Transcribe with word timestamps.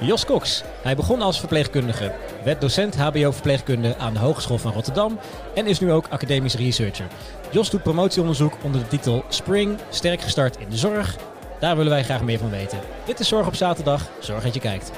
Jos 0.00 0.24
Cox. 0.24 0.62
Hij 0.82 0.96
begon 0.96 1.22
als 1.22 1.38
verpleegkundige, 1.38 2.12
werd 2.44 2.60
docent 2.60 2.96
HBO-verpleegkunde 2.96 3.96
aan 3.96 4.12
de 4.12 4.18
Hogeschool 4.18 4.58
van 4.58 4.72
Rotterdam 4.72 5.18
en 5.54 5.66
is 5.66 5.80
nu 5.80 5.92
ook 5.92 6.08
academisch 6.08 6.54
researcher. 6.54 7.06
Jos 7.50 7.70
doet 7.70 7.82
promotieonderzoek 7.82 8.56
onder 8.62 8.80
de 8.80 8.88
titel 8.88 9.24
Spring, 9.28 9.78
sterk 9.90 10.20
gestart 10.20 10.58
in 10.58 10.68
de 10.68 10.76
zorg. 10.76 11.16
Daar 11.60 11.76
willen 11.76 11.92
wij 11.92 12.04
graag 12.04 12.22
meer 12.22 12.38
van 12.38 12.50
weten. 12.50 12.78
Dit 13.06 13.20
is 13.20 13.28
Zorg 13.28 13.46
op 13.46 13.54
zaterdag. 13.54 14.08
Zorg 14.20 14.42
dat 14.42 14.54
je 14.54 14.60
kijkt. 14.60 14.90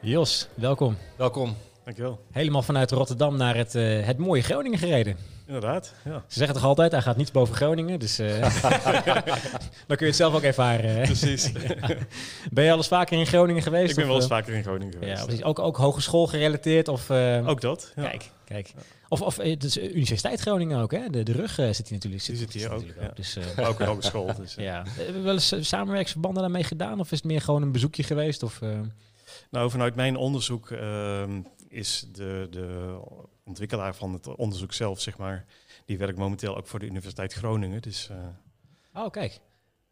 Jos, 0.00 0.48
welkom. 0.54 0.96
Welkom. 1.16 1.56
Dankjewel. 1.84 2.20
Helemaal 2.32 2.62
vanuit 2.62 2.90
Rotterdam 2.90 3.36
naar 3.36 3.56
het, 3.56 3.74
uh, 3.74 4.06
het 4.06 4.18
mooie 4.18 4.42
Groningen 4.42 4.78
gereden. 4.78 5.16
Inderdaad, 5.46 5.94
ja. 6.04 6.24
Ze 6.26 6.38
zeggen 6.38 6.54
toch 6.54 6.64
altijd, 6.64 6.92
hij 6.92 7.00
gaat 7.00 7.16
niets 7.16 7.30
boven 7.30 7.54
Groningen. 7.54 7.98
Dus 7.98 8.20
uh, 8.20 8.40
dan 9.86 9.96
kun 9.96 9.98
je 9.98 10.04
het 10.04 10.16
zelf 10.16 10.34
ook 10.34 10.42
ervaren. 10.42 11.02
Precies. 11.02 11.52
ja. 11.52 11.96
Ben 12.52 12.64
je 12.64 12.70
al 12.70 12.76
eens 12.76 12.88
vaker 12.88 13.18
in 13.18 13.26
Groningen 13.26 13.62
geweest? 13.62 13.90
Ik 13.90 13.96
ben 13.96 14.06
wel 14.06 14.14
eens 14.14 14.24
uh, 14.24 14.30
vaker 14.30 14.54
in 14.54 14.62
Groningen 14.62 14.92
geweest. 14.92 15.18
Ja, 15.18 15.24
precies. 15.24 15.44
Ook, 15.44 15.58
ook 15.58 15.76
hogeschool 15.76 16.26
gerelateerd? 16.26 16.88
Of, 16.88 17.10
ook 17.46 17.60
dat, 17.60 17.92
ja. 17.96 18.02
Kijk, 18.02 18.30
kijk. 18.44 18.72
Of, 19.08 19.22
of 19.22 19.36
dus 19.36 19.78
Universiteit 19.78 20.40
Groningen 20.40 20.80
ook, 20.80 20.92
hè? 20.92 21.10
De, 21.10 21.22
de 21.22 21.32
rug 21.32 21.54
zit 21.54 21.88
hier 21.88 21.92
natuurlijk. 21.92 22.26
Die 22.26 22.36
zit 22.36 22.52
hier 22.52 22.72
ook, 22.72 22.80
ook. 22.80 22.94
Ja. 23.00 23.10
Dus, 23.14 23.38
ook 23.56 23.80
een 23.80 23.86
hogeschool. 23.86 24.34
Dus, 24.36 24.54
ja. 24.54 24.82
Hebben 24.88 25.14
we 25.14 25.20
wel 25.20 25.34
eens 25.34 25.68
samenwerksverbanden 25.68 26.42
daarmee 26.42 26.64
gedaan? 26.64 27.00
Of 27.00 27.12
is 27.12 27.18
het 27.18 27.26
meer 27.26 27.40
gewoon 27.40 27.62
een 27.62 27.72
bezoekje 27.72 28.02
geweest? 28.02 28.42
Of, 28.42 28.60
nou, 29.50 29.70
vanuit 29.70 29.94
mijn 29.94 30.16
onderzoek 30.16 30.70
uh, 30.70 31.22
is 31.74 32.06
de, 32.12 32.46
de 32.50 32.98
ontwikkelaar 33.44 33.94
van 33.94 34.12
het 34.12 34.26
onderzoek 34.36 34.72
zelf, 34.72 35.00
zeg 35.00 35.18
maar, 35.18 35.44
die 35.84 35.98
werkt 35.98 36.18
momenteel 36.18 36.56
ook 36.56 36.66
voor 36.66 36.78
de 36.78 36.86
Universiteit 36.86 37.32
Groningen. 37.32 37.82
Dus 37.82 38.08
uh, 38.10 39.04
oh, 39.04 39.10
kijk. 39.10 39.40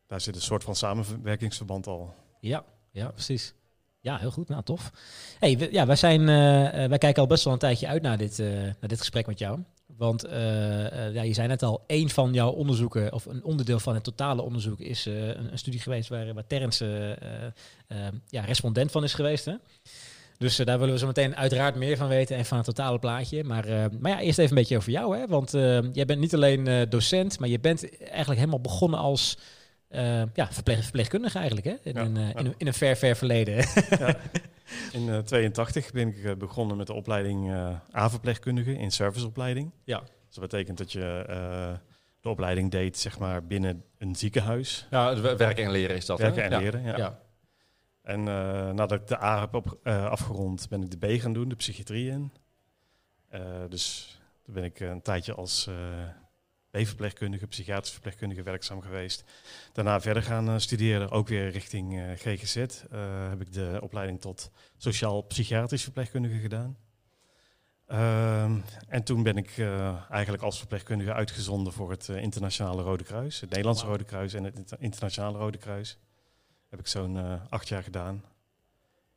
Daar 0.06 0.20
zit 0.20 0.34
een 0.34 0.40
soort 0.40 0.64
van 0.64 0.76
samenwerkingsverband 0.76 1.86
al. 1.86 2.14
Ja, 2.40 2.64
ja, 2.90 3.10
precies. 3.10 3.54
Ja, 4.00 4.18
heel 4.18 4.30
goed. 4.30 4.48
Nou, 4.48 4.62
tof. 4.62 4.92
Hey, 5.38 5.58
we, 5.58 5.72
ja, 5.72 5.86
wij, 5.86 5.96
zijn, 5.96 6.20
uh, 6.20 6.26
wij 6.88 6.98
kijken 6.98 7.22
al 7.22 7.28
best 7.28 7.44
wel 7.44 7.52
een 7.52 7.58
tijdje 7.58 7.86
uit 7.86 8.02
naar 8.02 8.18
dit, 8.18 8.38
uh, 8.38 8.52
naar 8.62 8.88
dit 8.88 8.98
gesprek 8.98 9.26
met 9.26 9.38
jou. 9.38 9.60
Want 9.86 10.22
ja, 11.12 11.22
je 11.22 11.32
zei 11.32 11.48
net 11.48 11.62
al, 11.62 11.84
één 11.86 12.10
van 12.10 12.32
jouw 12.32 12.50
onderzoeken, 12.50 13.12
of 13.12 13.24
een 13.24 13.44
onderdeel 13.44 13.80
van 13.80 13.94
het 13.94 14.04
totale 14.04 14.42
onderzoek, 14.42 14.80
is 14.80 15.04
een, 15.04 15.52
een, 15.52 15.58
studie 15.58 15.80
geweest 15.80 16.08
waar, 16.08 16.34
waar 16.34 16.46
Terrence 16.46 17.18
ja, 18.28 18.44
respondent 18.44 18.90
van 18.90 19.04
is 19.04 19.14
geweest. 19.14 19.44
Hè? 19.44 19.54
Dus 20.42 20.60
uh, 20.60 20.66
daar 20.66 20.78
willen 20.78 20.94
we 20.94 21.00
zo 21.00 21.06
meteen 21.06 21.36
uiteraard 21.36 21.74
meer 21.74 21.96
van 21.96 22.08
weten 22.08 22.36
en 22.36 22.44
van 22.44 22.56
het 22.56 22.66
totale 22.66 22.98
plaatje. 22.98 23.44
Maar, 23.44 23.68
uh, 23.68 23.84
maar 24.00 24.10
ja, 24.10 24.20
eerst 24.20 24.38
even 24.38 24.50
een 24.50 24.58
beetje 24.62 24.76
over 24.76 24.90
jou. 24.90 25.18
Hè? 25.18 25.26
Want 25.26 25.54
uh, 25.54 25.92
jij 25.92 26.04
bent 26.04 26.20
niet 26.20 26.34
alleen 26.34 26.86
docent, 26.88 27.38
maar 27.38 27.48
je 27.48 27.60
bent 27.60 27.98
eigenlijk 28.00 28.38
helemaal 28.38 28.60
begonnen 28.60 28.98
als 28.98 29.38
ja, 30.34 30.48
verpleeg, 30.50 30.82
verpleegkundige 30.82 31.38
eigenlijk. 31.38 31.66
Hè? 31.66 31.90
In, 31.90 31.94
ja, 31.94 32.00
een, 32.00 32.14
ja. 32.14 32.38
in, 32.38 32.46
een, 32.46 32.54
in, 32.56 32.66
een 32.66 32.74
ver, 32.74 32.96
ver 32.96 33.16
verleden. 33.16 33.64
Ja. 33.98 34.16
In 34.92 35.24
82 35.24 35.92
ben 35.92 36.08
ik 36.08 36.38
begonnen 36.38 36.76
met 36.76 36.86
de 36.86 36.92
opleiding 36.92 37.50
A-verpleegkundige 37.96 38.78
in 38.78 38.90
serviceopleiding. 38.90 39.70
Ja. 39.84 40.00
Dus 40.00 40.34
dat 40.34 40.50
betekent 40.50 40.78
dat 40.78 40.92
je 40.92 41.24
de 42.20 42.28
opleiding 42.28 42.70
deed 42.70 42.98
zeg 42.98 43.18
maar, 43.18 43.46
binnen 43.46 43.84
een 43.98 44.16
ziekenhuis. 44.16 44.86
Ja, 44.90 45.20
werken 45.20 45.64
en 45.64 45.70
leren 45.70 45.96
is 45.96 46.06
dat. 46.06 46.18
Werken 46.18 46.42
hè? 46.42 46.48
en 46.48 46.62
leren, 46.62 46.82
ja. 46.82 47.18
En 48.02 48.20
uh, 48.20 48.70
nadat 48.70 48.92
ik 48.92 49.06
de 49.06 49.22
A 49.22 49.40
heb 49.40 49.54
op, 49.54 49.78
uh, 49.84 50.06
afgerond, 50.06 50.68
ben 50.68 50.82
ik 50.82 51.00
de 51.00 51.06
B 51.06 51.20
gaan 51.20 51.32
doen, 51.32 51.48
de 51.48 51.56
psychiatrie 51.56 52.10
in. 52.10 52.32
Uh, 53.34 53.40
dus 53.68 54.16
toen 54.42 54.54
ben 54.54 54.64
ik 54.64 54.80
een 54.80 55.02
tijdje 55.02 55.34
als 55.34 55.70
B-verpleegkundige, 56.70 57.46
psychiatrisch 57.46 57.92
verpleegkundige 57.92 58.42
werkzaam 58.42 58.80
geweest. 58.80 59.24
Daarna 59.72 60.00
verder 60.00 60.22
gaan 60.22 60.60
studeren, 60.60 61.10
ook 61.10 61.28
weer 61.28 61.48
richting 61.48 62.14
GGZ. 62.16 62.54
heb 63.28 63.40
ik 63.40 63.52
de 63.52 63.78
opleiding 63.82 64.20
tot 64.20 64.50
sociaal-psychiatrisch 64.76 65.82
verpleegkundige 65.82 66.38
gedaan. 66.38 66.76
Ehm, 67.86 68.60
en 68.88 69.02
toen 69.02 69.22
ben 69.22 69.36
ik 69.36 69.58
eigenlijk 70.08 70.42
als 70.42 70.58
verpleegkundige 70.58 71.12
uitgezonden 71.12 71.72
voor 71.72 71.90
het 71.90 72.08
Internationale 72.08 72.82
Rode 72.82 73.04
Kruis, 73.04 73.40
het 73.40 73.50
Nederlandse 73.50 73.84
wow. 73.84 73.92
Rode 73.92 74.04
Kruis 74.04 74.34
en 74.34 74.44
het 74.44 74.74
Internationale 74.78 75.38
Rode 75.38 75.58
Kruis 75.58 75.98
heb 76.72 76.80
ik 76.80 76.86
zo'n 76.86 77.16
uh, 77.16 77.34
acht 77.48 77.68
jaar 77.68 77.82
gedaan. 77.82 78.24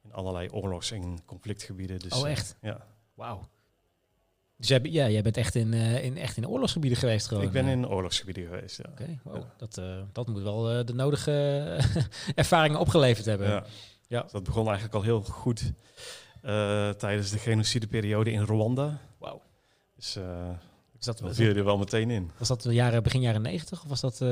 In 0.03 0.13
allerlei 0.13 0.49
oorlogs- 0.49 0.91
en 0.91 1.19
conflictgebieden. 1.25 1.99
Dus, 1.99 2.13
oh, 2.13 2.29
echt? 2.29 2.55
Uh, 2.61 2.69
ja. 2.69 2.85
Wauw. 3.13 3.47
Dus 4.57 4.67
jij, 4.67 4.79
ja, 4.83 5.09
jij 5.09 5.21
bent 5.21 5.38
echt 5.38 5.55
in, 5.55 5.73
uh, 5.73 6.03
in, 6.03 6.17
echt 6.17 6.38
in 6.38 6.47
oorlogsgebieden 6.47 6.99
geweest 6.99 7.27
gewoon? 7.27 7.43
Ik 7.43 7.51
ben 7.51 7.67
in 7.67 7.88
oorlogsgebieden 7.88 8.45
geweest, 8.45 8.77
ja. 8.77 8.83
Oké, 8.89 9.01
okay, 9.01 9.19
wow. 9.23 9.35
ja. 9.35 9.53
dat, 9.57 9.81
dat 10.11 10.27
moet 10.27 10.41
wel 10.41 10.85
de 10.85 10.93
nodige 10.93 11.31
ervaringen 12.35 12.79
opgeleverd 12.79 13.25
hebben. 13.25 13.47
Ja. 13.47 13.66
ja. 14.07 14.22
Dus 14.22 14.31
dat 14.31 14.43
begon 14.43 14.66
eigenlijk 14.66 14.95
al 14.95 15.01
heel 15.01 15.22
goed 15.22 15.72
tijdens 16.97 17.29
de 17.29 17.37
genocideperiode 17.37 18.31
in 18.31 18.41
Rwanda. 18.41 18.99
Wauw. 19.17 19.41
Dus... 19.95 20.17
Is 21.07 21.16
dat, 21.16 21.27
dat 21.27 21.35
viel 21.35 21.55
er 21.55 21.63
wel 21.63 21.77
meteen 21.77 22.09
in. 22.09 22.31
Was 22.38 22.47
dat 22.47 22.63
jaren, 22.63 23.03
begin 23.03 23.21
jaren 23.21 23.41
90 23.41 23.83
of 23.83 23.89
was 23.89 24.01
dat, 24.01 24.13
uh, 24.13 24.29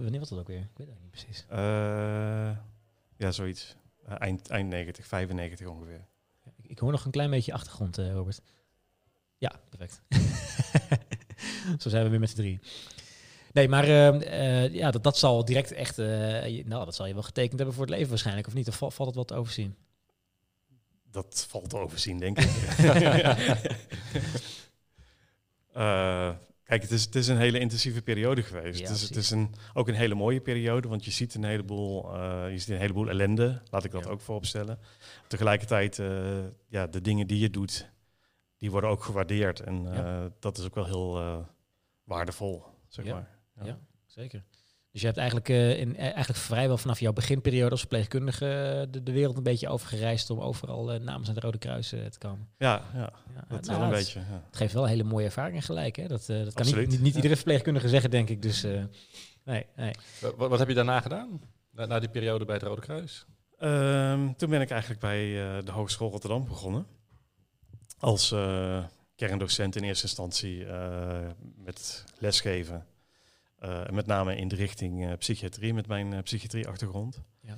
wanneer 0.00 0.18
was 0.18 0.28
dat 0.28 0.38
ook 0.38 0.46
weer? 0.46 0.60
Ik 0.60 0.76
weet 0.76 0.88
het 0.88 1.00
niet 1.00 1.10
precies. 1.10 1.44
Uh, 1.52 1.58
ja, 3.16 3.30
zoiets. 3.30 3.76
Uh, 4.08 4.14
eind, 4.18 4.48
eind 4.48 4.68
90, 4.68 5.06
95 5.06 5.66
ongeveer. 5.66 6.06
Ik, 6.44 6.70
ik, 6.70 6.78
hoor 6.78 6.90
nog 6.90 7.04
een 7.04 7.10
klein 7.10 7.30
beetje 7.30 7.52
achtergrond, 7.52 7.96
Robert. 7.96 8.40
Ja, 9.38 9.52
perfect. 9.68 10.02
Zo 11.82 11.88
zijn 11.88 12.04
we 12.04 12.10
weer 12.10 12.20
met 12.20 12.30
z'n 12.30 12.36
drie. 12.36 12.60
Nee, 13.52 13.68
maar 13.68 13.88
uh, 13.88 14.74
ja, 14.74 14.90
dat, 14.90 15.02
dat 15.02 15.18
zal 15.18 15.44
direct 15.44 15.72
echt, 15.72 15.96
nou, 15.96 16.84
dat 16.84 16.94
zal 16.94 17.06
je 17.06 17.14
wel 17.14 17.22
getekend 17.22 17.56
hebben 17.56 17.74
voor 17.74 17.84
het 17.84 17.94
leven 17.94 18.08
waarschijnlijk, 18.08 18.46
of 18.46 18.54
niet? 18.54 18.68
Of 18.68 18.76
valt 18.76 18.98
het 18.98 19.14
wat 19.14 19.28
te 19.28 19.34
overzien? 19.34 19.76
Dat 21.10 21.46
valt 21.48 21.70
te 21.70 21.76
overzien, 21.78 22.18
denk 22.18 22.38
ik. 22.38 22.50
Uh, 25.76 26.30
kijk, 26.64 26.82
het 26.82 26.90
is, 26.90 27.04
het 27.04 27.14
is 27.14 27.28
een 27.28 27.36
hele 27.36 27.58
intensieve 27.58 28.02
periode 28.02 28.42
geweest. 28.42 28.78
Ja, 28.78 28.86
het 28.86 28.94
is, 28.96 29.02
het 29.02 29.16
is 29.16 29.30
een, 29.30 29.54
ook 29.74 29.88
een 29.88 29.94
hele 29.94 30.14
mooie 30.14 30.40
periode, 30.40 30.88
want 30.88 31.04
je 31.04 31.10
ziet 31.10 31.34
een 31.34 31.44
heleboel, 31.44 32.14
uh, 32.16 32.50
je 32.50 32.58
ziet 32.58 32.68
een 32.68 32.80
heleboel 32.80 33.08
ellende, 33.08 33.62
laat 33.70 33.84
ik 33.84 33.90
dat 33.90 34.04
Ja. 34.04 34.10
ook 34.10 34.20
vooropstellen. 34.20 34.78
Tegelijkertijd, 35.28 35.98
uh, 35.98 36.38
ja, 36.68 36.86
de 36.86 37.00
dingen 37.00 37.26
die 37.26 37.38
je 37.38 37.50
doet, 37.50 37.90
die 38.56 38.70
worden 38.70 38.90
ook 38.90 39.02
gewaardeerd. 39.04 39.60
En 39.60 39.82
Ja. 39.82 40.30
dat 40.38 40.58
is 40.58 40.64
ook 40.64 40.74
wel 40.74 40.84
heel 40.84 41.46
waardevol, 42.04 42.64
zeg 42.88 43.04
Ja. 43.04 43.14
maar. 43.14 43.28
Ja. 43.66 43.78
Zeker. 44.06 44.44
Dus 44.92 45.00
je 45.00 45.06
hebt 45.06 45.18
eigenlijk, 45.18 45.48
uh, 45.48 45.78
in, 45.78 45.96
eigenlijk 45.96 46.38
vrijwel 46.38 46.76
vanaf 46.78 47.00
jouw 47.00 47.12
beginperiode 47.12 47.70
als 47.70 47.80
verpleegkundige 47.80 48.44
uh, 48.86 48.92
de, 48.92 49.02
de 49.02 49.12
wereld 49.12 49.36
een 49.36 49.42
beetje 49.42 49.68
overgereisd 49.68 50.30
om 50.30 50.40
overal 50.40 50.94
uh, 50.94 51.00
namens 51.00 51.28
het 51.28 51.38
Rode 51.38 51.58
Kruis 51.58 51.88
te 51.88 52.18
komen. 52.18 52.48
Ja, 52.58 52.82
ja, 52.94 53.12
Ja, 53.34 53.44
dat 53.48 53.66
nou, 53.66 53.78
wel 53.78 53.88
een 53.88 53.94
het- 53.94 54.04
beetje. 54.04 54.18
Ja. 54.20 54.42
Het 54.46 54.56
geeft 54.56 54.72
wel 54.72 54.82
een 54.82 54.88
hele 54.88 55.02
mooie 55.02 55.24
ervaring 55.24 55.64
gelijk. 55.64 55.96
Hè? 55.96 56.06
Dat, 56.06 56.26
dat 56.26 56.36
kan 56.36 56.44
niet, 56.46 56.54
Absoluut. 56.56 56.88
niet, 56.90 57.00
niet 57.00 57.14
iedere 57.14 57.34
verpleegkundige 57.36 57.88
zeggen, 57.88 58.10
denk 58.10 58.28
ik. 58.28 58.42
Dus 58.42 58.64
eh, 58.64 58.82
nee, 59.44 59.66
nee. 59.76 59.92
Wat, 60.20 60.48
wat 60.48 60.58
heb 60.58 60.68
je 60.68 60.74
daarna 60.74 61.00
gedaan? 61.00 61.40
Na, 61.70 61.86
na 61.86 61.98
die 61.98 62.08
periode 62.08 62.44
bij 62.44 62.54
het 62.54 62.64
Rode 62.64 62.80
Kruis? 62.80 63.26
Ehm, 63.58 64.32
toen 64.36 64.50
ben 64.50 64.60
ik 64.60 64.70
eigenlijk 64.70 65.00
bij 65.00 65.18
eh, 65.56 65.64
de 65.64 65.72
Hogeschool 65.72 66.10
Rotterdam 66.10 66.44
begonnen. 66.44 66.86
Als 67.98 68.32
eh, 68.32 68.84
kerndocent 69.16 69.76
in 69.76 69.82
eerste 69.82 70.06
instantie 70.06 70.64
eh, 70.66 71.20
met 71.56 72.04
lesgeven. 72.18 72.86
Eh, 73.62 73.88
met 73.90 74.06
name 74.06 74.36
in 74.36 74.48
de 74.48 74.56
richting 74.56 75.06
eh, 75.06 75.12
psychiatrie, 75.18 75.74
met 75.74 75.86
mijn 75.86 76.12
eh, 76.12 76.22
psychiatrie-achtergrond. 76.22 77.22
Ja. 77.40 77.56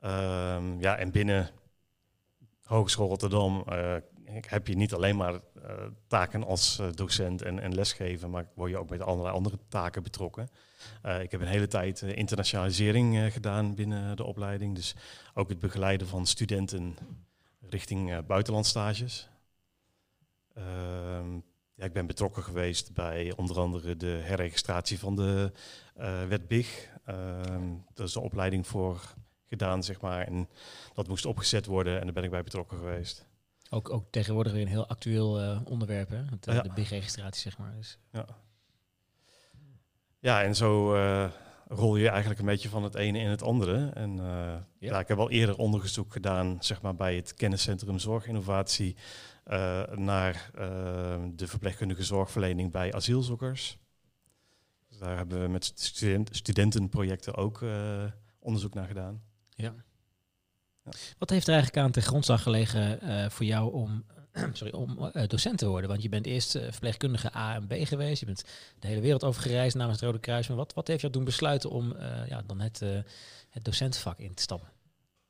Ehm, 0.00 0.80
ja, 0.80 0.96
en 0.96 1.10
binnen 1.10 1.50
Hogeschool 2.62 3.08
Rotterdam 3.08 3.64
heb 4.46 4.66
je 4.66 4.76
niet 4.76 4.94
alleen 4.94 5.16
maar 5.16 5.40
taken 6.06 6.44
als 6.44 6.82
docent 6.94 7.42
en, 7.42 7.58
en 7.58 7.74
lesgeven, 7.74 8.30
maar 8.30 8.46
word 8.54 8.70
je 8.70 8.76
ook 8.76 8.90
met 8.90 9.00
allerlei 9.00 9.34
andere 9.34 9.58
taken 9.68 10.02
betrokken. 10.02 10.48
Ik 11.20 11.30
heb 11.30 11.40
een 11.40 11.46
hele 11.46 11.66
tijd 11.66 12.02
internationalisering 12.02 13.32
gedaan 13.32 13.74
binnen 13.74 14.16
de 14.16 14.24
opleiding. 14.24 14.74
Dus 14.74 14.94
ook 15.34 15.48
het 15.48 15.58
begeleiden 15.58 16.06
van 16.06 16.26
studenten 16.26 16.96
richting 17.68 18.26
buitenlandstages. 18.26 19.28
Ja, 21.76 21.84
ik 21.84 21.92
ben 21.92 22.06
betrokken 22.06 22.42
geweest 22.42 22.92
bij 22.92 23.32
onder 23.36 23.58
andere 23.58 23.96
de 23.96 24.20
herregistratie 24.22 24.98
van 24.98 25.16
de 25.16 25.52
eh, 25.94 26.26
wet 26.26 26.48
BIG. 26.48 26.92
Ehm 27.04 27.72
dat 27.94 28.06
is 28.06 28.12
de 28.12 28.20
opleiding 28.20 28.66
voor 28.66 29.14
gedaan, 29.48 29.82
zeg 29.82 30.00
maar. 30.00 30.26
En 30.26 30.48
dat 30.94 31.08
moest 31.08 31.26
opgezet 31.26 31.66
worden 31.66 31.98
en 31.98 32.04
daar 32.04 32.12
ben 32.14 32.24
ik 32.24 32.30
bij 32.30 32.42
betrokken 32.42 32.78
geweest. 32.78 33.26
Ook, 33.70 33.90
ook 33.90 34.04
tegenwoordig 34.10 34.52
weer 34.52 34.62
een 34.62 34.68
heel 34.68 34.88
actueel 34.88 35.40
eh, 35.40 35.60
onderwerp, 35.64 36.08
hè? 36.08 36.16
Het, 36.16 36.46
eh, 36.46 36.54
Ja. 36.54 36.62
De 36.62 36.72
big-registratie, 36.74 37.42
zeg 37.42 37.58
maar. 37.58 37.72
Dus, 37.76 37.98
Ja, 38.12 38.26
ja 40.18 40.42
en 40.42 40.54
zo 40.54 40.94
rol 41.68 41.96
je 41.96 42.08
eigenlijk 42.08 42.40
een 42.40 42.46
beetje 42.46 42.68
van 42.68 42.82
het 42.82 42.94
ene 42.94 43.18
in 43.18 43.28
het 43.28 43.42
andere. 43.42 43.90
En 43.94 44.16
ja. 44.78 44.98
ik 44.98 45.08
heb 45.08 45.18
al 45.18 45.30
eerder 45.30 45.56
onderzoek 45.56 46.12
gedaan 46.12 46.56
zeg 46.60 46.82
maar, 46.82 46.94
bij 46.94 47.16
het 47.16 47.34
kenniscentrum 47.34 47.98
Zorginnovatie 47.98 48.96
naar 49.94 50.50
eh, 50.54 51.24
de 51.34 51.46
verpleegkundige 51.46 52.04
zorgverlening 52.04 52.70
bij 52.70 52.92
asielzoekers. 52.92 53.78
Dus 54.88 54.98
daar 54.98 55.16
hebben 55.16 55.42
we 55.42 55.48
met 55.48 55.72
student, 55.74 56.28
studentenprojecten 56.32 57.34
ook 57.34 57.62
eh, 57.62 58.04
onderzoek 58.38 58.74
naar 58.74 58.86
gedaan. 58.86 59.22
Ja. 59.50 59.74
Ja. 60.84 60.92
Wat 61.18 61.30
heeft 61.30 61.46
er 61.46 61.52
eigenlijk 61.54 61.84
aan 61.84 61.92
ten 61.92 62.02
grondslag 62.02 62.42
gelegen 62.42 63.00
eh, 63.00 63.30
voor 63.30 63.46
jou 63.46 63.72
om, 63.72 64.04
sorry, 64.52 64.72
om 64.72 65.06
eh, 65.06 65.28
docent 65.28 65.58
te 65.58 65.68
worden? 65.68 65.90
Want 65.90 66.02
je 66.02 66.08
bent 66.08 66.26
eerst 66.26 66.54
eh, 66.54 66.62
verpleegkundige 66.70 67.36
A 67.36 67.54
en 67.54 67.66
B 67.66 67.72
geweest. 67.76 68.20
Je 68.20 68.26
bent 68.26 68.44
de 68.78 68.86
hele 68.86 69.00
wereld 69.00 69.24
over 69.24 69.42
gereisd 69.42 69.76
namens 69.76 70.00
het 70.00 70.06
Rode 70.06 70.20
Kruis. 70.20 70.48
Maar 70.48 70.56
wat, 70.56 70.74
wat 70.74 70.88
heeft 70.88 71.00
jou 71.00 71.12
doen 71.12 71.24
besluiten 71.24 71.70
om 71.70 71.92
eh, 71.92 72.28
ja, 72.28 72.42
dan 72.46 72.60
het, 72.60 72.82
eh, 72.82 72.98
het 73.50 73.64
docentenvak 73.64 74.18
in 74.18 74.34
te 74.34 74.42
stappen? 74.42 74.68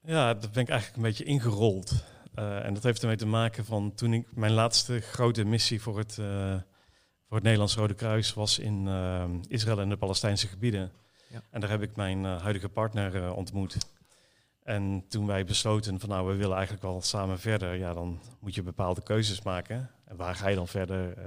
Ja, 0.02 0.34
dat 0.34 0.52
ben 0.52 0.62
ik 0.62 0.68
eigenlijk 0.68 0.96
een 0.96 1.08
beetje 1.08 1.24
ingerold. 1.24 2.04
Eh, 2.34 2.64
en 2.64 2.74
dat 2.74 2.82
heeft 2.82 3.00
ermee 3.00 3.16
te 3.16 3.26
maken 3.26 3.64
van 3.64 3.94
toen 3.94 4.12
ik 4.12 4.26
mijn 4.34 4.52
laatste 4.52 5.00
grote 5.00 5.44
missie 5.44 5.82
voor 5.82 5.98
het, 5.98 6.18
eh, 6.18 6.54
voor 7.26 7.36
het 7.36 7.42
Nederlands 7.42 7.74
Rode 7.74 7.94
Kruis 7.94 8.34
was 8.34 8.58
in 8.58 8.88
eh, 8.88 9.24
Israël 9.48 9.80
en 9.80 9.88
de 9.88 9.96
Palestijnse 9.96 10.48
gebieden. 10.48 10.92
Ja. 11.28 11.42
En 11.50 11.60
daar 11.60 11.70
heb 11.70 11.82
ik 11.82 11.96
mijn 11.96 12.24
huidige 12.24 12.68
partner 12.68 13.34
ontmoet. 13.34 13.76
En 14.62 15.04
toen 15.08 15.26
wij 15.26 15.44
besloten 15.44 16.00
van 16.00 16.08
nou, 16.08 16.26
we 16.26 16.34
willen 16.34 16.54
eigenlijk 16.54 16.82
wel 16.82 17.02
samen 17.02 17.38
verder, 17.38 17.74
ja, 17.74 17.92
dan 17.92 18.20
moet 18.40 18.54
je 18.54 18.62
bepaalde 18.62 19.02
keuzes 19.02 19.42
maken. 19.42 19.90
En 20.04 20.16
waar 20.16 20.34
ga 20.34 20.48
je 20.48 20.54
dan 20.54 20.68
verder? 20.68 21.18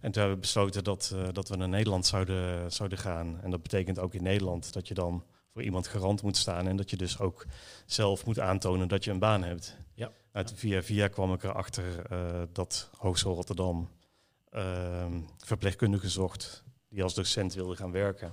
En 0.00 0.10
toen 0.10 0.22
hebben 0.22 0.30
we 0.30 0.36
besloten 0.36 0.84
dat, 0.84 1.14
dat 1.32 1.48
we 1.48 1.56
naar 1.56 1.68
Nederland 1.68 2.06
zouden, 2.06 2.72
zouden 2.72 2.98
gaan. 2.98 3.40
En 3.42 3.50
dat 3.50 3.62
betekent 3.62 3.98
ook 3.98 4.14
in 4.14 4.22
Nederland 4.22 4.72
dat 4.72 4.88
je 4.88 4.94
dan 4.94 5.24
voor 5.52 5.62
iemand 5.62 5.86
garant 5.86 6.22
moet 6.22 6.36
staan 6.36 6.68
en 6.68 6.76
dat 6.76 6.90
je 6.90 6.96
dus 6.96 7.18
ook 7.18 7.46
zelf 7.86 8.26
moet 8.26 8.40
aantonen 8.40 8.88
dat 8.88 9.04
je 9.04 9.10
een 9.10 9.18
baan 9.18 9.42
hebt. 9.42 9.76
Uit 10.34 10.52
via 10.54 10.82
via 10.82 11.08
kwam 11.08 11.32
ik 11.32 11.42
erachter 11.42 12.02
eh 12.10 12.42
dat 12.52 12.90
Hogeschool 12.98 13.34
Rotterdam 13.34 13.88
ehm 14.50 15.20
verpleegkundigen 15.44 16.10
zocht 16.10 16.64
die 16.88 17.02
als 17.02 17.14
docent 17.14 17.54
wilde 17.54 17.76
gaan 17.76 17.90
werken. 17.92 18.32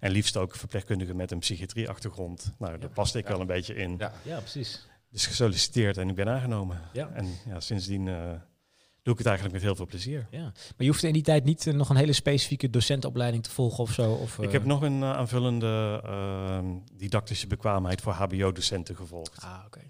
En 0.00 0.10
liefst 0.10 0.36
ook 0.36 0.54
verpleegkundigen 0.56 1.16
met 1.16 1.30
een 1.30 1.38
psychiatrieachtergrond. 1.38 2.52
Nou, 2.58 2.78
daar 2.78 2.90
paste 2.90 3.18
ik 3.18 3.24
Ja. 3.24 3.30
wel 3.30 3.40
een 3.40 3.46
beetje 3.46 3.74
in. 3.74 3.94
Ja. 3.98 4.12
Ja, 4.22 4.38
precies. 4.38 4.86
Dus 5.10 5.26
gesolliciteerd 5.26 5.96
en 5.96 6.08
ik 6.08 6.14
ben 6.14 6.28
aangenomen. 6.28 6.80
Ja. 6.92 7.08
En 7.08 7.26
ja, 7.46 7.60
sindsdien 7.60 8.08
eh, 8.08 8.14
doe 9.02 9.12
ik 9.12 9.18
het 9.18 9.26
eigenlijk 9.26 9.52
met 9.52 9.62
heel 9.64 9.76
veel 9.76 9.86
plezier. 9.86 10.26
Ja. 10.30 10.42
Maar 10.42 10.52
je 10.76 10.86
hoefde 10.86 11.06
in 11.06 11.12
die 11.12 11.22
tijd 11.22 11.44
niet 11.44 11.66
eh, 11.66 11.74
nog 11.74 11.88
een 11.88 11.96
hele 11.96 12.12
specifieke 12.12 12.70
docentenopleiding 12.70 13.42
te 13.42 13.50
volgen 13.50 13.78
of 13.84 13.92
zo? 13.92 14.12
Of, 14.12 14.38
Ik 14.38 14.52
heb 14.52 14.64
nog 14.64 14.82
een 14.82 15.04
aanvullende 15.04 16.00
ehm, 16.04 16.66
didactische 16.94 17.46
bekwaamheid 17.46 18.00
voor 18.00 18.12
HBO-docenten 18.12 18.96
gevolgd. 18.96 19.42
Ah, 19.42 19.62
oké. 19.66 19.80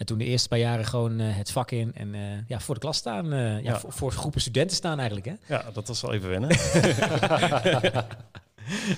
En 0.00 0.06
toen 0.06 0.18
de 0.18 0.24
eerste 0.24 0.48
paar 0.48 0.58
jaren 0.58 0.84
gewoon 0.84 1.20
eh, 1.20 1.36
het 1.36 1.50
vak 1.50 1.70
in 1.70 1.94
en 1.94 2.14
eh, 2.14 2.20
ja, 2.46 2.60
voor 2.60 2.74
de 2.74 2.80
klas 2.80 2.96
staan. 2.96 3.32
eh, 3.32 3.40
ja, 3.40 3.58
Ja. 3.58 3.78
Voor, 3.80 3.92
voor 3.92 4.12
groepen 4.12 4.40
studenten 4.40 4.76
staan 4.76 4.98
eigenlijk, 4.98 5.26
hè? 5.26 5.34
Ja, 5.46 5.64
dat 5.72 5.88
was 5.88 6.00
wel 6.00 6.12
even 6.12 6.28
wennen. 6.28 6.50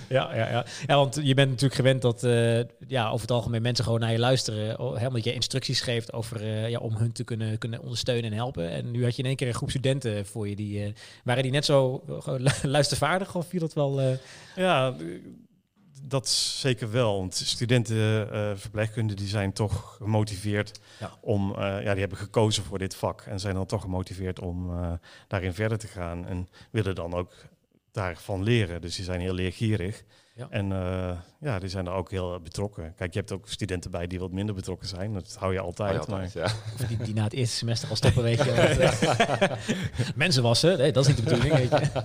ja, 0.08 0.34
ja, 0.34 0.49
ja. 0.49 0.64
ja, 0.87 0.96
want 0.96 1.20
je 1.22 1.34
bent 1.34 1.49
natuurlijk 1.49 1.75
gewend 1.75 2.02
dat 2.02 2.20
ja, 2.87 3.06
over 3.08 3.20
het 3.20 3.31
algemeen 3.31 3.62
mensen 3.62 3.84
gewoon 3.84 4.00
naar 4.00 4.12
je 4.12 4.19
luisteren. 4.19 4.78
oh, 4.78 4.93
Helemaal 4.93 5.12
dat 5.12 5.25
je 5.25 5.32
instructies 5.32 5.81
geeft 5.81 6.12
over, 6.12 6.69
ja, 6.69 6.78
om 6.78 6.96
hun 6.96 7.12
te 7.12 7.25
kunnen, 7.25 7.58
kunnen 7.58 7.81
ondersteunen 7.81 8.31
en 8.31 8.37
helpen. 8.37 8.70
En 8.70 8.90
nu 8.90 9.05
had 9.05 9.16
je 9.16 9.22
in 9.22 9.28
één 9.28 9.37
keer 9.37 9.48
een 9.48 9.55
groep 9.55 9.70
studenten 9.70 10.26
voor 10.26 10.48
je. 10.48 10.56
Die, 10.56 10.94
waren 11.25 11.43
die 11.43 11.52
net 11.52 11.64
zo 11.64 12.05
luistervaardig 12.62 13.34
of 13.34 13.46
viel 13.46 13.60
dat 13.60 13.72
wel... 13.75 14.19
Ja, 14.56 14.94
dat 16.04 16.28
zeker 16.28 16.90
wel. 16.90 17.16
Want 17.19 17.34
studenten 17.34 18.32
eh 18.32 18.50
verpleegkunde 18.54 19.14
die 19.14 19.28
zijn 19.28 19.52
toch 19.52 19.94
gemotiveerd 19.96 20.81
Ja. 21.00 21.10
om, 21.20 21.50
eh, 21.54 21.58
ja, 21.82 21.90
die 21.90 22.00
hebben 22.00 22.19
gekozen 22.19 22.64
voor 22.64 22.78
dit 22.78 22.94
vak 22.94 23.20
en 23.20 23.40
zijn 23.40 23.54
dan 23.54 23.66
toch 23.66 23.81
gemotiveerd 23.82 24.40
om 24.40 24.70
eh, 24.70 24.93
daarin 25.28 25.54
verder 25.54 25.78
te 25.78 25.87
gaan 25.87 26.26
en 26.26 26.49
willen 26.70 26.94
dan 26.94 27.14
ook 27.14 27.32
daarvan 27.93 28.43
leren. 28.43 28.81
Dus 28.81 28.96
die 28.96 29.04
zijn 29.04 29.20
heel 29.20 29.34
leergierig. 29.34 30.02
Ja. 30.34 30.46
En 30.50 30.72
eh, 30.72 31.19
ja, 31.40 31.58
die 31.58 31.69
zijn 31.69 31.87
er 31.87 31.93
ook 31.93 32.10
heel 32.10 32.40
betrokken. 32.40 32.94
Kijk, 32.94 33.12
je 33.12 33.19
hebt 33.19 33.32
ook 33.32 33.48
studenten 33.48 33.90
bij 33.90 34.06
die 34.06 34.19
wat 34.19 34.31
minder 34.32 34.55
betrokken 34.55 34.88
zijn. 34.88 35.12
Dat 35.12 35.37
hou 35.38 35.52
je 35.52 35.60
altijd. 35.60 36.00
Oh 36.00 36.06
ja, 36.06 36.12
maar- 36.14 36.22
altijd, 36.22 36.32
ja. 36.32 36.44
of 36.81 36.87
die, 36.88 36.96
die 36.96 37.14
na 37.14 37.22
het 37.25 37.32
eerste 37.32 37.56
semester 37.56 37.88
al 37.88 37.96
stoppen, 37.96 38.22
weet 38.22 38.44
je. 38.44 38.55
Want, 38.55 40.16
mensen 40.25 40.43
wassen, 40.43 40.78
nee, 40.78 40.93
dat 40.93 41.02
is 41.02 41.08
niet 41.08 41.16
de 41.16 41.22
bedoeling, 41.34 41.55
weet 41.55 41.70
je. 41.70 42.00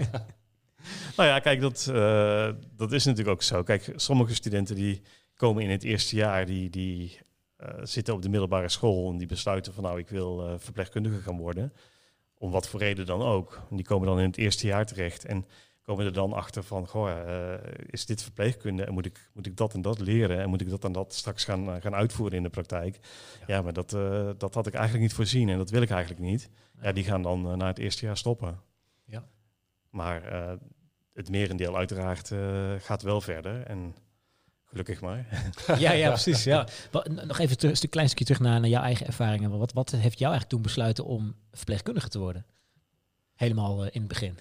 Nou 1.18 1.30
ja, 1.30 1.40
kijk, 1.40 1.62
dat, 1.62 1.88
eh, 1.94 2.50
dat 2.76 2.92
is 2.92 3.06
natuurlijk 3.06 3.36
ook 3.36 3.44
zo. 3.44 3.64
Kijk, 3.64 3.94
sommige 3.96 4.36
studenten 4.36 4.76
die 4.76 5.02
komen 5.36 5.64
in 5.64 5.70
het 5.70 5.84
eerste 5.84 6.16
jaar, 6.16 6.46
die, 6.46 6.70
die 6.70 7.20
eh, 7.56 7.70
zitten 7.84 8.14
op 8.14 8.22
de 8.22 8.30
middelbare 8.30 8.70
school 8.70 9.12
en 9.12 9.18
die 9.18 9.28
besluiten 9.28 9.74
van 9.74 9.84
nou, 9.84 10.00
ik 10.00 10.10
wil 10.10 10.48
eh, 10.48 10.54
verpleegkundige 10.58 11.22
gaan 11.22 11.38
worden. 11.38 11.74
Om 12.38 12.52
wat 12.52 12.68
voor 12.68 12.80
reden 12.80 13.06
dan 13.06 13.22
ook. 13.22 13.62
En 13.70 13.76
die 13.76 13.86
komen 13.86 14.08
dan 14.08 14.20
in 14.20 14.26
het 14.26 14.38
eerste 14.38 14.68
jaar 14.68 14.86
terecht 14.86 15.26
en 15.26 15.46
komen 15.82 16.06
er 16.06 16.14
dan 16.14 16.34
achter 16.34 16.64
van, 16.64 16.88
goh, 16.88 17.12
is 17.86 18.06
dit 18.06 18.22
verpleegkunde 18.22 18.84
en 18.84 18.94
moet 18.94 19.06
ik, 19.06 19.30
moet 19.34 19.46
ik 19.46 19.58
dat 19.58 19.74
en 19.74 19.82
dat 19.82 20.00
leren 20.00 20.40
en 20.40 20.50
moet 20.50 20.62
ik 20.62 20.70
dat 20.70 20.84
en 20.84 20.92
dat 20.92 21.14
straks 21.14 21.44
gaan, 21.44 21.82
gaan 21.82 21.96
uitvoeren 21.96 22.38
in 22.38 22.44
de 22.44 22.50
praktijk? 22.50 23.00
Ja, 23.48 23.62
maar 23.62 23.74
dat, 23.74 23.90
dat 24.40 24.54
had 24.54 24.68
ik 24.68 24.74
eigenlijk 24.74 25.04
niet 25.04 25.14
voorzien 25.14 25.50
en 25.50 25.58
dat 25.58 25.70
wil 25.70 25.82
ik 25.82 25.90
eigenlijk 25.90 26.22
niet. 26.22 26.50
Ja, 26.82 26.92
die 26.92 27.04
gaan 27.04 27.22
dan 27.22 27.58
na 27.58 27.68
het 27.68 27.78
eerste 27.78 28.06
jaar 28.06 28.18
stoppen. 28.18 28.60
Ja. 29.06 29.28
Maar 29.90 30.22
het 31.18 31.30
merendeel 31.30 31.78
uiteraard 31.78 32.32
eh, 32.32 32.74
gaat 32.80 33.02
wel 33.02 33.22
verder. 33.22 33.64
En 33.64 33.96
gelukkig 34.66 35.02
maar. 35.02 35.26
Ja, 35.80 35.92
ja, 35.92 36.08
precies. 36.08 36.44
Ja. 36.44 36.68
Nog 37.26 37.40
even 37.40 37.70
een 37.70 37.90
klein 37.90 38.08
stukje 38.08 38.26
terug 38.26 38.40
naar, 38.42 38.60
naar 38.60 38.70
jouw 38.70 38.82
eigen 38.82 39.08
ervaringen. 39.08 39.58
Wat, 39.58 39.74
wat 39.74 39.92
heeft 39.92 40.20
jou 40.20 40.32
eigenlijk 40.32 40.50
toen 40.50 40.62
besluiten 40.62 41.06
om 41.06 41.36
verpleegkundige 41.52 42.10
te 42.10 42.20
worden? 42.20 42.46
Helemaal 43.36 43.84
eh, 43.84 43.90
in 43.92 44.00
het 44.00 44.10
begin. 44.10 44.38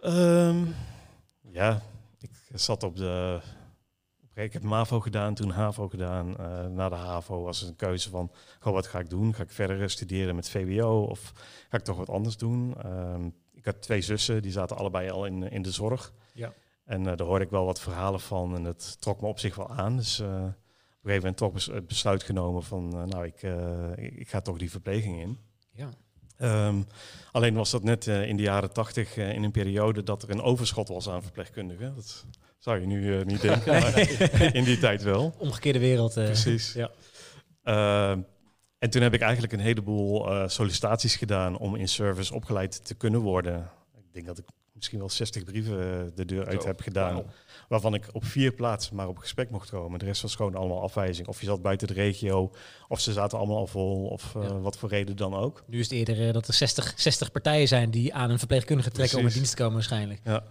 Ehm, 0.00 0.64
ja, 1.40 1.82
ik 2.18 2.30
zat 2.54 2.82
op 2.82 2.96
de... 2.96 3.40
Ik 4.34 4.52
heb 4.52 4.62
MAVO 4.62 5.00
gedaan, 5.00 5.34
toen 5.34 5.50
HAVO 5.50 5.88
gedaan. 5.88 6.38
Eh, 6.38 6.66
na 6.66 6.88
de 6.88 6.94
HAVO 6.94 7.42
was 7.42 7.60
het 7.60 7.68
een 7.68 7.76
keuze 7.76 8.10
van... 8.10 8.30
Goh, 8.60 8.72
wat 8.72 8.86
ga 8.86 8.98
ik 8.98 9.10
doen? 9.10 9.34
Ga 9.34 9.42
ik 9.42 9.50
verder 9.50 9.90
studeren 9.90 10.34
met 10.34 10.50
VWO? 10.50 11.02
Of 11.02 11.32
ga 11.68 11.76
ik 11.76 11.84
toch 11.84 11.96
wat 11.96 12.10
anders 12.10 12.36
doen? 12.36 12.74
Ehm, 12.82 13.28
had 13.68 13.82
twee 13.82 14.00
zussen, 14.00 14.42
die 14.42 14.52
zaten 14.52 14.76
allebei 14.76 15.10
al 15.10 15.24
in, 15.26 15.42
in 15.50 15.62
de 15.62 15.70
zorg. 15.70 16.12
Ja. 16.32 16.52
En 16.84 17.06
eh, 17.06 17.16
daar 17.16 17.26
hoorde 17.26 17.44
ik 17.44 17.50
wel 17.50 17.64
wat 17.64 17.80
verhalen 17.80 18.20
van. 18.20 18.54
En 18.54 18.64
het 18.64 19.00
trok 19.00 19.20
me 19.20 19.26
op 19.26 19.38
zich 19.38 19.54
wel 19.54 19.70
aan. 19.70 19.96
Dus 19.96 20.20
eh, 20.20 20.26
op 20.26 20.32
een 20.34 20.54
gegeven 21.02 21.16
moment 21.20 21.36
toch 21.36 21.52
bes- 21.52 21.66
het 21.66 21.86
besluit 21.86 22.22
genomen 22.22 22.62
van... 22.62 22.92
eh, 22.92 23.04
nou, 23.04 23.24
ik, 23.24 23.42
eh, 23.42 23.90
ik 24.20 24.28
ga 24.28 24.40
toch 24.40 24.58
die 24.58 24.70
verpleging 24.70 25.20
in. 25.20 25.38
Ja. 25.72 25.88
Ehm, 26.36 26.82
alleen 27.32 27.54
was 27.54 27.70
dat 27.70 27.82
net 27.82 28.06
eh, 28.06 28.28
in 28.28 28.36
de 28.36 28.42
jaren 28.42 28.72
tachtig 28.72 29.16
in 29.16 29.42
een 29.42 29.50
periode 29.50 30.02
dat 30.02 30.22
er 30.22 30.30
een 30.30 30.42
overschot 30.42 30.88
was 30.88 31.08
aan 31.08 31.22
verpleegkundigen. 31.22 31.94
Dat 31.94 32.24
zou 32.58 32.80
je 32.80 32.86
nu 32.86 33.18
eh, 33.18 33.24
niet 33.24 33.40
denken, 33.40 33.72
maar 33.80 33.98
in 34.54 34.64
die 34.64 34.78
tijd 34.78 35.02
wel. 35.02 35.34
Omgekeerde 35.38 35.78
wereld. 35.78 36.16
eh. 36.16 36.24
Precies. 36.24 36.72
ja. 36.72 36.90
En 38.78 38.90
toen 38.90 39.02
heb 39.02 39.14
ik 39.14 39.20
eigenlijk 39.20 39.52
een 39.52 39.60
heleboel 39.60 40.30
eh, 40.30 40.48
sollicitaties 40.48 41.16
gedaan 41.16 41.58
om 41.58 41.74
in 41.76 41.88
service 41.88 42.34
opgeleid 42.34 42.84
te 42.86 42.94
kunnen 42.94 43.20
worden. 43.20 43.70
Ik 43.96 44.12
denk 44.12 44.26
dat 44.26 44.38
ik 44.38 44.44
misschien 44.72 44.98
wel 44.98 45.10
60 45.10 45.44
brieven 45.44 45.80
eh, 45.80 46.06
de 46.14 46.24
deur 46.24 46.46
uit 46.46 46.62
Zo, 46.62 46.68
heb 46.68 46.80
gedaan. 46.80 47.22
Waarvan 47.68 47.94
ik 47.94 48.08
op 48.12 48.24
vier 48.24 48.52
plaatsen 48.52 48.96
maar 48.96 49.08
op 49.08 49.18
gesprek 49.18 49.50
mocht 49.50 49.70
komen. 49.70 49.98
De 49.98 50.04
rest 50.04 50.22
was 50.22 50.34
gewoon 50.34 50.54
allemaal 50.54 50.82
afwijzing. 50.82 51.28
Of 51.28 51.40
je 51.40 51.46
zat 51.46 51.62
buiten 51.62 51.86
de 51.86 51.92
regio, 51.94 52.52
of 52.88 53.00
ze 53.00 53.12
zaten 53.12 53.38
allemaal 53.38 53.56
al 53.56 53.66
vol, 53.66 54.06
of 54.06 54.34
eh, 54.34 54.42
Ja. 54.42 54.58
wat 54.60 54.78
voor 54.78 54.88
reden 54.88 55.16
dan 55.16 55.34
ook. 55.34 55.64
Nu 55.66 55.78
is 55.78 55.90
het 55.90 56.08
eerder 56.08 56.32
dat 56.32 56.48
er 56.48 56.54
60, 56.54 56.92
60 56.96 57.30
partijen 57.30 57.68
zijn 57.68 57.90
die 57.90 58.14
aan 58.14 58.30
een 58.30 58.38
verpleegkundige 58.38 58.90
trekken 58.90 59.18
om 59.18 59.26
in 59.26 59.32
dienst 59.32 59.50
te 59.50 59.56
komen 59.56 59.74
waarschijnlijk. 59.74 60.20
Ja. 60.24 60.44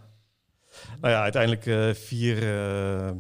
Nou 1.02 1.14
ja, 1.14 1.22
uiteindelijk 1.22 1.66
eh, 1.66 1.94
vier 1.94 2.44
eh, 2.44 3.12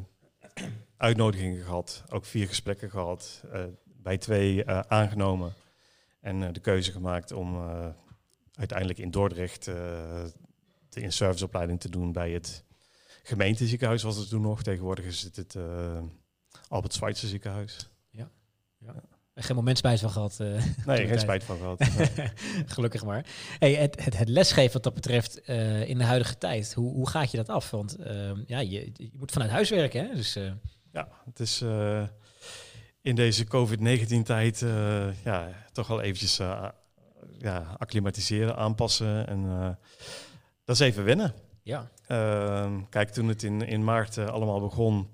uitnodigingen 0.97 1.63
gehad. 1.63 2.03
Ook 2.09 2.25
vier 2.25 2.47
gesprekken 2.47 2.89
gehad. 2.89 3.43
Bij 4.07 4.17
twee 4.17 4.63
eh, 4.63 4.79
aangenomen. 4.87 5.53
En 6.21 6.43
eh, 6.43 6.53
de 6.53 6.59
keuze 6.59 6.91
gemaakt 6.91 7.31
om 7.31 7.55
eh, 7.55 7.87
uiteindelijk 8.53 8.99
in 8.99 9.11
Dordrecht 9.11 9.65
de 9.65 11.01
in-serviceopleiding 11.01 11.79
te 11.79 11.89
doen 11.89 12.11
bij 12.11 12.31
het 12.31 12.63
gemeenteziekenhuis 13.23 14.03
was 14.03 14.17
het 14.17 14.29
toen 14.29 14.41
nog. 14.41 14.63
Tegenwoordig 14.63 15.05
is 15.05 15.21
het 15.21 15.35
het 15.35 15.55
Albert 16.67 16.93
Schweitzer 16.93 17.27
ziekenhuis. 17.27 17.89
Geen 19.35 19.55
moment 19.55 19.77
spijt 19.77 19.99
van 19.99 20.09
gehad. 20.09 20.39
eh, 20.39 20.63
Nee, 20.85 21.07
geen 21.07 21.19
spijt 21.19 21.43
van 21.43 21.57
gehad. 21.57 21.83
Gelukkig 22.75 23.03
maar. 23.05 23.25
Hey, 23.59 23.73
het, 23.73 24.03
het, 24.03 24.17
het 24.17 24.29
lesgeven 24.29 24.73
wat 24.73 24.83
dat 24.83 24.93
betreft 24.93 25.37
in 25.87 25.97
de 25.97 26.03
huidige 26.03 26.37
tijd, 26.37 26.73
hoe, 26.73 26.93
hoe 26.93 27.09
gaat 27.09 27.31
je 27.31 27.37
dat 27.37 27.49
af? 27.49 27.71
Want 27.71 27.95
ehm, 27.95 28.43
ja, 28.45 28.59
je, 28.59 28.91
je 28.93 29.09
moet 29.13 29.31
vanuit 29.31 29.51
huis 29.51 29.69
werken, 29.69 30.07
hè? 30.07 30.15
Dus 30.15 30.33
Ja, 30.91 31.07
het 31.25 31.39
is 31.39 31.63
in 33.07 33.15
deze 33.15 33.45
COVID-19-tijd 33.45 34.61
eh, 34.61 35.23
ja, 35.23 35.49
toch 35.71 35.87
wel 35.87 36.01
eventjes 36.01 36.39
eh, 36.39 36.67
ja, 37.37 37.75
acclimatiseren, 37.77 38.55
aanpassen. 38.55 39.27
En 39.27 39.45
eh, 39.45 39.69
dat 40.65 40.75
is 40.75 40.79
even 40.79 41.03
wennen. 41.03 41.33
ja. 41.63 41.91
Ehm, 42.07 42.81
kijk, 42.89 43.09
toen 43.09 43.27
het 43.27 43.43
in, 43.43 43.61
in 43.61 43.83
maart 43.83 44.17
allemaal 44.17 44.59
begon, 44.59 45.09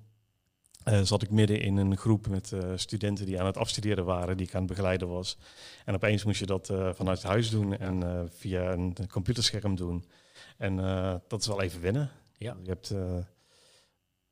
zat 1.03 1.21
ik 1.21 1.29
midden 1.29 1.61
in 1.61 1.77
een 1.77 1.97
groep 1.97 2.27
met 2.27 2.55
studenten 2.75 3.25
die 3.25 3.39
aan 3.39 3.45
het 3.45 3.57
afstuderen 3.57 4.05
waren, 4.05 4.37
die 4.37 4.47
ik 4.47 4.53
aan 4.53 4.61
het 4.61 4.69
begeleiden 4.69 5.07
was. 5.07 5.37
En 5.85 5.93
opeens 5.93 6.23
moest 6.23 6.39
je 6.39 6.45
dat 6.45 6.73
vanuit 6.91 7.23
huis 7.23 7.49
doen 7.49 7.77
en 7.77 8.29
via 8.35 8.71
een 8.71 8.95
computerscherm 9.11 9.75
doen. 9.75 10.05
En 10.57 10.75
dat 11.27 11.39
is 11.39 11.47
wel 11.47 11.61
even 11.61 11.81
wennen. 11.81 12.09
Ja. 12.37 12.57
Je 12.63 12.69
hebt, 12.69 12.93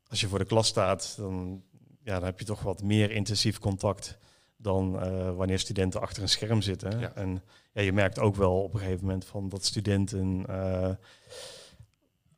als 0.08 0.20
je 0.20 0.28
voor 0.28 0.38
de 0.38 0.44
klas 0.44 0.66
staat, 0.66 1.14
dan, 1.16 1.62
ja, 2.04 2.14
dan 2.14 2.24
heb 2.24 2.38
je 2.38 2.44
toch 2.44 2.62
wat 2.62 2.82
meer 2.82 3.10
intensief 3.10 3.58
contact 3.58 4.18
dan 4.56 5.00
eh, 5.00 5.34
wanneer 5.34 5.58
studenten 5.58 6.00
achter 6.00 6.22
een 6.22 6.28
scherm 6.28 6.62
zitten. 6.62 7.00
Ja. 7.00 7.12
En 7.14 7.42
ja, 7.72 7.82
je 7.82 7.92
merkt 7.92 8.18
ook 8.18 8.36
wel 8.36 8.62
op 8.62 8.74
een 8.74 8.80
gegeven 8.80 9.04
moment 9.04 9.24
van 9.24 9.48
dat 9.48 9.64
studenten, 9.64 10.44
eh, 10.48 10.90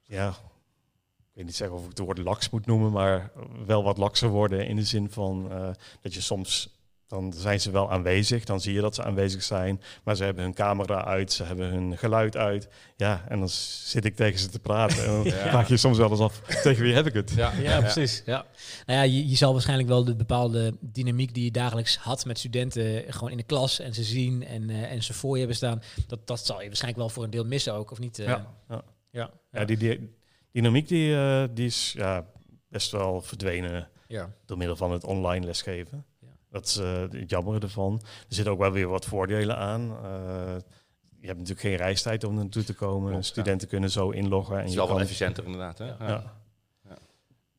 ja, 0.03 0.29
ik 0.29 1.33
weet 1.33 1.45
niet 1.45 1.57
zeggen 1.57 1.77
of 1.77 1.83
ik 1.83 1.89
het 1.89 1.99
woord 1.99 2.19
laks 2.19 2.51
moet 2.51 2.67
noemen, 2.67 2.93
maar 2.93 3.31
wel 3.67 3.83
wat 3.83 3.99
lakser 3.99 4.29
worden 4.29 4.67
in 4.67 4.77
de 4.77 4.85
zin 4.85 5.11
van 5.11 5.53
eh, 5.53 5.71
dat 6.01 6.15
je 6.15 6.21
soms 6.21 6.74
dan 7.07 7.33
zijn 7.37 7.61
ze 7.61 7.71
wel 7.71 7.91
aanwezig, 7.91 8.45
dan 8.45 8.61
zie 8.61 8.75
je 8.75 8.81
dat 8.81 8.95
ze 8.95 9.03
aanwezig 9.03 9.43
zijn, 9.43 9.81
maar 10.05 10.17
ze 10.17 10.25
hebben 10.25 10.43
hun 10.45 10.55
camera 10.55 11.05
uit, 11.05 11.33
ze 11.33 11.45
hebben 11.45 11.69
hun 11.69 11.99
geluid 11.99 12.37
uit. 12.37 12.69
Ja, 12.97 13.25
en 13.29 13.39
dan 13.39 13.49
zit 13.49 14.05
ik 14.05 14.17
tegen 14.17 14.39
ze 14.39 14.49
te 14.49 14.59
praten 14.59 15.05
en 15.05 15.11
dan 15.11 15.25
Ja. 15.35 15.49
vraag 15.49 15.69
je 15.69 15.77
soms 15.77 15.99
wel 15.99 16.11
eens 16.11 16.21
af, 16.21 16.41
tegen 16.41 16.83
wie 16.83 16.95
heb 16.95 17.07
ik 17.07 17.13
het? 17.15 17.31
Ja, 17.31 17.53
Ja, 17.53 17.81
precies. 17.81 18.23
Ja. 18.27 18.47
Nou 18.87 18.99
ja, 18.99 19.05
je, 19.05 19.29
je 19.29 19.37
zal 19.37 19.53
waarschijnlijk 19.53 19.89
wel 19.89 20.05
de 20.05 20.15
bepaalde 20.17 20.77
dynamiek 20.81 21.35
die 21.35 21.45
je 21.45 21.51
dagelijks 21.51 21.97
had 21.97 22.25
met 22.25 22.39
studenten 22.39 23.05
gewoon 23.13 23.31
in 23.31 23.37
de 23.37 23.43
klas 23.43 23.79
en 23.81 23.95
ze 23.95 24.03
zien 24.05 24.47
en, 24.47 24.71
eh, 24.71 24.93
en 24.93 25.03
ze 25.03 25.13
voor 25.15 25.33
je 25.33 25.39
hebben 25.39 25.57
staan, 25.57 25.83
dat, 26.07 26.27
dat 26.27 26.47
zal 26.47 26.61
je 26.61 26.67
waarschijnlijk 26.67 27.01
wel 27.01 27.11
voor 27.11 27.25
een 27.25 27.31
deel 27.31 27.45
missen 27.45 27.75
ook, 27.75 27.91
of 27.91 27.99
niet? 27.99 28.19
eh? 28.19 28.27
Ja, 28.27 28.55
ja. 28.69 28.83
ja. 29.11 29.31
Ja, 29.53 29.65
die, 29.65 29.77
die 29.77 30.11
dynamiek 30.53 30.89
die, 30.89 31.15
eh, 31.17 31.45
die 31.51 31.67
is 31.67 31.93
ja, 31.97 32.27
best 32.69 32.91
wel 32.91 33.21
verdwenen 33.21 33.89
ja. 34.09 34.35
door 34.47 34.57
middel 34.57 34.77
van 34.77 34.91
het 34.93 35.05
online 35.05 35.47
lesgeven. 35.47 36.05
Dat 36.55 36.67
is 36.67 36.77
eh, 36.77 37.01
het 37.11 37.31
jammer 37.31 37.63
ervan. 37.63 38.01
Er 38.03 38.35
zitten 38.35 38.53
ook 38.53 38.59
wel 38.59 38.71
weer 38.73 38.89
wat 38.89 39.05
voordelen 39.05 39.57
aan. 39.57 39.81
Eh, 40.03 40.55
je 41.21 41.27
hebt 41.27 41.39
natuurlijk 41.39 41.61
geen 41.67 41.77
reistijd 41.77 42.25
om 42.25 42.31
er 42.37 42.43
naartoe 42.43 42.65
te 42.65 42.75
komen. 42.75 43.11
Klopt, 43.11 43.25
Studenten 43.27 43.69
kunnen 43.69 43.91
zo 43.91 44.11
inloggen. 44.11 44.53
En 44.55 44.59
Het 44.59 44.67
is 44.69 44.73
je 44.73 44.79
wel 44.79 44.87
wel 44.87 44.97
kan, 44.97 45.05
efficiënter 45.05 45.45
inderdaad. 45.45 45.79
Hè? 45.79 45.85
Ja. 45.87 45.97
ja. 46.09 46.33
Ja. 46.89 46.97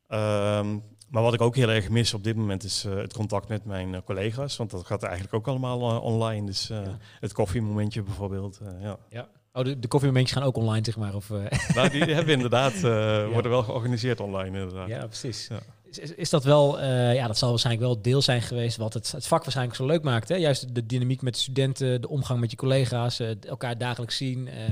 Ehm, 0.07 0.77
maar 1.09 1.23
wat 1.23 1.33
ik 1.33 1.41
ook 1.41 1.55
heel 1.55 1.69
erg 1.69 1.89
mis 1.89 2.13
op 2.13 2.23
dit 2.23 2.35
moment 2.35 2.63
is 2.63 2.85
eh, 2.85 2.95
het 2.95 3.13
contact 3.13 3.47
met 3.47 3.65
mijn 3.65 3.95
eh, 3.95 4.01
collega's. 4.05 4.57
Want 4.57 4.71
dat 4.71 4.85
gaat 4.85 5.03
eigenlijk 5.03 5.33
ook 5.33 5.47
allemaal 5.47 5.99
online. 6.01 6.45
Dus 6.45 6.69
eh, 6.69 6.83
Ja. 6.85 6.97
het 7.19 7.33
koffiemomentje 7.33 8.03
bijvoorbeeld. 8.03 8.59
eh, 8.59 8.81
ja. 8.81 8.97
ja. 9.09 9.27
Oh, 9.53 9.63
de, 9.63 9.79
de 9.79 9.87
koffiemomentjes 9.87 10.37
gaan 10.37 10.47
ook 10.47 10.57
online, 10.57 10.85
zeg 10.85 10.97
maar. 10.97 11.15
Of, 11.15 11.31
eh, 11.31 11.75
nou, 11.75 11.89
die 11.89 12.03
hebben 12.03 12.33
inderdaad, 12.33 12.73
eh, 12.73 13.27
worden 13.33 13.51
wel 13.51 13.63
georganiseerd 13.63 14.19
online 14.19 14.59
inderdaad. 14.59 14.87
ja, 14.87 15.05
precies. 15.05 15.49
Is, 15.97 16.29
dat 16.29 16.43
wel, 16.43 16.79
eh, 16.79 17.15
ja, 17.15 17.27
dat 17.27 17.37
zal 17.37 17.49
waarschijnlijk 17.49 17.85
wel 17.85 18.01
deel 18.01 18.21
zijn 18.21 18.41
geweest 18.41 18.77
wat 18.77 18.93
het, 18.93 19.11
het 19.11 19.27
vak 19.27 19.41
waarschijnlijk 19.41 19.77
zo 19.77 19.85
leuk 19.85 20.03
maakt. 20.03 20.29
Hè? 20.29 20.35
Juist 20.35 20.75
de 20.75 20.85
dynamiek 20.85 21.21
met 21.21 21.33
de 21.33 21.39
studenten, 21.39 22.01
de 22.01 22.09
omgang 22.09 22.39
met 22.39 22.51
je 22.51 22.57
collega's, 22.57 23.19
eh, 23.19 23.43
elkaar 23.43 23.77
dagelijks 23.77 24.17
zien. 24.17 24.47
eh, 24.47 24.63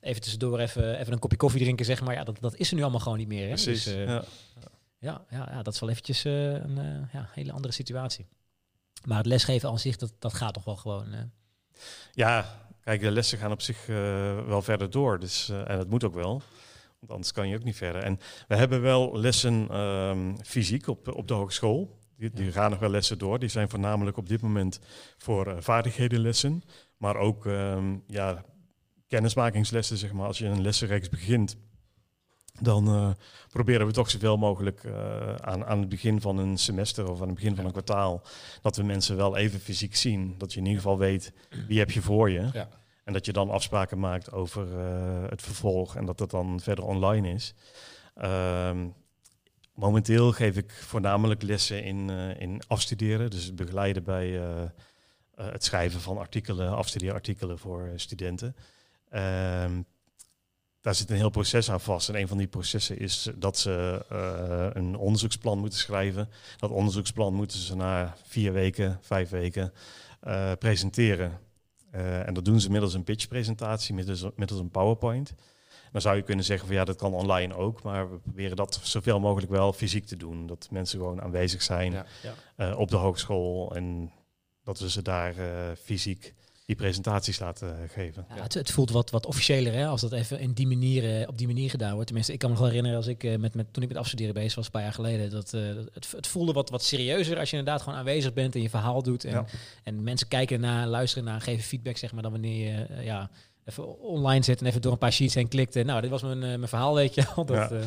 even 0.00 0.22
tussendoor 0.22 0.58
even, 0.58 0.98
even 0.98 1.12
een 1.12 1.18
kopje 1.18 1.36
koffie 1.36 1.60
drinken, 1.60 1.84
zeg 1.84 2.00
maar. 2.00 2.14
Ja, 2.14 2.24
dat, 2.24 2.36
dat 2.40 2.56
is 2.56 2.68
er 2.68 2.76
nu 2.76 2.82
allemaal 2.82 3.00
gewoon 3.00 3.18
niet 3.18 3.28
meer. 3.28 3.42
Hè? 3.42 3.48
Precies. 3.48 3.84
Dus, 3.84 3.94
ja. 3.94 4.24
Ja, 4.98 5.24
ja, 5.30 5.48
ja, 5.50 5.62
dat 5.62 5.74
is 5.74 5.80
wel 5.80 5.88
eventjes 5.90 6.24
een 6.24 7.08
ja, 7.12 7.28
hele 7.32 7.52
andere 7.52 7.72
situatie. 7.72 8.26
Maar 9.04 9.16
het 9.16 9.26
lesgeven 9.26 9.68
aan 9.68 9.78
zich, 9.78 9.96
dat, 9.96 10.12
dat 10.18 10.34
gaat 10.34 10.54
toch 10.54 10.64
wel 10.64 10.76
gewoon. 10.76 11.06
Ja, 12.12 12.58
kijk, 12.84 13.00
de 13.00 13.10
lessen 13.10 13.38
gaan 13.38 13.52
op 13.52 13.62
zich 13.62 13.86
wel 14.46 14.62
verder 14.62 14.90
door. 14.90 15.18
Dus, 15.18 15.48
en 15.48 15.76
dat 15.76 15.88
moet 15.88 16.04
ook 16.04 16.14
wel. 16.14 16.42
Want 17.02 17.14
anders 17.14 17.32
kan 17.32 17.48
je 17.48 17.56
ook 17.56 17.64
niet 17.64 17.76
verder. 17.76 18.02
En 18.02 18.18
we 18.48 18.56
hebben 18.56 18.80
wel 18.80 19.18
lessen 19.18 19.68
ehm, 19.70 20.34
fysiek 20.44 20.86
op, 20.86 21.14
op 21.14 21.28
de 21.28 21.34
hogeschool. 21.34 21.98
Die, 22.16 22.30
die 22.30 22.52
gaan 22.52 22.70
nog 22.70 22.78
wel 22.78 22.90
lessen 22.90 23.18
door. 23.18 23.38
Die 23.38 23.48
zijn 23.48 23.68
voornamelijk 23.68 24.16
op 24.16 24.28
dit 24.28 24.40
moment 24.40 24.80
voor 25.18 25.46
eh, 25.46 25.56
vaardighedenlessen. 25.58 26.62
Maar 26.96 27.16
ook 27.16 27.46
ehm, 27.46 27.96
ja, 28.06 28.44
kennismakingslessen, 29.08 29.96
zeg 29.96 30.12
maar. 30.12 30.26
Als 30.26 30.38
je 30.38 30.46
een 30.46 30.62
lessenreeks 30.62 31.08
begint, 31.08 31.56
dan 32.60 32.86
eh, 32.86 33.10
proberen 33.48 33.86
we 33.86 33.92
toch 33.92 34.10
zoveel 34.10 34.36
mogelijk 34.36 34.84
eh, 34.84 35.34
aan, 35.34 35.64
aan 35.64 35.80
het 35.80 35.88
begin 35.88 36.20
van 36.20 36.38
een 36.38 36.58
semester 36.58 37.10
of 37.10 37.20
aan 37.20 37.26
het 37.26 37.34
begin 37.34 37.56
van 37.56 37.64
een 37.64 37.72
kwartaal, 37.72 38.22
dat 38.60 38.76
we 38.76 38.82
mensen 38.82 39.16
wel 39.16 39.36
even 39.36 39.60
fysiek 39.60 39.96
zien. 39.96 40.34
Dat 40.38 40.52
je 40.52 40.58
in 40.58 40.66
ieder 40.66 40.82
geval 40.82 40.98
weet 40.98 41.32
wie 41.66 41.78
heb 41.78 41.90
je 41.90 42.02
voor 42.02 42.30
je. 42.30 42.48
Ja. 42.52 42.68
En 43.04 43.12
dat 43.12 43.26
je 43.26 43.32
dan 43.32 43.50
afspraken 43.50 43.98
maakt 43.98 44.32
over 44.32 44.78
eh, 44.78 45.28
het 45.28 45.42
vervolg 45.42 45.96
en 45.96 46.04
dat 46.04 46.18
dat 46.18 46.30
dan 46.30 46.60
verder 46.60 46.84
online 46.84 47.32
is. 47.32 47.54
Ehm, 48.14 48.88
momenteel 49.74 50.32
geef 50.32 50.56
ik 50.56 50.70
voornamelijk 50.70 51.42
lessen 51.42 51.84
in, 51.84 52.10
eh, 52.10 52.40
in 52.40 52.62
afstuderen, 52.66 53.30
dus 53.30 53.54
begeleiden 53.54 54.04
bij 54.04 54.40
eh, 54.40 54.64
het 55.34 55.64
schrijven 55.64 56.00
van 56.00 56.18
artikelen, 56.18 56.76
afstudeerartikelen 56.76 57.58
voor 57.58 57.92
studenten. 57.96 58.56
Ehm, 59.08 59.82
daar 60.80 60.94
zit 60.94 61.10
een 61.10 61.16
heel 61.16 61.30
proces 61.30 61.70
aan 61.70 61.80
vast. 61.80 62.08
En 62.08 62.14
een 62.14 62.28
van 62.28 62.38
die 62.38 62.46
processen 62.46 62.98
is 62.98 63.30
dat 63.34 63.58
ze 63.58 64.04
een 64.74 64.96
onderzoeksplan 64.96 65.58
moeten 65.58 65.78
schrijven. 65.78 66.28
Dat 66.56 66.70
onderzoeksplan 66.70 67.34
moeten 67.34 67.58
ze 67.58 67.76
na 67.76 68.16
vier 68.26 68.52
weken, 68.52 68.98
vijf 69.00 69.30
weken 69.30 69.72
presenteren. 70.58 71.40
Eh, 71.92 72.26
en 72.26 72.34
dat 72.34 72.44
doen 72.44 72.60
ze 72.60 72.70
middels 72.70 72.94
een 72.94 73.04
pitchpresentatie, 73.04 73.94
middels, 73.94 74.24
middels 74.36 74.60
een 74.60 74.70
PowerPoint. 74.70 75.34
Dan 75.92 76.00
zou 76.00 76.16
je 76.16 76.22
kunnen 76.22 76.44
zeggen 76.44 76.66
van 76.66 76.76
ja, 76.76 76.84
dat 76.84 76.96
kan 76.96 77.12
online 77.14 77.54
ook, 77.54 77.82
maar 77.82 78.10
we 78.10 78.18
proberen 78.18 78.56
dat 78.56 78.80
zoveel 78.82 79.20
mogelijk 79.20 79.50
wel 79.50 79.72
fysiek 79.72 80.06
te 80.06 80.16
doen. 80.16 80.46
Dat 80.46 80.68
mensen 80.70 80.98
gewoon 80.98 81.22
aanwezig 81.22 81.62
zijn 81.62 81.92
Ja. 81.92 82.06
Ja. 82.22 82.34
eh, 82.56 82.78
op 82.78 82.90
de 82.90 82.96
hogeschool 82.96 83.74
en 83.74 84.12
dat 84.64 84.78
we 84.78 84.90
ze 84.90 85.02
daar 85.02 85.36
eh, 85.38 85.76
fysiek 85.82 86.34
die 86.66 86.76
presentaties 86.76 87.38
laten 87.38 87.82
eh, 87.82 87.88
geven. 87.88 88.26
Ja, 88.36 88.42
het, 88.42 88.54
het 88.54 88.70
voelt 88.70 88.90
wat, 88.90 89.10
wat 89.10 89.26
officiëler 89.26 89.72
hè, 89.72 89.86
als 89.86 90.00
dat 90.00 90.12
even 90.12 90.38
in 90.38 90.52
die 90.52 90.66
manier, 90.66 91.20
eh, 91.20 91.28
op 91.28 91.38
die 91.38 91.46
manier 91.46 91.70
gedaan 91.70 91.92
wordt. 91.92 92.06
Tenminste, 92.06 92.32
ik 92.32 92.38
kan 92.38 92.48
me 92.48 92.54
nog 92.54 92.64
wel 92.64 92.72
herinneren 92.74 93.02
als 93.04 93.12
ik 93.14 93.24
eh, 93.24 93.36
met, 93.38 93.54
met, 93.54 93.66
toen 93.72 93.82
ik 93.82 93.88
met 93.88 93.98
afstuderen 93.98 94.34
bezig 94.34 94.54
was, 94.54 94.64
een 94.64 94.70
paar 94.70 94.82
jaar 94.82 94.92
geleden. 94.92 95.30
Dat, 95.30 95.52
eh, 95.52 95.60
het, 95.92 96.12
het 96.16 96.26
voelde 96.26 96.52
wat, 96.52 96.70
wat 96.70 96.82
serieuzer 96.84 97.38
als 97.38 97.50
je 97.50 97.56
inderdaad 97.56 97.82
gewoon 97.82 97.98
aanwezig 97.98 98.32
bent 98.32 98.54
en 98.54 98.62
je 98.62 98.70
verhaal 98.70 99.02
doet. 99.02 99.24
En, 99.24 99.32
Ja. 99.32 99.44
en 99.82 100.02
mensen 100.02 100.28
kijken 100.28 100.60
naar, 100.60 100.86
luisteren 100.86 101.24
naar, 101.24 101.40
geven 101.40 101.64
feedback, 101.64 101.96
zeg 101.96 102.12
maar, 102.12 102.22
dan 102.22 102.32
wanneer 102.32 102.68
je 102.68 103.02
ja, 103.04 103.30
even 103.64 104.00
online 104.00 104.44
zit 104.44 104.60
en 104.60 104.66
even 104.66 104.80
door 104.80 104.92
een 104.92 104.98
paar 104.98 105.12
sheets 105.12 105.34
heen 105.34 105.48
klikt. 105.48 105.76
en 105.76 105.86
nou, 105.86 106.00
dit 106.00 106.10
was 106.10 106.22
mijn, 106.22 106.42
eh, 106.42 106.48
mijn 106.48 106.68
verhaal, 106.68 106.94
weet 106.94 107.14
je 107.14 107.24
wel. 107.34 107.44
Dat, 107.56 107.70
Ja. 107.70 107.80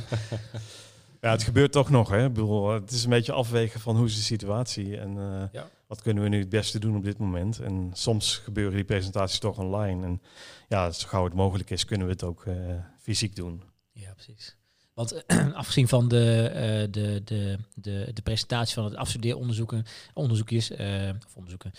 Ja, 1.21 1.31
het 1.31 1.43
gebeurt 1.43 1.71
toch 1.71 1.89
nog. 1.89 2.09
Hè? 2.09 2.25
Ik 2.25 2.33
bedoel, 2.33 2.69
het 2.69 2.91
is 2.91 3.03
een 3.03 3.09
beetje 3.09 3.31
afwegen 3.31 3.79
van 3.79 3.95
hoe 3.95 4.05
is 4.05 4.15
de 4.15 4.21
situatie 4.21 4.97
en 4.97 5.09
eh, 5.17 5.43
Ja. 5.51 5.67
Wat 5.87 6.01
kunnen 6.01 6.23
we 6.23 6.29
nu 6.29 6.39
het 6.39 6.49
beste 6.49 6.79
doen 6.79 6.95
op 6.95 7.03
dit 7.03 7.17
moment. 7.17 7.59
En 7.59 7.89
soms 7.93 8.37
gebeuren 8.37 8.75
die 8.75 8.83
presentaties 8.83 9.39
toch 9.39 9.57
online. 9.57 10.05
En 10.05 10.21
ja, 10.67 10.91
zo 10.91 11.07
gauw 11.07 11.23
het 11.23 11.33
mogelijk 11.33 11.69
is, 11.69 11.85
kunnen 11.85 12.07
we 12.07 12.13
het 12.13 12.23
ook 12.23 12.45
eh, 12.45 12.55
fysiek 12.99 13.35
doen. 13.35 13.63
Ja, 13.91 14.13
precies. 14.13 14.55
Want 14.93 15.23
afgezien 15.53 15.87
van 15.87 16.07
de, 16.07 16.49
eh, 16.53 16.91
de, 16.91 17.21
de, 17.23 17.57
de, 17.73 18.09
de 18.13 18.21
presentatie 18.21 18.73
van 18.73 18.83
het 18.83 18.95
afstudeeronderzoeken, 18.95 19.85
onderzoekjes, 20.13 20.71
eh, 20.71 21.09
of 21.25 21.35
onderzoeken, 21.35 21.71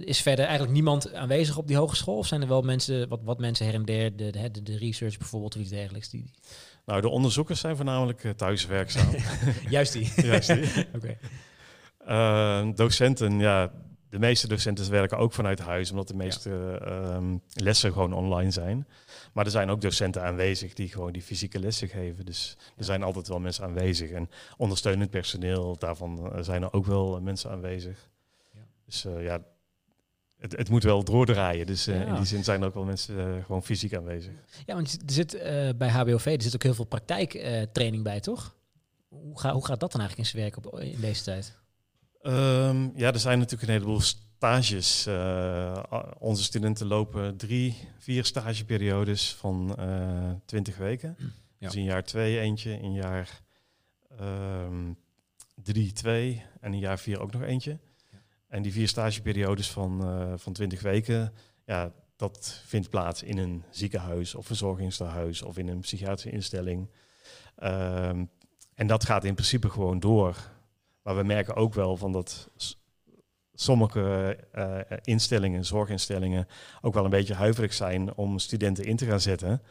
is 0.00 0.20
verder 0.20 0.44
eigenlijk 0.44 0.74
niemand 0.74 1.12
aanwezig 1.12 1.56
op 1.56 1.66
die 1.66 1.76
hogeschool? 1.76 2.16
Of 2.16 2.26
zijn 2.26 2.42
er 2.42 2.48
wel 2.48 2.62
mensen, 2.62 3.08
wat, 3.08 3.20
wat 3.22 3.38
mensen 3.38 3.66
her 3.66 3.74
en 3.74 3.84
der, 3.84 4.16
de, 4.16 4.30
de, 4.30 4.62
de 4.62 4.76
research 4.76 5.18
bijvoorbeeld 5.18 5.54
of 5.54 5.60
iets 5.60 5.70
dergelijks? 5.70 6.08
Die, 6.08 6.30
Nou, 6.84 7.00
de 7.00 7.08
onderzoekers 7.08 7.60
zijn 7.60 7.76
voornamelijk 7.76 8.32
thuis 8.36 8.66
werkzaam. 8.66 9.14
Juist 9.68 9.92
die. 9.92 10.12
Juist 10.30 10.48
die. 10.48 10.86
Oké. 10.96 11.18
Eh, 12.06 12.68
docenten, 12.74 13.38
ja, 13.38 13.70
de 14.10 14.18
meeste 14.18 14.48
docenten 14.48 14.90
werken 14.90 15.18
ook 15.18 15.32
vanuit 15.32 15.58
huis, 15.58 15.90
omdat 15.90 16.08
de 16.08 16.14
meeste 16.14 16.78
ehm, 16.84 17.36
lessen 17.52 17.92
gewoon 17.92 18.12
online 18.12 18.50
zijn. 18.50 18.86
Maar 19.32 19.44
er 19.44 19.50
zijn 19.50 19.70
ook 19.70 19.80
docenten 19.80 20.22
aanwezig 20.22 20.74
die 20.74 20.88
gewoon 20.88 21.12
die 21.12 21.22
fysieke 21.22 21.58
lessen 21.58 21.88
geven. 21.88 22.24
Dus 22.24 22.56
er 22.76 22.84
zijn 22.84 23.02
altijd 23.02 23.28
wel 23.28 23.38
mensen 23.40 23.64
aanwezig. 23.64 24.10
En 24.10 24.30
ondersteunend 24.56 25.10
personeel, 25.10 25.76
daarvan 25.78 26.32
eh, 26.32 26.42
zijn 26.42 26.62
er 26.62 26.72
ook 26.72 26.86
wel 26.86 27.16
eh, 27.16 27.22
mensen 27.22 27.50
aanwezig. 27.50 28.08
Ja. 28.52 28.60
Dus 28.84 29.06
ja, 29.18 29.40
het, 30.38 30.56
het 30.56 30.68
moet 30.68 30.82
wel 30.82 31.04
doordraaien. 31.04 31.66
Dus 31.66 31.84
Ja. 31.84 32.04
in 32.04 32.14
die 32.14 32.24
zin 32.24 32.44
zijn 32.44 32.60
er 32.60 32.66
ook 32.66 32.74
wel 32.74 32.84
mensen 32.84 33.42
gewoon 33.44 33.62
fysiek 33.62 33.94
aanwezig. 33.94 34.32
Ja, 34.66 34.74
want 34.74 34.92
er 35.06 35.12
zit 35.12 35.38
bij 35.76 35.88
HBOV 35.88 36.26
er 36.26 36.42
zit 36.42 36.54
ook 36.54 36.62
heel 36.62 36.74
veel 36.74 36.84
praktijktraining 36.84 38.02
bij, 38.02 38.20
toch? 38.20 38.56
Hoe, 39.08 39.40
ga, 39.40 39.52
hoe 39.52 39.66
gaat 39.66 39.80
dat 39.80 39.92
dan 39.92 40.00
eigenlijk 40.00 40.18
in 40.18 40.38
zijn 40.38 40.50
werk 40.52 40.66
op, 40.66 40.80
in 40.80 41.00
deze 41.00 41.22
tijd? 41.22 41.56
Ehm, 42.26 42.88
ja, 42.94 43.12
er 43.12 43.18
zijn 43.18 43.38
natuurlijk 43.38 43.68
een 43.68 43.74
heleboel 43.74 44.00
stages. 44.00 45.06
Eh, 45.06 45.82
onze 46.18 46.42
studenten 46.42 46.86
lopen 46.86 47.36
drie, 47.36 47.76
vier 47.98 48.24
stageperiodes 48.24 49.34
van 49.34 49.76
eh 49.76 50.30
20 50.44 50.76
weken. 50.76 51.16
Ja. 51.18 51.66
Dus 51.66 51.74
in 51.76 51.84
jaar 51.84 52.04
twee 52.04 52.38
eentje, 52.40 52.80
in 52.80 52.92
jaar 52.92 53.42
ehm, 54.18 54.92
drie 55.54 55.92
twee 55.92 56.42
en 56.60 56.72
in 56.72 56.78
jaar 56.78 56.98
vier 56.98 57.20
ook 57.20 57.32
nog 57.32 57.42
eentje. 57.42 57.78
Ja. 58.10 58.18
En 58.48 58.62
die 58.62 58.72
vier 58.72 58.88
stageperiodes 58.88 59.70
van, 59.70 60.04
eh 60.04 60.32
van 60.36 60.52
20 60.52 60.82
weken, 60.82 61.32
ja, 61.64 61.92
dat 62.16 62.60
vindt 62.64 62.90
plaats 62.90 63.22
in 63.22 63.38
een 63.38 63.62
ziekenhuis 63.70 64.34
of 64.34 64.46
verzorgingstehuis 64.46 65.42
of 65.42 65.58
in 65.58 65.68
een 65.68 65.80
psychiatrische 65.80 66.30
instelling. 66.30 66.90
Ehm, 67.56 68.24
en 68.74 68.86
dat 68.86 69.04
gaat 69.04 69.24
in 69.24 69.34
principe 69.34 69.70
gewoon 69.70 70.00
door 70.00 70.54
Maar 71.06 71.16
we 71.16 71.22
merken 71.22 71.54
ook 71.56 71.74
wel 71.74 71.96
van 71.96 72.12
dat 72.12 72.50
sommige 73.54 74.36
eh, 74.52 74.78
instellingen, 75.02 75.64
zorginstellingen, 75.64 76.46
ook 76.80 76.94
wel 76.94 77.04
een 77.04 77.10
beetje 77.10 77.34
huiverig 77.34 77.72
zijn 77.74 78.14
om 78.16 78.38
studenten 78.38 78.84
in 78.84 78.96
te 78.96 79.06
gaan 79.06 79.20
zetten. 79.20 79.62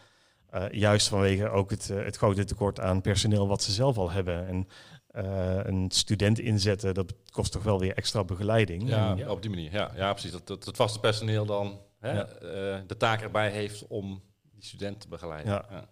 Eh, 0.50 0.70
juist 0.72 1.08
vanwege 1.08 1.50
ook 1.50 1.70
het, 1.70 1.90
eh, 1.90 2.04
het 2.04 2.16
grote 2.18 2.44
tekort 2.44 2.80
aan 2.80 3.02
personeel 3.02 3.48
wat 3.48 3.64
ze 3.64 3.72
zelf 3.72 3.98
al 3.98 4.12
hebben. 4.12 4.48
En 4.48 4.68
eh, 5.08 5.60
een 5.64 5.92
student 5.92 6.40
inzetten, 6.40 6.94
dat 6.94 7.14
kost 7.32 7.52
toch 7.52 7.64
wel 7.64 7.80
weer 7.80 7.94
extra 7.94 8.24
begeleiding. 8.24 8.88
Ja, 8.90 9.18
op 9.30 9.42
die 9.42 9.50
manier. 9.50 9.72
Ja, 9.72 9.92
ja 9.96 10.12
precies. 10.12 10.32
Dat, 10.32 10.48
dat 10.48 10.66
het 10.66 10.76
vaste 10.76 11.00
personeel 11.00 11.46
dan 11.46 11.80
hè, 12.00 12.12
Ja. 12.12 12.26
eh, 12.28 12.82
de 12.88 12.98
taak 12.98 13.22
erbij 13.22 13.50
heeft 13.52 13.88
om 13.88 14.22
die 14.54 14.64
student 14.64 15.02
te 15.02 15.08
begeleiden. 15.08 15.52
Ja. 15.54 15.66
Ja. 15.70 15.90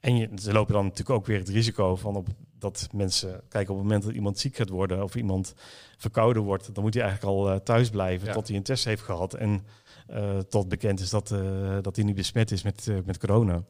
En 0.00 0.16
je, 0.16 0.28
ze 0.40 0.52
lopen 0.52 0.74
dan 0.74 0.82
natuurlijk 0.84 1.18
ook 1.18 1.26
weer 1.26 1.38
het 1.38 1.48
risico 1.48 1.96
van 1.96 2.16
op, 2.16 2.28
dat 2.62 2.88
mensen... 2.92 3.40
Kijk, 3.48 3.68
op 3.70 3.76
het 3.76 3.84
moment 3.84 4.02
dat 4.04 4.12
iemand 4.12 4.38
ziek 4.38 4.56
gaat 4.56 4.68
worden 4.68 5.02
of 5.02 5.14
iemand 5.14 5.54
verkouden 5.96 6.42
wordt... 6.42 6.74
dan 6.74 6.84
moet 6.84 6.94
hij 6.94 7.02
eigenlijk 7.02 7.32
al 7.32 7.50
eh, 7.50 7.56
thuis 7.56 7.90
blijven 7.90 8.26
Ja. 8.28 8.32
tot 8.34 8.48
hij 8.48 8.56
een 8.56 8.62
test 8.62 8.84
heeft 8.84 9.02
gehad. 9.02 9.34
En 9.34 9.66
eh, 10.06 10.38
tot 10.38 10.68
bekend 10.68 11.00
is 11.00 11.10
dat, 11.10 11.30
eh, 11.30 11.76
dat 11.80 11.96
hij 11.96 12.04
niet 12.04 12.14
besmet 12.14 12.50
is 12.50 12.62
met, 12.62 12.88
met 13.04 13.18
corona. 13.18 13.62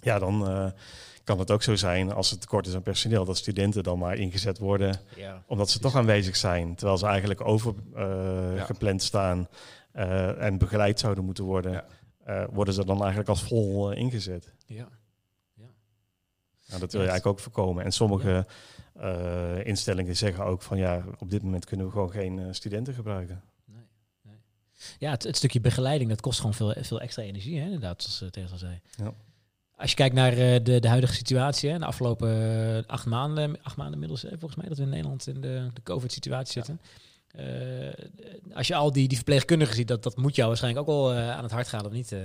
Ja, 0.00 0.18
dan 0.18 0.72
kan 1.24 1.38
het 1.38 1.50
ook 1.50 1.62
zo 1.62 1.74
zijn 1.74 2.12
als 2.12 2.30
het 2.30 2.40
tekort 2.40 2.66
is 2.66 2.74
aan 2.74 2.82
personeel... 2.82 3.24
dat 3.24 3.36
studenten 3.36 3.82
dan 3.82 3.98
maar 3.98 4.16
ingezet 4.16 4.58
worden 4.58 5.00
Ja. 5.16 5.42
omdat 5.46 5.70
ze 5.70 5.78
toch 5.78 5.94
aanwezig 5.96 6.36
zijn. 6.36 6.74
Terwijl 6.74 6.98
ze 6.98 7.06
eigenlijk 7.06 7.40
overgepland 7.40 8.56
Ja. 8.56 8.64
gepland 8.64 9.02
staan 9.02 9.48
en 10.38 10.58
begeleid 10.58 11.00
zouden 11.00 11.24
moeten 11.24 11.44
worden... 11.44 11.84
Worden 12.50 12.74
ze 12.74 12.84
dan 12.84 12.98
eigenlijk 12.98 13.28
als 13.28 13.42
vol 13.42 13.92
ingezet. 13.92 14.54
Ja. 14.66 14.88
Nou, 16.66 16.80
dat 16.80 16.92
wil 16.92 17.02
je 17.02 17.08
eigenlijk 17.08 17.38
ook 17.38 17.44
voorkomen. 17.44 17.84
En 17.84 17.92
sommige 17.92 18.46
eh, 18.92 19.64
instellingen 19.64 20.16
zeggen 20.16 20.44
ook 20.44 20.62
van 20.62 20.78
ja, 20.78 21.04
op 21.18 21.30
dit 21.30 21.42
moment 21.42 21.64
kunnen 21.64 21.86
we 21.86 21.92
gewoon 21.92 22.10
geen 22.10 22.38
eh, 22.38 22.46
studenten 22.50 22.94
gebruiken. 22.94 23.42
Nee, 23.64 23.86
nee. 24.22 24.36
Ja, 24.98 25.10
het, 25.10 25.22
het 25.22 25.36
stukje 25.36 25.60
begeleiding, 25.60 26.10
dat 26.10 26.20
kost 26.20 26.38
gewoon 26.38 26.54
veel, 26.54 26.74
veel 26.80 27.00
extra 27.00 27.22
energie, 27.22 27.58
hè, 27.58 27.64
inderdaad, 27.64 28.02
zoals 28.02 28.36
uh, 28.36 28.52
al 28.52 28.58
zei. 28.58 28.80
Ja. 28.96 29.14
Als 29.74 29.90
je 29.90 29.96
kijkt 29.96 30.14
naar 30.14 30.34
de, 30.64 30.78
de 30.80 30.88
huidige 30.88 31.14
situatie, 31.14 31.70
hè, 31.70 31.78
de 31.78 31.84
afgelopen 31.84 32.86
acht 32.86 33.06
maanden, 33.06 33.62
acht 33.62 33.76
maanden 33.76 33.94
inmiddels, 33.94 34.22
hè, 34.22 34.28
volgens 34.28 34.54
mij 34.54 34.68
dat 34.68 34.76
we 34.76 34.82
in 34.82 34.88
Nederland 34.88 35.26
in 35.26 35.40
de, 35.40 35.70
de 35.74 35.82
COVID-situatie 35.82 36.52
zitten. 36.52 36.80
Als 38.54 38.66
je 38.66 38.74
al 38.74 38.92
die, 38.92 39.08
die 39.08 39.16
verpleegkundigen 39.16 39.74
ziet, 39.74 39.88
dat, 39.88 40.02
dat 40.02 40.16
moet 40.16 40.34
jou 40.34 40.48
waarschijnlijk 40.48 40.88
ook 40.88 40.94
wel 40.94 41.14
aan 41.14 41.42
het 41.42 41.52
hart 41.52 41.68
gaan, 41.68 41.86
of 41.86 41.92
niet? 41.92 42.16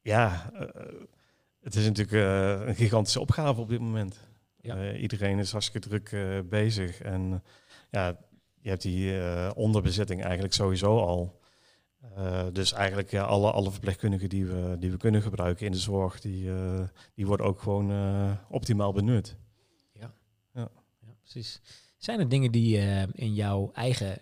Ja, 0.00 0.52
het 1.68 1.76
is 1.76 1.84
natuurlijk 1.84 2.16
eh, 2.16 2.66
een 2.66 2.74
gigantische 2.74 3.20
opgave 3.20 3.60
op 3.60 3.68
dit 3.68 3.80
moment. 3.80 4.26
Ja. 4.60 4.76
Eh, 4.76 5.02
iedereen 5.02 5.38
is 5.38 5.52
hartstikke 5.52 5.88
druk 5.88 6.12
eh, 6.12 6.38
bezig. 6.44 7.00
En 7.00 7.42
ja, 7.90 8.18
je 8.60 8.68
hebt 8.68 8.82
die 8.82 9.54
onderbezetting 9.54 10.22
eigenlijk 10.22 10.54
sowieso 10.54 10.98
al. 10.98 11.40
Dus 12.52 12.72
eigenlijk 12.72 13.10
ja, 13.10 13.22
alle, 13.22 13.50
alle 13.50 13.70
verpleegkundigen 13.70 14.28
die 14.28 14.46
we, 14.46 14.76
die 14.78 14.90
we 14.90 14.96
kunnen 14.96 15.22
gebruiken 15.22 15.66
in 15.66 15.72
de 15.72 15.78
zorg, 15.78 16.20
die, 16.20 16.50
die 17.14 17.26
worden 17.26 17.46
ook 17.46 17.60
gewoon 17.60 18.38
optimaal 18.48 18.92
benut. 18.92 19.36
Ja. 19.92 20.14
Ja. 20.54 20.68
ja, 21.00 21.14
precies. 21.20 21.60
Zijn 21.96 22.20
er 22.20 22.28
dingen 22.28 22.52
die 22.52 22.76
uh, 22.76 23.02
in 23.02 23.34
jouw 23.34 23.70
eigen, 23.72 24.18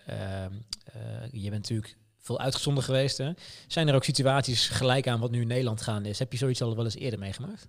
je 1.30 1.50
bent 1.50 1.70
natuurlijk 1.70 1.96
veel 2.26 2.40
uitgezonden 2.40 2.84
geweest, 2.84 3.18
hè? 3.18 3.30
zijn 3.66 3.88
er 3.88 3.94
ook 3.94 4.04
situaties 4.04 4.68
gelijk 4.68 5.08
aan 5.08 5.20
wat 5.20 5.30
nu 5.30 5.40
in 5.40 5.46
Nederland 5.46 5.82
gaande 5.82 6.08
is? 6.08 6.18
Heb 6.18 6.32
je 6.32 6.38
zoiets 6.38 6.62
al 6.62 6.76
wel 6.76 6.84
eens 6.84 6.96
eerder 6.96 7.18
meegemaakt? 7.18 7.68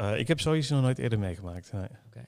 Uh, 0.00 0.18
ik 0.18 0.28
heb 0.28 0.40
zoiets 0.40 0.68
nog 0.68 0.82
nooit 0.82 0.98
eerder 0.98 1.18
meegemaakt. 1.18 1.72
Nee. 1.72 1.88
Okay. 2.06 2.26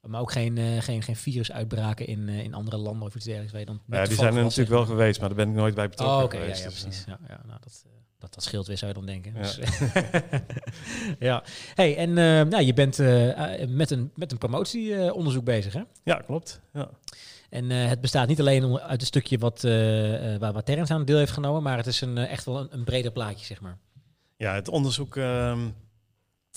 Maar 0.00 0.20
ook 0.20 0.32
geen, 0.32 0.56
uh, 0.56 0.80
geen, 0.80 1.02
geen 1.02 1.16
virusuitbraken 1.16 2.06
in, 2.06 2.28
uh, 2.28 2.38
in 2.38 2.54
andere 2.54 2.76
landen 2.76 3.06
of 3.06 3.14
iets 3.14 3.24
dergelijks? 3.24 3.52
Waar 3.52 3.60
je 3.60 3.66
dan 3.66 3.80
ja, 3.86 4.04
die 4.04 4.16
zijn 4.16 4.36
er 4.36 4.42
natuurlijk 4.42 4.70
wel 4.70 4.84
geweest, 4.84 5.20
maar 5.20 5.28
daar 5.28 5.38
ben 5.38 5.48
ik 5.48 5.54
nooit 5.54 5.74
bij 5.74 5.88
betrokken 5.88 6.16
oh, 6.16 6.24
okay, 6.24 6.40
geweest. 6.40 6.58
Ja, 6.58 6.64
ja 6.64 6.70
dus, 6.70 6.82
precies. 6.82 7.04
Ja, 7.06 7.18
ja, 7.28 7.40
nou, 7.46 7.58
dat, 7.60 7.84
dat, 8.18 8.34
dat 8.34 8.42
scheelt 8.42 8.66
weer, 8.66 8.78
zou 8.78 8.92
je 8.92 8.96
dan 8.96 9.06
denken. 9.06 9.34
Ja. 9.34 9.40
Dus, 9.40 9.58
ja. 11.28 11.42
Hey, 11.74 11.96
en 11.96 12.12
nou, 12.48 12.62
je 12.62 12.74
bent 12.74 12.98
met, 13.68 13.90
een, 13.90 14.10
met 14.14 14.32
een 14.32 14.38
promotieonderzoek 14.38 15.44
bezig, 15.44 15.72
hè? 15.72 15.82
Ja, 16.04 16.14
klopt. 16.26 16.60
Ja. 16.72 16.90
En 17.52 17.70
uh, 17.70 17.88
het 17.88 18.00
bestaat 18.00 18.28
niet 18.28 18.40
alleen 18.40 18.78
uit 18.78 19.00
een 19.00 19.06
stukje 19.06 19.38
wat, 19.38 19.62
uh, 19.64 19.70
waar, 20.36 20.52
waar 20.52 20.62
Terrence 20.62 20.92
aan 20.92 21.04
deel 21.04 21.18
heeft 21.18 21.32
genomen, 21.32 21.62
maar 21.62 21.76
het 21.76 21.86
is 21.86 22.00
een, 22.00 22.18
echt 22.18 22.44
wel 22.44 22.72
een, 22.72 22.84
breder 22.84 23.12
plaatje, 23.12 23.46
zeg 23.46 23.60
maar. 23.60 23.78
Ja, 24.36 24.54
het 24.54 24.68
onderzoek 24.68 25.16
uh, 25.16 25.58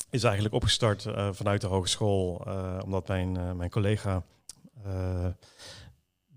is 0.09 0.23
eigenlijk 0.23 0.55
opgestart 0.55 1.05
vanuit 1.31 1.61
de 1.61 1.67
hogeschool, 1.67 2.47
omdat 2.83 3.07
mijn, 3.07 3.57
mijn 3.57 3.69
collega 3.69 4.23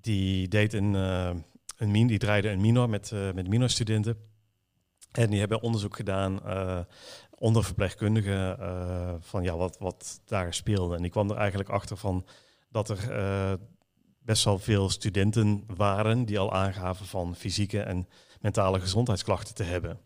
die 0.00 0.48
deed 0.48 0.72
een, 0.72 0.94
een 0.94 1.90
min, 1.90 2.06
die 2.06 2.18
draaide 2.18 2.48
een 2.48 2.60
minor 2.60 2.88
met, 2.88 3.12
met 3.34 3.48
minorstudenten. 3.48 4.16
En 5.12 5.30
die 5.30 5.38
hebben 5.38 5.62
onderzoek 5.62 5.96
gedaan 5.96 6.40
onder 7.30 7.64
verpleegkundigen 7.64 8.56
van 9.20 9.42
ja, 9.42 9.56
wat, 9.56 9.76
wat 9.78 10.20
daar 10.24 10.54
speelde. 10.54 10.96
En 10.96 11.02
die 11.02 11.10
kwam 11.10 11.30
er 11.30 11.36
eigenlijk 11.36 11.68
achter 11.68 11.96
van 11.96 12.26
dat 12.68 12.88
er 12.88 12.98
best 14.28 14.44
wel 14.44 14.58
veel 14.58 14.90
studenten 14.90 15.64
waren 15.76 16.24
die 16.24 16.38
al 16.38 16.52
aangaven 16.52 17.06
van 17.06 17.34
fysieke 17.36 17.80
en 17.80 18.08
mentale 18.40 18.80
gezondheidsklachten 18.80 19.54
te 19.54 19.62
hebben. 19.62 19.98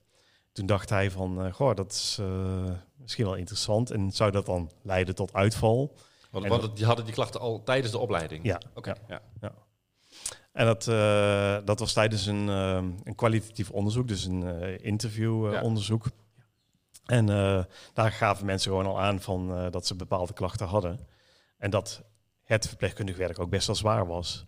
Toen 0.52 0.66
dacht 0.66 0.88
hij 0.88 1.10
van, 1.10 1.46
uh, 1.46 1.52
goh, 1.52 1.74
dat 1.74 1.92
is 1.92 2.18
uh, 2.20 2.70
misschien 2.96 3.24
wel 3.24 3.34
interessant. 3.34 3.90
En 3.90 4.12
zou 4.12 4.30
dat 4.30 4.46
dan 4.46 4.70
leiden 4.82 5.14
tot 5.14 5.32
uitval? 5.32 5.96
Want, 6.30 6.46
want 6.46 6.76
die 6.76 6.86
hadden 6.86 7.04
die 7.04 7.14
klachten 7.14 7.40
al 7.40 7.62
tijdens 7.62 7.92
de 7.92 7.98
opleiding? 7.98 8.44
Ja. 8.44 8.60
Oké. 8.74 8.90
Okay, 8.90 9.02
ja. 9.08 9.22
ja. 9.40 9.52
En 10.52 10.66
dat, 10.66 10.86
uh, 10.86 11.56
dat 11.64 11.78
was 11.78 11.92
tijdens 11.92 12.26
een, 12.26 12.48
een 12.48 13.14
kwalitatief 13.14 13.70
onderzoek, 13.70 14.08
dus 14.08 14.24
een 14.24 14.80
interviewonderzoek. 14.82 16.04
Ja. 16.04 17.16
En 17.16 17.26
daar 17.92 18.12
gaven 18.12 18.46
mensen 18.46 18.70
gewoon 18.70 18.86
al 18.86 19.00
aan 19.00 19.20
van 19.20 19.70
dat 19.70 19.86
ze 19.86 19.94
bepaalde 19.94 20.32
klachten 20.32 20.66
hadden. 20.66 21.06
En 21.58 21.70
dat 21.70 22.02
het 22.52 22.68
verpleegkundig 22.68 23.16
werk 23.16 23.38
ook 23.38 23.50
best 23.50 23.66
wel 23.66 23.76
zwaar 23.76 24.06
was. 24.06 24.46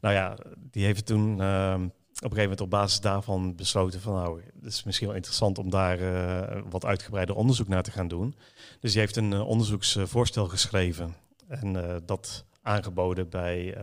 Nou 0.00 0.14
ja, 0.14 0.36
die 0.70 0.84
heeft 0.84 1.06
toen 1.06 1.38
uh, 1.38 1.74
op 2.22 2.30
een 2.30 2.36
gegeven 2.36 2.42
moment 2.42 2.60
op 2.60 2.70
basis 2.70 3.00
daarvan 3.00 3.54
besloten 3.54 4.00
van 4.00 4.14
nou, 4.14 4.42
het 4.62 4.72
is 4.72 4.84
misschien 4.84 5.06
wel 5.06 5.16
interessant 5.16 5.58
om 5.58 5.70
daar 5.70 6.00
uh, 6.00 6.62
wat 6.70 6.84
uitgebreider 6.84 7.34
onderzoek 7.34 7.68
naar 7.68 7.82
te 7.82 7.90
gaan 7.90 8.08
doen. 8.08 8.36
Dus 8.80 8.92
die 8.92 9.00
heeft 9.00 9.16
een 9.16 9.32
uh, 9.32 9.48
onderzoeksvoorstel 9.48 10.48
geschreven 10.48 11.14
en 11.48 11.74
uh, 11.74 11.96
dat 12.04 12.44
aangeboden 12.62 13.28
bij 13.28 13.76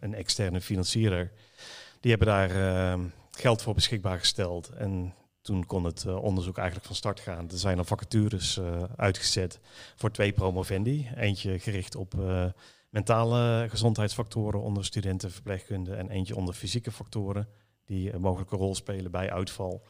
een 0.00 0.14
externe 0.14 0.60
financierder. 0.60 1.32
Die 2.00 2.10
hebben 2.10 2.28
daar 2.28 2.50
geld 3.30 3.62
voor 3.62 3.74
beschikbaar 3.74 4.18
gesteld 4.18 4.68
en 4.68 5.14
toen 5.40 5.66
kon 5.66 5.84
het 5.84 6.06
onderzoek 6.06 6.56
eigenlijk 6.56 6.86
van 6.86 6.96
start 6.96 7.20
gaan. 7.20 7.50
Er 7.50 7.58
zijn 7.58 7.78
al 7.78 7.84
vacatures 7.84 8.60
uitgezet 8.96 9.60
voor 9.96 10.10
twee 10.10 10.32
promovendi. 10.32 11.10
Eentje 11.16 11.58
gericht 11.58 11.96
op 11.96 12.14
mentale 12.92 13.66
gezondheidsfactoren 13.68 14.60
onder 14.60 14.84
studenten 14.84 15.30
verpleegkunde 15.30 15.94
en 15.94 16.10
eentje 16.10 16.36
onder 16.36 16.54
fysieke 16.54 16.92
factoren 16.92 17.48
die 17.84 18.12
een 18.12 18.20
mogelijke 18.20 18.56
rol 18.56 18.74
spelen 18.74 19.10
bij 19.10 19.32
uitval. 19.32 19.86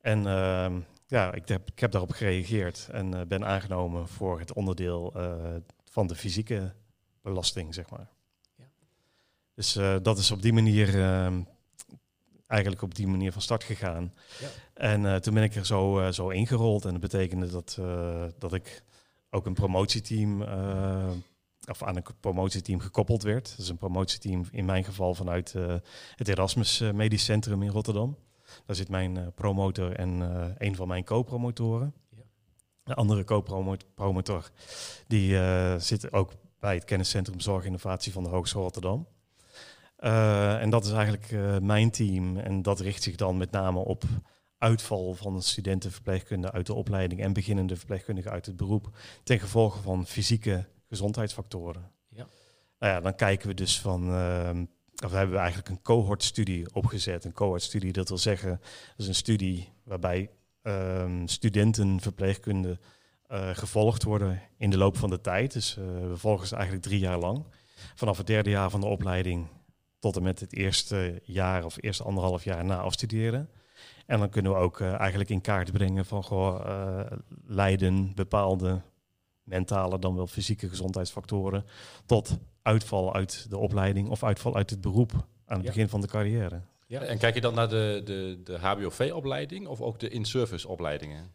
En 0.00 0.18
uh, 0.18 0.76
ja, 1.06 1.32
ik 1.32 1.48
heb, 1.48 1.70
ik 1.70 1.78
heb 1.78 1.90
daarop 1.90 2.10
gereageerd 2.10 2.88
en 2.92 3.14
uh, 3.14 3.20
ben 3.28 3.44
aangenomen 3.44 4.08
voor 4.08 4.38
het 4.38 4.52
onderdeel 4.52 5.12
uh, 5.16 5.54
van 5.84 6.06
de 6.06 6.14
fysieke 6.14 6.72
belasting, 7.20 7.74
zeg 7.74 7.90
maar. 7.90 8.08
Ja. 8.56 8.64
Dus 9.54 9.76
uh, 9.76 9.96
dat 10.02 10.18
is 10.18 10.30
op 10.30 10.42
die 10.42 10.52
manier 10.52 11.02
ehm, 11.02 11.42
eigenlijk 12.46 12.82
op 12.82 12.94
die 12.94 13.06
manier 13.06 13.32
van 13.32 13.42
start 13.42 13.64
gegaan. 13.64 14.14
Ja. 14.40 14.48
En 14.74 15.22
toen 15.22 15.34
ben 15.34 15.42
ik 15.42 15.54
er 15.54 15.66
zo, 15.66 16.10
zo 16.10 16.28
ingerold 16.28 16.84
en 16.84 16.90
dat 16.90 17.00
betekende 17.00 17.46
dat, 17.46 17.78
dat 18.38 18.52
ik 18.54 18.82
ook 19.30 19.46
een 19.46 19.54
promotieteam 19.54 20.42
of 21.68 21.82
aan 21.82 21.96
een 21.96 22.04
promotieteam 22.20 22.80
gekoppeld 22.80 23.22
werd. 23.22 23.50
Dat 23.50 23.58
is 23.58 23.68
een 23.68 23.76
promotieteam 23.76 24.44
in 24.50 24.64
mijn 24.64 24.84
geval 24.84 25.14
vanuit 25.14 25.54
uh, 25.56 25.74
het 26.16 26.28
Erasmus 26.28 26.80
uh, 26.80 26.90
Medisch 26.90 27.24
Centrum 27.24 27.62
in 27.62 27.70
Rotterdam. 27.70 28.16
Daar 28.66 28.76
zit 28.76 28.88
mijn 28.88 29.16
uh, 29.16 29.26
promotor 29.34 29.92
en 29.92 30.20
een 30.58 30.76
van 30.76 30.88
mijn 30.88 31.04
co-promotoren. 31.04 31.94
Ja. 32.08 32.22
De 32.84 32.94
andere 32.94 33.24
co-promotor 33.24 34.50
die 35.06 35.38
zit 35.78 36.12
ook 36.12 36.32
bij 36.58 36.74
het 36.74 36.84
kenniscentrum 36.84 37.40
Zorginnovatie 37.40 38.12
van 38.12 38.22
de 38.22 38.28
Hogeschool 38.28 38.62
Rotterdam. 38.62 39.06
En 39.96 40.70
dat 40.70 40.84
is 40.84 40.90
eigenlijk 40.90 41.60
mijn 41.62 41.90
team 41.90 42.36
en 42.36 42.62
dat 42.62 42.80
richt 42.80 43.02
zich 43.02 43.16
dan 43.16 43.36
met 43.36 43.50
name 43.50 43.78
op 43.78 44.04
uitval 44.58 45.14
van 45.14 45.42
studentenverpleegkunde 45.42 46.52
uit 46.52 46.66
de 46.66 46.74
opleiding 46.74 47.20
en 47.20 47.32
beginnende 47.32 47.76
verpleegkundigen 47.76 48.30
uit 48.30 48.46
het 48.46 48.56
beroep 48.56 48.96
ten 49.22 49.40
gevolge 49.40 49.82
van 49.82 50.06
fysieke 50.06 50.66
gezondheidsfactoren. 50.92 51.90
Ja. 52.08 52.26
Nou 52.78 52.92
ja, 52.92 53.00
dan 53.00 53.14
kijken 53.14 53.48
we 53.48 53.54
dus 53.54 53.80
van, 53.80 54.08
uh, 54.08 54.50
of 55.04 55.10
hebben 55.10 55.34
we 55.34 55.40
eigenlijk 55.40 55.68
een 55.68 55.82
cohortstudie 55.82 56.74
opgezet. 56.74 57.24
Een 57.24 57.32
cohortstudie, 57.32 57.92
dat 57.92 58.08
wil 58.08 58.18
zeggen, 58.18 58.50
dat 58.50 58.96
is 58.96 59.06
een 59.06 59.14
studie 59.14 59.72
waarbij 59.84 60.30
um, 60.62 61.28
studenten 61.28 62.00
verpleegkunde 62.00 62.78
eh, 63.26 63.48
gevolgd 63.52 64.02
worden 64.02 64.40
in 64.56 64.70
de 64.70 64.76
loop 64.76 64.96
van 64.96 65.10
de 65.10 65.20
tijd. 65.20 65.52
Dus 65.52 65.76
eh, 65.76 65.84
we 65.84 66.16
volgen 66.16 66.46
ze 66.46 66.54
eigenlijk 66.54 66.84
drie 66.84 66.98
jaar 66.98 67.18
lang. 67.18 67.44
Vanaf 67.94 68.16
het 68.16 68.26
derde 68.26 68.50
jaar 68.50 68.70
van 68.70 68.80
de 68.80 68.86
opleiding 68.86 69.46
tot 69.98 70.16
en 70.16 70.22
met 70.22 70.40
het 70.40 70.54
eerste 70.54 71.20
jaar 71.24 71.64
of 71.64 71.76
eerste 71.80 72.02
anderhalf 72.02 72.44
jaar 72.44 72.64
na 72.64 72.76
afstuderen. 72.76 73.48
En 74.06 74.18
dan 74.18 74.28
kunnen 74.28 74.52
we 74.52 74.58
ook 74.58 74.80
eh, 74.80 75.00
eigenlijk 75.00 75.30
in 75.30 75.40
kaart 75.40 75.72
brengen 75.72 76.04
van 76.04 76.22
goh, 76.22 77.06
lijden 77.44 78.14
bepaalde 78.14 78.82
mentale 79.42 79.98
dan 79.98 80.16
wel 80.16 80.26
fysieke 80.26 80.68
gezondheidsfactoren 80.68 81.64
tot 82.06 82.38
uitval 82.62 83.14
uit 83.14 83.46
de 83.50 83.56
opleiding 83.56 84.08
of 84.08 84.24
uitval 84.24 84.56
uit 84.56 84.70
het 84.70 84.80
beroep 84.80 85.12
aan 85.46 85.56
het 85.56 85.62
Ja. 85.66 85.72
begin 85.72 85.88
van 85.88 86.00
de 86.00 86.06
carrière. 86.06 86.60
Ja. 86.86 87.00
En 87.00 87.18
kijk 87.18 87.34
je 87.34 87.40
dan 87.40 87.54
naar 87.54 87.68
de, 87.68 88.00
de, 88.04 88.40
de 88.44 88.58
HBOV-opleiding 88.58 89.66
of 89.66 89.80
ook 89.80 89.98
de 89.98 90.08
in-service 90.08 90.68
opleidingen? 90.68 91.32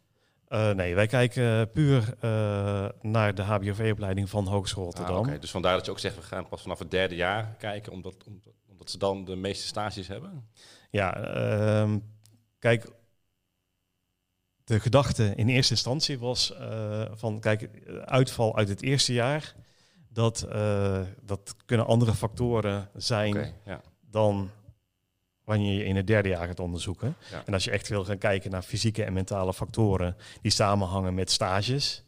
Eh, 0.47 0.71
nee, 0.71 0.95
wij 0.95 1.07
kijken 1.07 1.71
puur 1.71 2.13
eh, 2.19 2.85
naar 3.01 3.35
de 3.35 3.41
HBOV-opleiding 3.41 4.29
van 4.29 4.47
Hogeschool 4.47 4.83
Ah, 4.87 4.89
Rotterdam. 4.97 5.17
oké. 5.27 5.39
Dus 5.39 5.51
vandaar 5.51 5.75
dat 5.75 5.85
je 5.85 5.91
ook 5.91 5.99
zegt, 5.99 6.15
we 6.15 6.21
gaan 6.21 6.47
pas 6.47 6.61
vanaf 6.61 6.79
het 6.79 6.91
derde 6.91 7.15
jaar 7.15 7.55
kijken, 7.57 7.91
omdat, 7.91 8.15
omdat, 8.27 8.53
omdat 8.69 8.89
ze 8.89 8.97
dan 8.97 9.25
de 9.25 9.35
meeste 9.35 9.67
stages 9.67 10.07
hebben. 10.07 10.47
Ja, 10.89 11.15
ehm, 11.17 11.99
kijk, 12.59 12.89
de 14.67 14.79
gedachte 14.79 15.33
in 15.35 15.47
eerste 15.47 15.73
instantie 15.73 16.19
was 16.19 16.53
eh, 16.53 17.01
van, 17.11 17.39
kijk, 17.39 17.69
uitval 18.05 18.57
uit 18.57 18.69
het 18.69 18.81
eerste 18.81 19.13
jaar, 19.13 19.55
dat, 20.09 20.41
eh, 20.41 21.01
dat 21.21 21.55
kunnen 21.65 21.85
andere 21.85 22.13
factoren 22.13 22.89
zijn 22.95 23.53
ja. 23.65 23.81
dan 24.09 24.49
wanneer 25.43 25.73
je 25.73 25.83
in 25.83 25.95
het 25.95 26.07
derde 26.07 26.29
jaar 26.29 26.47
gaat 26.47 26.59
onderzoeken. 26.59 27.15
Ja. 27.31 27.43
En 27.45 27.53
als 27.53 27.63
je 27.63 27.71
echt 27.71 27.87
wil 27.87 28.05
gaan 28.05 28.17
kijken 28.17 28.51
naar 28.51 28.61
fysieke 28.61 29.03
en 29.03 29.13
mentale 29.13 29.53
factoren 29.53 30.15
die 30.41 30.51
samenhangen 30.51 31.13
met 31.13 31.31
stages, 31.31 32.03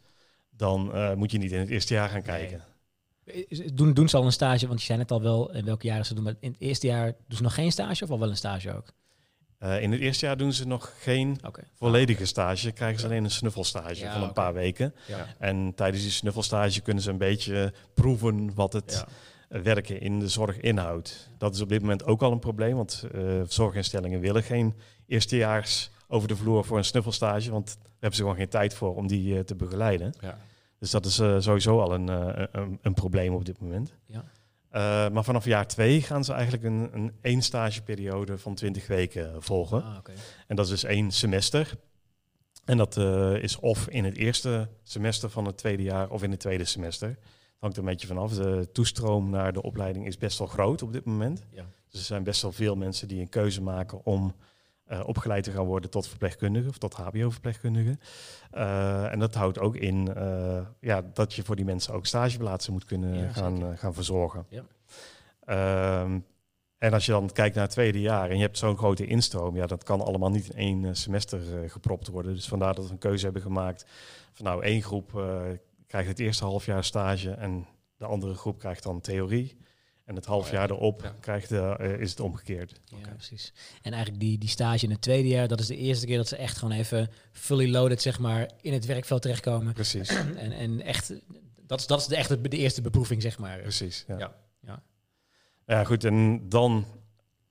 dan 0.49 0.93
eh, 0.93 1.13
moet 1.13 1.31
je 1.31 1.37
niet 1.37 1.51
in 1.51 1.59
het 1.59 1.69
eerste 1.69 1.93
jaar 1.93 2.09
gaan 2.09 2.21
kijken. 2.21 2.63
Doen 3.93 4.09
ze 4.09 4.17
al 4.17 4.25
een 4.25 4.31
stage? 4.31 4.67
Want 4.67 4.79
je 4.79 4.85
zei 4.85 4.97
net 4.97 5.11
al 5.11 5.21
wel 5.21 5.51
in 5.51 5.65
welke 5.65 5.87
jaren 5.87 6.05
ze 6.05 6.13
doen. 6.13 6.23
Maar 6.23 6.35
in 6.39 6.51
het 6.51 6.61
eerste 6.61 6.87
jaar 6.87 7.13
doen 7.27 7.37
ze 7.37 7.43
nog 7.43 7.53
geen 7.53 7.71
stage 7.71 8.03
of 8.03 8.09
al 8.09 8.19
wel 8.19 8.29
een 8.29 8.37
stage 8.37 8.73
ook? 8.73 8.93
Eh, 9.59 9.81
in 9.81 9.91
het 9.91 10.01
eerste 10.01 10.25
jaar 10.25 10.37
doen 10.37 10.53
ze 10.53 10.67
nog 10.67 10.93
geen 10.99 11.39
volledige 11.73 12.25
stage, 12.25 12.71
krijgen 12.71 12.99
ze 12.99 13.05
alleen 13.05 13.23
een 13.23 13.31
snuffelstage 13.31 14.03
Ja, 14.03 14.13
van 14.13 14.23
een 14.23 14.33
paar 14.33 14.53
weken. 14.53 14.93
Ja. 15.07 15.27
En 15.37 15.73
tijdens 15.75 16.03
die 16.03 16.11
snuffelstage 16.11 16.81
kunnen 16.81 17.03
ze 17.03 17.09
een 17.09 17.17
beetje 17.17 17.73
proeven 17.93 18.53
wat 18.53 18.73
het 18.73 19.05
werken 19.47 20.01
in 20.01 20.19
de 20.19 20.27
zorg 20.27 20.59
inhoudt. 20.59 21.29
Dat 21.37 21.55
is 21.55 21.61
op 21.61 21.69
dit 21.69 21.81
moment 21.81 22.05
ook 22.05 22.21
al 22.21 22.31
een 22.31 22.39
probleem, 22.39 22.75
want 22.75 23.05
eh, 23.13 23.21
zorginstellingen 23.47 24.19
willen 24.19 24.43
geen 24.43 24.73
eerstejaars 25.07 25.91
over 26.07 26.27
de 26.27 26.35
vloer 26.35 26.65
voor 26.65 26.77
een 26.77 26.83
snuffelstage, 26.83 27.51
want 27.51 27.65
daar 27.67 27.91
hebben 27.91 28.13
ze 28.15 28.21
gewoon 28.21 28.37
geen 28.37 28.49
tijd 28.49 28.73
voor 28.73 28.95
om 28.95 29.07
die 29.07 29.37
eh, 29.37 29.43
te 29.43 29.55
begeleiden. 29.55 30.13
Ja. 30.19 30.37
Dus 30.79 30.91
dat 30.91 31.05
is 31.05 31.15
sowieso 31.15 31.79
al 31.79 31.93
een, 31.93 32.07
een, 32.07 32.79
een 32.81 32.93
probleem 32.93 33.33
op 33.33 33.45
dit 33.45 33.59
moment. 33.59 33.93
Ja. 34.05 34.23
Eh, 34.69 35.10
maar 35.10 35.23
vanaf 35.23 35.45
jaar 35.45 35.67
twee 35.67 36.01
gaan 36.01 36.23
ze 36.23 36.34
eigenlijk 36.34 36.63
een, 36.63 36.89
een 36.93 37.13
één 37.21 37.41
stageperiode 37.41 38.38
van 38.38 38.55
20 38.55 38.88
weken 38.88 39.43
volgen. 39.43 39.84
Ah. 39.84 39.97
En 40.47 40.55
dat 40.55 40.65
is 40.65 40.71
dus 40.71 40.84
één 40.84 41.12
semester. 41.12 41.77
En 42.65 42.77
dat 42.77 42.97
eh, 42.97 43.36
is 43.36 43.60
of 43.60 43.88
in 43.88 44.03
het 44.03 44.15
eerste 44.15 44.69
semester 44.84 45.29
van 45.29 45.45
het 45.45 45.58
tweede 45.58 45.84
jaar 45.84 46.10
of 46.10 46.23
in 46.23 46.32
het 46.32 46.39
tweede 46.39 46.65
semester. 46.65 47.17
Hangt 47.60 47.75
er 47.75 47.84
een 47.84 47.89
beetje 47.89 48.08
vanaf. 48.08 48.34
De 48.34 48.69
toestroom 48.71 49.29
naar 49.29 49.53
de 49.53 49.62
opleiding 49.62 50.08
is 50.08 50.17
best 50.17 50.38
wel 50.38 50.47
groot 50.47 50.82
op 50.82 50.93
dit 50.93 51.05
moment. 51.05 51.45
Ja. 51.49 51.65
Dus 51.89 51.99
er 51.99 52.05
zijn 52.05 52.23
best 52.23 52.41
wel 52.41 52.51
veel 52.51 52.75
mensen 52.75 53.08
die 53.08 53.21
een 53.21 53.29
keuze 53.29 53.62
maken 53.62 54.05
om 54.05 54.36
eh, 54.89 55.02
opgeleid 55.06 55.43
te 55.43 55.52
gaan 55.52 55.65
worden 55.65 55.89
tot 55.89 56.08
verpleegkundige 56.08 56.69
of 56.69 56.78
tot 56.78 56.93
HBO-verpleegkundige. 56.93 57.97
Eh, 58.52 59.12
en 59.12 59.19
dat 59.19 59.36
houdt 59.36 59.60
ook 59.60 59.75
in 59.75 60.13
eh, 60.15 60.62
ja, 60.80 61.02
dat 61.13 61.34
je 61.34 61.43
voor 61.43 61.56
die 61.56 61.65
mensen 61.65 61.93
ook 61.93 62.06
stageplaatsen 62.06 62.73
moet 62.73 62.86
kunnen 62.86 63.17
Ja, 63.17 63.30
gaan, 63.30 63.78
gaan 63.78 63.93
verzorgen. 63.93 64.45
Ja. 64.49 64.63
Ehm, 65.45 66.19
en 66.78 66.93
als 66.93 67.06
je 67.06 67.12
dan 67.12 67.30
kijkt 67.32 67.56
naar 67.56 67.63
het 67.63 67.73
tweede 67.73 68.02
jaar 68.02 68.30
en 68.30 68.36
je 68.36 68.41
hebt 68.41 68.58
zo'n 68.58 68.78
grote 68.78 69.06
instroom, 69.06 69.56
ja, 69.56 69.65
dat 69.65 69.84
kan 69.84 70.02
allemaal 70.02 70.32
niet 70.32 70.49
in 70.49 70.58
één 70.58 70.95
semester 70.95 71.69
gepropt 71.69 72.08
worden. 72.08 72.34
Dus 72.34 72.47
vandaar 72.47 72.73
dat 72.73 72.86
we 72.86 72.91
een 72.91 72.97
keuze 72.97 73.23
hebben 73.23 73.41
gemaakt 73.41 73.86
van 74.34 74.45
nou, 74.45 74.63
één 74.63 74.82
groep 74.82 75.23
krijgt 75.88 76.08
het 76.08 76.19
eerste 76.19 76.43
half 76.43 76.65
jaar 76.65 76.84
stage 76.84 77.32
en 77.32 77.67
de 77.97 78.06
andere 78.06 78.34
groep 78.34 78.60
krijgt 78.60 78.84
dan 78.84 79.02
theorie. 79.02 79.58
En 80.09 80.15
het 80.15 80.25
half 80.25 80.45
Oh 80.45 80.51
ja. 80.51 80.57
jaar 80.57 80.69
erop 80.69 81.01
Ja. 81.01 81.13
krijgt, 81.19 81.49
de, 81.49 81.75
eh, 81.79 81.99
is 81.99 82.09
het 82.09 82.19
omgekeerd. 82.19 82.79
Ja, 82.85 82.97
precies. 83.15 83.53
En 83.81 83.91
eigenlijk 83.93 84.21
die, 84.23 84.37
die 84.37 84.49
stage 84.49 84.85
in 84.85 84.91
het 84.91 85.01
tweede 85.01 85.27
jaar, 85.27 85.47
dat 85.47 85.59
is 85.59 85.67
de 85.67 85.75
eerste 85.77 86.05
keer 86.05 86.17
dat 86.17 86.27
ze 86.27 86.35
echt 86.35 86.57
gewoon 86.57 86.73
even 86.77 87.09
fully 87.31 87.71
loaded, 87.71 88.01
zeg 88.01 88.19
maar, 88.19 88.49
in 88.61 88.73
het 88.73 88.85
werkveld 88.85 89.21
terechtkomen. 89.21 89.73
Precies, 89.73 90.09
En, 90.35 90.51
en 90.51 90.81
echt, 90.81 91.13
dat 91.65 91.79
is, 91.79 91.87
dat 91.87 91.99
is 91.99 92.07
de, 92.07 92.15
echt 92.15 92.29
de, 92.29 92.41
de 92.41 92.57
eerste 92.57 92.81
beproeving, 92.81 93.21
zeg 93.21 93.39
maar. 93.39 93.59
precies. 93.59 94.03
Ja. 94.07 94.17
Ja. 94.17 94.33
Ja. 94.61 94.81
ja, 95.65 95.83
goed. 95.83 96.03
En 96.03 96.49
dan 96.49 96.85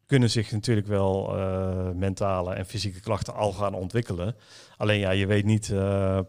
kunnen 0.06 0.30
zich 0.30 0.52
natuurlijk 0.52 0.86
wel 0.86 1.36
eh, 1.38 1.90
mentale 1.90 2.54
en 2.54 2.66
fysieke 2.66 3.00
klachten 3.00 3.34
al 3.34 3.52
gaan 3.52 3.74
ontwikkelen. 3.74 4.36
Alleen 4.76 4.98
ja, 4.98 5.10
je 5.10 5.26
weet 5.26 5.44
niet 5.44 5.70
eh, 5.70 6.20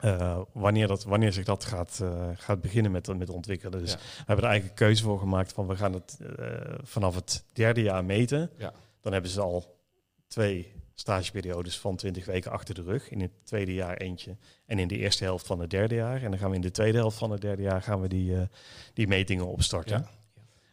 eh, 0.00 0.40
wanneer, 0.52 0.86
dat, 0.86 1.04
wanneer 1.04 1.32
zich 1.32 1.44
dat 1.44 1.64
gaat, 1.64 1.98
eh, 2.02 2.28
gaat 2.34 2.60
beginnen 2.60 2.92
met, 2.92 3.18
met 3.18 3.30
ontwikkelen. 3.30 3.78
Dus 3.78 3.92
Ja. 3.92 3.96
we 3.98 4.02
hebben 4.16 4.44
er 4.44 4.50
eigenlijk 4.50 4.80
een 4.80 4.86
keuze 4.86 5.02
voor 5.02 5.18
gemaakt 5.18 5.52
van 5.52 5.66
we 5.66 5.76
gaan 5.76 5.92
het 5.92 6.18
eh, 6.38 6.46
vanaf 6.82 7.14
het 7.14 7.44
derde 7.52 7.82
jaar 7.82 8.04
meten. 8.04 8.50
Ja. 8.58 8.72
Dan 9.00 9.12
hebben 9.12 9.30
ze 9.30 9.40
al 9.40 9.78
twee 10.28 10.72
stageperiodes 10.94 11.78
van 11.78 11.96
20 11.96 12.24
weken 12.24 12.50
achter 12.50 12.74
de 12.74 12.82
rug. 12.82 13.10
In 13.10 13.20
het 13.20 13.30
tweede 13.44 13.74
jaar 13.74 13.96
eentje 13.96 14.36
en 14.66 14.78
in 14.78 14.88
de 14.88 14.96
eerste 14.96 15.24
helft 15.24 15.46
van 15.46 15.60
het 15.60 15.70
derde 15.70 15.94
jaar. 15.94 16.22
En 16.22 16.30
dan 16.30 16.38
gaan 16.38 16.50
we 16.50 16.56
in 16.56 16.62
de 16.62 16.70
tweede 16.70 16.98
helft 16.98 17.18
van 17.18 17.30
het 17.30 17.40
derde 17.40 17.62
jaar 17.62 17.82
gaan 17.82 18.00
we 18.00 18.08
die, 18.08 18.36
die 18.94 19.08
metingen 19.08 19.46
opstarten. 19.46 19.98
Ja. 19.98 20.10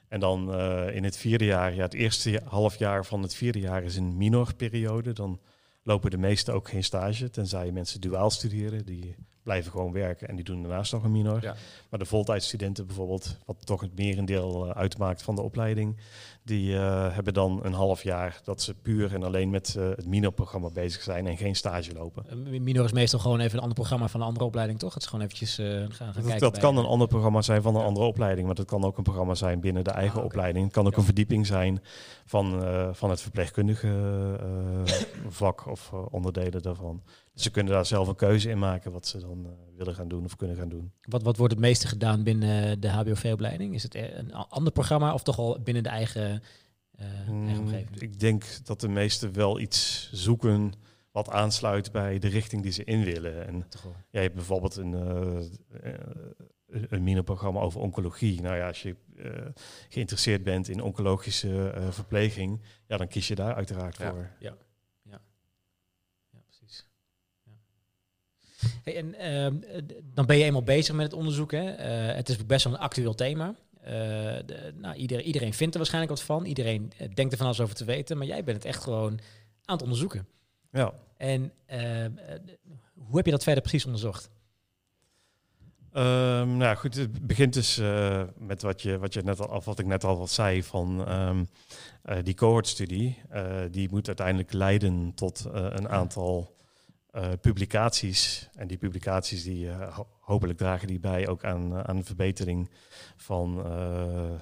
En 0.08 0.20
dan 0.20 0.54
in 0.92 1.04
het 1.04 1.18
vierde 1.18 1.46
jaar, 1.46 1.74
ja, 1.76 1.82
het 1.82 1.94
eerste 1.94 2.42
half 2.46 2.76
jaar 2.76 3.06
van 3.06 3.22
het 3.22 3.36
vierde 3.36 3.60
jaar 3.60 3.84
is 3.84 3.96
een 3.96 4.18
minorperiode. 4.18 5.14
Dan 5.14 5.40
lopen 5.88 6.12
de 6.12 6.18
meesten 6.18 6.54
ook 6.54 6.70
geen 6.70 6.84
stage, 6.84 7.30
tenzij 7.30 7.72
mensen 7.72 8.02
duaal 8.02 8.30
studeren. 8.30 8.86
Die 8.86 9.16
blijven 9.48 9.72
gewoon 9.72 9.92
werken 9.92 10.28
en 10.28 10.36
die 10.36 10.46
doen 10.46 10.62
daarnaast 10.62 10.92
nog 10.92 11.04
een 11.04 11.12
minor. 11.12 11.42
Ja. 11.42 11.56
Maar 11.90 12.00
de 12.00 12.06
voltijdstudenten 12.06 12.86
bijvoorbeeld, 12.86 13.38
wat 13.46 13.66
toch 13.66 13.82
het 13.82 13.96
merendeel 13.96 14.66
eh, 14.66 14.72
uitmaakt 14.78 15.22
van 15.22 15.36
de 15.36 15.42
opleiding, 15.42 15.98
die 16.44 16.76
eh, 16.78 17.14
hebben 17.14 17.34
dan 17.34 17.60
een 17.64 17.74
half 17.74 18.04
jaar 18.04 18.40
dat 18.44 18.62
ze 18.62 18.74
puur 18.74 19.14
en 19.14 19.24
alleen 19.24 19.50
met 19.50 19.76
eh, 19.78 19.90
het 19.90 20.06
minorprogramma 20.06 20.70
bezig 20.70 21.02
zijn 21.02 21.28
en 21.28 21.38
geen 21.38 21.56
stage 21.56 21.94
lopen. 21.94 22.50
Minor 22.64 22.86
is 22.86 22.92
meestal 22.92 23.20
gewoon 23.20 23.40
even 23.40 23.54
een 23.56 23.60
ander 23.62 23.76
programma 23.78 24.08
van 24.08 24.22
een 24.22 24.28
andere 24.28 24.46
opleiding, 24.46 24.80
toch? 24.80 24.94
Het 24.94 25.02
is 25.04 25.10
gewoon 25.10 25.26
eventjes 25.26 25.58
eh, 25.58 25.66
gaan, 25.68 25.88
gaan 25.90 26.06
Dat, 26.06 26.14
kijken. 26.24 26.40
dat 26.40 26.52
bij- 26.52 26.62
kan 26.62 26.78
een 26.78 26.86
ander 26.86 27.08
programma 27.08 27.42
zijn 27.42 27.62
van 27.62 27.76
een 27.76 27.82
Ja. 27.82 27.88
andere 27.88 28.06
opleiding, 28.06 28.46
maar 28.46 28.56
dat 28.56 28.66
kan 28.66 28.84
ook 28.84 28.98
een 28.98 29.04
programma 29.04 29.34
zijn 29.36 29.60
binnen 29.60 29.84
de 29.84 29.92
eigen 29.92 30.20
Ah, 30.20 30.26
opleiding. 30.26 30.66
Het 30.66 30.74
kan 30.74 30.86
ook 30.86 30.92
Ja. 30.92 30.98
een 30.98 31.04
verdieping 31.06 31.46
zijn 31.46 31.82
van, 32.26 32.64
eh, 32.64 32.90
van 32.92 33.10
het 33.10 33.22
verpleegkundige 33.22 33.88
eh, 34.40 34.94
vak 35.42 35.68
of 35.68 35.90
eh, 35.94 36.00
onderdelen 36.12 36.62
daarvan. 36.62 37.02
Ze 37.40 37.52
kunnen 37.52 37.74
daar 37.74 37.86
zelf 37.86 38.08
een 38.08 38.16
keuze 38.16 38.50
in 38.50 38.60
maken 38.60 38.92
wat 38.92 39.08
ze 39.08 39.20
dan 39.20 39.46
eh, 39.46 39.52
willen 39.78 39.96
gaan 39.96 40.08
doen 40.08 40.24
of 40.26 40.36
kunnen 40.36 40.56
gaan 40.58 40.70
doen. 40.70 40.92
Wat, 41.02 41.24
wat 41.24 41.38
wordt 41.38 41.54
het 41.54 41.62
meeste 41.62 41.88
gedaan 41.88 42.24
binnen 42.24 42.80
de 42.80 42.90
HBOV-opleiding? 42.90 43.74
Is 43.74 43.84
het 43.84 43.96
er 43.96 44.18
een 44.18 44.34
ander 44.34 44.74
programma 44.74 45.14
of 45.14 45.24
toch 45.24 45.38
al 45.38 45.60
binnen 45.64 45.84
de 45.84 45.90
eigen, 45.90 46.42
eh, 46.92 47.06
eigen 47.06 47.34
Mm, 47.36 47.60
omgeving? 47.60 48.02
ik 48.02 48.20
denk 48.20 48.44
dat 48.64 48.80
de 48.82 48.88
meesten 48.88 49.34
wel 49.34 49.60
iets 49.60 50.10
zoeken 50.14 50.74
wat 51.12 51.30
aansluit 51.30 51.92
bij 51.92 52.20
de 52.20 52.28
richting 52.28 52.62
die 52.64 52.72
ze 52.72 52.84
in 52.84 53.04
willen. 53.04 53.48
En 53.48 53.66
je 54.10 54.20
hebt 54.20 54.34
bijvoorbeeld 54.36 54.76
een, 54.76 54.94
eh, 54.94 55.94
een 56.90 57.04
mini-programma 57.04 57.60
over 57.60 57.82
oncologie. 57.82 58.42
Nou 58.42 58.56
ja, 58.56 58.68
als 58.68 58.82
je 58.82 58.96
geïnteresseerd 59.90 60.44
bent 60.44 60.68
in 60.70 60.82
oncologische 60.82 61.74
verpleging, 61.90 62.62
ja, 62.88 62.98
dan 62.98 63.08
kies 63.08 63.28
je 63.28 63.36
daar 63.36 63.54
uiteraard 63.56 63.98
Ja. 63.98 64.10
voor. 64.12 64.30
Ja, 64.40 64.56
precies. 66.46 66.88
Ja. 67.44 67.54
Hey, 68.88 68.98
en 68.98 69.16
ehm, 69.16 69.56
eh, 69.62 69.82
dan 70.14 70.26
ben 70.26 70.38
je 70.38 70.44
eenmaal 70.44 70.64
bezig 70.64 70.96
met 70.96 71.06
het 71.06 71.14
onderzoek. 71.14 71.52
Hè? 71.52 71.72
Eh, 71.72 72.16
het 72.16 72.30
is 72.30 72.46
best 72.46 72.64
wel 72.64 72.74
een 72.74 72.80
actueel 72.80 73.16
thema. 73.16 73.56
Eh, 73.88 73.94
de, 74.46 74.74
nou, 74.76 74.96
iedereen, 74.96 75.26
iedereen 75.26 75.54
vindt 75.54 75.74
er 75.74 75.80
waarschijnlijk 75.80 76.14
wat 76.14 76.24
van. 76.24 76.46
Iedereen 76.46 76.92
eh, 76.98 77.08
denkt 77.14 77.32
er 77.32 77.38
van 77.38 77.46
alles 77.46 77.60
over 77.60 77.76
te 77.76 77.86
weten. 77.86 78.18
Maar 78.18 78.28
jij 78.28 78.44
bent 78.44 78.58
het 78.58 78.66
echt 78.66 78.84
gewoon 78.84 79.20
aan 79.66 79.76
het 79.76 79.82
onderzoeken. 79.82 80.28
Ja. 80.72 80.94
En 81.18 81.52
ehm, 81.66 82.18
eh, 82.18 82.40
hoe 82.94 83.16
heb 83.16 83.26
je 83.26 83.32
dat 83.32 83.44
verder 83.44 83.62
precies 83.62 83.86
onderzocht? 83.86 84.30
Ehm, 85.92 86.58
nou 86.58 86.76
goed, 86.76 86.96
het 86.96 87.28
begint 87.28 87.54
dus 87.54 87.78
met 88.38 88.62
wat, 88.62 88.82
je, 88.82 88.98
wat, 88.98 89.14
je 89.14 89.22
net 89.22 89.40
al, 89.40 89.62
wat 89.66 89.80
ik 89.80 89.86
net 89.86 90.04
al 90.04 90.18
wat 90.18 90.30
zei 90.30 90.64
van 90.64 91.08
die 92.24 92.34
cohortstudie. 92.34 93.22
Eh, 93.30 93.62
die 93.72 93.90
moet 93.90 94.08
uiteindelijk 94.08 94.54
leiden 94.54 95.12
tot 95.16 95.46
een 95.52 95.90
aantal 95.90 96.56
eh, 97.18 97.30
publicaties. 97.42 98.50
En 98.56 98.68
die 98.68 98.78
publicaties 98.78 99.44
die 99.44 99.70
eh, 99.70 99.96
ho- 99.96 100.08
hopelijk 100.20 100.58
dragen 100.58 100.88
die 100.88 101.00
bij 101.00 101.28
ook 101.28 101.44
aan, 101.46 101.88
aan 101.88 101.96
de 101.96 102.04
verbetering 102.04 102.70
van, 103.16 103.66
eh, 103.66 104.40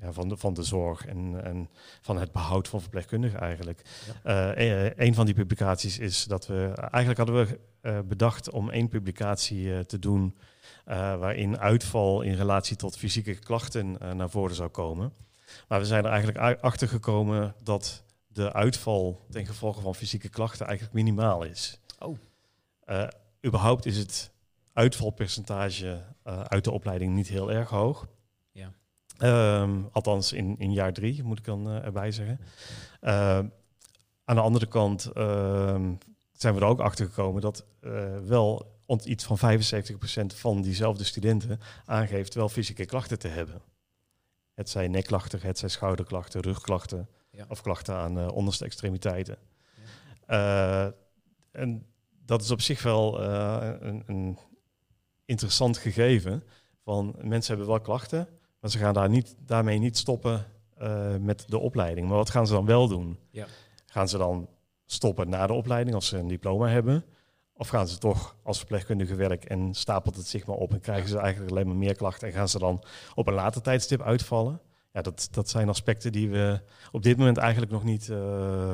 ja, 0.00 0.12
van, 0.12 0.28
de, 0.28 0.36
van 0.36 0.54
de 0.54 0.62
zorg 0.62 1.06
en, 1.06 1.44
en 1.44 1.68
van 2.00 2.18
het 2.18 2.32
behoud 2.32 2.68
van 2.68 2.80
verpleegkundigen 2.80 3.40
eigenlijk. 3.40 3.82
Ja. 4.24 4.56
een 4.96 5.14
van 5.14 5.26
die 5.26 5.34
publicaties 5.34 5.98
is 5.98 6.24
dat 6.24 6.46
we 6.46 6.72
eigenlijk 6.74 7.16
hadden 7.16 7.46
we 7.46 8.02
bedacht 8.06 8.50
om 8.50 8.70
één 8.70 8.88
publicatie 8.88 9.86
te 9.86 9.98
doen 9.98 10.36
waarin 10.84 11.58
uitval 11.58 12.22
in 12.22 12.34
relatie 12.34 12.76
tot 12.76 12.96
fysieke 12.96 13.34
klachten 13.34 13.96
naar 14.16 14.30
voren 14.30 14.54
zou 14.54 14.68
komen. 14.68 15.12
Maar 15.68 15.80
we 15.80 15.86
zijn 15.86 16.04
er 16.04 16.10
eigenlijk 16.10 16.60
achter 16.60 16.88
gekomen 16.88 17.54
dat 17.62 18.04
de 18.26 18.52
uitval 18.52 19.26
ten 19.30 19.46
gevolge 19.46 19.80
van 19.80 19.94
fysieke 19.94 20.28
klachten 20.28 20.66
eigenlijk 20.66 20.94
minimaal 20.96 21.42
is. 21.44 21.79
Oh. 22.00 22.16
Uh, 22.86 23.08
überhaupt 23.46 23.86
is 23.86 23.96
het 23.96 24.30
uitvalpercentage 24.72 26.02
uh, 26.26 26.40
uit 26.40 26.64
de 26.64 26.70
opleiding 26.70 27.14
niet 27.14 27.28
heel 27.28 27.52
erg 27.52 27.68
hoog. 27.68 28.08
Ja. 28.52 28.72
Um, 29.62 29.88
althans 29.92 30.32
in, 30.32 30.58
in 30.58 30.72
jaar 30.72 30.92
drie, 30.92 31.22
moet 31.22 31.38
ik 31.38 31.44
dan 31.44 31.68
uh, 31.68 31.84
erbij 31.84 32.12
zeggen. 32.12 32.40
aan 34.24 34.36
de 34.36 34.40
andere 34.40 34.66
kant 34.66 35.04
ehm, 35.04 35.94
zijn 36.32 36.54
we 36.54 36.60
er 36.60 36.66
ook 36.66 36.80
achter 36.80 37.06
gekomen 37.06 37.42
dat 37.42 37.64
wel 38.24 38.78
iets 39.04 39.24
van 39.24 39.38
75% 39.38 39.42
van 40.26 40.62
diezelfde 40.62 41.04
studenten 41.04 41.60
aangeeft 41.84 42.34
wel 42.34 42.48
fysieke 42.48 42.84
klachten 42.84 43.18
te 43.18 43.28
hebben. 43.28 43.62
Het 44.54 44.70
zijn 44.70 44.90
nekklachten, 44.90 45.40
het 45.42 45.58
zijn 45.58 45.70
schouderklachten, 45.70 46.40
rugklachten 46.40 47.08
ja. 47.30 47.44
of 47.48 47.62
klachten 47.62 47.94
aan 47.94 48.30
onderste 48.30 48.64
extremiteiten. 48.64 49.38
Ja. 50.26 50.92
En 51.50 51.89
dat 52.30 52.42
is 52.42 52.50
op 52.50 52.60
zich 52.60 52.82
wel 52.82 53.22
uh, 53.22 53.68
een, 53.80 54.02
een, 54.06 54.38
interessant 55.24 55.78
gegeven. 55.78 56.42
Van 56.84 57.14
mensen 57.22 57.54
hebben 57.54 57.72
wel 57.72 57.80
klachten, 57.80 58.28
maar 58.60 58.70
ze 58.70 58.78
gaan 58.78 58.94
daar 58.94 59.08
niet, 59.08 59.34
daarmee 59.38 59.78
niet 59.78 59.98
stoppen 59.98 60.46
met 61.20 61.44
de 61.48 61.58
opleiding. 61.58 62.08
Maar 62.08 62.16
wat 62.16 62.30
gaan 62.30 62.46
ze 62.46 62.52
dan 62.52 62.66
wel 62.66 62.88
doen? 62.88 63.18
Ja. 63.30 63.46
Gaan 63.86 64.08
ze 64.08 64.18
dan 64.18 64.48
stoppen 64.86 65.28
na 65.28 65.46
de 65.46 65.52
opleiding 65.52 65.94
als 65.94 66.06
ze 66.06 66.18
een 66.18 66.28
diploma 66.28 66.68
hebben? 66.68 67.04
Of 67.52 67.68
gaan 67.68 67.88
ze 67.88 67.98
toch 67.98 68.36
als 68.42 68.58
verpleegkundige 68.58 69.14
werk 69.14 69.44
en 69.44 69.74
stapelt 69.74 70.16
het 70.16 70.26
zich 70.26 70.46
maar 70.46 70.56
op 70.56 70.72
en 70.72 70.80
krijgen 70.80 71.08
ze 71.08 71.18
eigenlijk 71.18 71.50
alleen 71.50 71.66
maar 71.66 71.76
meer 71.76 71.96
klachten 71.96 72.28
en 72.28 72.34
gaan 72.34 72.48
ze 72.48 72.58
dan 72.58 72.84
op 73.14 73.26
een 73.26 73.34
later 73.34 73.62
tijdstip 73.62 74.02
uitvallen? 74.02 74.60
Ja, 74.92 75.02
dat, 75.02 75.28
dat 75.30 75.48
zijn 75.48 75.68
aspecten 75.68 76.12
die 76.12 76.30
we 76.30 76.60
op 76.92 77.02
dit 77.02 77.16
moment 77.16 77.36
eigenlijk 77.36 77.72
nog 77.72 77.84
niet 77.84 78.08
uh, 78.08 78.72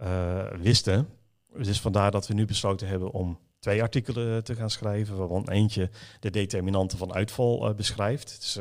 uh, 0.00 0.46
wisten. 0.50 1.08
Dus 1.56 1.80
vandaar 1.80 2.10
dat 2.10 2.26
we 2.26 2.34
nu 2.34 2.44
besloten 2.44 2.88
hebben 2.88 3.10
om 3.10 3.38
twee 3.58 3.82
artikelen 3.82 4.44
te 4.44 4.54
gaan 4.54 4.70
schrijven, 4.70 5.16
waarvan 5.16 5.48
eentje 5.48 5.90
de 6.20 6.30
determinanten 6.30 6.98
van 6.98 7.14
uitval 7.14 7.68
uh, 7.68 7.74
beschrijft. 7.74 8.40
Dus 8.40 8.58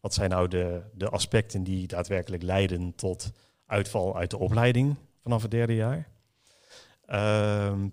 wat 0.00 0.14
zijn 0.14 0.30
nou 0.30 0.48
de, 0.48 0.82
de 0.94 1.08
aspecten 1.08 1.62
die 1.62 1.86
daadwerkelijk 1.86 2.42
leiden 2.42 2.94
tot 2.94 3.32
uitval 3.66 4.16
uit 4.16 4.30
de 4.30 4.38
opleiding 4.38 4.96
vanaf 5.22 5.42
het 5.42 5.50
derde 5.50 5.74
jaar? 5.74 6.08
Ehm, 7.06 7.88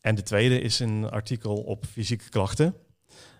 en 0.00 0.14
de 0.14 0.22
tweede 0.22 0.60
is 0.60 0.78
een 0.78 1.10
artikel 1.10 1.56
op 1.56 1.84
fysieke 1.84 2.28
klachten. 2.28 2.74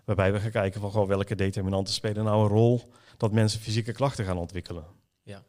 Waarbij 0.05 0.33
we 0.33 0.41
gaan 0.41 0.51
kijken 0.51 0.81
van 0.81 1.07
welke 1.07 1.35
determinanten 1.35 1.95
spelen 1.95 2.25
nou 2.25 2.43
een 2.43 2.49
rol 2.49 2.93
dat 3.17 3.33
mensen 3.33 3.61
fysieke 3.61 3.93
klachten 3.93 4.25
gaan 4.25 4.39
ontwikkelen. 4.39 4.85
Ja. 5.23 5.43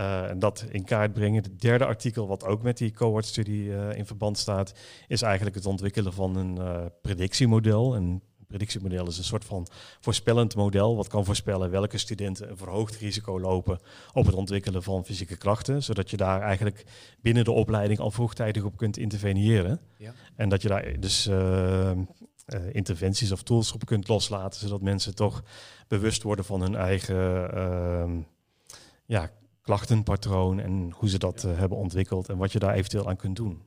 En 0.00 0.38
dat 0.38 0.64
in 0.70 0.84
kaart 0.84 1.12
brengen. 1.12 1.42
Het 1.42 1.60
derde 1.60 1.84
artikel, 1.84 2.26
wat 2.26 2.44
ook 2.44 2.62
met 2.62 2.78
die 2.78 2.92
cohortstudie 2.92 3.64
uh, 3.64 3.96
in 3.96 4.06
verband 4.06 4.38
staat, 4.38 4.74
is 5.08 5.22
eigenlijk 5.22 5.56
het 5.56 5.66
ontwikkelen 5.66 6.12
van 6.12 6.36
een 6.36 6.56
uh, 6.56 6.84
predictiemodel. 7.02 7.96
Een 7.96 8.22
predictiemodel 8.46 9.06
is 9.06 9.18
een 9.18 9.24
soort 9.24 9.44
van 9.44 9.66
voorspellend 10.00 10.54
model, 10.54 10.96
wat 10.96 11.08
kan 11.08 11.24
voorspellen 11.24 11.70
welke 11.70 11.98
studenten 11.98 12.50
een 12.50 12.56
verhoogd 12.56 12.96
risico 12.96 13.40
lopen 13.40 13.78
op 14.12 14.26
het 14.26 14.34
ontwikkelen 14.34 14.82
van 14.82 15.04
fysieke 15.04 15.36
klachten, 15.36 15.82
zodat 15.82 16.10
je 16.10 16.16
daar 16.16 16.40
eigenlijk 16.40 16.84
binnen 17.20 17.44
de 17.44 17.52
opleiding 17.52 17.98
al 17.98 18.10
vroegtijdig 18.10 18.64
op 18.64 18.76
kunt 18.76 18.96
interveneren. 18.96 19.80
Ja. 19.96 20.12
En 20.36 20.48
dat 20.48 20.62
je 20.62 20.68
daar 20.68 21.00
dus 21.00 21.26
uh, 21.26 21.90
interventies 22.72 23.32
of 23.32 23.42
tools 23.42 23.72
op 23.72 23.84
kunt 23.84 24.08
loslaten, 24.08 24.60
zodat 24.60 24.80
mensen 24.80 25.14
toch 25.14 25.42
bewust 25.88 26.22
worden 26.22 26.44
van 26.44 26.60
hun 26.60 26.74
eigen 26.74 27.50
uh, 27.54 28.10
ja, 29.06 29.30
klachtenpatroon 29.70 30.60
en 30.60 30.92
hoe 30.94 31.08
ze 31.08 31.18
dat 31.18 31.44
uh, 31.44 31.58
hebben 31.58 31.78
ontwikkeld 31.78 32.28
en 32.28 32.36
wat 32.36 32.52
je 32.52 32.58
daar 32.58 32.74
eventueel 32.74 33.08
aan 33.08 33.16
kunt 33.16 33.36
doen. 33.36 33.62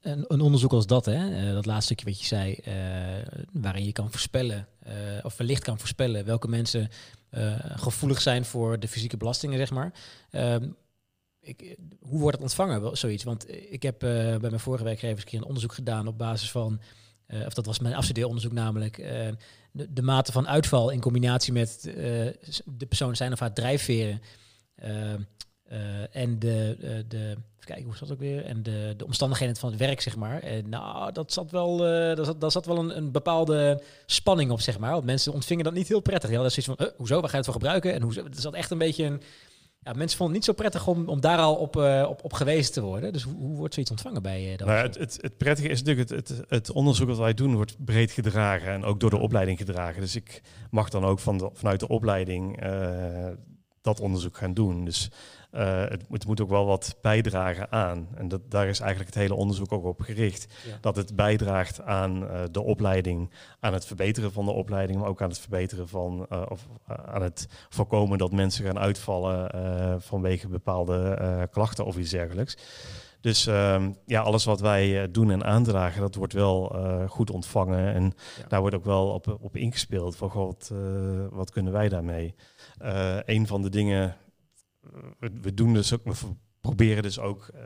Een, 0.00 0.24
een 0.28 0.40
onderzoek 0.40 0.72
als 0.72 0.86
dat, 0.86 1.04
hè, 1.04 1.46
uh, 1.46 1.52
dat 1.52 1.66
laatste 1.66 1.84
stukje 1.84 2.04
wat 2.04 2.20
je 2.20 2.26
zei, 2.26 2.58
uh, 2.68 2.74
waarin 3.52 3.84
je 3.84 3.92
kan 3.92 4.10
voorspellen, 4.10 4.68
uh, 4.86 4.92
of 5.22 5.36
wellicht 5.36 5.62
kan 5.62 5.78
voorspellen 5.78 6.24
welke 6.24 6.48
mensen 6.48 6.88
gevoelig 7.60 8.20
zijn 8.20 8.44
voor 8.44 8.78
de 8.78 8.88
fysieke 8.88 9.16
belastingen, 9.16 9.58
zeg 9.58 9.70
maar. 9.70 9.92
Ehm, 10.30 10.68
ik, 11.40 11.76
hoe 12.00 12.20
wordt 12.20 12.36
het 12.36 12.44
ontvangen, 12.44 12.96
zoiets? 12.96 13.24
Want 13.24 13.50
ik 13.70 13.82
heb 13.82 13.98
bij 13.98 14.38
mijn 14.40 14.60
vorige 14.60 14.84
werkgevers 14.84 15.22
een 15.22 15.28
keer 15.28 15.38
een 15.38 15.46
onderzoek 15.46 15.72
gedaan 15.72 16.06
op 16.06 16.18
basis 16.18 16.50
van, 16.50 16.80
of 17.46 17.54
dat 17.54 17.66
was 17.66 17.78
mijn 17.78 17.94
afstudeeronderzoek 17.94 18.52
namelijk, 18.52 18.96
de, 19.72 19.92
de, 19.92 20.02
mate 20.02 20.32
van 20.32 20.48
uitval 20.48 20.90
in 20.90 21.00
combinatie 21.00 21.52
met 21.52 21.80
de 22.64 22.86
persoon 22.88 23.16
zijn 23.16 23.32
of 23.32 23.38
haar 23.38 23.52
drijfveren. 23.52 24.20
Ehm, 24.78 25.22
en 26.10 26.38
de, 26.38 27.04
de 27.08 27.36
kijken, 27.68 27.86
hoe 27.86 27.96
zat 27.96 28.08
het 28.08 28.18
ook 28.18 28.24
weer? 28.24 28.44
En 28.44 28.62
de, 28.62 28.94
de 28.96 29.04
omstandigheden 29.04 29.56
van 29.56 29.70
het 29.70 29.78
werk, 29.78 30.00
zeg 30.00 30.16
maar. 30.16 30.40
En 30.40 30.68
nou, 30.68 31.12
dat 31.12 31.32
zat 31.32 31.50
wel, 31.50 31.72
uh, 31.86 32.16
dat 32.16 32.26
zat, 32.26 32.40
dat 32.40 32.52
zat 32.52 32.66
wel 32.66 32.78
een, 32.78 32.96
een, 32.96 33.12
bepaalde 33.12 33.82
spanning 34.06 34.50
op, 34.50 34.60
zeg 34.60 34.78
maar. 34.78 34.92
Want 34.92 35.04
mensen 35.04 35.32
ontvingen 35.32 35.64
dat 35.64 35.72
niet 35.72 35.88
heel 35.88 36.00
prettig. 36.00 36.30
Ja, 36.30 36.36
dat 36.36 36.50
is 36.50 36.56
iets 36.56 36.66
van, 36.66 36.76
uh, 36.80 36.86
hoezo, 36.96 37.20
waar 37.20 37.24
ga 37.24 37.30
je 37.30 37.36
het 37.36 37.44
voor 37.44 37.54
gebruiken? 37.54 37.94
En 37.94 38.02
hoe 38.02 38.12
het 38.14 38.40
zat 38.40 38.54
echt 38.54 38.70
een 38.70 38.78
beetje 38.78 39.04
een... 39.04 39.22
Ja, 39.82 39.92
mensen 39.92 40.18
vonden 40.18 40.36
het 40.36 40.46
niet 40.46 40.56
zo 40.56 40.62
prettig 40.62 40.86
om, 40.86 41.08
om 41.08 41.20
daar 41.20 41.38
al 41.38 41.54
op, 41.54 41.76
op, 42.08 42.24
op 42.24 42.32
gewezen 42.32 42.72
te 42.72 42.80
worden. 42.80 43.12
Dus 43.12 43.22
hoe, 43.22 43.34
hoe 43.34 43.56
wordt 43.56 43.74
zoiets 43.74 43.92
ontvangen 43.92 44.22
bij 44.22 44.52
uh, 44.52 44.56
nou, 44.56 44.86
het, 44.86 44.98
het, 44.98 45.18
het, 45.20 45.36
prettige 45.36 45.68
is 45.68 45.82
natuurlijk, 45.82 46.10
het, 46.10 46.28
het, 46.28 46.44
het, 46.48 46.70
onderzoek 46.70 47.08
dat 47.08 47.18
wij 47.18 47.34
doen 47.34 47.54
wordt 47.54 47.84
breed 47.84 48.10
gedragen 48.10 48.72
en 48.72 48.84
ook 48.84 49.00
door 49.00 49.10
de 49.10 49.18
opleiding 49.18 49.58
gedragen. 49.58 50.00
Dus 50.00 50.16
ik 50.16 50.42
mag 50.70 50.88
dan 50.88 51.04
ook 51.04 51.18
van 51.18 51.38
de, 51.38 51.50
vanuit 51.52 51.80
de 51.80 51.88
opleiding 51.88 52.60
dat 53.80 54.00
onderzoek 54.00 54.36
gaan 54.36 54.54
doen. 54.54 54.84
Dus 54.84 55.10
uh, 55.52 55.80
het, 55.80 56.04
het, 56.10 56.26
moet 56.26 56.40
ook 56.40 56.48
wel 56.48 56.66
wat 56.66 56.96
bijdragen 57.00 57.72
aan. 57.72 58.08
En 58.14 58.28
dat, 58.28 58.50
daar 58.50 58.68
is 58.68 58.80
eigenlijk 58.80 59.14
het 59.14 59.22
hele 59.22 59.34
onderzoek 59.34 59.72
ook 59.72 59.84
op 59.84 60.00
gericht. 60.00 60.46
Ja. 60.66 60.78
Dat 60.80 60.96
het 60.96 61.16
bijdraagt 61.16 61.82
aan 61.82 62.22
uh, 62.22 62.42
de 62.50 62.62
opleiding, 62.62 63.30
aan 63.60 63.72
het 63.72 63.86
verbeteren 63.86 64.32
van 64.32 64.44
de 64.44 64.50
opleiding, 64.50 64.98
maar 64.98 65.08
ook 65.08 65.22
aan 65.22 65.28
het 65.28 65.38
verbeteren 65.38 65.88
van, 65.88 66.26
uh, 66.32 66.42
of 66.48 66.66
aan 66.86 67.22
het 67.22 67.48
voorkomen 67.68 68.18
dat 68.18 68.32
mensen 68.32 68.64
gaan 68.64 68.78
uitvallen 68.78 69.26
vanwege 70.02 70.48
bepaalde 70.48 71.48
klachten 71.50 71.84
of 71.84 71.96
iets 71.96 72.10
dergelijks. 72.10 72.56
Dus 73.20 73.46
ehm, 73.46 73.92
ja, 74.06 74.20
alles 74.20 74.44
wat 74.44 74.60
wij 74.60 75.10
doen 75.10 75.30
en 75.30 75.44
aandragen, 75.44 76.00
dat 76.00 76.14
wordt 76.14 76.32
wel 76.32 76.76
goed 77.08 77.30
ontvangen. 77.30 77.94
En 77.94 78.02
ja. 78.02 78.48
daar 78.48 78.60
wordt 78.60 78.76
ook 78.76 78.84
wel 78.84 79.08
op, 79.08 79.38
op 79.40 79.56
ingespeeld 79.56 80.16
van, 80.16 80.30
god, 80.30 80.70
wat 81.30 81.50
kunnen 81.50 81.72
wij 81.72 81.88
daarmee? 81.88 82.34
Een 83.24 83.46
van 83.46 83.62
de 83.62 83.68
dingen 83.68 84.16
we, 85.18 85.54
doen 85.54 85.74
dus 85.74 85.92
ook, 85.92 86.04
we 86.04 86.14
proberen 86.60 87.02
dus 87.02 87.18
ook 87.18 87.50
uh, 87.54 87.60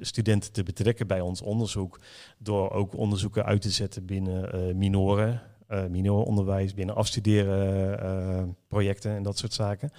studenten 0.00 0.52
te 0.52 0.62
betrekken 0.62 1.06
bij 1.06 1.20
ons 1.20 1.42
onderzoek. 1.42 2.00
Door 2.38 2.70
ook 2.70 2.96
onderzoeken 2.96 3.44
uit 3.44 3.62
te 3.62 3.70
zetten 3.70 4.06
binnen 4.06 4.68
uh, 4.68 4.74
minoren, 4.74 5.42
uh, 5.68 5.86
minorenonderwijs, 5.86 6.74
binnen 6.74 6.94
afstuderen 6.94 8.56
projecten 8.68 9.10
en 9.16 9.22
dat 9.22 9.38
soort 9.38 9.52
zaken. 9.52 9.90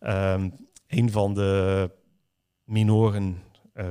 Um, 0.00 0.52
een 0.86 1.10
van 1.10 1.34
de 1.34 1.90
minoren 2.64 3.42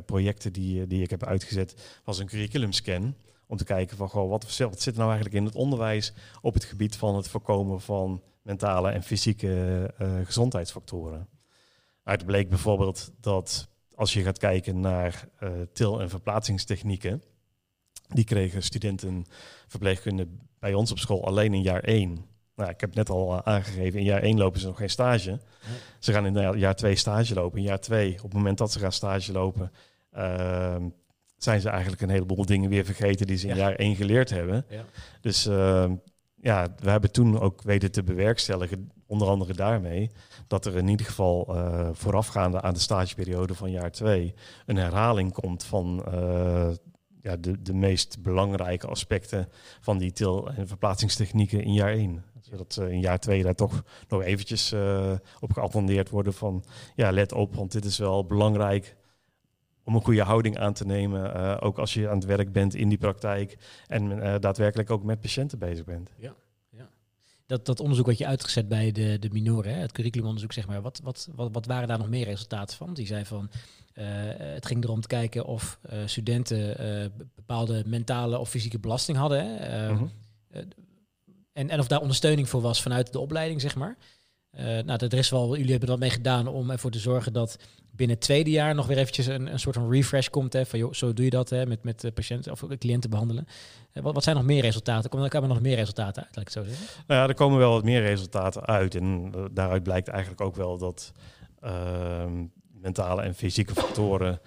projecten 0.06 0.54
die, 0.54 0.88
die 0.88 1.02
ik 1.02 1.10
heb 1.10 1.24
uitgezet 1.24 2.02
was 2.04 2.20
een 2.20 2.28
curriculumscan. 2.28 3.16
Om 3.48 3.58
te 3.58 3.64
kijken 3.64 3.98
van 3.98 4.10
goh, 4.10 4.30
wat, 4.30 4.58
wat 4.58 4.82
zit 4.82 4.94
er 4.94 5.00
nou 5.00 5.12
eigenlijk 5.12 5.40
in 5.40 5.46
het 5.46 5.56
onderwijs 5.56 6.14
op 6.42 6.54
het 6.54 6.64
gebied 6.64 6.96
van 6.96 7.16
het 7.16 7.28
voorkomen 7.28 7.82
van 7.82 8.24
mentale 8.42 8.90
en 8.90 9.04
fysieke 9.04 9.94
gezondheidsfactoren. 10.24 11.28
Uit 12.04 12.26
bleek 12.26 12.50
bijvoorbeeld 12.50 13.12
dat 13.20 13.70
als 13.98 14.14
je 14.14 14.24
gaat 14.24 14.38
kijken 14.38 14.80
naar 14.80 15.28
uh, 15.40 15.50
til- 15.74 16.02
en 16.02 16.10
verplaatsingstechnieken, 16.10 17.24
die 18.08 18.24
kregen 18.24 18.64
studenten 18.64 19.26
verpleegkunde 19.68 20.28
bij 20.60 20.74
ons 20.74 20.92
op 20.92 21.00
school 21.00 21.26
alleen 21.26 21.54
in 21.54 21.62
jaar 21.62 21.84
1. 21.84 22.26
Nou, 22.56 22.70
ik 22.70 22.82
heb 22.82 22.96
net 22.96 23.10
al 23.10 23.34
uh, 23.34 23.40
aangegeven, 23.44 24.00
in 24.00 24.06
jaar 24.06 24.22
1 24.22 24.38
lopen 24.38 24.60
ze 24.60 24.66
nog 24.66 24.78
geen 24.78 24.90
stage. 24.90 25.30
Nee. 25.30 25.40
Ze 26.00 26.12
gaan 26.12 26.26
in 26.26 26.58
jaar 26.58 26.76
2 26.76 26.96
stage 26.96 27.34
lopen. 27.34 27.58
In 27.58 27.64
jaar 27.64 27.80
2, 27.80 28.14
op 28.16 28.22
het 28.22 28.34
moment 28.34 28.58
dat 28.58 28.72
ze 28.72 28.80
gaan 28.80 28.92
stage 28.92 29.32
lopen, 29.32 29.72
uh, 30.18 30.76
zijn 31.38 31.62
ze 31.62 31.70
eigenlijk 31.70 32.02
een 32.02 32.10
heleboel 32.10 32.46
dingen 32.46 32.70
weer 32.70 32.86
vergeten 32.86 33.28
die 33.28 33.38
ze 33.38 33.48
in 33.48 33.56
ja. 33.56 33.62
jaar 33.62 33.76
1 33.76 33.96
geleerd 33.96 34.30
hebben. 34.30 34.66
Ja. 34.70 34.84
Dus 35.22 35.46
ehm, 35.46 35.96
ja, 36.36 36.68
we 36.80 36.90
hebben 36.90 37.12
toen 37.12 37.40
ook 37.40 37.62
weten 37.62 37.92
te 37.92 38.04
bewerkstelligen, 38.04 38.92
onder 39.06 39.28
andere 39.28 39.54
daarmee, 39.54 40.12
dat 40.48 40.66
er 40.66 40.78
in 40.78 40.88
ieder 40.88 41.06
geval 41.06 41.56
uh, 41.56 41.90
voorafgaande 41.92 42.62
aan 42.62 42.74
de 42.74 42.80
stageperiode 42.80 43.56
van 43.56 43.72
jaar 43.72 43.92
2 43.92 44.34
een 44.66 44.78
herhaling 44.78 45.34
komt 45.34 45.64
van 45.64 46.06
uh, 46.14 46.70
ja, 47.22 47.38
de, 47.38 47.62
de 47.62 47.74
meest 47.74 48.22
belangrijke 48.22 48.88
aspecten 48.88 49.50
van 49.80 49.98
die 49.98 50.12
til- 50.12 50.50
en 50.56 50.68
verplaatsingstechnieken 50.68 51.64
in 51.64 51.74
jaar 51.74 51.92
1. 51.92 52.24
Zodat 52.42 52.74
ze 52.74 52.92
in 52.92 53.00
jaar 53.00 53.20
twee 53.20 53.44
daar 53.44 53.56
toch 53.56 53.84
nog 54.08 54.22
eventjes 54.22 54.76
op 55.40 55.54
geattendeerd 55.54 56.10
worden 56.10 56.34
van... 56.34 56.64
ja, 56.96 57.12
let 57.12 57.34
op, 57.34 57.56
want 57.56 57.72
dit 57.72 57.86
is 57.86 57.98
wel 57.98 58.26
belangrijk 58.26 58.97
om 59.88 59.96
een 59.96 60.04
goede 60.04 60.24
houding 60.24 60.58
aan 60.58 60.74
te 60.74 60.86
nemen. 60.86 61.36
Uh, 61.36 61.58
ook 61.60 61.78
als 61.78 61.94
je 61.94 62.10
aan 62.10 62.16
het 62.16 62.26
werk 62.26 62.52
bent 62.52 62.76
in 62.76 62.90
die 62.90 62.98
praktijk 62.98 63.58
en 63.88 64.12
uh, 64.12 64.36
daadwerkelijk 64.40 64.92
ook 64.92 65.04
met 65.04 65.20
patiënten 65.20 65.60
bezig 65.60 65.86
bent. 65.86 66.10
Ja, 66.18 66.36
ja. 66.70 66.90
Dat, 67.46 67.66
dat 67.66 67.80
onderzoek 67.80 68.06
wat 68.06 68.18
je 68.18 68.26
uitgezet 68.26 68.68
bij 68.68 68.92
de, 68.92 69.20
de 69.20 69.30
minoren, 69.32 69.74
hè, 69.74 69.80
het 69.80 69.92
curriculumonderzoek, 69.92 70.54
zeg 70.54 70.68
maar, 70.68 70.82
wat, 70.82 71.00
wat, 71.04 71.30
wat, 71.36 71.50
wat 71.52 71.66
waren 71.66 71.88
daar 71.88 71.98
nog 71.98 72.10
meer 72.10 72.26
resultaten 72.26 72.78
van? 72.78 72.94
Die 72.94 73.06
zei 73.06 73.26
van, 73.26 73.50
uh, 73.94 74.06
het 74.38 74.66
ging 74.66 74.84
erom 74.84 75.02
te 75.02 75.08
kijken 75.08 75.46
of 75.46 75.80
studenten 76.06 77.12
bepaalde 77.36 77.84
mentale 77.86 78.38
of 78.38 78.50
fysieke 78.50 78.80
belasting 78.80 79.18
hadden. 79.18 79.58
Hè, 79.58 79.92
mm 79.92 79.98
-hmm. 79.98 80.12
en, 81.54 81.70
en 81.70 81.80
of 81.80 81.88
daar 81.88 82.02
ondersteuning 82.02 82.50
voor 82.50 82.62
was 82.62 82.82
vanuit 82.82 83.14
de 83.14 83.20
opleiding, 83.20 83.62
zeg 83.62 83.76
maar. 83.76 83.98
Nou, 84.86 85.06
er 85.06 85.14
is 85.14 85.30
wel, 85.30 85.56
jullie 85.56 85.72
hebben 85.72 85.90
dat 85.90 86.00
mee 86.00 86.10
gedaan 86.10 86.48
om 86.48 86.72
ervoor 86.72 86.92
te 86.92 87.00
zorgen 87.00 87.34
dat 87.34 87.58
binnen 87.98 88.16
het 88.16 88.26
tweede 88.26 88.50
jaar 88.50 88.76
nog 88.76 88.88
weer 88.88 88.98
eventjes 88.98 89.26
een, 89.26 89.52
een 89.52 89.60
soort 89.60 89.76
van 89.76 89.92
refresh 89.92 90.28
komt. 90.28 90.54
Hè, 90.54 90.66
van 90.66 90.80
joh, 90.80 90.94
zo 90.94 91.14
doe 91.14 91.26
je 91.26 91.32
dat 91.32 91.50
hè, 91.50 91.66
met, 91.66 91.84
met 91.84 92.12
patiënten 92.14 92.52
of 92.52 92.64
cliënten 92.78 93.10
behandelen. 93.10 93.48
Uh, 93.94 94.04
wat, 94.04 94.14
wat 94.14 94.24
zijn 94.24 94.36
nog 94.36 94.46
meer 94.46 94.62
resultaten? 94.62 95.10
Komen 95.10 95.32
er 95.32 95.48
nog 95.48 95.62
meer 95.62 95.76
resultaten 95.76 96.24
uit, 96.24 96.36
laat 96.36 96.48
ik 96.48 96.54
het 96.54 96.66
zo 96.66 96.72
zeggen? 96.72 97.04
Nou 97.08 97.22
ja, 97.22 97.28
er 97.28 97.34
komen 97.34 97.58
wel 97.58 97.72
wat 97.72 97.84
meer 97.84 98.02
resultaten 98.02 98.66
uit. 98.66 98.96
En 98.96 99.32
uh, 99.36 99.46
daaruit 99.52 99.84
blijkt 99.84 100.08
eigenlijk 100.08 100.42
ook 100.42 100.56
wel 100.56 100.78
dat 100.78 101.12
ehm, 101.60 102.46
mentale 102.82 103.22
en 103.22 103.36
fysieke 103.36 103.74
factoren 103.74 104.42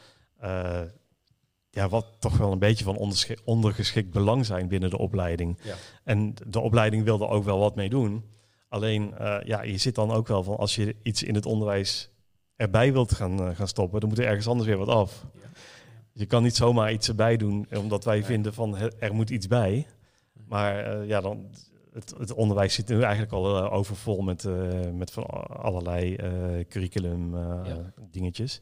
ja, 1.70 1.88
wat 1.88 2.06
toch 2.18 2.36
wel 2.36 2.52
een 2.52 2.58
beetje 2.58 2.84
van 2.84 3.24
ondergeschikt 3.44 4.10
belang 4.10 4.46
zijn 4.46 4.68
binnen 4.68 4.90
de 4.90 4.98
opleiding. 4.98 5.58
Ja. 5.62 5.74
En 6.04 6.34
de 6.46 6.60
opleiding 6.60 7.04
wilde 7.04 7.26
ook 7.26 7.44
wel 7.44 7.58
wat 7.58 7.74
mee 7.74 7.88
doen. 7.88 8.24
Alleen, 8.68 9.14
uh, 9.20 9.36
ja, 9.44 9.62
je 9.62 9.78
zit 9.78 9.94
dan 9.94 10.10
ook 10.10 10.28
wel 10.28 10.42
van 10.42 10.56
als 10.56 10.74
je 10.74 10.96
iets 11.02 11.22
in 11.22 11.34
het 11.34 11.46
onderwijs 11.46 12.09
erbij 12.60 12.92
wilt 12.92 13.14
gaan, 13.14 13.40
uh, 13.40 13.56
gaan 13.56 13.68
stoppen, 13.68 14.00
dan 14.00 14.08
moet 14.08 14.18
er 14.18 14.24
ergens 14.24 14.46
anders 14.46 14.68
weer 14.68 14.78
wat 14.78 14.88
af. 14.88 15.26
Ja. 15.34 15.48
Je 16.12 16.26
kan 16.26 16.42
niet 16.42 16.56
zomaar 16.56 16.92
iets 16.92 17.08
erbij 17.08 17.36
doen, 17.36 17.66
omdat 17.76 18.04
wij 18.04 18.24
vinden 18.24 18.54
van 18.54 18.76
er 18.98 19.14
moet 19.14 19.30
iets 19.30 19.46
bij. 19.46 19.86
Maar 20.48 21.00
uh, 21.00 21.08
ja, 21.08 21.20
dan, 21.20 21.46
het, 21.92 22.14
het, 22.18 22.32
onderwijs 22.32 22.74
zit 22.74 22.88
nu 22.88 23.02
eigenlijk 23.02 23.32
al 23.32 23.70
overvol 23.70 24.22
met, 24.22 24.48
met 24.94 25.10
van 25.10 25.24
allerlei 25.48 26.16
curriculum 26.68 27.36
ja. 27.36 27.92
dingetjes. 28.10 28.60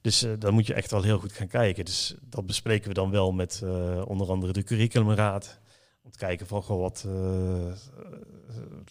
Dus 0.00 0.26
dan 0.38 0.54
moet 0.54 0.66
je 0.66 0.74
echt 0.74 0.90
wel 0.90 1.02
heel 1.02 1.18
goed 1.18 1.32
gaan 1.32 1.48
kijken. 1.48 1.84
Dus 1.84 2.14
dat 2.20 2.46
bespreken 2.46 2.88
we 2.88 2.94
dan 2.94 3.10
wel 3.10 3.32
met 3.32 3.62
onder 4.04 4.30
andere 4.30 4.52
de 4.52 4.62
curriculumraad. 4.62 5.60
Om 6.02 6.10
te 6.10 6.18
kijken 6.18 6.46
van 6.46 6.62
goh, 6.62 6.80
wat, 6.80 7.06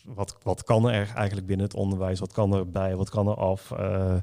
wat, 0.03 0.37
wat 0.43 0.63
kan 0.63 0.89
er 0.89 1.11
eigenlijk 1.15 1.47
binnen 1.47 1.65
het 1.65 1.75
onderwijs? 1.75 2.19
Wat 2.19 2.33
kan 2.33 2.53
er 2.53 2.71
bij? 2.71 2.95
Wat 2.95 3.09
kan 3.09 3.27
er 3.27 3.35
af? 3.35 3.71
Uh, 3.71 4.15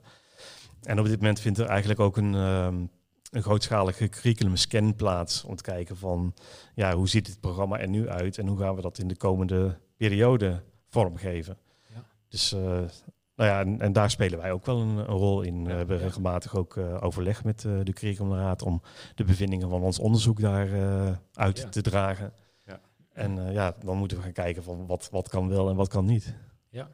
en 0.82 0.98
op 0.98 1.06
dit 1.06 1.18
moment 1.18 1.40
vindt 1.40 1.58
er 1.58 1.66
eigenlijk 1.66 2.00
ook 2.00 2.16
een, 2.16 2.34
um, 2.34 2.90
een 3.30 3.42
grootschalige 3.42 4.08
curriculum 4.08 4.56
scan 4.56 4.94
plaats. 4.94 5.44
Om 5.44 5.56
te 5.56 5.62
kijken 5.62 5.96
van 5.96 6.34
ja, 6.74 6.94
hoe 6.94 7.08
ziet 7.08 7.26
het 7.26 7.40
programma 7.40 7.78
er 7.78 7.88
nu 7.88 8.08
uit? 8.08 8.38
En 8.38 8.46
hoe 8.46 8.58
gaan 8.58 8.74
we 8.74 8.82
dat 8.82 8.98
in 8.98 9.08
de 9.08 9.16
komende 9.16 9.78
periode 9.96 10.62
vormgeven? 10.88 11.58
Ja. 11.94 12.04
Dus 12.28 12.52
uh, 12.52 12.60
nou 13.36 13.50
ja, 13.50 13.60
en, 13.60 13.80
en, 13.80 13.92
daar 13.92 14.10
spelen 14.10 14.38
wij 14.38 14.52
ook 14.52 14.66
wel 14.66 14.80
een, 14.80 14.96
een 14.96 15.04
rol 15.04 15.42
in. 15.42 15.64
We 15.64 15.72
hebben 15.72 15.98
regelmatig 15.98 16.56
ook 16.56 16.76
uh, 16.76 16.96
overleg 17.00 17.44
met 17.44 17.64
uh, 17.64 17.80
de 17.82 17.92
curriculumraad 17.92 18.62
om 18.62 18.82
de 19.14 19.24
bevindingen 19.24 19.68
van 19.68 19.82
ons 19.82 19.98
onderzoek 19.98 20.40
daar 20.40 20.68
uh, 20.68 21.10
uit 21.32 21.58
ja. 21.58 21.68
te 21.68 21.82
dragen. 21.82 22.32
En 23.14 23.36
uh, 23.36 23.52
ja, 23.52 23.76
dan 23.84 23.96
moeten 23.96 24.16
we 24.16 24.22
gaan 24.22 24.32
kijken 24.32 24.62
van 24.62 24.86
wat, 24.86 25.08
wat 25.10 25.28
kan 25.28 25.48
wel 25.48 25.68
en 25.68 25.76
wat 25.76 25.88
kan 25.88 26.04
niet. 26.04 26.34
Ja. 26.70 26.90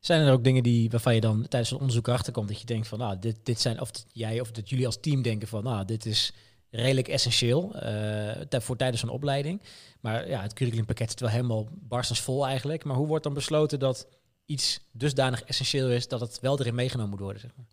Zijn 0.00 0.26
er 0.26 0.32
ook 0.32 0.44
dingen 0.44 0.62
die, 0.62 0.90
waarvan 0.90 1.14
je 1.14 1.20
dan 1.20 1.48
tijdens 1.48 1.70
een 1.70 1.78
onderzoek 1.78 2.08
achterkomt 2.08 2.48
dat 2.48 2.60
je 2.60 2.66
denkt 2.66 2.88
van, 2.88 2.98
nou, 2.98 3.18
dit, 3.18 3.36
dit 3.42 3.60
zijn, 3.60 3.80
of 3.80 3.90
jij 4.12 4.40
of 4.40 4.50
dat 4.50 4.68
jullie 4.68 4.86
als 4.86 5.00
team 5.00 5.22
denken 5.22 5.48
van, 5.48 5.64
nou, 5.64 5.84
dit 5.84 6.06
is 6.06 6.32
redelijk 6.70 7.08
essentieel 7.08 7.72
uh, 7.84 8.60
voor 8.60 8.76
tijdens 8.76 9.02
een 9.02 9.08
opleiding. 9.08 9.62
Maar 10.00 10.28
ja, 10.28 10.42
het 10.42 10.52
curriculumpakket 10.52 11.08
is 11.14 11.20
wel 11.20 11.28
helemaal 11.28 11.68
barstensvol 11.72 12.46
eigenlijk. 12.46 12.84
Maar 12.84 12.96
hoe 12.96 13.06
wordt 13.06 13.24
dan 13.24 13.34
besloten 13.34 13.78
dat 13.78 14.06
iets 14.44 14.80
dusdanig 14.92 15.42
essentieel 15.42 15.90
is 15.90 16.08
dat 16.08 16.20
het 16.20 16.40
wel 16.40 16.60
erin 16.60 16.74
meegenomen 16.74 17.10
moet 17.10 17.20
worden? 17.20 17.40
Zeg 17.40 17.50
maar? 17.56 17.66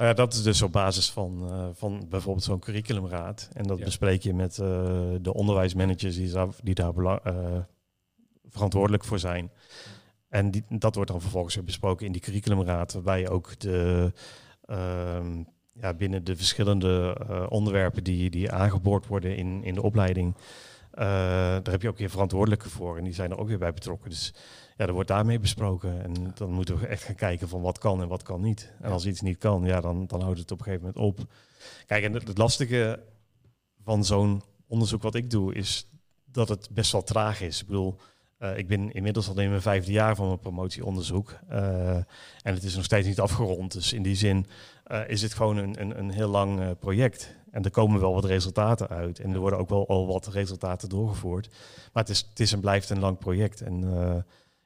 Nou 0.00 0.12
ja, 0.12 0.18
dat 0.18 0.32
is 0.32 0.42
dus 0.42 0.62
op 0.62 0.72
basis 0.72 1.10
van, 1.10 1.48
uh, 1.50 1.68
van 1.72 2.06
bijvoorbeeld 2.08 2.44
zo'n 2.44 2.58
curriculumraad. 2.58 3.48
En 3.52 3.66
dat 3.66 3.78
ja. 3.78 3.84
bespreek 3.84 4.22
je 4.22 4.34
met 4.34 4.58
uh, 4.58 4.66
de 5.20 5.34
onderwijsmanagers 5.34 6.16
die 6.16 6.32
daar, 6.32 6.48
die 6.62 6.74
daar 6.74 6.94
uh, 6.96 7.58
verantwoordelijk 8.48 9.04
voor 9.04 9.18
zijn. 9.18 9.50
En 10.28 10.50
die, 10.50 10.64
dat 10.68 10.94
wordt 10.94 11.10
dan 11.10 11.20
vervolgens 11.20 11.54
weer 11.54 11.64
besproken 11.64 12.06
in 12.06 12.12
die 12.12 12.20
curriculumraad, 12.20 12.92
waarbij 12.92 13.20
je 13.20 13.28
ook 13.28 13.58
de, 13.58 14.12
ehm, 14.64 15.42
ja, 15.72 15.94
binnen 15.94 16.24
de 16.24 16.36
verschillende 16.36 17.16
onderwerpen 17.48 18.04
die, 18.04 18.30
die 18.30 18.50
aangeboord 18.50 19.06
worden 19.06 19.36
in, 19.36 19.64
in 19.64 19.74
de 19.74 19.82
opleiding, 19.82 20.36
daar 20.90 21.70
heb 21.70 21.82
je 21.82 21.88
ook 21.88 21.98
weer 21.98 22.10
verantwoordelijke 22.10 22.68
voor. 22.68 22.98
En 22.98 23.04
die 23.04 23.14
zijn 23.14 23.30
er 23.30 23.38
ook 23.38 23.48
weer 23.48 23.58
bij 23.58 23.72
betrokken. 23.72 24.10
Dus 24.10 24.34
ja, 24.80 24.86
er 24.86 24.92
wordt 24.92 25.08
daarmee 25.08 25.38
besproken. 25.38 26.02
En 26.02 26.32
dan 26.34 26.50
moeten 26.50 26.78
we 26.78 26.86
echt 26.86 27.02
gaan 27.02 27.14
kijken 27.14 27.48
van 27.48 27.60
wat 27.60 27.78
kan 27.78 28.02
en 28.02 28.08
wat 28.08 28.22
kan 28.22 28.40
niet. 28.40 28.72
En 28.80 28.90
als 28.90 29.06
iets 29.06 29.20
niet 29.20 29.38
kan, 29.38 29.64
ja, 29.64 29.80
dan, 29.80 30.06
dan 30.06 30.20
houdt 30.20 30.38
het 30.38 30.50
op 30.50 30.58
een 30.58 30.64
gegeven 30.64 30.86
moment 30.86 31.04
op. 31.04 31.26
Kijk, 31.86 32.04
en 32.04 32.12
het, 32.12 32.28
het 32.28 32.38
lastige 32.38 33.02
van 33.84 34.04
zo'n 34.04 34.42
onderzoek 34.66 35.02
wat 35.02 35.14
ik 35.14 35.30
doe, 35.30 35.54
is 35.54 35.90
dat 36.24 36.48
het 36.48 36.68
best 36.70 36.92
wel 36.92 37.02
traag 37.02 37.40
is. 37.40 37.60
Ik 37.60 37.66
bedoel, 37.66 37.96
uh, 38.38 38.58
ik 38.58 38.68
ben 38.68 38.92
inmiddels 38.92 39.28
al 39.28 39.38
in 39.38 39.48
mijn 39.48 39.62
vijfde 39.62 39.92
jaar 39.92 40.16
van 40.16 40.26
mijn 40.26 40.38
promotieonderzoek. 40.38 41.38
Uh, 41.50 41.96
en 42.42 42.54
het 42.54 42.62
is 42.62 42.74
nog 42.74 42.84
steeds 42.84 43.06
niet 43.06 43.20
afgerond. 43.20 43.72
Dus 43.72 43.92
in 43.92 44.02
die 44.02 44.16
zin 44.16 44.46
uh, 44.86 45.08
is 45.08 45.22
het 45.22 45.34
gewoon 45.34 45.56
een, 45.56 45.80
een, 45.80 45.98
een 45.98 46.10
heel 46.10 46.28
lang 46.28 46.78
project. 46.78 47.34
En 47.50 47.62
er 47.62 47.70
komen 47.70 48.00
wel 48.00 48.14
wat 48.14 48.24
resultaten 48.24 48.88
uit. 48.88 49.18
En 49.18 49.32
er 49.32 49.38
worden 49.38 49.58
ook 49.58 49.68
wel 49.68 49.88
al 49.88 50.06
wat 50.06 50.26
resultaten 50.26 50.88
doorgevoerd. 50.88 51.48
Maar 51.92 52.02
het 52.02 52.12
is, 52.12 52.26
het 52.28 52.40
is 52.40 52.52
en 52.52 52.60
blijft 52.60 52.90
een 52.90 53.00
lang 53.00 53.18
project. 53.18 53.60
En 53.60 53.84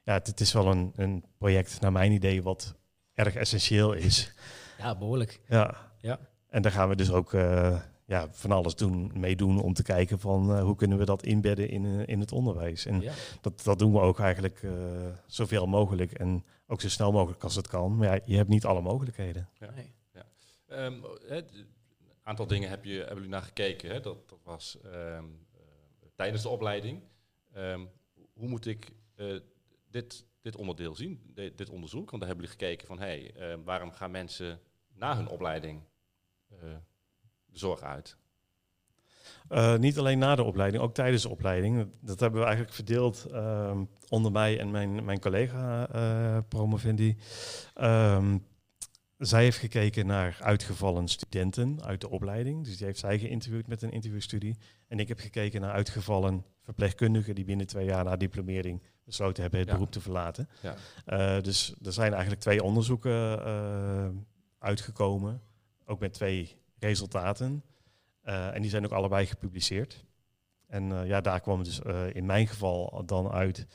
ja, 0.05 0.13
het, 0.13 0.27
het, 0.27 0.41
is 0.41 0.53
wel 0.53 0.71
een, 0.71 0.93
een 0.97 1.25
project, 1.39 1.81
naar 1.81 1.93
mijn 1.93 2.13
idee, 2.13 2.43
wat 2.43 2.75
erg 3.15 3.35
essentieel 3.35 3.93
is. 3.93 4.33
Ja, 4.79 4.97
behoorlijk. 4.99 5.41
Ja. 5.49 5.93
ja. 5.99 6.19
En 6.49 6.63
daar 6.63 6.73
gaan 6.73 6.89
we 6.89 6.97
dus 6.97 7.11
ook 7.11 7.33
uh, 7.33 7.81
ja, 8.05 8.29
van 8.31 8.53
alles 8.53 8.75
doen, 8.75 9.11
meedoen 9.15 9.63
om 9.63 9.75
te 9.75 9.83
kijken 9.83 10.19
van 10.19 10.51
uh, 10.51 10.63
hoe 10.63 10.77
kunnen 10.77 10.99
we 10.99 11.05
dat 11.05 11.23
inbedden 11.23 11.69
in, 11.69 11.85
uh, 11.85 12.07
in 12.07 12.21
het 12.21 12.33
onderwijs. 12.33 12.87
En 12.87 13.01
ja. 13.01 13.13
dat, 13.41 13.63
dat 13.65 13.79
doen 13.79 13.93
we 13.93 13.99
ook 13.99 14.19
eigenlijk 14.19 14.63
zoveel 15.27 15.67
mogelijk 15.67 16.13
en 16.13 16.45
ook 16.67 16.81
zo 16.81 16.89
snel 16.89 17.13
mogelijk 17.13 17.43
als 17.43 17.55
het 17.55 17.69
kan. 17.69 17.97
Maar 17.97 18.15
ja, 18.15 18.21
je 18.25 18.37
hebt 18.37 18.49
niet 18.49 18.65
alle 18.65 18.81
mogelijkheden. 18.81 19.49
Ja. 19.59 19.71
Nee. 19.71 19.95
Ja. 20.13 20.27
Um, 20.85 21.05
het, 21.27 21.51
aantal 22.23 22.47
dingen 22.47 22.69
heb 22.69 22.85
je, 22.85 22.97
hebben 22.99 23.15
jullie 23.15 23.31
naar 23.31 23.43
gekeken. 23.43 23.91
Hè? 23.91 24.01
Dat, 24.01 24.29
dat 24.29 24.41
was 24.45 24.79
um, 24.85 25.47
tijdens 26.15 26.43
de 26.43 26.49
opleiding. 26.49 27.03
Um, 27.57 27.89
hoe 28.33 28.49
moet 28.49 28.67
ik 28.67 28.93
dit, 29.95 30.27
dit 30.43 30.57
onderdeel 30.57 30.95
zien, 30.95 31.21
dit, 31.35 31.59
dit 31.59 31.71
onderzoek? 31.71 32.11
Want 32.11 32.23
daar 32.23 32.31
hebben 32.31 32.47
jullie 32.47 32.61
gekeken 32.61 32.87
van, 32.87 32.99
hé, 32.99 33.05
hey, 33.05 33.53
uh, 33.53 33.59
waarom 33.65 33.93
gaan 33.93 34.11
mensen 34.11 34.61
na 34.95 35.17
hun 35.17 35.29
opleiding 35.29 35.83
uh, 36.53 36.59
de 37.47 37.59
zorg 37.59 37.81
uit? 37.81 38.17
Uh, 39.51 39.77
niet 39.77 39.99
alleen 39.99 40.19
na 40.19 40.35
de 40.35 40.43
opleiding, 40.43 40.83
ook 40.83 40.95
tijdens 40.95 41.23
de 41.23 41.29
opleiding. 41.29 41.89
Dat 42.01 42.21
hebben 42.21 42.41
we 42.41 42.47
eigenlijk 42.47 42.75
verdeeld 42.75 43.25
ehm, 43.25 43.85
onder 44.09 44.33
mij 44.33 44.59
en 44.59 44.71
mijn, 44.71 45.05
mijn 45.05 45.21
collega 45.21 46.43
promovendi. 46.49 47.17
Um, 47.81 48.47
zij 49.19 49.43
heeft 49.43 49.59
gekeken 49.59 50.07
naar 50.07 50.39
uitgevallen 50.41 51.09
studenten 51.09 51.83
uit 51.85 52.01
de 52.01 52.09
opleiding. 52.09 52.65
Dus 52.65 52.77
die 52.77 52.87
heeft 52.87 52.99
zij 52.99 53.19
geïnterviewd 53.19 53.67
met 53.67 53.83
een 53.83 53.91
interviewstudie. 53.91 54.59
En 54.89 54.99
ik 54.99 55.09
heb 55.09 55.19
gekeken 55.19 55.61
naar 55.61 55.73
uitgevallen 55.73 56.45
verpleegkundigen 56.63 57.35
die 57.35 57.45
binnen 57.45 57.67
twee 57.67 57.87
jaar 57.87 58.05
na 58.05 58.17
diplomering 58.17 58.83
besloten 59.05 59.43
hebben 59.43 59.61
het 59.61 59.69
ja. 59.69 59.75
beroep 59.75 59.91
te 59.91 60.01
verlaten. 60.01 60.49
Ja. 60.63 60.75
Uh, 61.37 61.43
dus 61.43 61.75
er 61.83 61.93
zijn 61.93 62.13
eigenlijk 62.13 62.43
twee 62.43 62.63
onderzoeken 62.63 63.47
uh, 63.47 64.09
uitgekomen, 64.59 65.43
ook 65.85 66.01
met 66.01 66.13
twee 66.13 66.57
resultaten. 66.79 67.65
Uh, 68.25 68.55
en 68.55 68.63
die 68.63 68.71
zijn 68.71 68.85
ook 68.85 68.93
allebei 68.93 69.27
gepubliceerd. 69.27 70.05
En 70.67 71.07
ja, 71.07 71.21
daar 71.21 71.41
kwam 71.41 71.63
dus 71.63 71.81
in 72.13 72.27
mijn 72.27 72.47
geval 72.47 73.03
dan 73.07 73.31
uit 73.31 73.67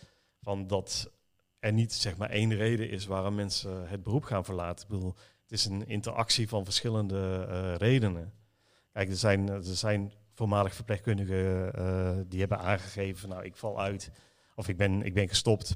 van 0.41 0.67
dat 0.67 1.11
er 1.59 1.73
niet 1.73 1.93
zeg 1.93 2.17
maar 2.17 2.29
één 2.29 2.55
reden 2.55 2.89
is 2.89 3.05
waarom 3.05 3.35
mensen 3.35 3.89
het 3.89 4.03
beroep 4.03 4.23
gaan 4.23 4.45
verlaten. 4.45 4.83
Ik 4.83 4.91
bedoel, 4.91 5.15
het 5.41 5.51
is 5.51 5.65
een 5.65 5.87
interactie 5.87 6.47
van 6.47 6.63
verschillende 6.63 7.73
redenen. 7.73 8.33
Kijk, 8.93 9.09
er 9.09 9.15
zijn, 9.15 9.49
er 9.49 9.63
zijn 9.63 10.13
voormalig 10.33 10.73
verpleegkundigen 10.73 12.29
die 12.29 12.39
hebben 12.39 12.59
aangegeven, 12.59 13.29
nou 13.29 13.43
ik 13.43 13.55
val 13.55 13.81
uit 13.81 14.11
of 14.59 14.67
ik 14.67 14.77
ben, 14.77 15.03
ik 15.03 15.13
ben 15.13 15.29
gestopt 15.29 15.75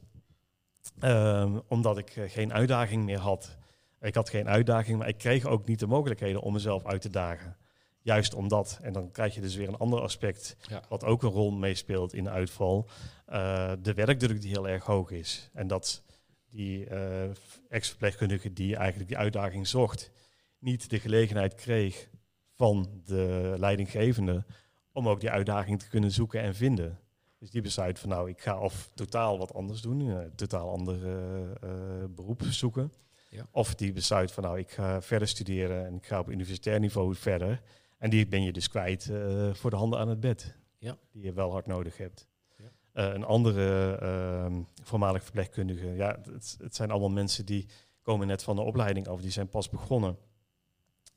um, 1.00 1.62
omdat 1.68 1.98
ik 1.98 2.16
uh, 2.16 2.30
geen 2.30 2.54
uitdaging 2.54 3.04
meer 3.04 3.18
had. 3.18 3.58
Ik 4.02 4.16
had 4.16 4.30
geen 4.30 4.48
uitdaging, 4.50 4.98
maar 4.98 5.08
ik 5.08 5.18
kreeg 5.18 5.46
ook 5.46 5.66
niet 5.66 5.80
de 5.80 5.88
mogelijkheden 5.88 6.42
om 6.42 6.54
mezelf 6.54 6.86
uit 6.86 7.02
te 7.02 7.10
dagen. 7.10 7.58
juist 8.02 8.34
omdat, 8.34 8.80
en 8.82 8.94
dan 8.94 9.12
krijg 9.12 9.36
je 9.36 9.42
dus 9.42 9.56
weer 9.56 9.68
een 9.68 9.78
ander 9.78 10.02
aspect, 10.02 10.58
Ja. 10.62 10.82
wat 10.90 11.04
ook 11.04 11.24
een 11.24 11.30
rol 11.30 11.52
meespeelt 11.52 12.14
in 12.14 12.24
de 12.24 12.30
uitval, 12.30 12.90
eh, 13.26 13.74
de 13.82 13.94
werkdruk 13.94 14.42
die 14.42 14.52
heel 14.52 14.68
erg 14.68 14.86
hoog 14.86 15.12
is. 15.12 15.50
En 15.54 15.68
dat 15.68 16.04
die 16.50 16.86
eh, 16.86 17.30
ex-verpleegkundige 17.70 18.54
die 18.54 18.76
eigenlijk 18.76 19.10
die 19.10 19.18
uitdaging 19.18 19.68
zocht, 19.68 20.12
niet 20.60 20.90
de 20.90 21.00
gelegenheid 21.00 21.56
kreeg 21.56 22.10
van 22.56 23.02
de 23.06 23.54
leidinggevende 23.58 24.46
om 24.92 25.10
ook 25.10 25.20
die 25.20 25.30
uitdaging 25.30 25.80
te 25.80 25.90
kunnen 25.90 26.12
zoeken 26.12 26.42
en 26.42 26.56
vinden. 26.56 27.03
Dus 27.44 27.52
die 27.52 27.62
besluit 27.62 28.00
van 28.00 28.10
nou, 28.10 28.30
ik 28.30 28.42
ga 28.42 28.60
of 28.60 28.92
totaal 28.94 29.38
wat 29.38 29.54
anders 29.54 29.82
doen, 29.82 30.00
een 30.00 30.36
totaal 30.36 30.70
ander 30.70 31.06
eh, 31.06 31.52
eh, 31.52 32.10
beroep 32.10 32.42
zoeken. 32.44 32.94
Ja. 33.30 33.48
Of 33.52 33.76
die 33.76 33.94
besluit 33.94 34.32
van 34.32 34.44
nou, 34.44 34.60
ik 34.60 34.72
ga 34.72 35.02
verder 35.02 35.28
studeren 35.28 35.86
en 35.86 35.96
ik 35.96 36.06
ga 36.06 36.20
op 36.20 36.30
universitair 36.30 36.80
niveau 36.80 37.16
verder. 37.16 37.62
En 37.98 38.10
die 38.10 38.28
ben 38.28 38.44
je 38.44 38.54
dus 38.54 38.70
kwijt 38.70 39.10
eh, 39.10 39.54
voor 39.54 39.70
de 39.70 39.76
handen 39.76 40.00
aan 40.00 40.08
het 40.08 40.20
bed. 40.20 40.56
Ja. 40.78 40.98
Die 41.12 41.24
je 41.24 41.34
wel 41.34 41.52
hard 41.52 41.66
nodig 41.66 41.98
hebt. 41.98 42.28
Ja. 42.58 42.72
Eh, 42.92 43.14
een 43.14 43.24
andere 43.24 43.96
ehm 43.96 44.62
voormalig 44.84 45.24
verpleegkundige, 45.24 45.88
ja, 45.88 46.20
het, 46.32 46.58
het 46.60 46.76
zijn 46.76 46.92
allemaal 46.92 47.10
mensen 47.10 47.46
die 47.46 47.66
komen 48.02 48.28
net 48.28 48.44
van 48.44 48.56
de 48.56 48.62
opleiding 48.62 49.08
af, 49.08 49.22
die 49.22 49.32
zijn 49.32 49.50
pas 49.50 49.70
begonnen. 49.70 50.18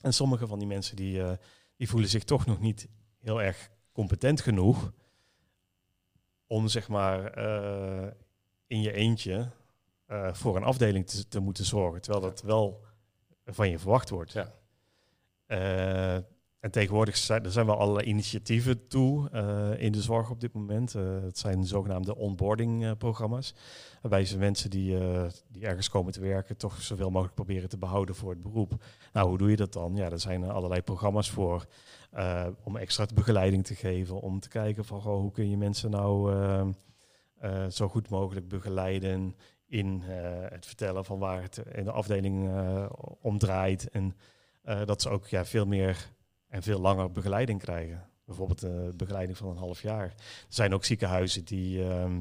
En 0.01 0.13
sommige 0.13 0.47
van 0.47 0.59
die 0.59 0.69
mensen 0.69 0.97
die, 0.97 1.23
eh, 1.23 1.33
die 1.77 1.89
voelen 1.89 2.09
zich 2.09 2.25
toch 2.25 2.47
nog 2.47 2.61
niet 2.61 2.89
heel 3.19 3.43
erg 3.43 3.71
competent 3.93 4.41
genoeg 4.41 4.93
om 6.47 6.69
zeg 6.69 6.89
maar 6.89 7.33
eh, 7.33 8.11
in 8.67 8.83
je 8.83 8.93
eentje 8.93 9.51
eh, 10.07 10.35
voor 10.35 10.57
een 10.57 10.65
afdeling 10.65 11.07
te, 11.07 11.29
te 11.29 11.41
moeten 11.41 11.65
zorgen, 11.65 12.01
terwijl 12.01 12.25
dat 12.25 12.43
wel 12.43 12.85
van 13.45 13.71
je 13.71 13.79
verwacht 13.79 14.11
wordt. 14.11 14.33
Ja. 14.33 14.55
En 16.67 16.73
tegenwoordig 16.73 17.17
zijn 17.17 17.45
er 17.45 17.51
zijn 17.51 17.67
wel 17.67 17.79
allerlei 17.79 18.07
initiatieven 18.07 18.89
toe 18.89 19.31
eh, 19.31 19.71
in 19.83 19.93
de 19.93 20.03
zorg 20.03 20.31
op 20.31 20.41
dit 20.41 20.53
moment. 20.53 20.95
Eh, 20.95 21.03
het 21.23 21.39
zijn 21.39 21.65
zogenaamde 21.65 22.17
onboarding 22.17 22.85
eh, 22.85 22.91
programma's. 22.99 23.55
Waarbij 24.01 24.25
ze 24.25 24.39
mensen 24.39 24.71
die, 24.71 24.99
eh, 24.99 25.25
die 25.49 25.67
ergens 25.67 25.89
komen 25.89 26.13
te 26.13 26.21
werken 26.21 26.57
toch 26.57 26.83
zoveel 26.83 27.11
mogelijk 27.11 27.35
proberen 27.35 27.69
te 27.69 27.79
behouden 27.79 28.15
voor 28.15 28.31
het 28.31 28.43
beroep. 28.43 28.85
Nou, 29.13 29.29
hoe 29.29 29.39
doe 29.39 29.51
je 29.51 29.57
dat 29.57 29.73
dan? 29.73 29.97
Ja, 29.97 30.11
er 30.11 30.21
zijn 30.21 30.43
er 30.43 30.53
allerlei 30.53 30.83
programma's 30.83 31.31
voor 31.31 31.67
om 32.65 32.77
extra 32.77 33.07
begeleiding 33.15 33.65
te 33.65 33.75
geven. 33.75 34.21
Om 34.21 34.41
te 34.41 34.49
kijken 34.49 34.85
van 34.85 35.01
goh, 35.01 35.21
hoe 35.21 35.33
kun 35.33 35.51
je 35.51 35.57
mensen 35.57 35.91
nou 35.91 36.33
zo 37.71 37.89
goed 37.89 38.09
mogelijk 38.09 38.49
begeleiden 38.49 39.37
in 39.67 40.03
het 40.51 40.67
vertellen 40.67 41.05
van 41.05 41.19
waar 41.19 41.43
het 41.43 41.63
in 41.73 41.85
de 41.85 41.93
afdeling 41.93 42.51
om 43.21 43.39
draait. 43.39 43.89
En 43.91 44.17
dat 44.85 45.03
ze 45.03 45.09
ook 45.09 45.27
ja, 45.27 45.45
veel 45.45 45.67
meer 45.67 46.15
en 46.57 46.63
veel 46.63 46.81
langer 46.81 47.13
begeleiding 47.13 47.61
krijgen. 47.61 48.09
Bijvoorbeeld 48.25 48.65
uh, 48.65 48.89
begeleiding 48.97 49.39
van 49.39 49.49
een 49.49 49.57
half 49.57 49.83
jaar. 49.83 50.05
Er 50.05 50.15
zijn 50.49 50.75
ook 50.75 50.85
ziekenhuizen 50.85 51.45
die 51.45 51.89
ehm, 51.89 52.21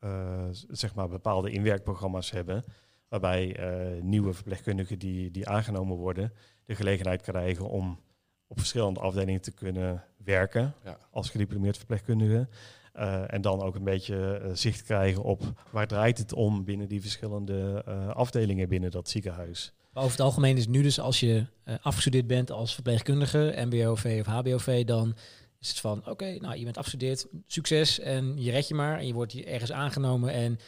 uh, 0.00 0.46
zeg 0.68 0.94
maar 0.94 1.08
bepaalde 1.08 1.50
inwerkprogramma's 1.50 2.30
hebben. 2.30 2.64
Waarbij 3.08 3.60
uh, 3.96 4.02
nieuwe 4.02 4.32
verpleegkundigen 4.32 4.98
die, 4.98 5.30
die 5.30 5.48
aangenomen 5.48 5.96
worden, 5.96 6.32
de 6.64 6.74
gelegenheid 6.74 7.22
krijgen 7.22 7.68
om 7.68 8.00
op 8.46 8.58
verschillende 8.58 9.00
afdelingen 9.00 9.40
te 9.40 9.52
kunnen 9.52 10.04
werken 10.16 10.74
Ja. 10.84 10.98
als 11.10 11.30
gediplomeerd 11.30 11.76
verpleegkundige. 11.76 12.48
Uh, 12.94 13.32
en 13.32 13.40
dan 13.40 13.62
ook 13.62 13.74
een 13.74 13.84
beetje 13.84 14.40
uh, 14.42 14.50
zicht 14.52 14.82
krijgen 14.82 15.22
op 15.22 15.42
waar 15.70 15.86
draait 15.86 16.18
het 16.18 16.32
om 16.32 16.64
binnen 16.64 16.88
die 16.88 17.00
verschillende 17.00 17.84
uh, 17.88 18.08
afdelingen 18.08 18.68
binnen 18.68 18.90
dat 18.90 19.08
ziekenhuis. 19.08 19.74
Maar 19.96 20.04
over 20.04 20.16
het 20.16 20.26
algemeen 20.26 20.56
is 20.56 20.66
nu 20.66 20.82
dus 20.82 21.00
als 21.00 21.20
je 21.20 21.46
uh, 21.64 21.74
afgestudeerd 21.80 22.26
bent 22.26 22.50
als 22.50 22.74
verpleegkundige, 22.74 23.54
MBOV 23.56 24.16
of 24.20 24.26
HBOV, 24.26 24.84
dan 24.84 25.16
is 25.60 25.68
het 25.68 25.78
van 25.80 25.98
oké, 25.98 26.10
okay, 26.10 26.36
nou 26.36 26.56
je 26.56 26.64
bent 26.64 26.76
afgestudeerd, 26.76 27.26
succes 27.46 27.98
en 27.98 28.42
je 28.42 28.50
red 28.50 28.68
je 28.68 28.74
maar 28.74 28.98
en 28.98 29.06
je 29.06 29.12
wordt 29.12 29.32
hier 29.32 29.46
ergens 29.46 29.72
aangenomen 29.72 30.32
en 30.32 30.58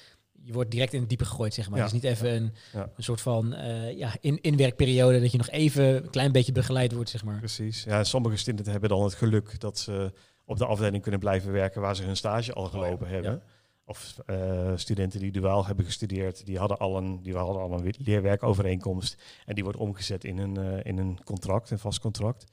je 0.42 0.52
wordt 0.52 0.70
direct 0.70 0.92
in 0.92 1.00
het 1.00 1.08
diepe 1.08 1.24
gegooid, 1.24 1.54
zeg 1.54 1.68
maar. 1.68 1.78
Ja. 1.78 1.84
Het 1.84 1.94
is 1.94 2.00
niet 2.02 2.10
even 2.12 2.34
een, 2.34 2.52
Ja. 2.72 2.90
een 2.96 3.02
soort 3.02 3.20
van 3.20 3.54
uh, 3.54 3.98
ja, 3.98 4.16
in, 4.20 4.40
inwerkperiode 4.40 5.20
dat 5.20 5.32
je 5.32 5.38
nog 5.38 5.50
even 5.50 5.84
een 5.96 6.10
klein 6.10 6.32
beetje 6.32 6.52
begeleid 6.52 6.92
wordt, 6.92 7.10
zeg 7.10 7.24
maar. 7.24 7.38
Precies. 7.38 7.84
Ja, 7.84 8.04
sommige 8.04 8.36
studenten 8.36 8.72
hebben 8.72 8.90
dan 8.90 9.02
het 9.02 9.14
geluk 9.14 9.60
dat 9.60 9.78
ze 9.78 10.12
op 10.44 10.58
de 10.58 10.66
afdeling 10.66 11.02
kunnen 11.02 11.20
blijven 11.20 11.52
werken 11.52 11.80
waar 11.80 11.96
ze 11.96 12.02
hun 12.02 12.16
stage 12.16 12.52
al 12.52 12.64
gelopen 12.64 13.06
Oh 13.06 13.12
ja. 13.12 13.14
hebben. 13.14 13.42
Of 13.88 14.18
uh, 14.26 14.72
studenten 14.74 15.20
die 15.20 15.32
duaal 15.32 15.66
hebben 15.66 15.84
gestudeerd, 15.84 16.46
die 16.46 16.58
hadden 16.58 16.78
al 16.78 16.96
een, 16.96 17.22
die 17.22 17.36
hadden 17.36 17.62
al 17.62 17.72
een 17.72 17.94
leerwerkovereenkomst. 17.98 19.22
En 19.46 19.54
die 19.54 19.64
wordt 19.64 19.78
omgezet 19.78 20.24
in 20.24 20.38
een, 20.38 20.58
uh, 20.58 20.84
in 20.84 20.98
een 20.98 21.18
contract, 21.24 21.70
een 21.70 21.78
vast 21.78 22.00
contract. 22.00 22.44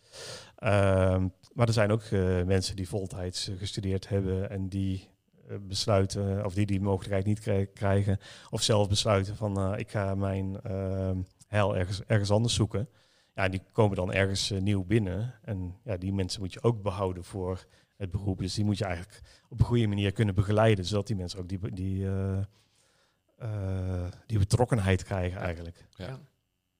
Uh, 0.59 0.69
maar 1.53 1.67
er 1.67 1.73
zijn 1.73 1.91
ook 1.91 2.03
uh, 2.03 2.43
mensen 2.43 2.75
die 2.75 2.87
voltijds 2.87 3.51
gestudeerd 3.57 4.09
hebben 4.09 4.49
en 4.49 4.69
die 4.69 5.09
besluiten, 5.61 6.45
of 6.45 6.53
die 6.53 6.65
die 6.65 6.81
mogelijkheid 6.81 7.25
niet 7.25 7.69
krijgen. 7.73 8.19
Of 8.49 8.61
zelf 8.61 8.89
besluiten 8.89 9.35
van 9.35 9.77
ik 9.77 9.89
ga 9.89 10.15
mijn 10.15 10.61
ehm, 10.61 11.17
heil 11.47 11.77
ergens, 11.77 12.03
ergens 12.07 12.31
anders 12.31 12.53
zoeken. 12.53 12.89
Ja, 13.33 13.49
die 13.49 13.61
komen 13.71 13.95
dan 13.95 14.13
ergens 14.13 14.49
nieuw 14.59 14.83
binnen. 14.83 15.33
En 15.41 15.75
ja, 15.83 15.97
die 15.97 16.13
mensen 16.13 16.41
moet 16.41 16.53
je 16.53 16.63
ook 16.63 16.81
behouden 16.81 17.23
voor 17.23 17.65
het 17.95 18.11
beroep. 18.11 18.39
Dus 18.39 18.53
die 18.53 18.65
moet 18.65 18.77
je 18.77 18.85
eigenlijk 18.85 19.21
op 19.49 19.59
een 19.59 19.65
goede 19.65 19.87
manier 19.87 20.11
kunnen 20.11 20.35
begeleiden, 20.35 20.85
zodat 20.85 21.07
die 21.07 21.15
mensen 21.15 21.39
ook 21.39 21.49
die, 21.49 21.59
die, 21.73 22.03
uh, 22.03 22.37
uh, 23.41 24.05
die 24.25 24.39
betrokkenheid 24.39 25.03
krijgen 25.03 25.39
eigenlijk. 25.39 25.87
Ja. 25.95 26.19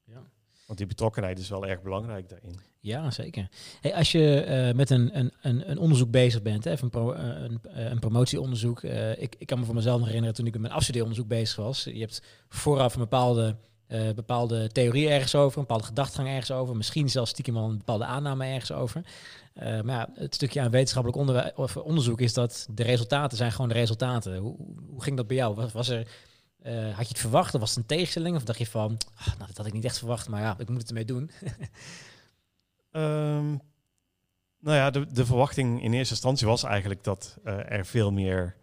ja. 0.04 0.24
Want 0.66 0.78
die 0.78 0.88
betrokkenheid 0.88 1.40
is 1.40 1.50
wel 1.50 1.68
erg 1.68 1.82
belangrijk 1.82 2.30
daarin. 2.30 2.60
Ja, 2.80 3.12
zeker. 3.12 3.50
Hey, 3.82 3.96
als 3.96 4.12
je 4.12 4.46
uh, 4.48 4.76
met 4.76 4.90
een, 4.90 5.20
een, 5.20 5.32
een, 5.42 5.78
onderzoek 5.78 6.12
bezig 6.12 6.42
bent, 6.42 6.64
hè, 6.64 6.82
een, 6.82 6.90
pro, 6.90 7.14
een, 7.14 7.60
een, 7.64 8.00
promotieonderzoek. 8.00 8.84
Ik, 8.84 9.36
ik 9.38 9.48
kan 9.48 9.60
me 9.60 9.66
voor 9.66 9.76
mezelf 9.76 9.98
nog 9.98 10.06
herinneren 10.06 10.36
toen 10.36 10.46
ik 10.46 10.52
met 10.52 10.62
mijn 10.62 10.74
afstudeeronderzoek 10.74 11.28
bezig 11.28 11.56
was. 11.56 11.84
Je 11.84 12.00
hebt 12.00 12.22
vooraf 12.48 12.94
een 12.94 13.00
bepaalde 13.00 13.56
uh, 13.88 14.12
bepaalde 14.16 14.70
theorie 14.72 15.10
ergens 15.10 15.36
over, 15.36 15.58
een 15.58 15.66
bepaalde 15.66 15.88
gedachtegang 15.88 16.28
ergens 16.28 16.52
over, 16.52 16.76
misschien 16.76 17.10
zelfs 17.10 17.32
stiekem 17.32 17.54
wel 17.54 17.64
een 17.64 17.78
bepaalde 17.78 18.06
aanname 18.06 18.46
ergens 18.46 18.72
over. 18.72 19.02
Uh, 19.56 19.82
maar 19.82 19.96
ja, 19.96 20.10
het 20.14 20.36
stukje 20.36 20.62
aan 20.62 20.72
wetenschappelijk 20.72 21.58
of 21.58 21.78
onderzoek 21.78 22.22
is 22.22 22.34
dat 22.34 22.68
de 22.70 22.84
resultaten 22.84 23.38
zijn 23.38 23.52
gewoon 23.52 23.68
de 23.68 23.74
resultaten. 23.74 24.38
Hoe, 24.38 24.56
hoe 24.90 25.04
ging 25.04 25.18
dat 25.18 25.28
bij 25.28 25.36
jou? 25.36 25.56
Was, 25.56 25.72
was 25.72 25.90
er, 25.90 26.08
uh, 26.64 26.96
had 26.96 27.08
je 27.08 27.14
het 27.14 27.20
verwacht 27.20 27.54
of 27.54 27.60
was 27.60 27.70
het 27.70 27.78
een 27.78 27.86
tegenstelling? 27.86 28.36
Of 28.36 28.44
dacht 28.44 28.60
je 28.60 28.66
van, 28.66 28.98
ah, 29.16 29.28
nou, 29.28 29.48
dat 29.48 29.58
had 29.58 29.66
ik 29.66 29.74
niet 29.74 29.86
echt 29.86 29.98
verwacht, 29.98 30.30
maar 30.30 30.42
ja, 30.42 30.56
ik 30.60 30.70
moet 30.70 30.80
het 30.80 30.88
ermee 30.88 31.06
doen? 31.06 31.32
um, 32.92 33.62
nou 34.66 34.78
ja, 34.78 34.90
de, 34.90 35.06
de 35.12 35.26
verwachting 35.26 35.84
in 35.84 35.94
eerste 35.94 36.14
instantie 36.14 36.48
was 36.48 36.64
eigenlijk 36.64 37.04
dat 37.04 37.38
er 37.44 37.86
veel 37.86 38.12
meer 38.12 38.56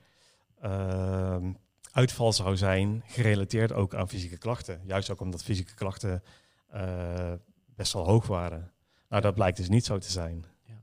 ehm, 0.61 1.53
uitval 1.93 2.33
zou 2.33 2.57
zijn, 2.57 3.03
gerelateerd 3.07 3.73
ook 3.73 3.95
aan 3.95 4.09
fysieke 4.09 4.39
klachten. 4.39 4.81
Juist 4.85 5.11
ook 5.11 5.21
omdat 5.21 5.43
fysieke 5.43 5.75
klachten 5.75 6.23
uh, 6.75 7.33
best 7.77 7.93
wel 7.93 8.05
hoog 8.05 8.27
waren. 8.27 8.73
Nou, 9.09 9.23
dat 9.23 9.35
blijkt 9.35 9.57
dus 9.57 9.69
niet 9.69 9.85
zo 9.85 9.99
te 9.99 10.11
zijn. 10.11 10.45
Ja. 10.65 10.83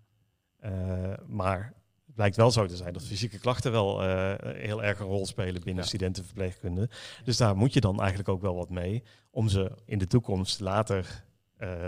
Uh, 0.69 1.17
maar 1.27 1.73
het 2.05 2.15
blijkt 2.15 2.35
wel 2.35 2.51
zo 2.51 2.65
te 2.65 2.75
zijn 2.75 2.93
dat 2.93 3.03
fysieke 3.03 3.39
klachten 3.39 3.71
wel 3.71 4.03
uh, 4.03 4.33
heel 4.39 4.83
erg 4.83 4.99
een 4.99 5.05
rol 5.05 5.25
spelen 5.25 5.61
binnen 5.61 5.83
Ja. 5.83 5.89
studentenverpleegkunde. 5.89 6.89
Dus 7.23 7.37
daar 7.37 7.55
moet 7.55 7.73
je 7.73 7.81
dan 7.81 7.99
eigenlijk 7.99 8.29
ook 8.29 8.41
wel 8.41 8.55
wat 8.55 8.69
mee 8.69 9.03
om 9.31 9.47
ze 9.47 9.71
in 9.85 9.97
de 9.97 10.07
toekomst 10.07 10.59
later 10.59 11.23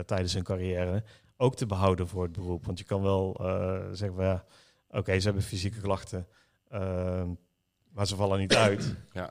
tijdens 0.05 0.33
hun 0.33 0.43
carrière 0.43 1.03
ook 1.37 1.55
te 1.55 1.65
behouden 1.65 2.07
voor 2.07 2.23
het 2.23 2.31
beroep. 2.31 2.65
Want 2.65 2.79
je 2.79 2.85
kan 2.85 3.01
wel 3.01 3.35
zeggen, 3.91 4.23
ja, 4.23 4.45
oké, 4.87 4.97
okay, 4.97 5.19
ze 5.19 5.25
hebben 5.25 5.43
fysieke 5.43 5.81
klachten. 5.81 6.27
Ehm, 7.91 7.97
maar 7.97 8.07
ze 8.07 8.15
vallen 8.15 8.39
niet 8.39 8.55
uit. 8.55 8.95
Ja. 9.13 9.29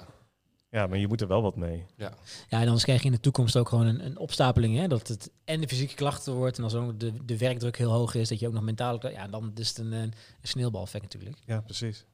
Ja, 0.70 0.86
maar 0.86 0.98
je 0.98 1.08
moet 1.08 1.20
er 1.20 1.28
wel 1.28 1.42
wat 1.42 1.56
mee. 1.56 1.86
Ja. 1.96 2.12
Ja, 2.48 2.60
en 2.60 2.66
anders 2.66 2.84
krijg 2.84 3.00
je 3.00 3.06
in 3.06 3.12
de 3.12 3.20
toekomst 3.20 3.56
ook 3.56 3.68
gewoon 3.68 3.86
een, 3.86 4.04
een 4.04 4.18
opstapeling. 4.18 4.76
Hè? 4.76 4.88
Dat 4.88 5.08
het 5.08 5.30
en 5.44 5.60
de 5.60 5.68
fysieke 5.68 5.94
klachten 5.94 6.34
wordt 6.34 6.58
en 6.58 6.64
als 6.64 6.74
ook 6.74 7.00
de, 7.00 7.24
de 7.24 7.38
werkdruk 7.38 7.76
heel 7.76 7.90
hoog 7.90 8.14
is, 8.14 8.28
dat 8.28 8.40
je 8.40 8.46
ook 8.46 8.52
nog 8.52 8.62
mentale... 8.62 9.10
Ja, 9.12 9.28
dan 9.28 9.52
is 9.54 9.68
het 9.68 9.78
een, 9.78 9.92
een 9.92 10.12
sneeuwbaleffect 10.42 11.02
natuurlijk. 11.02 11.36
Ja, 11.46 11.60
precies. 11.60 12.06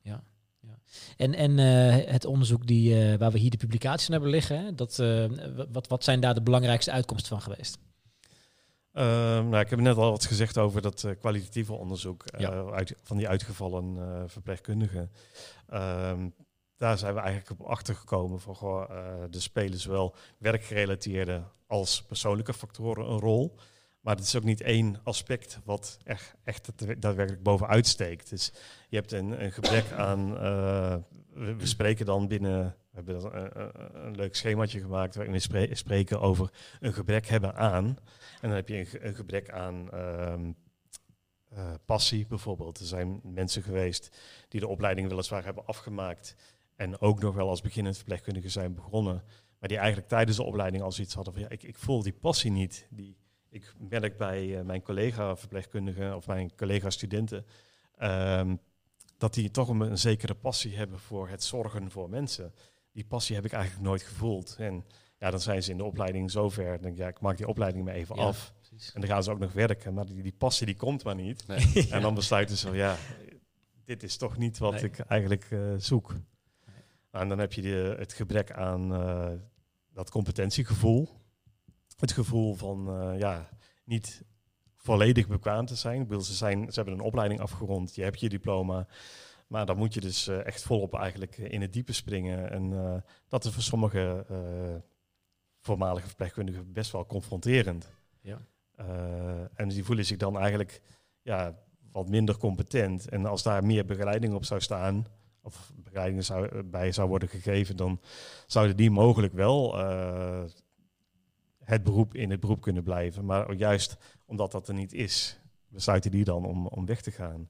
Ja. 0.00 0.22
ja. 0.60 0.78
En, 1.16 1.34
en 1.34 1.58
uh, 1.58 2.12
het 2.12 2.24
onderzoek 2.24 2.66
die, 2.66 3.12
uh, 3.12 3.18
waar 3.18 3.32
we 3.32 3.38
hier 3.38 3.50
de 3.50 3.56
publicaties 3.56 4.04
van 4.04 4.14
hebben 4.14 4.32
liggen, 4.32 4.64
hè? 4.64 4.74
Dat, 4.74 4.98
uh, 4.98 5.24
wat, 5.72 5.88
wat 5.88 6.04
zijn 6.04 6.20
daar 6.20 6.34
de 6.34 6.42
belangrijkste 6.42 6.90
uitkomsten 6.90 7.28
van 7.28 7.42
geweest? 7.42 7.78
Uh, 8.92 9.04
nou, 9.04 9.58
ik 9.58 9.70
heb 9.70 9.80
net 9.80 9.96
al 9.96 10.10
wat 10.10 10.24
gezegd 10.26 10.58
over 10.58 10.82
dat 10.82 11.02
uh, 11.02 11.12
kwalitatieve 11.18 11.72
onderzoek 11.72 12.24
uh, 12.34 12.40
Ja. 12.40 12.64
uit, 12.64 12.94
van 13.02 13.16
die 13.16 13.28
uitgevallen 13.28 13.96
uh, 13.96 14.22
verpleegkundigen. 14.26 15.10
Ehm, 15.72 16.28
daar 16.76 16.98
zijn 16.98 17.14
we 17.14 17.20
eigenlijk 17.20 17.60
op 17.60 17.66
achtergekomen 17.66 18.40
van 18.40 18.54
goh, 18.54 18.90
uh, 18.90 18.96
er 19.34 19.42
spelen 19.42 19.78
zowel 19.78 20.14
werkgerelateerde 20.38 21.42
als 21.66 22.02
persoonlijke 22.02 22.54
factoren 22.54 23.10
een 23.10 23.18
rol. 23.18 23.54
Maar 24.00 24.16
het 24.16 24.24
is 24.24 24.36
ook 24.36 24.42
niet 24.44 24.60
één 24.60 25.00
aspect 25.02 25.60
wat 25.64 25.98
echt, 26.04 26.34
echt 26.44 26.72
daadwerkelijk 27.02 27.42
bovenuit 27.42 27.86
steekt. 27.86 28.30
Dus 28.30 28.52
je 28.88 28.96
hebt 28.96 29.12
een, 29.12 29.44
een 29.44 29.52
gebrek 29.52 29.92
aan 29.92 30.32
uh, 30.32 30.96
we, 31.34 31.66
spreken 31.66 32.06
dan 32.06 32.28
binnen, 32.28 32.76
we 32.90 32.96
hebben 32.96 33.34
een, 33.36 33.60
een- 33.60 34.06
een 34.06 34.14
leuk 34.16 34.36
schemaatje 34.36 34.80
gemaakt 34.80 35.14
waarin 35.14 35.32
we 35.34 35.38
spre- 35.40 35.74
spreken 35.74 36.20
over 36.20 36.50
een 36.80 36.92
gebrek 36.92 37.26
hebben 37.26 37.54
aan. 37.54 37.84
En 38.40 38.48
dan 38.48 38.50
heb 38.50 38.68
je 38.68 39.04
een 39.04 39.14
gebrek 39.14 39.50
aan 39.50 39.90
ehm, 39.90 40.52
eh, 41.54 41.72
passie 41.84 42.26
bijvoorbeeld. 42.26 42.78
Er 42.78 42.86
zijn 42.86 43.20
mensen 43.22 43.62
geweest 43.62 44.18
die 44.48 44.60
de 44.60 44.68
opleiding 44.68 45.08
weliswaar 45.08 45.44
hebben 45.44 45.66
afgemaakt 45.66 46.36
en 46.76 47.00
ook 47.00 47.20
nog 47.20 47.34
wel 47.34 47.48
als 47.48 47.60
beginnend 47.60 47.96
verpleegkundige 47.96 48.48
zijn 48.48 48.74
begonnen. 48.74 49.22
Maar 49.58 49.68
die 49.68 49.78
eigenlijk 49.78 50.08
tijdens 50.08 50.36
de 50.36 50.42
opleiding 50.42 50.82
al 50.82 50.92
zoiets 50.92 51.14
hadden 51.14 51.32
van 51.32 51.42
ja, 51.42 51.48
ik, 51.48 51.62
ik 51.62 51.78
voel 51.78 52.02
die 52.02 52.12
passie 52.12 52.50
niet. 52.50 52.86
Die, 52.90 53.16
ik 53.48 53.74
merk 53.78 54.16
bij 54.16 54.58
eh, 54.58 54.64
mijn 54.64 54.82
collega 54.82 55.36
verpleegkundigen 55.36 56.16
of 56.16 56.26
mijn 56.26 56.54
collega 56.54 56.90
studenten 56.90 57.46
ehm, 57.96 58.56
dat 59.18 59.34
die 59.34 59.50
toch 59.50 59.68
een, 59.68 59.80
een 59.80 59.98
zekere 59.98 60.34
passie 60.34 60.76
hebben 60.76 60.98
voor 60.98 61.28
het 61.28 61.44
zorgen 61.44 61.90
voor 61.90 62.10
mensen. 62.10 62.54
Die 62.92 63.04
passie 63.04 63.34
heb 63.34 63.44
ik 63.44 63.52
eigenlijk 63.52 63.84
nooit 63.84 64.02
gevoeld. 64.02 64.56
En 64.58 64.84
ja, 65.18 65.30
dan 65.30 65.40
zijn 65.40 65.62
ze 65.62 65.70
in 65.70 65.76
de 65.76 65.84
opleiding 65.84 66.30
zover. 66.30 66.64
Dan 66.64 66.80
denk 66.80 66.94
ik, 66.94 67.00
ja, 67.00 67.08
ik 67.08 67.20
maak 67.20 67.36
die 67.36 67.48
opleiding 67.48 67.84
maar 67.84 67.94
even 67.94 68.16
Ja, 68.16 68.22
af. 68.22 68.54
Precies. 68.76 68.94
En 68.94 69.00
dan 69.00 69.10
gaan 69.10 69.22
ze 69.22 69.30
ook 69.30 69.38
nog 69.38 69.52
werken. 69.52 69.94
Maar 69.94 70.06
die, 70.06 70.22
die 70.22 70.34
passie 70.38 70.66
die 70.66 70.76
komt 70.76 71.04
maar 71.04 71.14
niet. 71.14 71.46
Nee. 71.46 71.88
En 71.90 72.02
dan 72.02 72.14
besluiten 72.14 72.56
ze, 72.56 72.66
van, 72.66 72.76
ja, 72.76 72.96
dit 73.84 74.02
is 74.02 74.16
toch 74.16 74.36
niet 74.36 74.58
wat 74.58 74.72
Nee. 74.72 74.82
ik 74.82 74.98
eigenlijk 74.98 75.46
eh, 75.50 75.74
zoek. 75.76 76.14
En 77.10 77.28
dan 77.28 77.38
heb 77.38 77.52
je 77.52 77.62
de, 77.62 77.94
het 77.98 78.12
gebrek 78.12 78.52
aan 78.52 78.94
eh, 78.94 79.30
dat 79.92 80.10
competentiegevoel. 80.10 81.08
Het 81.96 82.12
gevoel 82.12 82.54
van, 82.54 82.88
eh, 83.00 83.18
ja, 83.18 83.48
niet 83.84 84.22
volledig 84.76 85.28
bekwaam 85.28 85.66
te 85.66 85.74
zijn. 85.76 86.00
Ik 86.00 86.08
bedoel, 86.08 86.22
ze, 86.22 86.34
zijn. 86.34 86.66
ze 86.72 86.74
hebben 86.74 86.94
een 86.94 87.04
opleiding 87.04 87.40
afgerond, 87.40 87.94
je 87.94 88.02
hebt 88.02 88.20
je 88.20 88.28
diploma. 88.28 88.86
Maar 89.46 89.66
dan 89.66 89.76
moet 89.76 89.94
je 89.94 90.00
dus 90.00 90.28
eh, 90.28 90.46
echt 90.46 90.62
volop 90.62 90.94
eigenlijk 90.94 91.38
eh, 91.38 91.52
in 91.52 91.60
het 91.60 91.72
diepe 91.72 91.92
springen. 91.92 92.50
En 92.50 92.72
eh, 92.72 92.96
dat 93.28 93.44
is 93.44 93.52
voor 93.52 93.62
sommige 93.62 94.24
eh, 94.28 94.74
voormalige 95.60 96.06
verpleegkundigen 96.06 96.72
best 96.72 96.90
wel 96.92 97.06
confronterend. 97.06 97.90
Ja. 98.20 98.40
Eh, 98.88 99.40
en 99.54 99.68
die 99.68 99.84
voelen 99.84 100.04
zich 100.04 100.16
dan 100.16 100.38
eigenlijk 100.38 100.82
ja, 101.22 101.58
wat 101.92 102.08
minder 102.08 102.36
competent. 102.36 103.08
En 103.08 103.26
als 103.26 103.42
daar 103.42 103.64
meer 103.64 103.84
begeleiding 103.84 104.34
op 104.34 104.44
zou 104.44 104.60
staan, 104.60 105.06
of 105.42 105.72
begeleiding 105.76 106.24
zou, 106.24 106.48
eh, 106.48 106.60
bij 106.64 106.92
zou 106.92 107.08
worden 107.08 107.28
gegeven, 107.28 107.76
dan 107.76 108.00
zouden 108.46 108.76
die 108.76 108.90
mogelijk 108.90 109.32
wel 109.32 109.78
eh, 109.78 110.44
het 111.58 111.82
beroep 111.82 112.14
in 112.14 112.30
het 112.30 112.40
beroep 112.40 112.60
kunnen 112.60 112.82
blijven. 112.82 113.24
Maar 113.24 113.52
juist 113.52 113.96
omdat 114.26 114.52
dat 114.52 114.68
er 114.68 114.74
niet 114.74 114.92
is, 114.92 115.40
besluiten 115.68 116.10
die 116.10 116.24
dan 116.24 116.44
om, 116.44 116.66
om 116.66 116.86
weg 116.86 117.00
te 117.00 117.10
gaan. 117.10 117.48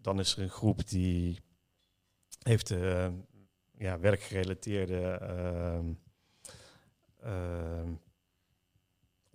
Dan 0.00 0.18
is 0.18 0.36
er 0.36 0.42
een 0.42 0.48
groep 0.48 0.88
die 0.88 1.40
heeft 2.42 2.74
ja, 3.78 3.98
werkgerelateerde 3.98 5.00
ehm, 5.00 5.92
ehm, 7.20 7.92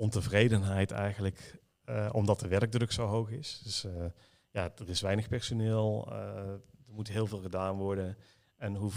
ontevredenheid 0.02 0.92
eigenlijk, 0.92 1.60
eh, 1.84 2.10
omdat 2.12 2.40
de 2.40 2.48
werkdruk 2.48 2.92
zo 2.92 3.06
hoog 3.06 3.30
is. 3.32 3.62
Dus 3.64 3.84
eh, 3.84 4.06
ja, 4.52 4.72
er 4.78 4.90
is 4.90 5.02
weinig 5.02 5.28
personeel, 5.28 6.08
eh, 6.12 6.18
er 6.88 6.94
moet 6.94 7.08
heel 7.08 7.28
veel 7.28 7.40
gedaan 7.40 7.78
worden. 7.78 8.18
En 8.58 8.76
hoe, 8.76 8.92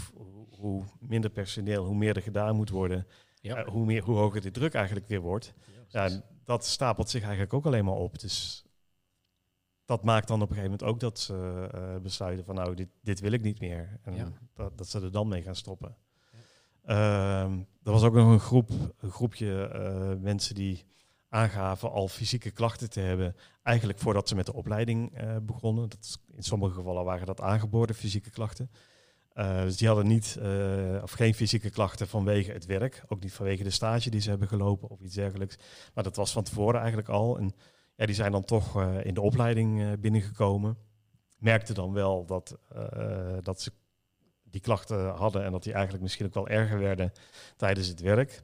hoe, 0.49 0.83
minder 0.99 1.29
personeel, 1.29 1.85
hoe 1.85 1.95
meer 1.95 2.15
er 2.15 2.21
gedaan 2.21 2.55
moet 2.55 2.69
worden, 2.69 3.07
Ja. 3.41 3.65
hoe, 3.65 3.85
meer, 3.85 4.03
hoe 4.03 4.17
hoger 4.17 4.41
de 4.41 4.51
druk 4.51 4.73
eigenlijk 4.73 5.07
weer 5.07 5.19
wordt. 5.21 5.53
Ja, 5.87 6.09
dat 6.43 6.65
stapelt 6.65 7.09
zich 7.09 7.21
eigenlijk 7.21 7.53
ook 7.53 7.65
alleen 7.65 7.85
maar 7.85 7.93
op. 7.93 8.19
Dus 8.19 8.65
dat 9.85 10.03
maakt 10.03 10.27
dan 10.27 10.41
op 10.41 10.49
een 10.49 10.55
gegeven 10.55 10.71
moment 10.71 10.89
ook 10.89 10.99
dat 10.99 11.19
ze 11.19 11.99
besluiten 12.01 12.45
van 12.45 12.55
nou, 12.55 12.75
dit, 12.75 12.89
dit 13.01 13.19
wil 13.19 13.31
ik 13.31 13.41
niet 13.41 13.59
meer. 13.59 13.99
En 14.01 14.15
Ja. 14.15 14.31
dat, 14.53 14.77
dat 14.77 14.87
ze 14.87 15.01
er 15.01 15.11
dan 15.11 15.27
mee 15.27 15.41
gaan 15.41 15.55
stoppen. 15.55 15.97
Ehm, 16.83 17.59
er 17.83 17.91
was 17.91 18.03
ook 18.03 18.13
nog 18.13 18.31
een 18.31 18.39
groep, 18.39 18.69
een 18.97 19.11
groepje 19.11 19.69
mensen 20.21 20.55
die 20.55 20.85
aangaven 21.35 21.91
al 21.91 22.07
fysieke 22.07 22.51
klachten 22.51 22.89
te 22.89 22.99
hebben, 22.99 23.35
eigenlijk 23.63 23.99
voordat 23.99 24.27
ze 24.27 24.35
met 24.35 24.45
de 24.45 24.53
opleiding 24.53 25.17
eh, 25.17 25.35
begonnen. 25.41 25.89
Dat 25.89 26.19
in 26.35 26.43
sommige 26.43 26.73
gevallen 26.73 27.03
waren 27.03 27.25
dat 27.25 27.41
aangeboren 27.41 27.95
fysieke 27.95 28.29
klachten. 28.29 28.71
Eh, 29.29 29.61
dus 29.61 29.77
die 29.77 29.87
hadden 29.87 30.07
niet 30.07 30.37
eh, 30.41 30.99
of 31.03 31.11
geen 31.11 31.33
fysieke 31.33 31.69
klachten 31.69 32.07
vanwege 32.07 32.51
het 32.51 32.65
werk, 32.65 33.03
ook 33.07 33.21
niet 33.21 33.33
vanwege 33.33 33.63
de 33.63 33.69
stage 33.69 34.09
die 34.09 34.21
ze 34.21 34.29
hebben 34.29 34.47
gelopen 34.47 34.89
of 34.89 34.99
iets 34.99 35.15
dergelijks. 35.15 35.57
Maar 35.93 36.03
dat 36.03 36.15
was 36.15 36.31
van 36.31 36.43
tevoren 36.43 36.79
eigenlijk 36.79 37.09
al. 37.09 37.37
En 37.37 37.53
ja, 37.95 38.05
die 38.05 38.15
zijn 38.15 38.31
dan 38.31 38.43
toch 38.43 38.81
in 39.03 39.13
de 39.13 39.21
opleiding 39.21 39.99
binnengekomen. 39.99 40.77
Merkten 41.37 41.75
dan 41.75 41.93
wel 41.93 42.25
dat, 42.25 42.57
dat 43.41 43.61
ze 43.61 43.71
die 44.43 44.61
klachten 44.61 45.09
hadden 45.09 45.43
en 45.43 45.51
dat 45.51 45.63
die 45.63 45.73
eigenlijk 45.73 46.03
misschien 46.03 46.25
ook 46.25 46.33
wel 46.33 46.47
erger 46.47 46.79
werden 46.79 47.11
tijdens 47.55 47.87
het 47.87 47.99
werk. 47.99 48.43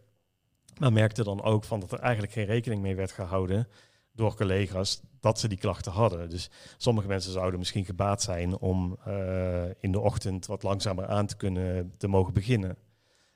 Maar 0.82 0.94
merkte 0.94 1.24
dan 1.24 1.44
ook 1.44 1.64
van 1.64 1.80
dat 1.80 1.92
er 1.92 2.00
eigenlijk 2.00 2.34
geen 2.34 2.46
rekening 2.46 2.82
mee 2.82 2.96
werd 2.96 3.12
gehouden 3.12 3.68
door 4.14 4.36
collega's 4.36 5.02
dat 5.20 5.40
ze 5.40 5.48
die 5.48 5.58
klachten 5.58 5.92
hadden. 5.92 6.30
Dus 6.30 6.50
sommige 6.78 7.08
mensen 7.08 7.32
zouden 7.32 7.60
misschien 7.60 7.86
gebaat 7.86 8.22
zijn 8.22 8.58
om 8.58 8.98
eh, 9.06 9.64
in 9.80 9.92
de 9.92 10.00
ochtend 10.00 10.46
wat 10.46 10.64
langzamer 10.64 11.06
aan 11.08 11.26
te 11.26 11.36
kunnen 11.36 11.94
te 11.98 12.08
mogen 12.08 12.34
beginnen. 12.34 12.78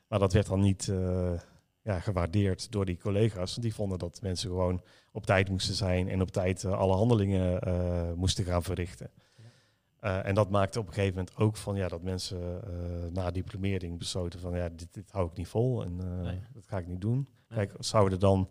Maar 0.08 0.20
dat 0.20 0.34
werd 0.34 0.48
dan 0.48 0.60
niet 0.60 0.88
eh, 0.88 1.34
ja, 1.82 2.00
gewaardeerd 2.00 2.72
door 2.72 2.86
die 2.86 2.98
collega's. 2.98 3.56
Die 3.56 3.76
vonden 3.76 4.00
dat 4.00 4.22
mensen 4.22 4.50
gewoon 4.50 4.82
op 5.12 5.26
tijd 5.26 5.50
moesten 5.50 5.76
zijn 5.76 6.10
en 6.10 6.22
op 6.22 6.32
tijd 6.32 6.64
eh, 6.64 6.72
alle 6.72 6.96
handelingen 6.96 7.60
moesten 8.18 8.46
gaan 8.46 8.64
verrichten. 8.64 9.10
En 10.00 10.36
dat 10.36 10.50
maakte 10.50 10.80
op 10.80 10.88
een 10.88 10.94
gegeven 10.94 11.16
moment 11.16 11.38
ook 11.38 11.58
van 11.58 11.76
ja, 11.76 11.88
dat 11.88 12.02
mensen 12.02 12.62
na 13.14 13.32
diplomering 13.32 13.98
besloten 13.98 14.40
van 14.40 14.58
ja, 14.58 14.70
dit, 14.70 14.94
dit 14.94 15.12
hou 15.12 15.28
ik 15.28 15.38
niet 15.38 15.48
vol 15.48 15.84
en 15.84 16.22
Nee. 16.22 16.40
dat 16.54 16.68
ga 16.68 16.78
ik 16.78 16.88
niet 16.88 17.02
doen. 17.02 17.28
Kijk, 17.48 17.74
zouden 17.80 18.14
er 18.14 18.20
dan 18.20 18.50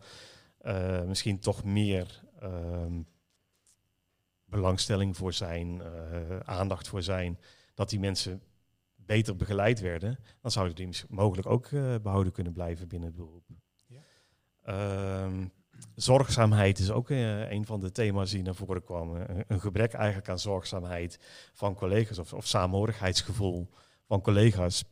eh, 0.58 1.02
misschien 1.02 1.38
toch 1.38 1.64
meer 1.64 2.22
ehm, 2.40 3.02
belangstelling 4.44 5.16
voor 5.16 5.32
zijn, 5.32 5.82
eh, 5.82 6.38
aandacht 6.38 6.88
voor 6.88 7.02
zijn, 7.02 7.38
dat 7.74 7.90
die 7.90 8.00
mensen 8.00 8.42
beter 8.94 9.36
begeleid 9.36 9.80
werden, 9.80 10.18
dan 10.40 10.50
zouden 10.50 10.74
die 10.74 11.02
mogelijk 11.08 11.48
ook 11.48 11.66
eh, 11.66 11.94
behouden 12.02 12.32
kunnen 12.32 12.52
blijven 12.52 12.88
binnen 12.88 13.08
het 13.08 13.16
beroep. 13.16 13.44
Ja. 13.86 14.00
Ehm, 14.62 15.46
zorgzaamheid 15.94 16.78
is 16.78 16.90
ook 16.90 17.10
een 17.10 17.66
van 17.66 17.80
de 17.80 17.92
thema's 17.92 18.30
die 18.30 18.42
naar 18.42 18.54
voren 18.54 18.84
kwamen. 18.84 19.30
Een, 19.30 19.44
een 19.48 19.60
gebrek 19.60 19.92
eigenlijk 19.92 20.28
aan 20.28 20.38
zorgzaamheid 20.38 21.18
van 21.52 21.74
collega's 21.74 22.18
of, 22.18 22.32
of 22.32 22.46
saamhorigheidsgevoel 22.46 23.70
van 24.06 24.20
collega's. 24.20 24.84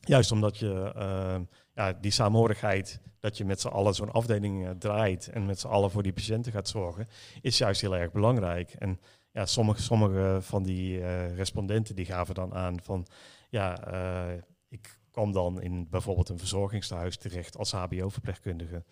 Juist 0.00 0.32
omdat 0.32 0.58
je 0.58 0.92
ehm, 0.94 1.44
ja, 1.80 1.92
die 2.00 2.10
saamhorigheid, 2.10 3.00
dat 3.18 3.36
je 3.36 3.44
met 3.44 3.60
z'n 3.60 3.68
allen 3.68 3.94
zo'n 3.94 4.12
afdeling 4.12 4.66
eh, 4.66 4.70
draait 4.70 5.28
en 5.28 5.46
met 5.46 5.60
z'n 5.60 5.66
allen 5.66 5.90
voor 5.90 6.02
die 6.02 6.12
patiënten 6.12 6.52
gaat 6.52 6.68
zorgen, 6.68 7.06
is 7.40 7.58
juist 7.58 7.80
heel 7.80 7.96
erg 7.96 8.12
belangrijk. 8.12 8.70
En 8.78 9.00
ja, 9.32 9.46
sommige, 9.46 9.82
sommige 9.82 10.38
van 10.40 10.62
die 10.62 11.00
eh, 11.00 11.34
respondenten 11.36 11.94
die 11.94 12.04
gaven 12.04 12.34
dan 12.34 12.54
aan 12.54 12.82
van 12.82 13.06
ja, 13.50 13.84
eh, 13.84 14.42
ik 14.68 14.98
kwam 15.10 15.32
dan 15.32 15.62
in 15.62 15.88
bijvoorbeeld 15.88 16.28
een 16.28 16.38
verzorgingstehuis 16.38 17.16
terecht 17.16 17.56
als 17.56 17.72
HBO-verpleegkundige. 17.72 18.84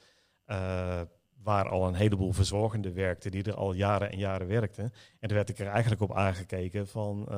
waar 1.43 1.69
al 1.69 1.87
een 1.87 1.95
heleboel 1.95 2.33
verzorgenden 2.33 2.95
werkten 2.95 3.31
die 3.31 3.43
er 3.43 3.55
al 3.55 3.73
jaren 3.73 4.11
en 4.11 4.19
jaren 4.19 4.47
werkten. 4.47 4.85
En 5.21 5.29
toen 5.29 5.37
werd 5.37 5.49
ik 5.49 5.59
er 5.59 5.67
eigenlijk 5.67 6.03
op 6.03 6.15
aangekeken 6.15 6.89
van 6.89 7.29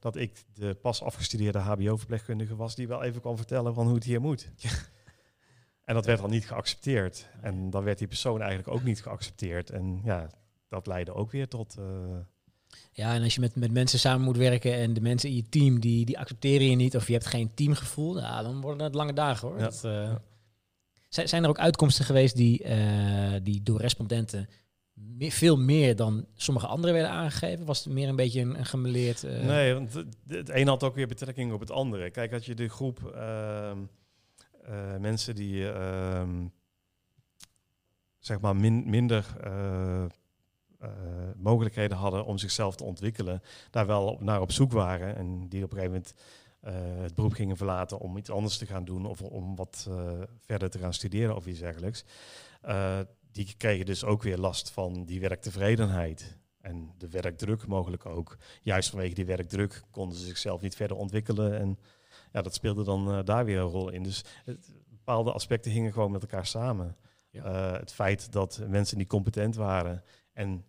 dat 0.00 0.16
ik 0.16 0.44
de 0.52 0.74
pas 0.74 1.02
afgestudeerde 1.02 1.58
HBO-verpleegkundige 1.58 2.56
was 2.56 2.74
die 2.74 2.88
wel 2.88 3.02
even 3.02 3.20
kon 3.20 3.36
vertellen 3.36 3.74
van 3.74 3.86
hoe 3.86 3.94
het 3.94 4.04
hier 4.04 4.20
moet. 4.20 4.50
En 5.86 5.94
dat 5.94 6.06
werd 6.06 6.20
dan 6.20 6.30
niet 6.30 6.46
geaccepteerd. 6.46 7.28
En 7.40 7.70
dan 7.70 7.84
werd 7.84 7.98
die 7.98 8.06
persoon 8.06 8.40
eigenlijk 8.40 8.70
ook 8.70 8.82
niet 8.82 9.02
geaccepteerd. 9.02 9.70
En 9.70 10.00
ja, 10.04 10.30
dat 10.68 10.86
leidde 10.86 11.14
ook 11.14 11.30
weer 11.30 11.48
tot. 11.48 11.76
eh, 11.78 11.84
Ja, 12.92 13.14
en 13.14 13.22
als 13.22 13.34
je 13.34 13.40
met, 13.40 13.54
met 13.56 13.72
mensen 13.72 13.98
samen 13.98 14.24
moet 14.24 14.36
werken 14.36 14.74
en 14.74 14.92
de 14.94 15.00
mensen 15.00 15.28
in 15.28 15.36
je 15.36 15.48
team 15.48 15.80
die, 15.80 16.04
die 16.04 16.18
accepteren 16.18 16.66
je 16.70 16.76
niet 16.76 16.96
of 16.96 17.06
je 17.06 17.12
hebt 17.12 17.26
geen 17.26 17.54
teamgevoel, 17.54 18.18
ja, 18.20 18.42
dan 18.42 18.60
worden 18.60 18.84
het 18.86 18.94
lange 18.94 19.12
dagen 19.12 19.48
hoor. 19.48 19.58
Ja. 19.58 19.64
Dat, 19.64 19.84
eh, 19.84 19.92
Ja. 19.92 20.20
zijn, 21.08 21.28
zijn 21.28 21.42
er 21.42 21.48
ook 21.48 21.58
uitkomsten 21.58 22.04
geweest 22.04 22.36
die, 22.36 22.62
eh, 22.62 23.40
die 23.42 23.62
door 23.62 23.80
respondenten 23.80 24.48
me- 24.92 25.30
veel 25.30 25.56
meer 25.58 25.96
dan 25.96 26.26
sommige 26.34 26.66
anderen 26.66 26.94
werden 26.94 27.12
aangegeven? 27.12 27.66
Was 27.66 27.84
het 27.84 27.92
meer 27.92 28.08
een 28.08 28.16
beetje 28.16 28.40
een, 28.40 28.58
een 28.58 28.66
gemeleerd... 28.66 29.22
Nee, 29.22 29.74
want 29.74 29.92
het, 29.94 30.16
het 30.28 30.48
een 30.50 30.68
had 30.68 30.82
ook 30.82 30.94
weer 30.94 31.06
betrekking 31.08 31.52
op 31.52 31.60
het 31.60 31.70
andere. 31.70 32.10
Kijk, 32.10 32.32
als 32.32 32.46
je 32.46 32.54
de 32.54 32.68
groep 32.68 33.12
ehm, 33.14 33.78
eh, 34.66 34.96
mensen 34.96 35.34
die 35.34 35.72
ehm, 35.72 36.46
zeg 38.18 38.40
maar 38.40 38.56
min- 38.56 38.90
minder 38.90 39.36
eh, 39.40 40.04
eh, 40.04 40.90
mogelijkheden 41.36 41.96
hadden 41.96 42.24
om 42.24 42.38
zichzelf 42.38 42.76
te 42.76 42.84
ontwikkelen, 42.84 43.42
daar 43.70 43.86
wel 43.86 44.18
naar 44.20 44.40
op 44.40 44.52
zoek 44.52 44.72
waren 44.72 45.16
en 45.16 45.48
die 45.48 45.64
op 45.64 45.72
een 45.72 45.78
gegeven 45.78 46.02
moment 46.02 46.14
het 47.02 47.14
beroep 47.14 47.32
gingen 47.32 47.56
verlaten 47.56 47.98
om 47.98 48.16
iets 48.16 48.30
anders 48.30 48.58
te 48.58 48.66
gaan 48.66 48.84
doen 48.84 49.06
of 49.06 49.22
om 49.22 49.56
wat 49.56 49.88
verder 50.40 50.70
te 50.70 50.78
gaan 50.78 50.94
studeren 50.94 51.36
of 51.36 51.46
iets 51.46 51.58
dergelijks. 51.58 52.04
die 53.32 53.54
kregen 53.56 53.86
dus 53.86 54.04
ook 54.04 54.22
weer 54.22 54.38
last 54.38 54.70
van 54.70 55.04
die 55.04 55.20
werktevredenheid. 55.20 56.38
En 56.60 56.94
de 56.98 57.08
werkdruk 57.08 57.66
mogelijk 57.66 58.06
ook. 58.06 58.36
Juist 58.62 58.90
vanwege 58.90 59.14
die 59.14 59.26
werkdruk 59.26 59.82
konden 59.90 60.18
ze 60.18 60.24
zichzelf 60.24 60.60
niet 60.60 60.76
verder 60.76 60.96
ontwikkelen. 60.96 61.58
En 61.58 61.78
ja, 62.36 62.42
dat 62.42 62.54
speelde 62.54 62.84
dan 62.84 63.10
eh, 63.12 63.24
daar 63.24 63.44
weer 63.44 63.58
een 63.58 63.66
rol 63.66 63.88
in. 63.88 64.02
Dus 64.02 64.24
het, 64.44 64.74
bepaalde 64.88 65.32
aspecten 65.32 65.70
hingen 65.70 65.92
gewoon 65.92 66.10
met 66.10 66.22
elkaar 66.22 66.46
samen. 66.46 66.96
Ja. 67.30 67.44
Eh, 67.44 67.80
het 67.80 67.92
feit 67.92 68.32
dat 68.32 68.62
mensen 68.68 68.98
niet 68.98 69.08
competent 69.08 69.54
waren 69.54 70.02
en 70.32 70.64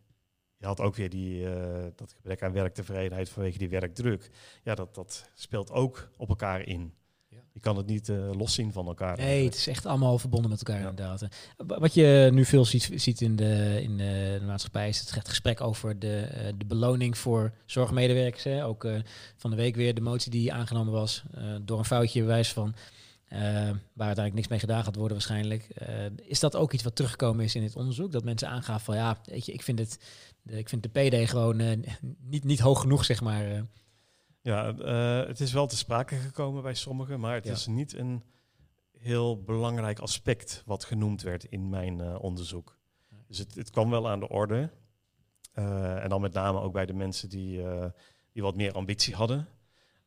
je 0.57 0.65
had 0.65 0.79
ook 0.79 0.95
weer 0.95 1.09
die, 1.09 1.49
eh, 1.49 1.85
dat 1.95 2.13
gebrek 2.13 2.43
aan 2.43 2.51
werktevredenheid 2.51 3.29
vanwege 3.29 3.57
die 3.57 3.69
werkdruk. 3.69 4.29
Ja, 4.63 4.75
dat, 4.75 4.95
dat 4.95 5.29
speelt 5.33 5.71
ook 5.71 6.09
op 6.17 6.29
elkaar 6.29 6.61
in. 6.61 6.93
Je 7.57 7.63
kan 7.63 7.77
het 7.77 7.85
niet 7.85 8.07
uh, 8.07 8.29
loszien 8.37 8.71
van 8.71 8.87
elkaar. 8.87 9.17
Nee, 9.17 9.45
het 9.45 9.55
is 9.55 9.67
echt 9.67 9.85
allemaal 9.85 10.19
verbonden 10.19 10.49
met 10.49 10.59
elkaar 10.59 10.81
Ja. 10.81 10.89
inderdaad. 10.89 11.27
Wat 11.57 11.93
je 11.93 12.29
nu 12.31 12.45
veel 12.45 12.65
ziet, 12.65 12.89
ziet 12.95 13.21
in, 13.21 13.35
de, 13.35 13.79
in 13.81 13.97
de, 13.97 14.39
maatschappij 14.45 14.87
is 14.89 14.99
het 14.99 15.27
gesprek 15.29 15.61
over 15.61 15.99
de, 15.99 16.17
eh, 16.19 16.53
de 16.57 16.65
beloning 16.65 17.17
voor 17.17 17.53
zorgmedewerkers. 17.65 18.43
Hè. 18.43 18.65
Ook 18.65 18.83
eh, 18.83 18.95
van 19.35 19.49
de 19.49 19.55
week 19.55 19.75
weer 19.75 19.93
de 19.93 20.01
motie 20.01 20.31
die 20.31 20.53
aangenomen 20.53 20.93
was 20.93 21.23
door 21.61 21.77
een 21.79 21.85
foutje 21.85 22.19
bewijs 22.21 22.53
van... 22.53 22.75
eh, 23.27 23.39
waar 23.93 24.07
uiteindelijk 24.07 24.33
niks 24.33 24.47
mee 24.47 24.59
gedaan 24.59 24.83
gaat 24.83 24.95
worden 24.95 25.17
waarschijnlijk. 25.17 25.67
Is 26.15 26.39
dat 26.39 26.55
ook 26.55 26.73
iets 26.73 26.83
wat 26.83 26.95
teruggekomen 26.95 27.45
is 27.45 27.55
in 27.55 27.63
het 27.63 27.75
onderzoek? 27.75 28.11
Dat 28.11 28.23
mensen 28.23 28.49
aangaven 28.49 28.85
van 28.85 28.95
ja, 28.95 29.17
weet 29.25 29.45
je, 29.45 29.51
ik 29.51 29.61
vind, 29.63 29.79
het, 29.79 29.99
ik 30.45 30.69
vind 30.69 30.83
de 30.83 30.89
PD 30.89 31.29
gewoon 31.29 31.83
niet, 32.29 32.43
niet 32.43 32.59
hoog 32.59 32.81
genoeg, 32.81 33.05
zeg 33.05 33.21
maar. 33.21 33.65
Ja, 34.47 34.73
eh, 34.77 35.27
het 35.27 35.39
is 35.39 35.53
wel 35.53 35.67
te 35.67 35.77
sprake 35.77 36.15
gekomen 36.15 36.61
bij 36.61 36.73
sommigen, 36.73 37.19
maar 37.19 37.33
het 37.33 37.45
Ja. 37.45 37.51
is 37.51 37.67
niet 37.67 37.93
een 37.93 38.23
heel 38.97 39.43
belangrijk 39.43 39.99
aspect 39.99 40.63
wat 40.65 40.83
genoemd 40.83 41.21
werd 41.21 41.43
in 41.43 41.69
mijn 41.69 42.01
eh, 42.01 42.15
onderzoek. 42.21 42.77
Nee. 43.09 43.21
Dus 43.27 43.37
het, 43.37 43.55
het 43.55 43.69
kwam 43.69 43.89
wel 43.89 44.09
aan 44.09 44.19
de 44.19 44.29
orde. 44.29 44.71
Eh, 45.53 46.03
en 46.03 46.09
dan 46.09 46.21
met 46.21 46.33
name 46.33 46.59
ook 46.59 46.73
bij 46.73 46.85
de 46.85 46.93
mensen 46.93 47.29
die, 47.29 47.61
die 48.31 48.41
wat 48.41 48.55
meer 48.55 48.71
ambitie 48.73 49.15
hadden. 49.15 49.47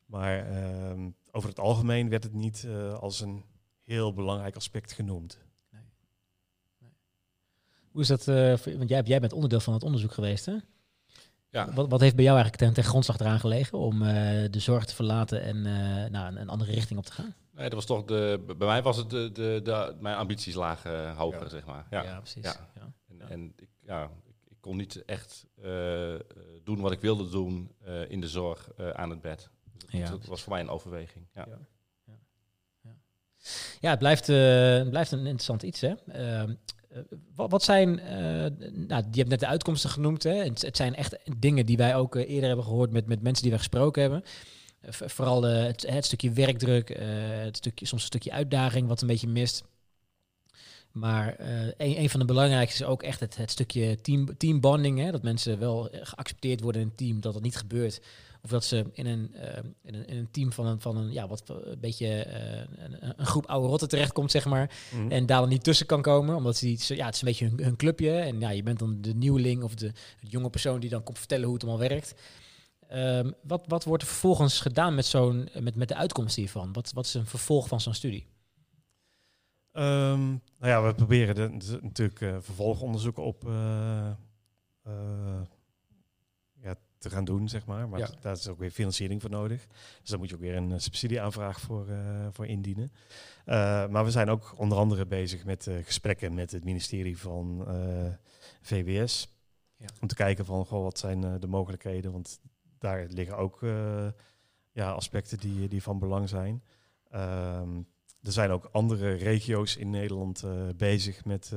Maar 0.06 0.46
ehm, 0.50 1.10
over 1.30 1.48
het 1.48 1.60
algemeen 1.60 2.08
werd 2.08 2.22
het 2.22 2.32
niet 2.34 2.66
als 3.00 3.20
een 3.20 3.44
heel 3.84 4.12
belangrijk 4.12 4.56
aspect 4.56 4.92
genoemd. 4.92 5.38
Hoe 7.90 8.00
is 8.00 8.08
dat? 8.08 8.24
voor- 8.60 8.76
want 8.76 8.88
jij, 8.88 9.02
jij 9.02 9.20
bent 9.20 9.32
onderdeel 9.32 9.60
van 9.60 9.72
het 9.74 9.82
onderzoek 9.82 10.12
geweest, 10.12 10.46
hè? 10.46 10.56
Ja, 11.50 11.72
Wat, 11.72 11.88
wat 11.88 12.00
heeft 12.00 12.14
bij 12.14 12.24
jou 12.24 12.36
eigenlijk 12.38 12.64
ten, 12.64 12.74
ten 12.82 12.90
grondslag 12.90 13.18
eraan 13.18 13.40
gelegen 13.40 13.78
om 13.78 14.02
eh, 14.02 14.08
de 14.50 14.58
zorg 14.60 14.84
te 14.84 14.94
verlaten 14.94 15.42
en 15.42 15.56
eh, 15.66 16.10
nou, 16.10 16.26
een, 16.26 16.40
een 16.40 16.48
andere 16.48 16.72
richting 16.72 16.98
op 16.98 17.04
te 17.04 17.12
gaan? 17.12 17.34
nee, 17.52 17.64
dat 17.64 17.72
was 17.74 17.86
toch 17.86 18.04
de, 18.04 18.44
bij 18.58 18.66
mij 18.66 18.82
was 18.82 18.96
het 18.96 19.10
de, 19.10 19.32
de, 19.32 19.60
de, 19.64 19.96
mijn 20.00 20.16
ambities 20.16 20.54
lagen 20.54 21.06
eh, 21.08 21.16
hoger, 21.16 21.42
Ja. 21.42 21.48
zeg 21.48 21.64
maar. 21.66 21.86
Ja. 21.90 22.18
precies. 22.18 22.42
Ja. 22.44 22.70
Ja. 22.74 22.92
En, 23.08 23.16
Ja. 23.18 23.28
en 23.28 23.52
ik, 23.56 23.68
ja, 23.80 24.04
ik, 24.24 24.34
ik 24.48 24.56
kon 24.60 24.76
niet 24.76 25.04
echt 25.04 25.46
eh, 25.62 26.14
eh, 26.14 26.20
doen 26.64 26.80
wat 26.80 26.92
ik 26.92 27.00
wilde 27.00 27.28
doen 27.28 27.70
eh, 27.84 28.10
in 28.10 28.20
de 28.20 28.28
zorg 28.28 28.70
eh, 28.76 28.90
aan 28.90 29.10
het 29.10 29.20
bed. 29.20 29.48
Dus 29.72 29.90
dat, 29.90 30.00
Ja. 30.00 30.10
dat 30.10 30.26
was 30.26 30.42
voor 30.42 30.52
mij 30.52 30.60
een 30.60 30.68
overweging. 30.70 31.26
Ja. 31.34 31.46
Ja. 31.48 31.58
Ja, 33.80 33.90
het 33.90 33.98
blijft, 33.98 34.28
eh, 34.28 34.72
het 34.74 34.90
blijft 34.90 35.12
een 35.12 35.18
interessant 35.18 35.62
iets. 35.62 35.80
Hè? 35.80 35.88
Ehm, 36.06 36.50
eh, 36.50 36.54
wat, 37.34 37.50
wat 37.50 37.62
zijn, 37.62 37.98
eh, 37.98 38.18
nou, 38.72 39.04
je 39.10 39.18
hebt 39.18 39.28
net 39.28 39.40
de 39.40 39.46
uitkomsten 39.46 39.90
genoemd. 39.90 40.22
Hè? 40.22 40.34
Het, 40.34 40.76
zijn 40.76 40.94
echt 40.94 41.16
dingen 41.38 41.66
die 41.66 41.76
wij 41.76 41.96
ook 41.96 42.16
eh, 42.16 42.30
eerder 42.30 42.46
hebben 42.46 42.64
gehoord 42.64 42.90
met, 42.90 43.06
met 43.06 43.22
mensen 43.22 43.42
die 43.42 43.52
we 43.52 43.58
gesproken 43.58 44.02
hebben. 44.02 44.22
Eh, 44.80 45.08
vooral 45.08 45.46
eh, 45.46 45.62
het, 45.62 45.86
het 45.86 46.04
stukje 46.04 46.30
werkdruk, 46.30 46.90
eh, 46.90 47.06
het 47.28 47.56
stukje, 47.56 47.86
soms 47.86 48.00
een 48.00 48.06
stukje 48.06 48.32
uitdaging 48.32 48.88
wat 48.88 49.00
een 49.00 49.08
beetje 49.08 49.28
mist. 49.28 49.64
Maar 50.92 51.34
eh, 51.34 51.66
een, 51.66 52.00
een 52.00 52.10
van 52.10 52.20
de 52.20 52.26
belangrijkste 52.26 52.82
is 52.82 52.88
ook 52.88 53.02
echt 53.02 53.20
het, 53.20 53.36
het 53.36 53.50
stukje 53.50 54.00
team, 54.00 54.36
teambonding. 54.36 54.98
Hè? 54.98 55.10
Dat 55.10 55.22
mensen 55.22 55.58
wel 55.58 55.90
eh, 55.90 56.00
geaccepteerd 56.02 56.60
worden 56.60 56.80
in 56.80 56.86
een 56.86 56.94
team, 56.94 57.20
dat 57.20 57.34
het 57.34 57.42
niet 57.42 57.56
gebeurt. 57.56 58.00
Of 58.42 58.50
dat 58.50 58.64
ze 58.64 58.84
in 58.92 59.06
een, 59.06 59.34
eh, 59.34 59.62
in 59.82 59.94
een, 59.94 60.06
in 60.06 60.16
een 60.16 60.30
team 60.30 60.52
van 60.52 60.66
een, 60.66 60.80
van 60.80 60.96
een 60.96 61.12
ja, 61.12 61.28
wat 61.28 61.42
een 61.48 61.80
beetje 61.80 62.06
eh, 62.24 62.84
een, 62.84 63.20
een 63.20 63.26
groep 63.26 63.46
oude 63.46 63.68
rotten 63.68 63.88
terechtkomt, 63.88 64.30
zeg 64.30 64.44
maar. 64.44 64.70
Mhm. 64.94 65.10
En 65.10 65.26
daar 65.26 65.40
dan 65.40 65.48
niet 65.48 65.64
tussen 65.64 65.86
kan 65.86 66.02
komen. 66.02 66.36
Omdat 66.36 66.56
ze 66.56 66.68
iets, 66.68 66.88
ja, 66.88 67.04
het 67.06 67.14
is 67.14 67.20
een 67.20 67.28
beetje 67.28 67.48
hun, 67.48 67.62
hun 67.62 67.76
clubje. 67.76 68.10
En 68.12 68.40
ja, 68.40 68.50
je 68.50 68.62
bent 68.62 68.78
dan 68.78 69.00
de 69.00 69.14
nieuweling 69.14 69.62
of 69.62 69.74
de, 69.74 69.86
de 70.20 70.26
jonge 70.28 70.50
persoon 70.50 70.80
die 70.80 70.90
dan 70.90 71.02
komt 71.02 71.18
vertellen 71.18 71.44
hoe 71.44 71.54
het 71.54 71.62
allemaal 71.64 71.88
werkt. 71.88 72.14
Ehm, 72.88 73.30
wat, 73.42 73.64
wat 73.66 73.84
wordt 73.84 74.02
er 74.02 74.08
vervolgens 74.08 74.60
gedaan 74.60 74.94
met, 74.94 75.06
zo'n, 75.06 75.48
met, 75.60 75.74
met 75.74 75.88
de 75.88 75.96
uitkomsten 75.96 76.42
hiervan? 76.42 76.72
Wat, 76.72 76.92
wat 76.92 77.04
is 77.06 77.14
een 77.14 77.26
vervolg 77.26 77.68
van 77.68 77.80
zo'n 77.80 77.94
studie? 77.94 78.26
Ehm, 79.72 80.28
nou 80.28 80.38
ja, 80.58 80.82
we 80.82 80.94
proberen 80.94 81.34
de, 81.34 81.56
de- 81.56 81.78
natuurlijk 81.82 82.20
eh, 82.20 82.36
vervolgonderzoeken 82.40 83.22
op 83.22 83.46
eh, 83.48 84.10
eh, 84.82 85.40
te 87.00 87.10
gaan 87.10 87.24
doen, 87.24 87.48
zeg 87.48 87.66
maar. 87.66 87.88
Maar 87.88 87.98
Ja. 87.98 88.10
daar 88.20 88.32
is 88.32 88.48
ook 88.48 88.58
weer 88.58 88.70
financiering 88.70 89.20
voor 89.20 89.30
nodig. 89.30 89.66
Dus 90.00 90.10
daar 90.10 90.18
moet 90.18 90.28
je 90.28 90.34
ook 90.34 90.40
weer 90.40 90.56
een 90.56 90.72
eh, 90.72 90.78
subsidieaanvraag 90.78 91.60
voor, 91.60 91.88
eh, 91.88 92.26
voor 92.30 92.46
indienen. 92.46 92.92
Eh, 93.44 93.88
maar 93.88 94.04
we 94.04 94.10
zijn 94.10 94.30
ook 94.30 94.54
onder 94.56 94.78
andere 94.78 95.06
bezig 95.06 95.44
met 95.44 95.70
gesprekken 95.82 96.34
met 96.34 96.50
het 96.50 96.64
ministerie 96.64 97.18
van 97.18 97.66
VWS. 98.60 99.38
Ja. 99.76 99.86
Om 100.00 100.08
te 100.08 100.14
kijken 100.14 100.44
van, 100.44 100.66
goh, 100.66 100.82
wat 100.82 100.98
zijn 100.98 101.40
de 101.40 101.46
mogelijkheden? 101.46 102.12
Want 102.12 102.40
daar 102.78 103.06
liggen 103.08 103.36
ook 103.36 103.60
ja, 104.72 104.90
aspecten 104.90 105.38
die, 105.38 105.68
die 105.68 105.82
van 105.82 105.98
belang 105.98 106.28
zijn. 106.28 106.62
Ehm, 107.10 107.76
er 108.22 108.32
zijn 108.32 108.50
ook 108.50 108.68
andere 108.72 109.12
regio's 109.12 109.76
in 109.76 109.90
Nederland 109.90 110.44
bezig 110.76 111.24
met 111.24 111.52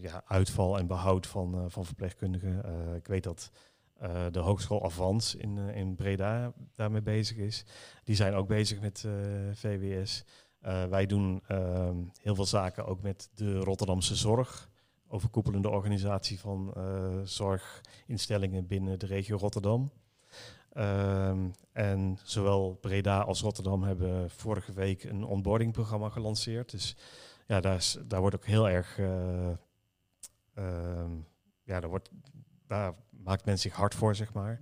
ja, 0.00 0.22
uitval 0.26 0.78
en 0.78 0.86
behoud 0.86 1.26
van, 1.26 1.54
eh, 1.54 1.64
van 1.68 1.84
verpleegkundigen. 1.84 2.64
Eh, 2.64 2.94
ik 2.94 3.06
weet 3.06 3.24
dat 3.24 3.50
eh, 3.96 4.26
de 4.30 4.38
Hogeschool 4.38 4.84
Avans 4.84 5.34
in, 5.34 5.58
eh, 5.58 5.76
in 5.76 5.94
Breda 5.94 6.52
daarmee 6.74 7.02
bezig 7.02 7.36
is. 7.36 7.64
Die 8.04 8.16
zijn 8.16 8.34
ook 8.34 8.48
bezig 8.48 8.80
met 8.80 9.04
eh, 9.06 9.12
VWS. 9.52 10.24
Eh, 10.60 10.84
wij 10.84 11.06
doen 11.06 11.42
ehm, 11.46 11.96
heel 12.20 12.34
veel 12.34 12.46
zaken 12.46 12.86
ook 12.86 13.02
met 13.02 13.30
de 13.34 13.58
Rotterdamse 13.58 14.14
Zorg. 14.16 14.70
Overkoepelende 15.08 15.68
organisatie 15.68 16.40
van 16.40 16.72
eh, 16.74 17.20
zorginstellingen 17.24 18.66
binnen 18.66 18.98
de 18.98 19.06
regio 19.06 19.36
Rotterdam. 19.36 19.90
Ehm, 20.72 21.48
en 21.72 22.18
zowel 22.22 22.78
Breda 22.80 23.20
als 23.20 23.40
Rotterdam 23.40 23.82
hebben 23.82 24.30
vorige 24.30 24.72
week 24.72 25.04
een 25.04 25.24
onboardingprogramma 25.24 26.08
gelanceerd. 26.08 26.70
Dus 26.70 26.96
ja, 27.46 27.60
daar, 27.60 27.76
is, 27.76 27.98
daar 28.06 28.20
wordt 28.20 28.36
ook 28.36 28.44
heel 28.44 28.68
erg. 28.68 28.98
eh, 28.98 29.50
ehm, 30.54 31.12
ja, 31.62 31.80
daar, 31.80 31.88
wordt, 31.90 32.10
daar 32.66 32.94
maakt 33.10 33.44
men 33.44 33.58
zich 33.58 33.74
hard 33.74 33.94
voor, 33.94 34.14
zeg 34.14 34.32
maar. 34.32 34.60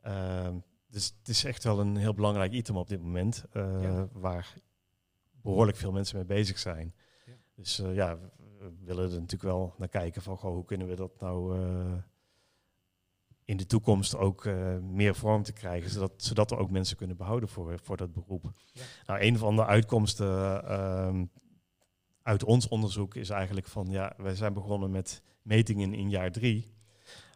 Ehm, 0.00 0.56
dus 0.88 1.14
het 1.18 1.28
is 1.28 1.44
echt 1.44 1.64
wel 1.64 1.80
een 1.80 1.96
heel 1.96 2.14
belangrijk 2.14 2.52
item 2.52 2.76
op 2.76 2.88
dit 2.88 3.02
moment. 3.02 3.44
eh, 3.52 3.82
Ja. 3.82 4.08
Waar 4.12 4.54
behoorlijk 5.30 5.76
veel 5.76 5.92
mensen 5.92 6.16
mee 6.16 6.24
bezig 6.24 6.58
zijn. 6.58 6.94
Ja. 7.26 7.32
Dus 7.54 7.78
eh, 7.78 7.94
ja, 7.94 8.18
we, 8.58 8.72
willen 8.84 9.04
er 9.04 9.10
natuurlijk 9.10 9.42
wel 9.42 9.74
naar 9.78 9.88
kijken 9.88 10.22
van 10.22 10.36
goh, 10.36 10.52
hoe 10.54 10.64
kunnen 10.64 10.88
we 10.88 10.94
dat 10.94 11.20
nou 11.20 11.58
in 13.44 13.56
de 13.56 13.66
toekomst 13.66 14.16
ook 14.16 14.44
meer 14.82 15.14
vorm 15.14 15.42
te 15.42 15.52
krijgen, 15.52 15.90
zodat, 15.90 16.12
zodat 16.16 16.50
we 16.50 16.56
ook 16.56 16.70
mensen 16.70 16.96
kunnen 16.96 17.16
behouden 17.16 17.48
voor, 17.48 17.78
voor 17.82 17.96
dat 17.96 18.12
beroep. 18.12 18.50
Ja. 18.72 18.82
Nou, 19.06 19.20
een 19.20 19.38
van 19.38 19.56
de 19.56 19.64
uitkomsten 19.66 20.64
ehm, 20.64 21.24
uit 22.22 22.44
ons 22.44 22.68
onderzoek 22.68 23.14
is 23.14 23.30
eigenlijk 23.30 23.66
van 23.66 23.86
ja, 23.90 24.14
wij 24.16 24.34
zijn 24.34 24.52
begonnen 24.52 24.90
met 24.90 25.22
metingen 25.42 25.94
in 25.94 26.10
jaar 26.10 26.32
drie. 26.32 26.70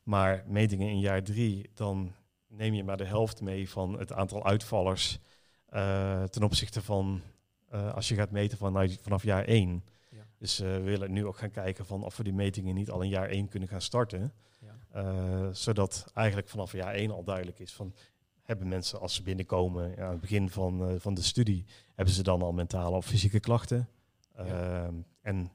Maar 0.03 0.45
metingen 0.47 0.89
in 0.89 1.01
jaar 1.01 1.23
drie, 1.23 1.71
dan 1.75 2.13
neem 2.49 2.75
je 2.75 2.85
maar 2.85 2.97
de 2.97 3.05
helft 3.05 3.41
mee 3.41 3.71
van 3.71 3.99
het 3.99 4.13
aantal 4.13 4.45
uitvallers 4.45 5.19
eh, 5.67 6.23
ten 6.23 6.43
opzichte 6.43 6.83
van 6.83 7.21
eh, 7.69 7.95
als 7.95 8.09
je 8.09 8.15
gaat 8.15 8.31
meten 8.31 8.59
vanuit, 8.59 8.99
vanaf 9.03 9.23
jaar 9.23 9.45
één. 9.45 9.85
Ja. 10.11 10.27
Dus 10.39 10.61
eh, 10.61 10.67
we 10.69 10.81
willen 10.81 11.13
nu 11.13 11.27
ook 11.27 11.37
gaan 11.37 11.51
kijken 11.51 11.87
van 11.87 12.05
of 12.05 12.17
we 12.17 12.23
die 12.23 12.33
metingen 12.33 12.75
niet 12.75 12.91
al 12.91 13.03
in 13.03 13.09
jaar 13.09 13.29
één 13.29 13.49
kunnen 13.49 13.69
gaan 13.69 13.81
starten. 13.81 14.33
Ja. 14.61 15.53
Zodat 15.53 16.11
eigenlijk 16.15 16.49
vanaf 16.49 16.73
jaar 16.73 16.95
één 16.95 17.11
al 17.11 17.25
duidelijk 17.25 17.59
is 17.59 17.73
van 17.73 17.95
hebben 18.43 18.69
mensen 18.69 19.01
als 19.01 19.15
ze 19.15 19.23
binnenkomen 19.23 19.91
ja, 19.97 20.05
aan 20.05 20.11
het 20.11 20.21
begin 20.21 20.51
van, 20.51 21.01
van 21.01 21.15
de 21.15 21.23
studie, 21.23 21.65
hebben 21.95 22.15
ze 22.15 22.23
dan 22.23 22.43
al 22.43 22.53
mentale 22.53 22.97
of 22.97 23.07
fysieke 23.07 23.41
klachten. 23.41 23.89
Ehm, 24.37 24.95
en 25.21 25.51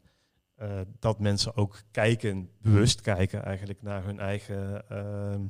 eh, 0.61 0.81
dat 0.99 1.19
mensen 1.19 1.55
ook 1.55 1.81
kijken, 1.91 2.49
bewust 2.61 3.01
kijken 3.01 3.43
eigenlijk 3.43 3.81
naar 3.81 4.03
hun 4.03 4.19
eigen 4.19 4.89
ehm, 4.89 5.41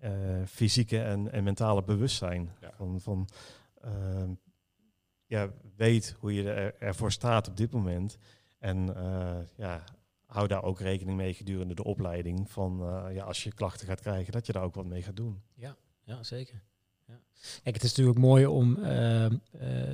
eh, 0.00 0.46
fysieke 0.46 1.02
en, 1.02 1.32
en 1.32 1.44
mentale 1.44 1.82
bewustzijn. 1.82 2.50
Ja. 2.60 2.72
Van, 2.76 3.00
van 3.00 3.28
ehm, 3.80 4.30
ja, 5.26 5.50
weet 5.76 6.16
hoe 6.18 6.34
je 6.34 6.52
er, 6.52 6.74
ervoor 6.78 7.12
staat 7.12 7.48
op 7.48 7.56
dit 7.56 7.70
moment. 7.72 8.18
En 8.58 8.96
eh, 8.96 9.38
ja, 9.56 9.84
hou 10.26 10.48
daar 10.48 10.62
ook 10.62 10.80
rekening 10.80 11.16
mee 11.16 11.34
gedurende 11.34 11.74
de 11.74 11.84
opleiding. 11.84 12.50
Van 12.50 12.76
ja, 13.12 13.24
als 13.24 13.44
je 13.44 13.52
klachten 13.52 13.86
gaat 13.86 14.00
krijgen, 14.00 14.32
dat 14.32 14.46
je 14.46 14.52
daar 14.52 14.62
ook 14.62 14.74
wat 14.74 14.86
mee 14.86 15.02
gaat 15.02 15.16
doen. 15.16 15.42
Ja, 16.04 16.22
zeker. 16.22 16.62
Ja. 17.06 17.20
Kijk, 17.62 17.74
het 17.74 17.84
is 17.84 17.90
natuurlijk 17.90 18.18
mooi 18.18 18.46
om, 18.46 18.74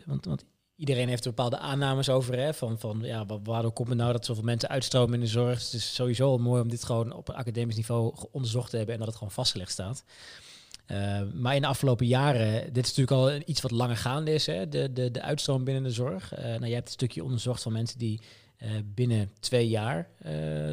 want, 0.06 0.24
want 0.24 0.44
iedereen 0.76 1.08
heeft 1.08 1.24
er 1.24 1.30
bepaalde 1.30 1.58
aannames 1.58 2.08
over. 2.08 2.38
Hè, 2.38 2.54
van, 2.54 2.78
van 2.78 3.00
ja, 3.02 3.26
wa- 3.26 3.40
waardoor 3.42 3.72
komt 3.72 3.88
het 3.88 3.98
nou 3.98 4.12
dat 4.12 4.24
zoveel 4.24 4.42
mensen 4.44 4.68
uitstromen 4.68 5.14
in 5.14 5.20
de 5.20 5.26
zorg? 5.26 5.54
Dus 5.58 5.64
het 5.64 5.74
is 5.74 5.94
sowieso 5.94 6.28
al 6.30 6.38
mooi 6.38 6.62
om 6.62 6.68
dit 6.68 6.84
gewoon 6.84 7.12
op 7.12 7.30
academisch 7.30 7.76
niveau 7.76 8.14
onderzocht 8.30 8.70
te 8.70 8.76
hebben 8.76 8.94
en 8.94 9.00
dat 9.00 9.08
het 9.08 9.18
gewoon 9.18 9.32
vastgelegd 9.32 9.70
staat. 9.70 10.04
Eh, 10.86 11.20
maar 11.34 11.54
in 11.54 11.60
de 11.62 11.66
afgelopen 11.68 12.06
jaren, 12.06 12.72
dit 12.72 12.84
is 12.86 12.94
natuurlijk 12.96 13.10
al 13.10 13.42
iets 13.46 13.60
wat 13.60 13.70
langer 13.70 13.96
gaande 13.96 14.32
is, 14.34 14.46
hè, 14.46 14.68
de, 14.68 14.92
de, 14.92 15.10
de 15.10 15.22
uitstroom 15.22 15.64
binnen 15.64 15.82
de 15.82 15.90
zorg. 15.90 16.32
Eh 16.34 16.44
nou, 16.44 16.60
jij 16.64 16.74
hebt 16.74 16.86
een 16.86 16.92
stukje 16.92 17.24
onderzocht 17.24 17.62
van 17.62 17.72
mensen 17.72 17.98
die 17.98 18.20
eh, 18.56 18.70
binnen 18.84 19.30
twee 19.40 19.68
jaar 19.68 20.08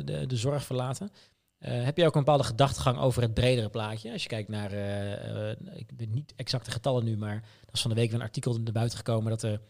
de, 0.05 0.23
de 0.27 0.35
zorg 0.37 0.63
verlaten. 0.63 1.11
Heb 1.59 1.97
je 1.97 2.05
ook 2.05 2.13
een 2.15 2.23
bepaalde 2.23 2.43
gedachtegang 2.43 2.99
over 2.99 3.21
het 3.21 3.33
bredere 3.33 3.69
plaatje? 3.69 4.11
Als 4.11 4.23
je 4.23 4.29
kijkt 4.29 4.49
naar, 4.49 4.71
eh, 4.71 5.49
ik 5.79 5.89
weet 5.97 6.13
niet 6.13 6.33
exacte 6.35 6.71
getallen 6.71 7.03
nu, 7.03 7.17
maar 7.17 7.35
er 7.35 7.73
is 7.73 7.81
van 7.81 7.89
de 7.89 7.95
week 7.95 8.11
een 8.11 8.21
artikel 8.21 8.59
naar 8.59 8.73
buiten 8.73 8.97
gekomen 8.97 9.29
dat 9.29 9.43
er 9.43 9.61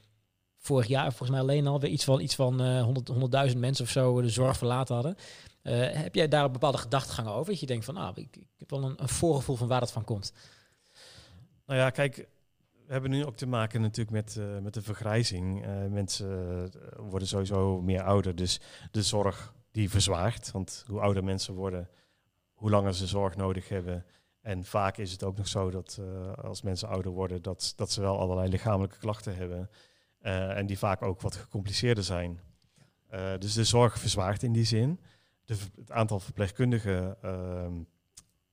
vorig 0.62 0.88
jaar 0.88 1.08
volgens 1.08 1.30
mij 1.30 1.40
alleen 1.40 1.68
al 1.68 1.80
weer 1.80 1.90
iets 1.90 2.04
van, 2.04 2.22
iets 2.22 2.36
van 2.36 2.62
eh 2.62 2.84
100 2.84 3.52
100.000 3.52 3.58
mensen 3.58 3.86
of 3.86 3.92
zo 3.92 4.22
de 4.22 4.30
zorg 4.30 4.58
verlaten 4.58 4.96
hadden. 4.96 5.16
Eh, 5.62 5.92
heb 5.92 6.16
jij 6.16 6.28
daar 6.28 6.46
een 6.46 6.52
bepaalde 6.52 6.78
gedachtegang 6.78 7.28
over? 7.28 7.52
Dat 7.52 7.60
je 7.60 7.66
denkt 7.66 7.86
van, 7.86 7.94
nou, 7.94 8.14
ik, 8.16 8.36
ik 8.36 8.48
heb 8.58 8.70
wel 8.70 8.84
een, 8.84 9.02
een 9.02 9.10
voorgevoel 9.10 9.56
van 9.56 9.68
waar 9.68 9.80
dat 9.80 9.92
van 9.92 10.04
komt. 10.04 10.34
Nou 11.66 11.80
ja, 11.80 11.90
kijk, 11.90 12.28
we 12.86 12.94
hebben 12.94 13.12
nu 13.12 13.26
ook 13.26 13.36
te 13.36 13.48
maken 13.48 13.82
natuurlijk 13.82 14.12
met, 14.12 14.38
eh, 14.38 14.60
met 14.60 14.74
de 14.74 14.82
vergrijzing. 14.82 15.66
Eh, 15.66 15.86
mensen 15.86 16.30
eh, 16.74 17.00
worden 17.10 17.28
sowieso 17.28 17.82
meer 17.82 18.04
ouder, 18.04 18.36
dus 18.36 18.60
de 18.92 19.04
zorg 19.04 19.54
die 19.72 19.90
verzwaart. 19.90 20.52
Want 20.52 20.84
hoe 20.88 21.00
ouder 21.00 21.24
mensen 21.24 21.54
worden, 21.54 21.90
hoe 22.54 22.70
langer 22.70 22.94
ze 22.94 23.08
zorg 23.08 23.36
nodig 23.36 23.70
hebben. 23.70 24.06
En 24.42 24.64
vaak 24.64 24.98
is 24.98 25.12
het 25.12 25.24
ook 25.24 25.38
nog 25.38 25.48
zo 25.48 25.70
dat 25.70 26.00
eh, 26.00 26.34
als 26.44 26.62
mensen 26.62 26.88
ouder 26.88 27.12
worden, 27.12 27.42
dat, 27.42 27.74
dat 27.76 27.92
ze 27.92 28.02
wel 28.02 28.20
allerlei 28.20 28.50
lichamelijke 28.50 28.98
klachten 28.98 29.36
hebben. 29.36 29.70
Eh, 30.22 30.58
en 30.58 30.66
die 30.66 30.78
vaak 30.78 31.02
ook 31.02 31.22
wat 31.22 31.36
gecompliceerder 31.36 32.04
zijn. 32.04 32.40
Eh, 33.08 33.38
dus 33.40 33.54
de 33.54 33.64
zorg 33.64 34.00
verzwaart 34.00 34.44
in 34.44 34.54
die 34.54 34.66
zin. 34.66 35.00
De, 35.46 35.56
het 35.76 35.92
aantal 35.92 36.20
verpleegkundigen, 36.20 37.22
ehm, 37.22 37.74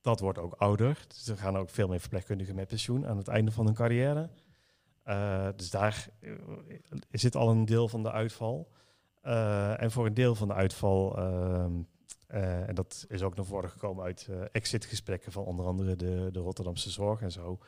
dat 0.01 0.19
wordt 0.19 0.39
ook 0.39 0.53
ouder. 0.53 1.05
Dus 1.07 1.27
er 1.27 1.37
gaan 1.37 1.57
ook 1.57 1.69
veel 1.69 1.87
meer 1.87 1.99
verpleegkundigen 1.99 2.55
met 2.55 2.67
pensioen 2.67 3.07
aan 3.07 3.17
het 3.17 3.27
einde 3.27 3.51
van 3.51 3.65
hun 3.65 3.73
carrière. 3.73 4.29
Eh, 5.03 5.47
dus 5.55 5.69
daar 5.69 6.09
zit 7.11 7.35
al 7.35 7.49
een 7.49 7.65
deel 7.65 7.87
van 7.87 8.03
de 8.03 8.11
uitval. 8.11 8.71
En 9.77 9.91
voor 9.91 10.05
een 10.05 10.13
deel 10.13 10.35
van 10.35 10.47
de 10.47 10.53
uitval, 10.53 11.17
ehm, 11.17 11.73
eh, 12.27 12.67
en 12.67 12.75
dat 12.75 13.05
is 13.07 13.21
ook 13.21 13.35
naar 13.35 13.45
voren 13.45 13.69
gekomen 13.69 14.03
uit 14.03 14.29
exitgesprekken 14.51 15.31
van 15.31 15.43
onder 15.43 15.65
andere 15.65 15.95
de, 15.95 16.29
de 16.31 16.39
Rotterdamse 16.39 16.89
Zorg 16.89 17.21
en 17.21 17.31
zo, 17.31 17.59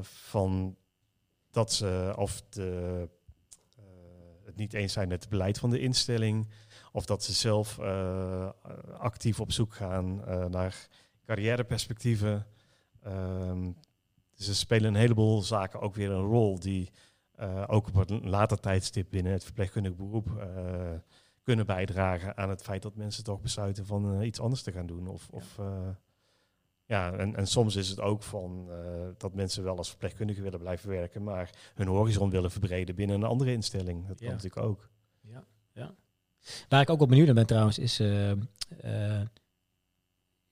van 0.00 0.76
dat 1.56 1.72
ze 1.72 2.12
of 2.16 2.42
de, 2.48 3.08
eh, 3.76 3.84
het 4.44 4.56
niet 4.56 4.72
eens 4.72 4.92
zijn 4.92 5.08
met 5.08 5.20
het 5.20 5.30
beleid 5.30 5.58
van 5.58 5.70
de 5.70 5.80
instelling, 5.80 6.48
of 6.92 7.06
dat 7.06 7.24
ze 7.24 7.32
zelf 7.32 7.78
eh, 7.78 8.50
actief 8.98 9.40
op 9.40 9.52
zoek 9.52 9.74
gaan 9.74 10.24
eh, 10.24 10.44
naar 10.44 10.88
carrièreperspectieven. 11.24 12.46
Ehm, 13.02 13.72
dus 14.34 14.48
er 14.48 14.54
spelen 14.54 14.88
een 14.88 15.00
heleboel 15.00 15.42
zaken 15.42 15.80
ook 15.80 15.94
weer 15.94 16.10
een 16.10 16.26
rol 16.26 16.58
die 16.58 16.90
ook 17.66 17.88
op 17.88 18.10
een 18.10 18.28
later 18.28 18.60
tijdstip 18.60 19.10
binnen 19.10 19.32
het 19.32 19.44
verpleegkundig 19.44 19.96
beroep 19.96 20.46
kunnen 21.42 21.66
bijdragen 21.66 22.36
aan 22.36 22.48
het 22.48 22.62
feit 22.62 22.82
dat 22.82 22.96
mensen 22.96 23.24
toch 23.24 23.40
besluiten 23.40 23.86
van 23.86 24.22
iets 24.22 24.40
anders 24.40 24.62
te 24.62 24.72
gaan 24.72 24.86
doen. 24.86 25.08
Of, 25.08 25.28
of 25.30 25.58
ja, 26.86 27.12
en, 27.12 27.36
en 27.36 27.46
soms 27.46 27.76
is 27.76 27.88
het 27.88 28.00
ook 28.00 28.22
van 28.22 28.66
eh, 28.70 28.76
dat 29.16 29.34
mensen 29.34 29.62
wel 29.64 29.76
als 29.76 29.88
verpleegkundige 29.88 30.42
willen 30.42 30.58
blijven 30.58 30.88
werken, 30.88 31.22
maar 31.22 31.50
hun 31.74 31.86
horizon 31.86 32.30
willen 32.30 32.50
verbreden 32.50 32.94
binnen 32.94 33.16
een 33.16 33.24
andere 33.28 33.52
instelling. 33.52 34.06
Dat 34.06 34.18
Ja. 34.20 34.26
kan 34.26 34.34
natuurlijk 34.36 34.66
ook. 34.66 34.88
Ja, 35.20 35.44
ja. 35.72 35.94
Waar 36.68 36.80
ik 36.80 36.90
ook 36.90 36.98
wel 36.98 37.06
benieuwd 37.06 37.26
naar 37.26 37.34
ben 37.34 37.46
trouwens, 37.46 37.78
is... 37.78 38.00
eh, 38.00 38.30
eh, 38.30 39.26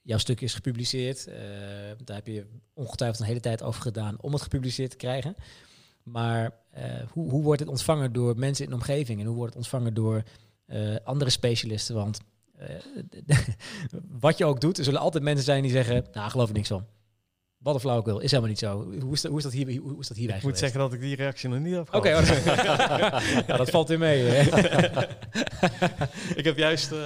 jouw 0.00 0.18
stuk 0.18 0.40
is 0.40 0.54
gepubliceerd. 0.54 1.24
daar 2.04 2.16
heb 2.16 2.26
je 2.26 2.46
ongetwijfeld 2.72 3.20
een 3.20 3.26
hele 3.26 3.40
tijd 3.40 3.62
over 3.62 3.82
gedaan 3.82 4.20
om 4.20 4.32
het 4.32 4.42
gepubliceerd 4.42 4.90
te 4.90 4.96
krijgen. 4.96 5.34
Maar 6.02 6.52
hoe, 7.12 7.30
hoe 7.30 7.42
wordt 7.42 7.60
het 7.60 7.68
ontvangen 7.68 8.12
door 8.12 8.36
mensen 8.38 8.64
in 8.64 8.70
de 8.70 8.76
omgeving? 8.76 9.20
En 9.20 9.26
hoe 9.26 9.36
wordt 9.36 9.54
het 9.54 9.62
ontvangen 9.62 9.94
door 9.94 10.22
andere 11.04 11.30
specialisten? 11.30 11.94
Want 11.94 12.20
eh, 12.58 12.68
wat 14.20 14.38
je 14.38 14.44
ook 14.44 14.60
doet, 14.60 14.78
er 14.78 14.84
zullen 14.84 15.00
altijd 15.00 15.24
mensen 15.24 15.44
zijn 15.44 15.62
die 15.62 15.70
zeggen... 15.70 16.04
Nou, 16.12 16.30
geloof 16.30 16.48
ik 16.48 16.54
niks 16.54 16.68
van. 16.68 16.86
Wat 17.64 17.74
een 17.74 17.80
flauwekul, 17.80 18.20
is 18.20 18.30
helemaal 18.30 18.50
niet 18.50 18.58
zo. 18.58 18.82
Hoe 19.00 19.12
is 19.12 19.20
dat, 19.20 19.30
hoe 19.30 19.38
is 19.38 19.44
dat, 19.44 19.52
hier, 19.52 19.80
hoe 19.80 20.00
is 20.00 20.08
dat 20.08 20.16
hierbij 20.16 20.36
Ik 20.36 20.42
moet 20.42 20.58
zeggen 20.58 20.80
dat 20.80 20.92
ik 20.92 21.00
die 21.00 21.16
reactie 21.16 21.48
nog 21.48 21.58
niet 21.58 21.74
heb 21.74 21.88
gehad. 21.88 22.06
Oké, 22.06 22.42
ja, 23.46 23.56
dat 23.56 23.70
valt 23.70 23.88
weer 23.88 23.98
mee. 23.98 24.26
ik 26.40 26.44
heb 26.44 26.56
juist 26.56 26.92
eh, 26.92 26.98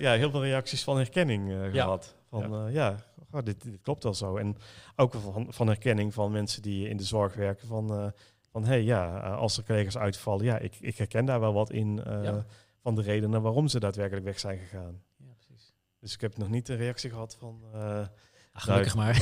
ja, 0.00 0.12
heel 0.12 0.30
veel 0.30 0.42
reacties 0.42 0.84
van 0.84 0.96
herkenning 0.96 1.50
eh, 1.50 1.74
Ja. 1.74 1.82
gehad. 1.82 2.14
Van 2.30 2.50
ja, 2.50 2.68
ja 2.68 2.96
oh, 3.30 3.42
dit, 3.44 3.62
dit 3.62 3.80
klopt 3.82 4.02
wel 4.02 4.14
zo. 4.14 4.36
En 4.36 4.56
ook 4.96 5.14
van, 5.14 5.46
van 5.48 5.66
herkenning 5.66 6.14
van 6.14 6.32
mensen 6.32 6.62
die 6.62 6.88
in 6.88 6.96
de 6.96 7.04
zorg 7.04 7.34
werken. 7.34 7.68
Van, 7.68 8.12
van 8.50 8.64
hey, 8.64 8.82
ja, 8.82 9.18
als 9.18 9.56
er 9.56 9.64
collega's 9.64 9.96
uitvallen, 9.96 10.44
ja, 10.44 10.58
ik, 10.58 10.76
ik 10.80 10.96
herken 10.96 11.24
daar 11.24 11.40
wel 11.40 11.52
wat 11.52 11.70
in 11.70 12.00
Ja. 12.04 12.44
Van 12.84 12.94
de 12.94 13.02
redenen 13.02 13.42
waarom 13.42 13.68
ze 13.68 13.80
daadwerkelijk 13.80 14.26
weg 14.26 14.38
zijn 14.40 14.58
gegaan. 14.58 15.00
Ja, 15.16 15.32
precies. 15.46 15.72
Dus 16.00 16.14
ik 16.14 16.20
heb 16.20 16.36
nog 16.38 16.48
niet 16.48 16.68
een 16.68 16.76
reactie 16.76 17.10
gehad 17.10 17.36
van. 17.38 17.60
eh, 17.72 18.06
Ah, 18.52 18.62
gelukkig 18.62 18.94
Nou, 18.94 19.06
maar. 19.06 19.16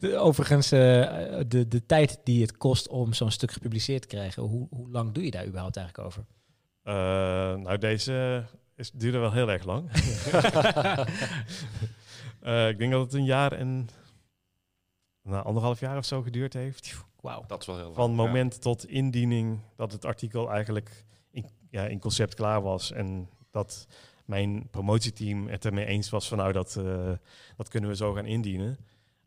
De- 0.00 0.16
Overigens, 0.16 0.72
eh, 0.72 0.78
de, 1.46 1.68
de 1.68 1.86
tijd 1.86 2.20
die 2.24 2.40
het 2.42 2.56
kost 2.56 2.88
om 2.88 3.12
zo'n 3.12 3.30
stuk 3.30 3.50
gepubliceerd 3.52 4.02
te 4.02 4.08
krijgen, 4.08 4.42
hoe, 4.42 4.66
hoe 4.70 4.90
lang 4.90 5.12
doe 5.12 5.24
je 5.24 5.30
daar 5.30 5.46
überhaupt 5.46 5.76
eigenlijk 5.76 6.06
over? 6.08 6.24
eh, 6.82 6.94
nou, 7.56 7.78
deze 7.78 8.44
is, 8.76 8.90
duurde 8.90 9.18
wel 9.18 9.32
heel 9.32 9.50
erg 9.50 9.64
lang. 9.64 9.90
Eh, 12.40 12.68
ik 12.68 12.78
denk 12.78 12.92
dat 12.92 13.00
het 13.04 13.12
een 13.14 13.24
jaar 13.24 13.52
en 13.52 13.88
nou, 15.26 15.44
anderhalf 15.44 15.80
jaar 15.80 15.96
of 15.96 16.04
zo 16.04 16.22
geduurd 16.22 16.52
heeft. 16.52 17.04
Wauw. 17.20 17.44
Dat 17.46 17.60
is 17.60 17.66
wel 17.66 17.76
heel 17.76 17.84
lang, 17.84 17.96
Van 17.96 18.10
ja. 18.10 18.16
moment 18.16 18.60
tot 18.60 18.86
indiening 18.86 19.60
dat 19.76 19.92
het 19.92 20.04
artikel 20.04 20.50
eigenlijk 20.50 21.04
in, 21.30 21.46
ja, 21.70 21.86
in 21.86 22.00
concept 22.00 22.34
klaar 22.34 22.62
was. 22.62 22.92
En 22.92 23.28
dat 23.50 23.86
mijn 24.26 24.68
promotieteam 24.70 25.48
het 25.48 25.64
ermee 25.64 25.86
eens 25.86 26.10
was 26.10 26.28
van 26.28 26.38
nou, 26.38 26.52
dat, 26.52 26.76
eh, 26.76 27.12
dat 27.56 27.68
kunnen 27.68 27.90
we 27.90 27.96
zo 27.96 28.12
gaan 28.12 28.26
indienen. 28.26 28.78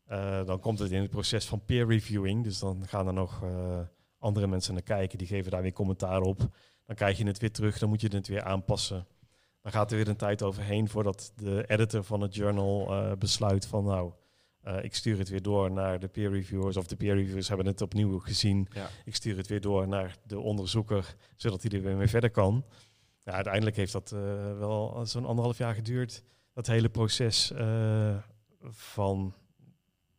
Eh, 0.06 0.46
dan 0.46 0.60
komt 0.60 0.80
het 0.80 0.92
in 0.92 1.02
het 1.02 1.10
proces 1.10 1.46
van 1.46 1.66
peer 1.66 1.88
reviewing. 1.88 2.44
Dus 2.44 2.60
dan 2.60 2.88
gaan 2.88 3.08
er 3.08 3.14
nog 3.14 3.44
eh, 3.44 3.80
andere 4.20 4.48
mensen 4.48 4.74
naar 4.74 4.84
kijken. 4.84 5.18
Die 5.18 5.28
geven 5.28 5.52
daar 5.52 5.62
weer 5.62 5.74
commentaar 5.74 6.22
op. 6.22 6.40
Dan 6.86 6.96
krijg 6.96 7.18
je 7.18 7.26
het 7.26 7.40
weer 7.40 7.52
terug. 7.52 7.78
Dan 7.80 7.90
moet 7.90 8.02
je 8.02 8.08
het 8.08 8.28
weer 8.28 8.44
aanpassen. 8.44 9.08
Dan 9.62 9.72
gaat 9.72 9.92
er 9.92 9.98
weer 9.98 10.08
een 10.08 10.16
tijd 10.16 10.44
overheen 10.44 10.90
voordat 10.90 11.32
de 11.36 11.64
editor 11.68 12.04
van 12.04 12.22
het 12.22 12.36
journal 12.36 12.92
besluit 13.18 13.68
van 13.68 13.84
nou, 13.84 14.12
eh, 14.62 14.84
ik 14.84 14.96
stuur 14.96 15.18
het 15.18 15.30
weer 15.30 15.42
door 15.42 15.72
naar 15.72 16.00
de 16.00 16.08
peer 16.08 16.32
reviewers. 16.32 16.78
Of 16.78 16.88
de 16.88 16.96
peer 16.96 17.16
reviewers 17.16 17.48
hebben 17.48 17.66
het 17.66 17.82
opnieuw 17.82 18.20
gezien. 18.20 18.68
Ja. 18.72 18.90
Ik 19.06 19.16
stuur 19.16 19.38
het 19.38 19.48
weer 19.48 19.62
door 19.62 19.88
naar 19.88 20.18
de 20.24 20.40
onderzoeker, 20.40 21.16
zodat 21.36 21.62
hij 21.62 21.72
er 21.72 21.84
weer 21.84 21.96
mee 21.96 22.08
verder 22.08 22.32
kan. 22.32 22.66
Ja, 23.24 23.32
uiteindelijk 23.32 23.76
heeft 23.76 23.92
dat 23.92 24.12
eh, 24.12 24.20
wel 24.58 25.06
zo'n 25.06 25.26
anderhalf 25.26 25.58
jaar 25.58 25.76
geduurd. 25.76 26.24
Dat 26.54 26.68
hele 26.68 26.90
proces 26.90 27.52
eh, 27.52 28.18
van 28.70 29.34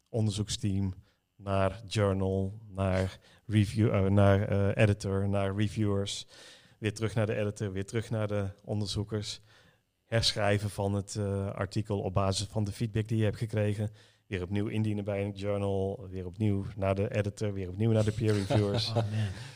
onderzoeksteam 0.09 0.95
naar 1.36 1.82
journal, 1.86 2.59
naar, 2.68 3.18
review, 3.47 4.09
naar 4.09 4.72
editor, 4.72 5.28
naar 5.28 5.57
reviewers. 5.57 6.26
Weer 6.78 6.95
terug 6.95 7.14
naar 7.14 7.26
de 7.26 7.34
editor, 7.34 7.72
weer 7.72 7.86
terug 7.86 8.11
naar 8.11 8.28
de 8.28 8.49
onderzoekers. 8.64 9.41
Herschrijven 10.07 10.70
van 10.70 10.95
het 10.95 11.16
artikel 11.55 12.01
op 12.01 12.14
basis 12.14 12.47
van 12.47 12.64
de 12.64 12.72
feedback 12.72 13.09
die 13.09 13.18
je 13.18 13.24
hebt 13.24 13.36
gekregen. 13.36 13.91
Weer 14.31 14.43
opnieuw 14.43 14.66
indienen 14.66 15.05
bij 15.05 15.24
een 15.24 15.31
journal. 15.33 16.07
Weer 16.11 16.26
opnieuw 16.26 16.64
naar 16.76 16.95
de 16.95 17.14
editor. 17.16 17.53
Weer 17.53 17.68
opnieuw 17.68 17.91
naar 17.93 18.05
de 18.05 18.12
peer 18.12 18.33
reviewers. 18.33 18.89
Oh 18.89 18.95
man. 18.95 19.05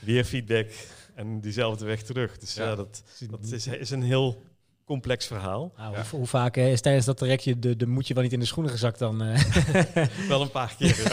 weer 0.00 0.24
feedback. 0.24 0.70
En 1.14 1.40
diezelfde 1.40 1.84
weg 1.84 2.02
terug. 2.02 2.38
Dus 2.38 2.54
ja, 2.54 2.64
Ja. 2.64 2.74
dat, 2.74 3.02
dat 3.30 3.42
is, 3.42 3.66
is 3.66 3.90
een 3.90 4.02
heel 4.02 4.42
complex 4.84 5.26
verhaal. 5.26 5.72
Nou, 5.76 5.94
Ja. 5.96 6.04
hoe, 6.10 6.18
hoe 6.18 6.26
vaak 6.28 6.56
eh, 6.56 6.72
is 6.72 6.80
tijdens 6.80 7.06
dat 7.06 7.16
trajectje 7.16 7.58
de, 7.58 7.76
de 7.76 7.86
moedje 7.86 8.14
wel 8.14 8.22
niet 8.22 8.32
in 8.32 8.38
de 8.40 8.44
schoenen 8.46 8.72
gezakt 8.72 8.98
dan? 8.98 9.22
eh? 9.22 9.42
Wel 10.28 10.40
een 10.42 10.50
paar 10.50 10.74
keer. 10.78 10.96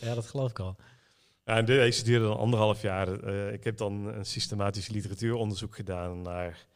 ja, 0.00 0.14
dat 0.14 0.26
geloof 0.26 0.50
ik 0.50 0.58
al. 0.58 0.76
Ja, 1.44 1.56
en 1.56 1.64
deze 1.64 2.04
duurde 2.04 2.26
dan 2.26 2.36
anderhalf 2.38 2.82
jaar. 2.82 3.20
Eh, 3.22 3.52
ik 3.52 3.64
heb 3.64 3.76
dan 3.76 4.06
een 4.06 4.24
systematisch 4.26 4.88
literatuuronderzoek 4.88 5.74
gedaan 5.74 6.22
naar 6.22 6.66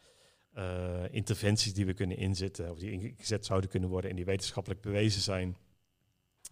eh, 0.53 1.03
interventies 1.11 1.73
die 1.73 1.85
we 1.85 1.93
kunnen 1.93 2.17
inzetten, 2.17 2.71
of 2.71 2.79
die 2.79 2.91
ingezet 2.91 3.45
zouden 3.45 3.69
kunnen 3.69 3.89
worden 3.89 4.09
en 4.09 4.15
die 4.15 4.25
wetenschappelijk 4.25 4.81
bewezen 4.81 5.21
zijn. 5.21 5.57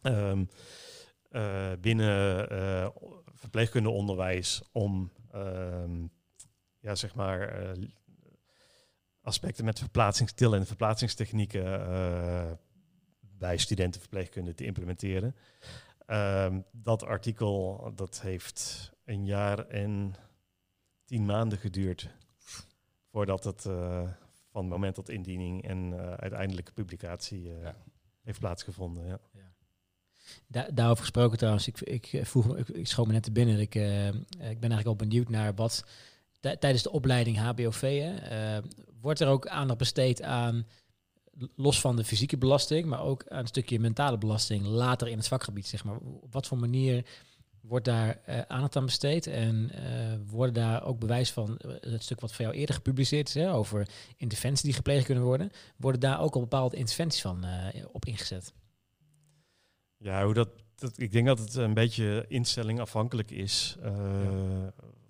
Ehm, 0.01 0.45
eh, 1.29 1.71
binnen 1.81 2.49
eh 2.49 2.87
verpleegkundeonderwijs 3.33 4.61
om 4.71 5.11
ehm, 5.31 6.05
ja, 6.79 6.95
zeg 6.95 7.15
maar, 7.15 7.75
aspecten 9.21 9.65
met 9.65 9.79
verplaatsingstil 9.79 10.55
en 10.55 10.65
verplaatsingstechnieken 10.65 12.59
bij 13.37 13.57
studenten 13.57 14.01
verpleegkunde 14.01 14.53
te 14.53 14.65
implementeren. 14.65 15.35
Ehm, 16.05 16.61
dat 16.71 17.03
artikel 17.03 17.91
dat 17.95 18.21
heeft 18.21 18.91
een 19.05 19.25
jaar 19.25 19.67
en 19.67 20.15
tien 21.05 21.25
maanden 21.25 21.57
geduurd 21.57 22.09
voordat 23.11 23.43
het 23.43 23.65
eh, 23.65 24.01
van 24.51 24.61
het 24.61 24.69
moment 24.69 24.95
tot 24.95 25.09
indiening 25.09 25.63
en 25.67 25.77
uh, 25.91 26.13
uiteindelijke 26.13 26.71
publicatie 26.71 27.41
Ja. 27.47 27.75
heeft 28.21 28.39
plaatsgevonden. 28.39 29.05
Ja. 29.07 29.19
Da 30.47 30.67
daarover 30.73 31.01
gesproken 31.03 31.37
trouwens, 31.37 31.67
ik, 31.67 31.81
ik, 31.81 32.19
vroeg, 32.25 32.47
me- 32.47 32.57
ik, 32.57 32.67
ik 32.69 32.87
schoot 32.87 33.07
me 33.07 33.13
net 33.13 33.23
te 33.23 33.31
binnen. 33.31 33.59
Ik, 33.59 33.75
eh, 33.75 34.07
ik 34.07 34.13
ben 34.33 34.45
eigenlijk 34.71 34.87
al 34.87 34.95
benieuwd 34.95 35.29
naar 35.29 35.55
wat 35.55 35.85
tij- 36.39 36.57
tijdens 36.57 36.83
de 36.83 36.91
opleiding 36.91 37.37
HBOV, 37.37 37.81
hè, 37.81 38.15
eh, 38.15 38.63
wordt 39.01 39.19
er 39.19 39.27
ook 39.27 39.47
aandacht 39.47 39.79
besteed 39.79 40.21
aan, 40.21 40.67
los 41.55 41.81
van 41.81 41.95
de 41.95 42.03
fysieke 42.03 42.37
belasting, 42.37 42.85
maar 42.85 43.01
ook 43.01 43.27
aan 43.27 43.39
een 43.39 43.47
stukje 43.47 43.79
mentale 43.79 44.17
belasting 44.17 44.65
later 44.65 45.07
in 45.07 45.17
het 45.17 45.27
vakgebied, 45.27 45.67
zeg 45.67 45.83
maar. 45.83 45.97
Op 45.97 46.33
wat 46.33 46.47
voor 46.47 46.57
manier 46.57 47.05
wordt 47.61 47.85
daar 47.85 48.21
eh, 48.25 48.39
aandacht 48.47 48.75
aan 48.75 48.85
besteed 48.85 49.27
en 49.27 49.69
eh, 49.71 50.17
worden 50.27 50.53
daar 50.53 50.83
ook 50.83 50.99
bewijs 50.99 51.31
van 51.31 51.57
eh, 51.57 51.91
het 51.91 52.03
stuk 52.03 52.19
wat 52.19 52.33
voor 52.33 52.45
jou 52.45 52.57
eerder 52.57 52.75
gepubliceerd 52.75 53.27
is, 53.27 53.33
hè, 53.33 53.53
over 53.53 53.87
interventies 54.17 54.63
die 54.63 54.73
gepleegd 54.73 55.05
kunnen 55.05 55.23
worden, 55.23 55.51
worden 55.77 56.01
daar 56.01 56.21
ook 56.21 56.35
al 56.35 56.41
bepaalde 56.41 56.77
interventies 56.77 57.21
van 57.21 57.45
op 57.91 58.05
ingezet? 58.05 58.53
Ja, 59.97 60.23
hoe 60.25 60.33
dat, 60.33 60.49
dat, 60.75 60.99
ik 60.99 61.11
denk 61.11 61.27
dat 61.27 61.39
het 61.39 61.55
een 61.55 61.73
beetje 61.73 62.25
instelling 62.27 62.79
afhankelijk 62.79 63.31
is 63.31 63.77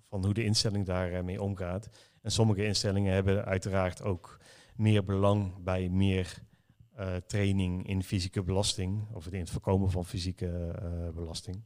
van 0.08 0.24
hoe 0.24 0.34
de 0.34 0.44
instelling 0.44 0.86
daarmee 0.86 1.42
omgaat. 1.42 1.88
En 2.22 2.30
sommige 2.30 2.64
instellingen 2.64 3.14
hebben 3.14 3.44
uiteraard 3.44 4.02
ook 4.02 4.38
meer 4.76 5.04
belang 5.04 5.62
bij 5.62 5.88
meer 5.88 6.38
training 7.26 7.88
in 7.88 8.02
fysieke 8.02 8.42
belasting, 8.42 9.06
of 9.12 9.26
in 9.26 9.40
het 9.40 9.50
voorkomen 9.50 9.90
van 9.90 10.04
fysieke 10.04 10.74
belasting. 11.14 11.62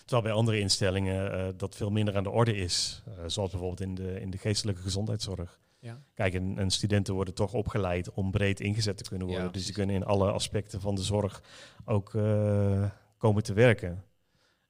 Terwijl 0.00 0.22
bij 0.22 0.32
andere 0.32 0.60
instellingen 0.60 1.32
eh, 1.32 1.46
dat 1.56 1.76
veel 1.76 1.90
minder 1.90 2.16
aan 2.16 2.22
de 2.22 2.30
orde 2.30 2.56
is, 2.56 3.02
eh, 3.06 3.12
zoals 3.26 3.50
bijvoorbeeld 3.50 3.80
in 3.80 3.94
de, 3.94 4.20
in 4.20 4.30
de 4.30 4.38
geestelijke 4.38 4.82
gezondheidszorg. 4.82 5.60
Ja. 5.80 6.02
Kijk, 6.14 6.34
en, 6.34 6.58
en 6.58 6.70
studenten 6.70 7.14
worden 7.14 7.34
toch 7.34 7.52
opgeleid 7.52 8.12
om 8.12 8.30
breed 8.30 8.60
ingezet 8.60 8.96
te 8.96 9.08
kunnen 9.08 9.26
worden. 9.26 9.46
Ja, 9.46 9.52
dus 9.52 9.64
die 9.64 9.72
precies. 9.72 9.92
kunnen 9.92 10.08
in 10.08 10.16
alle 10.16 10.32
aspecten 10.32 10.80
van 10.80 10.94
de 10.94 11.02
zorg 11.02 11.42
ook 11.84 12.14
eh, 12.14 12.90
komen 13.18 13.42
te 13.42 13.52
werken. 13.52 14.04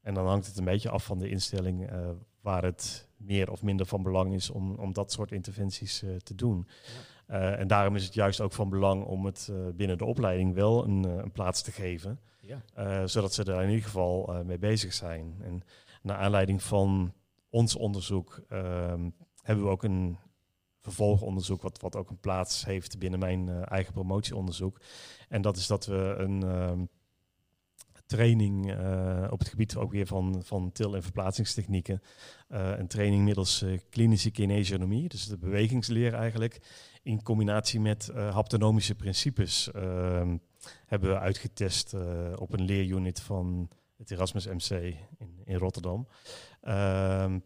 En 0.02 0.14
dan 0.14 0.26
hangt 0.26 0.46
het 0.46 0.58
een 0.58 0.64
beetje 0.64 0.90
af 0.90 1.04
van 1.04 1.18
de 1.18 1.28
instelling 1.28 1.90
waar 2.40 2.64
het 2.64 3.08
meer 3.16 3.50
of 3.50 3.62
minder 3.62 3.86
van 3.86 4.02
belang 4.02 4.34
is 4.34 4.50
om, 4.50 4.74
om 4.74 4.92
dat 4.92 5.12
soort 5.12 5.32
interventies 5.32 6.04
te 6.22 6.34
doen. 6.34 6.68
En 7.26 7.66
daarom 7.66 7.96
is 7.96 8.04
het 8.04 8.14
juist 8.14 8.40
ook 8.40 8.52
van 8.52 8.68
belang 8.68 9.04
om 9.04 9.24
het 9.24 9.52
binnen 9.74 9.98
de 9.98 10.04
opleiding 10.04 10.54
wel 10.54 10.84
een, 10.84 11.04
een 11.04 11.32
plaats 11.32 11.62
te 11.62 11.72
geven. 11.72 12.20
Eh, 12.74 13.02
zodat 13.04 13.34
ze 13.34 13.44
daar 13.44 13.62
in 13.62 13.68
ieder 13.68 13.84
geval 13.84 14.34
eh, 14.34 14.40
mee 14.44 14.58
bezig 14.58 14.92
zijn. 14.94 15.36
En 15.42 15.62
naar 16.02 16.16
aanleiding 16.16 16.62
van 16.62 17.12
ons 17.48 17.76
onderzoek 17.76 18.40
ehm, 18.48 19.10
hebben 19.42 19.64
we 19.64 19.70
ook 19.70 19.82
een 19.82 20.18
vervolgonderzoek, 20.80 21.62
wat, 21.62 21.80
wat 21.80 21.96
ook 21.96 22.10
een 22.10 22.20
plaats 22.20 22.64
heeft 22.64 22.98
binnen 22.98 23.18
mijn 23.18 23.48
eh, 23.48 23.62
eigen 23.64 23.92
promotieonderzoek. 23.92 24.80
En 25.28 25.42
dat 25.42 25.56
is 25.56 25.66
dat 25.66 25.86
we 25.86 26.14
een 26.18 26.42
ehm, 26.42 26.84
training 28.06 28.72
op 29.30 29.38
het 29.38 29.48
gebied 29.48 29.76
ook 29.76 29.92
weer 29.92 30.06
van, 30.06 30.70
til- 30.72 30.94
en 30.94 31.02
verplaatsingstechnieken. 31.02 32.02
een 32.48 32.86
training 32.86 33.24
middels 33.24 33.64
klinische 33.90 34.30
kinesionomie, 34.30 35.08
dus 35.08 35.26
de 35.26 35.38
bewegingsleer 35.38 36.14
eigenlijk, 36.14 36.60
in 37.02 37.22
combinatie 37.22 37.80
met 37.80 38.10
haptonomische 38.14 38.94
principes 38.94 39.70
ehm, 39.72 40.36
hebben 40.86 41.10
we 41.10 41.18
uitgetest 41.18 41.94
eh, 41.94 42.32
op 42.36 42.52
een 42.52 42.64
leerunit 42.64 43.20
van 43.20 43.68
het 43.96 44.10
Erasmus 44.10 44.46
MC 44.46 44.70
in, 45.18 45.40
in 45.44 45.56
Rotterdam. 45.56 46.08
Ehm, 46.60 47.38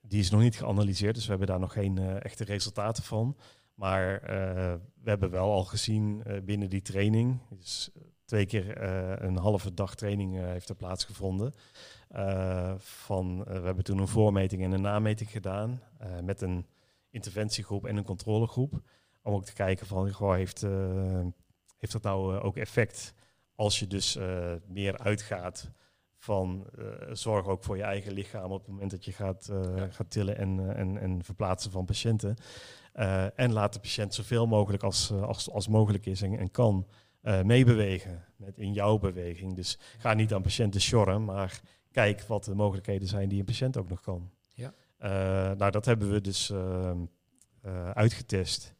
die 0.00 0.20
is 0.20 0.30
nog 0.30 0.40
niet 0.40 0.56
geanalyseerd, 0.56 1.14
dus 1.14 1.24
we 1.24 1.30
hebben 1.30 1.48
daar 1.48 1.60
nog 1.60 1.72
geen 1.72 1.98
eh, 1.98 2.24
echte 2.24 2.44
resultaten 2.44 3.02
van. 3.02 3.36
Maar 3.74 4.22
eh, 4.22 4.74
we 5.02 5.10
hebben 5.10 5.30
wel 5.30 5.52
al 5.52 5.64
gezien 5.64 6.22
binnen 6.44 6.70
die 6.70 6.82
training, 6.82 7.40
dus 7.50 7.90
twee 8.24 8.46
keer 8.46 8.82
een 9.22 9.36
halve 9.36 9.74
dag 9.74 9.94
training 9.94 10.36
heeft 10.36 10.68
er 10.68 10.74
plaatsgevonden. 10.74 11.52
Eh, 12.08 12.74
van, 12.78 13.44
we 13.44 13.60
hebben 13.60 13.84
toen 13.84 13.98
een 13.98 14.08
voormeting 14.08 14.62
en 14.62 14.72
een 14.72 14.80
nameting 14.80 15.30
gedaan 15.30 15.82
met 16.22 16.40
een 16.40 16.66
interventiegroep 17.10 17.86
en 17.86 17.96
een 17.96 18.04
controlegroep. 18.04 18.82
Om 19.22 19.34
ook 19.34 19.44
te 19.44 19.52
kijken 19.52 19.86
van, 19.86 20.12
goh, 20.12 20.34
heeft, 20.34 20.66
heeft 21.84 22.02
dat 22.02 22.12
nou 22.12 22.36
eh, 22.36 22.44
ook 22.44 22.56
effect 22.56 23.14
als 23.54 23.78
je 23.78 23.86
dus 23.86 24.16
eh, 24.16 24.52
meer 24.66 24.98
uitgaat 24.98 25.70
van 26.16 26.66
eh, 26.78 26.84
zorg 27.12 27.46
ook 27.46 27.64
voor 27.64 27.76
je 27.76 27.82
eigen 27.82 28.12
lichaam 28.12 28.50
op 28.50 28.60
het 28.60 28.70
moment 28.70 28.90
dat 28.90 29.04
je 29.04 29.12
gaat, 29.12 29.50
Ja. 29.76 29.88
gaat 29.90 30.10
tillen 30.10 30.36
en, 30.36 30.76
en, 30.76 30.98
en 30.98 31.24
verplaatsen 31.24 31.70
van 31.70 31.84
patiënten. 31.84 32.36
En 33.34 33.52
laat 33.52 33.72
de 33.72 33.80
patiënt 33.80 34.14
zoveel 34.14 34.46
mogelijk 34.46 34.82
als, 34.82 35.10
als, 35.10 35.50
als 35.50 35.68
mogelijk 35.68 36.06
is 36.06 36.22
en, 36.22 36.38
en 36.38 36.50
kan 36.50 36.86
meebewegen 37.44 38.24
met 38.36 38.58
in 38.58 38.72
jouw 38.72 38.98
beweging. 38.98 39.54
Dus 39.54 39.78
ga 39.98 40.14
niet 40.14 40.34
aan 40.34 40.42
patiënten 40.42 40.80
sjorren, 40.80 41.24
maar 41.24 41.60
kijk 41.92 42.22
wat 42.22 42.44
de 42.44 42.54
mogelijkheden 42.54 43.08
zijn 43.08 43.28
die 43.28 43.38
een 43.38 43.44
patiënt 43.44 43.76
ook 43.76 43.88
nog 43.88 44.00
kan. 44.00 44.30
Ja. 44.54 44.74
Nou, 45.54 45.70
dat 45.70 45.84
hebben 45.84 46.10
we 46.10 46.20
dus 46.20 46.50
ehm, 46.50 46.98
eh, 47.64 47.90
uitgetest. 47.90 48.73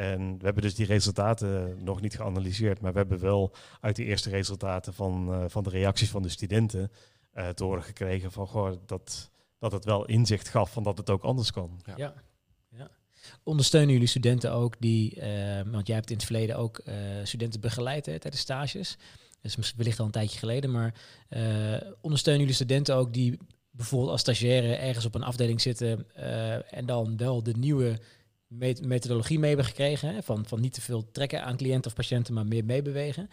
En 0.00 0.38
we 0.38 0.44
hebben 0.44 0.62
dus 0.62 0.74
die 0.74 0.86
resultaten 0.86 1.84
nog 1.84 2.00
niet 2.00 2.16
geanalyseerd, 2.16 2.80
maar 2.80 2.92
we 2.92 2.98
hebben 2.98 3.20
wel 3.20 3.54
uit 3.80 3.96
de 3.96 4.04
eerste 4.04 4.30
resultaten 4.30 4.94
van, 4.94 5.32
eh, 5.32 5.44
van 5.46 5.62
de 5.62 5.70
reacties 5.70 6.10
van 6.10 6.22
de 6.22 6.28
studenten 6.28 6.90
eh, 7.32 7.48
te 7.48 7.64
horen 7.64 7.82
gekregen 7.82 8.32
van 8.32 8.46
goh, 8.46 8.72
dat, 8.86 9.30
dat 9.58 9.72
het 9.72 9.84
wel 9.84 10.04
inzicht 10.04 10.48
gaf 10.48 10.72
van 10.72 10.82
dat 10.82 10.98
het 10.98 11.10
ook 11.10 11.22
anders 11.22 11.50
kan. 11.52 11.80
Ja. 11.84 11.94
Ja. 11.96 12.14
ja. 12.68 12.90
Ondersteunen 13.42 13.92
jullie 13.92 14.08
studenten 14.08 14.52
ook 14.52 14.74
die, 14.78 15.20
eh, 15.20 15.62
want 15.70 15.86
jij 15.86 15.96
hebt 15.96 16.10
in 16.10 16.16
het 16.16 16.24
verleden 16.24 16.56
ook 16.56 16.78
eh, 16.78 16.94
studenten 17.22 17.60
begeleid 17.60 18.06
hè, 18.06 18.18
tijdens 18.18 18.42
stages. 18.42 18.96
Dus 19.40 19.56
misschien 19.56 19.78
wellicht 19.78 19.98
al 19.98 20.06
een 20.06 20.10
tijdje 20.10 20.38
geleden, 20.38 20.70
maar 20.70 20.94
eh, 21.28 21.76
ondersteunen 22.00 22.40
jullie 22.40 22.56
studenten 22.56 22.94
ook 22.94 23.12
die 23.12 23.38
bijvoorbeeld 23.70 24.10
als 24.10 24.20
stagiaire 24.20 24.74
ergens 24.74 25.04
op 25.04 25.14
een 25.14 25.22
afdeling 25.22 25.60
zitten 25.60 26.06
eh, 26.14 26.74
en 26.74 26.86
dan 26.86 27.16
wel 27.16 27.42
de 27.42 27.54
nieuwe 27.56 27.98
methodologie 28.82 29.38
mee 29.38 29.48
hebben 29.48 29.66
gekregen, 29.66 30.22
van, 30.22 30.46
van 30.46 30.60
niet 30.60 30.72
te 30.72 30.80
veel 30.80 31.10
trekken 31.12 31.44
aan 31.44 31.56
cliënten 31.56 31.90
of 31.90 31.96
patiënten, 31.96 32.34
maar 32.34 32.46
meer 32.46 32.64
meebewegen. 32.64 33.30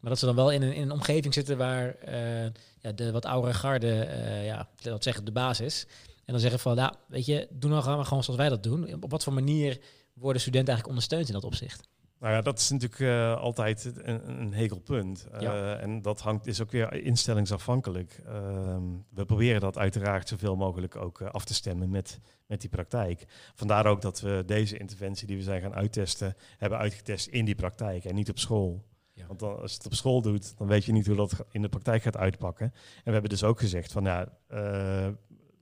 Maar 0.00 0.10
dat 0.10 0.18
ze 0.18 0.26
dan 0.26 0.34
wel 0.34 0.52
in 0.52 0.62
een, 0.62 0.74
in 0.74 0.82
een 0.82 0.90
omgeving 0.90 1.34
zitten 1.34 1.56
waar 1.56 1.94
eh, 1.94 2.44
ja, 2.80 2.92
de 2.92 3.10
wat 3.10 3.24
oudere 3.24 3.54
garde, 3.54 4.00
eh 4.00 4.44
ja, 4.44 4.68
dat 4.76 5.02
zeggen, 5.02 5.24
de 5.24 5.32
basis. 5.32 5.86
En 6.24 6.32
dan 6.32 6.40
zeggen 6.40 6.60
van, 6.60 6.76
ja, 6.76 6.94
weet 7.08 7.26
je, 7.26 7.48
doe 7.50 7.70
nou 7.70 7.82
gewoon 7.82 8.24
zoals 8.24 8.40
wij 8.40 8.48
dat 8.48 8.62
doen. 8.62 9.02
Op 9.02 9.10
wat 9.10 9.24
voor 9.24 9.32
manier 9.32 9.80
worden 10.12 10.40
studenten 10.40 10.74
eigenlijk 10.74 10.88
ondersteund 10.88 11.26
in 11.26 11.34
dat 11.34 11.44
opzicht? 11.44 11.88
Nou 12.18 12.32
ja, 12.32 12.40
dat 12.40 12.58
is 12.58 12.70
natuurlijk 12.70 13.00
eh, 13.00 13.40
altijd 13.40 13.92
een, 14.02 14.40
een 14.40 14.54
hekel 14.54 14.78
punt. 14.78 15.26
Eh, 15.32 15.40
Ja. 15.40 15.76
En 15.76 16.02
dat 16.02 16.20
hangt, 16.20 16.46
is 16.46 16.62
ook 16.62 16.70
weer 16.70 16.92
instellingsafhankelijk. 16.92 18.20
Ehm, 18.26 18.82
we 19.08 19.24
proberen 19.24 19.60
dat 19.60 19.78
uiteraard 19.78 20.28
zoveel 20.28 20.56
mogelijk 20.56 20.96
ook 20.96 21.20
eh, 21.20 21.28
af 21.28 21.44
te 21.44 21.54
stemmen 21.54 21.90
met, 21.90 22.20
met 22.46 22.60
die 22.60 22.70
praktijk. 22.70 23.24
Vandaar 23.54 23.86
ook 23.86 24.00
dat 24.00 24.20
we 24.20 24.42
deze 24.46 24.78
interventie 24.78 25.26
die 25.26 25.36
we 25.36 25.42
zijn 25.42 25.60
gaan 25.60 25.74
uittesten, 25.74 26.36
hebben 26.58 26.78
uitgetest 26.78 27.26
in 27.26 27.44
die 27.44 27.54
praktijk 27.54 28.04
en 28.04 28.14
niet 28.14 28.30
op 28.30 28.38
school. 28.38 28.84
Ja. 29.12 29.26
Want 29.26 29.38
dan, 29.38 29.60
als 29.60 29.70
je 29.70 29.76
het 29.76 29.86
op 29.86 29.94
school 29.94 30.22
doet, 30.22 30.58
dan 30.58 30.66
weet 30.66 30.84
je 30.84 30.92
niet 30.92 31.06
hoe 31.06 31.16
dat 31.16 31.44
in 31.50 31.62
de 31.62 31.68
praktijk 31.68 32.02
gaat 32.02 32.16
uitpakken. 32.16 32.66
En 32.66 33.02
we 33.04 33.10
hebben 33.10 33.30
dus 33.30 33.44
ook 33.44 33.58
gezegd 33.58 33.92
van 33.92 34.04
ja, 34.04 34.28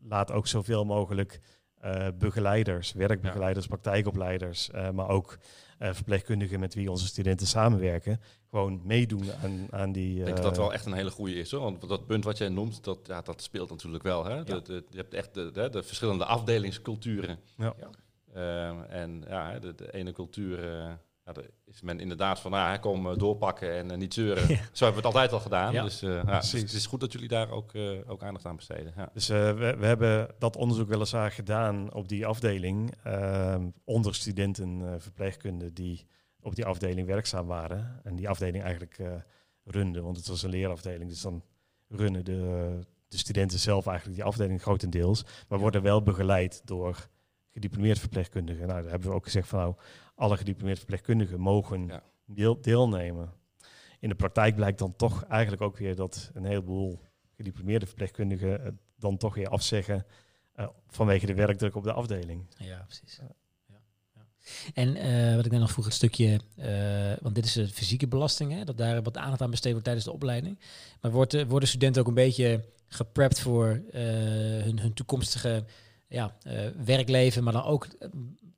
laat 0.03 0.33
ook 0.33 0.47
zoveel 0.47 0.85
mogelijk 0.85 1.41
begeleiders, 2.19 2.93
werkbegeleiders, 2.93 3.67
praktijkopleiders, 3.67 4.71
maar 4.71 5.09
ook 5.09 5.39
eh, 5.89 5.95
verpleegkundigen 5.95 6.61
met 6.61 6.75
wie 6.75 6.91
onze 6.91 7.07
studenten 7.07 7.47
samenwerken, 7.47 8.21
gewoon 8.51 8.81
meedoen 8.85 9.25
aan, 9.43 9.67
aan 9.71 9.93
die. 9.93 10.19
Ik 10.19 10.25
denk 10.25 10.29
eh, 10.29 10.35
dat 10.43 10.45
dat 10.45 10.57
wel 10.57 10.73
echt 10.73 10.87
een 10.87 10.93
hele 10.93 11.11
goede 11.11 11.35
is. 11.35 11.51
Hoor. 11.51 11.61
Want 11.61 11.89
dat 11.89 12.07
punt 12.07 12.25
wat 12.25 12.39
jij 12.39 12.49
noemt, 12.49 12.85
dat, 12.85 12.99
ja, 13.07 13.21
dat 13.23 13.43
speelt 13.43 13.71
natuurlijk 13.71 14.03
wel. 14.03 14.25
Hè? 14.25 14.45
De, 14.45 14.63
de- 14.63 14.85
je 14.91 14.97
hebt 14.97 15.15
echt 15.15 15.35
de, 15.35 15.51
de, 15.51 15.69
de 15.71 15.83
verschillende 15.83 16.25
afdelingsculturen. 16.25 17.39
Ja. 17.57 17.75
Ja. 17.79 17.91
Ehm, 18.35 18.83
en 18.83 19.25
ja, 19.29 19.59
de 19.59 19.93
ene 19.93 20.13
cultuur 20.13 20.79
eh, 20.79 20.93
ja, 21.25 21.33
is 21.65 21.83
men 21.83 22.01
inderdaad 22.01 22.41
van, 22.41 22.51
nou, 22.51 22.71
hè, 22.71 22.79
kom 22.79 23.11
eh, 23.11 23.17
doorpakken 23.17 23.73
en 23.73 23.91
eh, 23.91 23.97
niet 23.97 24.15
zeuren. 24.15 24.49
Ja. 24.55 24.61
Zo 24.73 24.85
hebben 24.85 25.03
we 25.03 25.09
het 25.09 25.17
altijd 25.17 25.33
al 25.33 25.41
gedaan. 25.41 25.73
Ja. 25.73 25.83
Dus, 25.83 26.03
eh, 26.03 26.11
ja, 26.11 26.23
dus 26.23 26.51
Precies. 26.51 26.61
het 26.61 26.73
is 26.73 26.87
goed 26.87 27.01
dat 27.01 27.13
jullie 27.13 27.29
daar 27.29 27.51
ook, 27.51 27.75
eh, 27.75 28.11
ook 28.11 28.23
aandacht 28.23 28.47
aan 28.47 28.57
besteden. 28.57 28.93
Ja. 28.97 29.11
Dus 29.13 29.29
eh, 29.29 29.53
we, 29.53 29.77
we 29.77 29.87
hebben 29.87 30.29
dat 30.39 30.57
onderzoek 30.57 30.89
wel 30.89 30.99
eens 30.99 31.15
aan 31.15 31.31
gedaan 31.31 31.93
op 31.93 32.09
die 32.09 32.27
afdeling 32.27 32.95
ehm, 33.03 33.69
onder 33.85 34.15
studenten 34.15 34.83
eh, 34.93 34.95
verpleegkunde 34.99 35.73
die 35.73 36.07
op 36.41 36.55
die 36.55 36.65
afdeling 36.65 37.07
werkzaam 37.07 37.47
waren. 37.47 38.01
En 38.03 38.17
die 38.17 38.29
afdeling 38.29 38.63
eigenlijk 38.63 38.99
eh 38.99 39.13
runde, 39.65 40.01
want 40.01 40.17
het 40.17 40.29
was 40.29 40.43
een 40.43 40.51
leerafdeling. 40.51 41.11
Dus 41.11 41.21
dan 41.21 41.43
runnen 41.89 42.25
de, 42.25 42.79
de 43.09 43.19
studenten 43.19 43.59
zelf 43.59 43.87
eigenlijk 43.87 44.17
die 44.17 44.27
afdeling 44.27 44.63
grotendeels. 44.63 45.25
Maar 45.49 45.59
worden 45.59 45.83
wel 45.83 46.03
begeleid 46.03 46.63
door 46.65 47.09
gediplomeerd 47.51 47.99
verpleegkundigen. 47.99 48.67
Nou, 48.67 48.83
daar 48.83 48.91
hebben 48.91 49.09
we 49.09 49.15
ook 49.15 49.25
gezegd 49.25 49.49
van 49.49 49.59
nou, 49.59 49.75
alle 50.15 50.37
gediplomeerd 50.37 50.79
verpleegkundigen 50.79 51.41
mogen 51.41 51.87
Ja. 51.87 52.03
deel, 52.27 52.61
deelnemen. 52.61 53.33
in 54.01 54.09
de 54.11 54.17
praktijk 54.17 54.55
blijkt 54.55 54.79
dan 54.79 54.97
toch 54.97 55.25
eigenlijk 55.25 55.63
ook 55.63 55.77
weer 55.77 55.97
dat 55.97 56.31
een 56.35 56.45
heleboel 56.45 57.01
gediplomeerde 57.37 57.87
verpleegkundigen 57.87 58.63
het 58.63 58.75
dan 58.99 59.17
toch 59.17 59.35
weer 59.35 59.49
afzeggen 59.49 60.07
eh, 60.53 60.69
vanwege 60.89 61.27
de 61.27 61.35
werkdruk 61.35 61.75
op 61.75 61.85
de 61.85 61.93
afdeling. 61.93 62.47
Ja, 62.59 62.85
precies. 62.87 63.17
Ja. 63.17 63.35
Ja. 63.67 63.81
En 64.75 64.97
eh, 64.97 65.37
wat 65.37 65.45
ik 65.45 65.51
dan 65.51 65.61
nog 65.61 65.71
vroeg, 65.73 65.85
het 65.85 65.95
stukje, 65.95 66.41
eh, 66.57 67.23
want 67.23 67.35
dit 67.35 67.45
is 67.45 67.53
de 67.53 67.69
fysieke 67.69 68.07
belasting, 68.09 68.53
hè, 68.53 68.65
dat 68.65 68.79
daar 68.79 69.03
wat 69.03 69.17
aandacht 69.17 69.43
aan 69.43 69.51
besteed 69.51 69.71
wordt 69.71 69.85
tijdens 69.85 70.07
de 70.07 70.13
opleiding. 70.13 70.59
Maar 71.01 71.11
wordt, 71.11 71.47
worden 71.47 71.69
studenten 71.69 72.03
ook 72.03 72.09
een 72.09 72.15
beetje 72.15 72.65
geprept 72.89 73.41
voor 73.41 73.83
eh, 73.93 74.03
hun, 74.63 74.79
hun 74.79 74.93
toekomstige 74.93 75.65
ja, 76.09 76.37
eh, 76.43 76.69
werkleven, 76.85 77.45
maar 77.45 77.53
dan 77.53 77.65
ook 77.65 77.89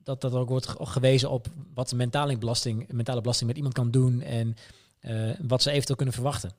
dat 0.07 0.21
dat 0.21 0.33
ook 0.33 0.49
wordt 0.49 0.67
ge- 0.67 0.85
gewezen 0.85 1.29
op 1.29 1.47
wat 1.73 1.89
de 1.89 1.95
mentale 1.95 2.37
belasting, 2.37 2.91
mentale 2.91 3.21
belasting 3.21 3.47
met 3.47 3.57
iemand 3.57 3.75
kan 3.75 3.91
doen 3.91 4.21
en 4.21 4.55
eh, 4.99 5.29
wat 5.47 5.61
ze 5.61 5.69
eventueel 5.71 5.95
kunnen 5.95 6.15
verwachten. 6.15 6.51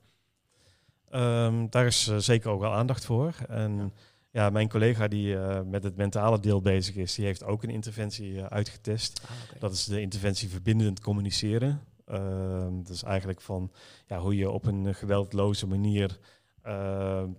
Ehm, 1.09 1.65
daar 1.69 1.85
is 1.85 2.07
eh, 2.07 2.17
zeker 2.17 2.49
ook 2.49 2.59
wel 2.59 2.73
aandacht 2.73 3.05
voor. 3.05 3.35
En 3.47 3.93
ja, 4.31 4.49
mijn 4.49 4.69
collega 4.69 5.07
die 5.07 5.37
eh, 5.37 5.61
met 5.65 5.83
het 5.83 5.95
mentale 5.95 6.39
deel 6.39 6.61
bezig 6.61 6.95
is, 6.95 7.15
die 7.15 7.25
heeft 7.25 7.43
ook 7.43 7.63
een 7.63 7.69
interventie 7.69 8.43
uitgetest. 8.43 9.21
Dat 9.59 9.73
is 9.73 9.85
de 9.85 10.01
interventie 10.01 10.49
verbindend 10.49 10.99
communiceren. 10.99 11.81
Ehm, 12.05 12.77
dat 12.83 12.89
is 12.89 13.03
eigenlijk 13.03 13.41
van 13.41 13.71
ja, 14.07 14.19
hoe 14.19 14.35
je 14.35 14.49
op 14.49 14.65
een 14.65 14.95
geweldloze 14.95 15.67
manier 15.67 16.19
ehm, 16.61 17.29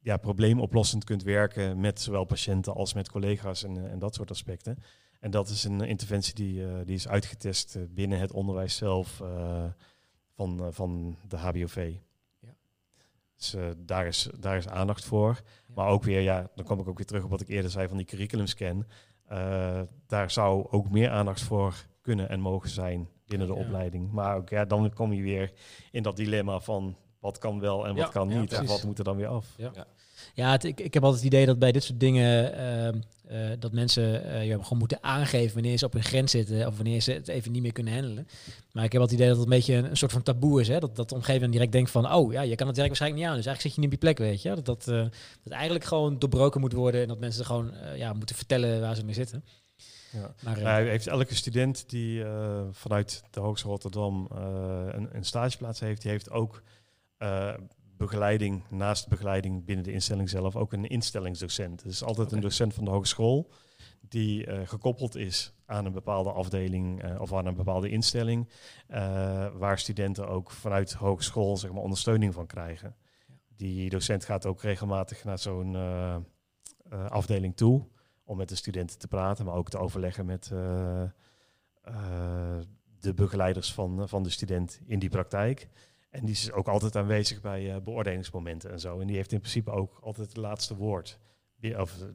ja, 0.00 0.16
probleemoplossend 0.16 1.04
kunt 1.04 1.22
werken 1.22 1.80
met 1.80 2.00
zowel 2.00 2.24
patiënten 2.24 2.74
als 2.74 2.94
met 2.94 3.10
collega's 3.10 3.64
en, 3.64 3.76
eh, 3.76 3.92
en 3.92 3.98
dat 3.98 4.14
soort 4.14 4.30
aspecten. 4.30 4.78
En 5.20 5.30
dat 5.30 5.48
is 5.48 5.64
een 5.64 5.80
interventie 5.80 6.34
die, 6.34 6.64
eh, 6.66 6.74
die 6.84 6.94
is 6.94 7.08
uitgetest 7.08 7.76
eh, 7.76 7.82
binnen 7.90 8.18
het 8.18 8.32
onderwijs 8.32 8.76
zelf 8.76 9.22
van, 10.34 10.68
van 10.72 11.16
de 11.28 11.36
HBOV. 11.36 11.94
Ja. 12.40 12.54
Dus 13.36 13.56
daar, 13.76 14.06
is, 14.06 14.28
daar 14.38 14.56
is 14.56 14.68
aandacht 14.68 15.04
voor. 15.04 15.40
Ja. 15.66 15.74
Maar 15.74 15.88
ook 15.88 16.02
weer, 16.02 16.20
ja, 16.20 16.50
dan 16.54 16.64
kom 16.64 16.80
ik 16.80 16.88
ook 16.88 16.96
weer 16.96 17.06
terug 17.06 17.24
op 17.24 17.30
wat 17.30 17.40
ik 17.40 17.48
eerder 17.48 17.70
zei 17.70 17.88
van 17.88 17.96
die 17.96 18.06
curriculumscan. 18.06 18.86
Daar 20.06 20.30
zou 20.30 20.66
ook 20.70 20.90
meer 20.90 21.10
aandacht 21.10 21.42
voor 21.42 21.86
kunnen 22.00 22.28
en 22.28 22.40
mogen 22.40 22.68
zijn 22.68 23.08
binnen 23.26 23.46
de 23.46 23.54
Ja. 23.54 23.60
opleiding. 23.60 24.12
Maar 24.12 24.36
ook, 24.36 24.48
ja, 24.48 24.64
dan 24.64 24.92
kom 24.92 25.12
je 25.12 25.22
weer 25.22 25.52
in 25.90 26.02
dat 26.02 26.16
dilemma 26.16 26.60
van 26.60 26.96
wat 27.28 27.38
kan 27.38 27.60
wel 27.60 27.86
en 27.86 27.94
wat 27.94 28.04
Ja, 28.04 28.10
kan 28.10 28.28
ja, 28.28 28.40
niet. 28.40 28.52
en 28.52 28.66
wat 28.66 28.84
moet 28.84 28.98
er 28.98 29.04
dan 29.04 29.16
weer 29.16 29.26
af? 29.26 29.46
Ja, 30.34 30.50
het, 30.50 30.64
ik, 30.64 30.80
ik 30.80 30.94
heb 30.94 31.04
altijd 31.04 31.22
het 31.22 31.32
idee 31.32 31.46
dat 31.46 31.58
bij 31.58 31.72
dit 31.72 31.84
soort 31.84 32.00
dingen 32.00 32.54
ehm, 32.54 32.98
eh, 33.28 33.56
dat 33.58 33.72
mensen 33.72 34.24
eh, 34.24 34.46
ja, 34.46 34.58
gewoon 34.62 34.78
moeten 34.78 35.02
aangeven 35.02 35.54
wanneer 35.54 35.78
ze 35.78 35.84
op 35.84 35.92
hun 35.92 36.02
grens 36.02 36.30
zitten 36.30 36.66
of 36.66 36.76
wanneer 36.76 37.00
ze 37.00 37.12
het 37.12 37.28
even 37.28 37.52
niet 37.52 37.62
meer 37.62 37.72
kunnen 37.72 37.92
handelen. 37.92 38.28
Maar 38.72 38.84
ik 38.84 38.92
heb 38.92 39.00
altijd 39.00 39.20
het 39.20 39.28
idee 39.28 39.28
dat 39.28 39.36
het 39.36 39.44
een 39.44 39.58
beetje 39.58 39.74
een, 39.74 39.90
een 39.90 39.96
soort 39.96 40.12
van 40.12 40.22
taboe 40.22 40.60
is. 40.60 40.68
Hè? 40.68 40.78
Dat, 40.78 40.96
dat 40.96 41.08
de 41.08 41.14
omgeving 41.14 41.52
direct 41.52 41.72
denkt 41.72 41.90
van, 41.90 42.12
oh 42.12 42.32
ja, 42.32 42.40
je 42.40 42.54
kan 42.54 42.66
het 42.66 42.76
werk 42.76 42.88
waarschijnlijk 42.88 43.22
niet 43.22 43.30
aan, 43.30 43.36
dus 43.36 43.46
eigenlijk 43.46 43.60
zit 43.60 43.74
je 43.74 43.80
niet 43.80 43.86
op 43.86 43.92
je 43.92 44.14
plek, 44.14 44.18
weet 44.30 44.42
je. 44.42 44.54
Dat 44.54 44.66
dat, 44.66 44.88
eh, 44.88 45.04
dat 45.42 45.52
eigenlijk 45.52 45.84
gewoon 45.84 46.18
doorbroken 46.18 46.60
moet 46.60 46.72
worden 46.72 47.02
en 47.02 47.08
dat 47.08 47.18
mensen 47.18 47.44
gewoon 47.44 47.72
ja, 47.96 48.12
moeten 48.12 48.36
vertellen 48.36 48.80
waar 48.80 48.96
ze 48.96 49.04
mee 49.04 49.14
zitten. 49.14 49.44
Ja. 50.12 50.34
Maar 50.42 50.56
eh, 50.56 50.62
Nou, 50.62 50.88
heeft 50.88 51.06
elke 51.06 51.34
student 51.34 51.90
die 51.90 52.24
eh, 52.24 52.60
vanuit 52.70 53.22
de 53.30 53.40
Hogeschool 53.40 53.70
Rotterdam 53.72 54.28
eh, 54.32 54.38
een, 54.90 55.08
een 55.12 55.24
stageplaats 55.24 55.80
heeft, 55.80 56.02
die 56.02 56.10
heeft 56.10 56.30
ook 56.30 56.62
eh, 57.18 57.54
begeleiding, 57.96 58.62
naast 58.70 59.08
begeleiding 59.08 59.64
binnen 59.64 59.84
de 59.84 59.92
instelling 59.92 60.28
zelf, 60.28 60.56
ook 60.56 60.72
een 60.72 60.88
instellingsdocent. 60.88 61.82
Dus 61.82 62.02
altijd 62.02 62.32
een 62.32 62.40
docent 62.40 62.74
van 62.74 62.84
de 62.84 62.90
hogeschool 62.90 63.50
die 64.00 64.46
eh, 64.46 64.68
gekoppeld 64.68 65.16
is 65.16 65.54
aan 65.66 65.84
een 65.84 65.92
bepaalde 65.92 66.32
afdeling 66.32 67.02
eh, 67.02 67.20
of 67.20 67.32
aan 67.32 67.46
een 67.46 67.54
bepaalde 67.54 67.88
instelling, 67.88 68.48
waar 69.58 69.78
studenten 69.78 70.28
ook 70.28 70.50
vanuit 70.50 70.90
de 70.90 70.98
hogeschool 70.98 71.56
zeg 71.56 71.72
maar, 71.72 71.82
ondersteuning 71.82 72.34
van 72.34 72.46
krijgen. 72.46 72.96
Die 73.56 73.90
docent 73.90 74.24
gaat 74.24 74.46
ook 74.46 74.62
regelmatig 74.62 75.24
naar 75.24 75.38
zo'n 75.38 75.76
afdeling 77.08 77.56
toe 77.56 77.86
om 78.24 78.36
met 78.36 78.48
de 78.48 78.54
studenten 78.54 78.98
te 78.98 79.08
praten, 79.08 79.44
maar 79.44 79.54
ook 79.54 79.70
te 79.70 79.78
overleggen 79.78 80.26
met 80.26 80.50
de 83.00 83.14
begeleiders 83.14 83.72
van, 83.72 84.08
van 84.08 84.22
de 84.22 84.30
student 84.30 84.80
in 84.86 84.98
die 84.98 85.08
praktijk. 85.08 85.68
En 86.10 86.24
die 86.24 86.34
is 86.34 86.52
ook 86.52 86.68
altijd 86.68 86.96
aanwezig 86.96 87.40
bij 87.40 87.74
eh, 87.74 87.80
beoordelingsmomenten 87.80 88.70
en 88.70 88.80
zo. 88.80 89.00
En 89.00 89.06
die 89.06 89.16
heeft 89.16 89.32
in 89.32 89.38
principe 89.40 89.70
ook 89.70 89.98
altijd 90.02 90.28
het 90.28 90.36
laatste 90.36 90.76
woord. 90.76 91.18
Of 91.76 92.00
eh, 92.00 92.06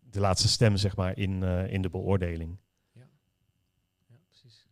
de 0.00 0.20
laatste 0.20 0.48
stem, 0.48 0.76
zeg 0.76 0.96
maar, 0.96 1.18
in, 1.18 1.42
eh, 1.42 1.72
in 1.72 1.82
de 1.82 1.90
beoordeling. 1.90 2.56
Ja, 2.92 3.08
precies. 4.28 4.66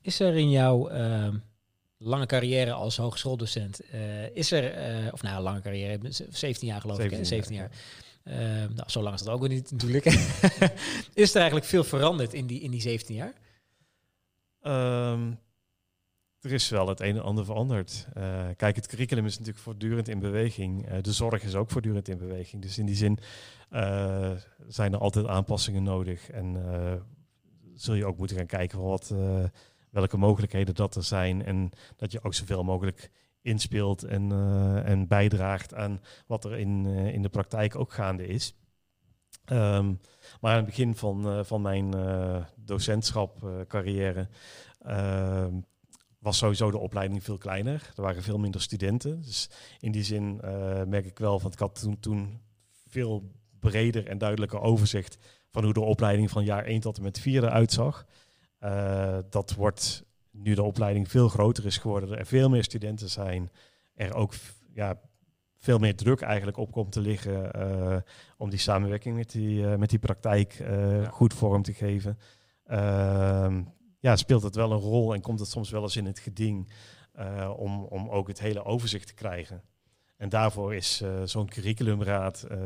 Is 0.00 0.20
er 0.20 0.34
in 0.36 0.50
jouw 0.50 0.88
ehm, 0.88 1.38
lange 1.98 2.26
carrière 2.26 2.72
als 2.72 2.96
hogeschooldocent, 2.96 3.80
is 4.32 4.52
er, 4.52 5.12
of 5.12 5.22
nou, 5.22 5.42
lange 5.42 5.60
carrière, 5.60 6.12
z- 6.12 6.28
17 6.28 6.68
jaar 6.68 6.80
geloof 6.80 6.98
ik, 6.98 7.10
hè? 7.10 7.24
17 7.24 7.54
jaar. 7.54 7.70
Ehm, 8.24 8.74
nou, 8.74 8.88
zo 8.90 9.02
lang 9.02 9.14
is 9.14 9.22
dat 9.22 9.34
ook 9.34 9.40
weer 9.40 9.48
niet 9.48 9.70
natuurlijk. 9.70 10.04
is 11.14 11.30
er 11.30 11.36
eigenlijk 11.36 11.66
veel 11.66 11.84
veranderd 11.84 12.34
in 12.34 12.46
die, 12.46 12.60
in 12.60 12.70
die 12.70 12.80
17 12.80 13.14
jaar? 13.14 13.32
Ehm, 14.60 15.32
er 16.44 16.52
is 16.52 16.68
wel 16.68 16.88
het 16.88 17.00
een 17.00 17.16
en 17.16 17.22
ander 17.22 17.44
veranderd. 17.44 18.06
Eh, 18.14 18.46
kijk, 18.56 18.76
het 18.76 18.86
curriculum 18.86 19.26
is 19.26 19.38
natuurlijk 19.38 19.64
voortdurend 19.64 20.08
in 20.08 20.18
beweging. 20.18 20.86
Eh, 20.88 21.02
de 21.02 21.12
zorg 21.12 21.42
is 21.42 21.54
ook 21.54 21.70
voortdurend 21.70 22.08
in 22.08 22.18
beweging. 22.18 22.62
Dus 22.62 22.78
in 22.78 22.86
die 22.86 22.94
zin 22.94 23.18
eh, 23.70 24.30
zijn 24.68 24.92
er 24.92 24.98
altijd 24.98 25.26
aanpassingen 25.26 25.82
nodig. 25.82 26.30
En 26.30 26.56
zul 27.74 27.94
je 27.94 28.06
ook 28.06 28.18
moeten 28.18 28.36
gaan 28.36 28.46
kijken 28.46 28.80
wat, 28.80 29.14
welke 29.90 30.16
mogelijkheden 30.16 30.74
dat 30.74 30.94
er 30.94 31.02
zijn. 31.02 31.44
En 31.44 31.70
dat 31.96 32.12
je 32.12 32.22
ook 32.22 32.34
zoveel 32.34 32.64
mogelijk 32.64 33.10
inspeelt 33.42 34.02
en, 34.02 34.32
en 34.84 35.08
bijdraagt 35.08 35.74
aan 35.74 36.00
wat 36.26 36.44
er 36.44 36.58
in, 36.58 36.86
in 36.86 37.22
de 37.22 37.28
praktijk 37.28 37.76
ook 37.76 37.92
gaande 37.92 38.26
is. 38.26 38.54
Ehm, 39.44 39.94
maar 40.40 40.50
aan 40.50 40.56
het 40.56 40.66
begin 40.66 40.94
van, 40.94 41.44
van 41.44 41.62
mijn 41.62 41.94
docentschapcarrière 42.56 44.28
ehm, 44.78 45.54
was 46.24 46.38
sowieso 46.38 46.70
de 46.70 46.78
opleiding 46.78 47.24
veel 47.24 47.38
kleiner. 47.38 47.92
Er 47.96 48.02
waren 48.02 48.22
veel 48.22 48.38
minder 48.38 48.62
studenten. 48.62 49.22
Dus 49.22 49.50
in 49.80 49.92
die 49.92 50.02
zin 50.02 50.40
eh, 50.40 50.82
merk 50.82 51.06
ik 51.06 51.18
wel, 51.18 51.40
want 51.40 51.54
ik 51.54 51.60
had 51.60 51.80
toen, 51.80 52.00
toen 52.00 52.40
veel 52.88 53.30
breder 53.60 54.06
en 54.06 54.18
duidelijker 54.18 54.60
overzicht 54.60 55.18
van 55.50 55.64
hoe 55.64 55.72
de 55.72 55.80
opleiding 55.80 56.30
van 56.30 56.44
jaar 56.44 56.64
1 56.64 56.80
tot 56.80 56.96
en 56.96 57.02
met 57.02 57.18
4 57.18 57.44
eruit 57.44 57.72
zag. 57.72 58.06
Eh, 58.58 59.18
dat 59.30 59.54
wordt 59.54 60.04
nu 60.30 60.54
de 60.54 60.62
opleiding 60.62 61.10
veel 61.10 61.28
groter 61.28 61.66
is 61.66 61.78
geworden, 61.78 62.18
er 62.18 62.26
veel 62.26 62.48
meer 62.48 62.64
studenten 62.64 63.10
zijn, 63.10 63.50
er 63.94 64.14
ook 64.14 64.34
ja, 64.74 65.00
veel 65.58 65.78
meer 65.78 65.96
druk 65.96 66.20
eigenlijk 66.20 66.56
op 66.56 66.72
komt 66.72 66.92
te 66.92 67.00
liggen 67.00 67.52
eh, 67.52 67.96
om 68.36 68.50
die 68.50 68.58
samenwerking 68.58 69.16
met 69.16 69.30
die, 69.30 69.64
met 69.64 69.90
die 69.90 69.98
praktijk 69.98 70.54
Ja. 70.58 71.08
goed 71.08 71.34
vorm 71.34 71.62
te 71.62 71.72
geven. 71.72 72.18
Ja, 74.04 74.16
speelt 74.16 74.42
het 74.42 74.54
wel 74.54 74.72
een 74.72 74.78
rol 74.78 75.14
en 75.14 75.20
komt 75.20 75.40
het 75.40 75.48
soms 75.48 75.70
wel 75.70 75.82
eens 75.82 75.96
in 75.96 76.06
het 76.06 76.18
geding 76.18 76.68
eh, 77.12 77.52
om, 77.56 77.84
om 77.84 78.08
ook 78.08 78.28
het 78.28 78.40
hele 78.40 78.64
overzicht 78.64 79.06
te 79.06 79.14
krijgen. 79.14 79.62
En 80.16 80.28
daarvoor 80.28 80.74
is 80.74 81.00
eh, 81.00 81.22
zo'n 81.24 81.48
curriculumraad 81.48 82.42
eh, 82.42 82.58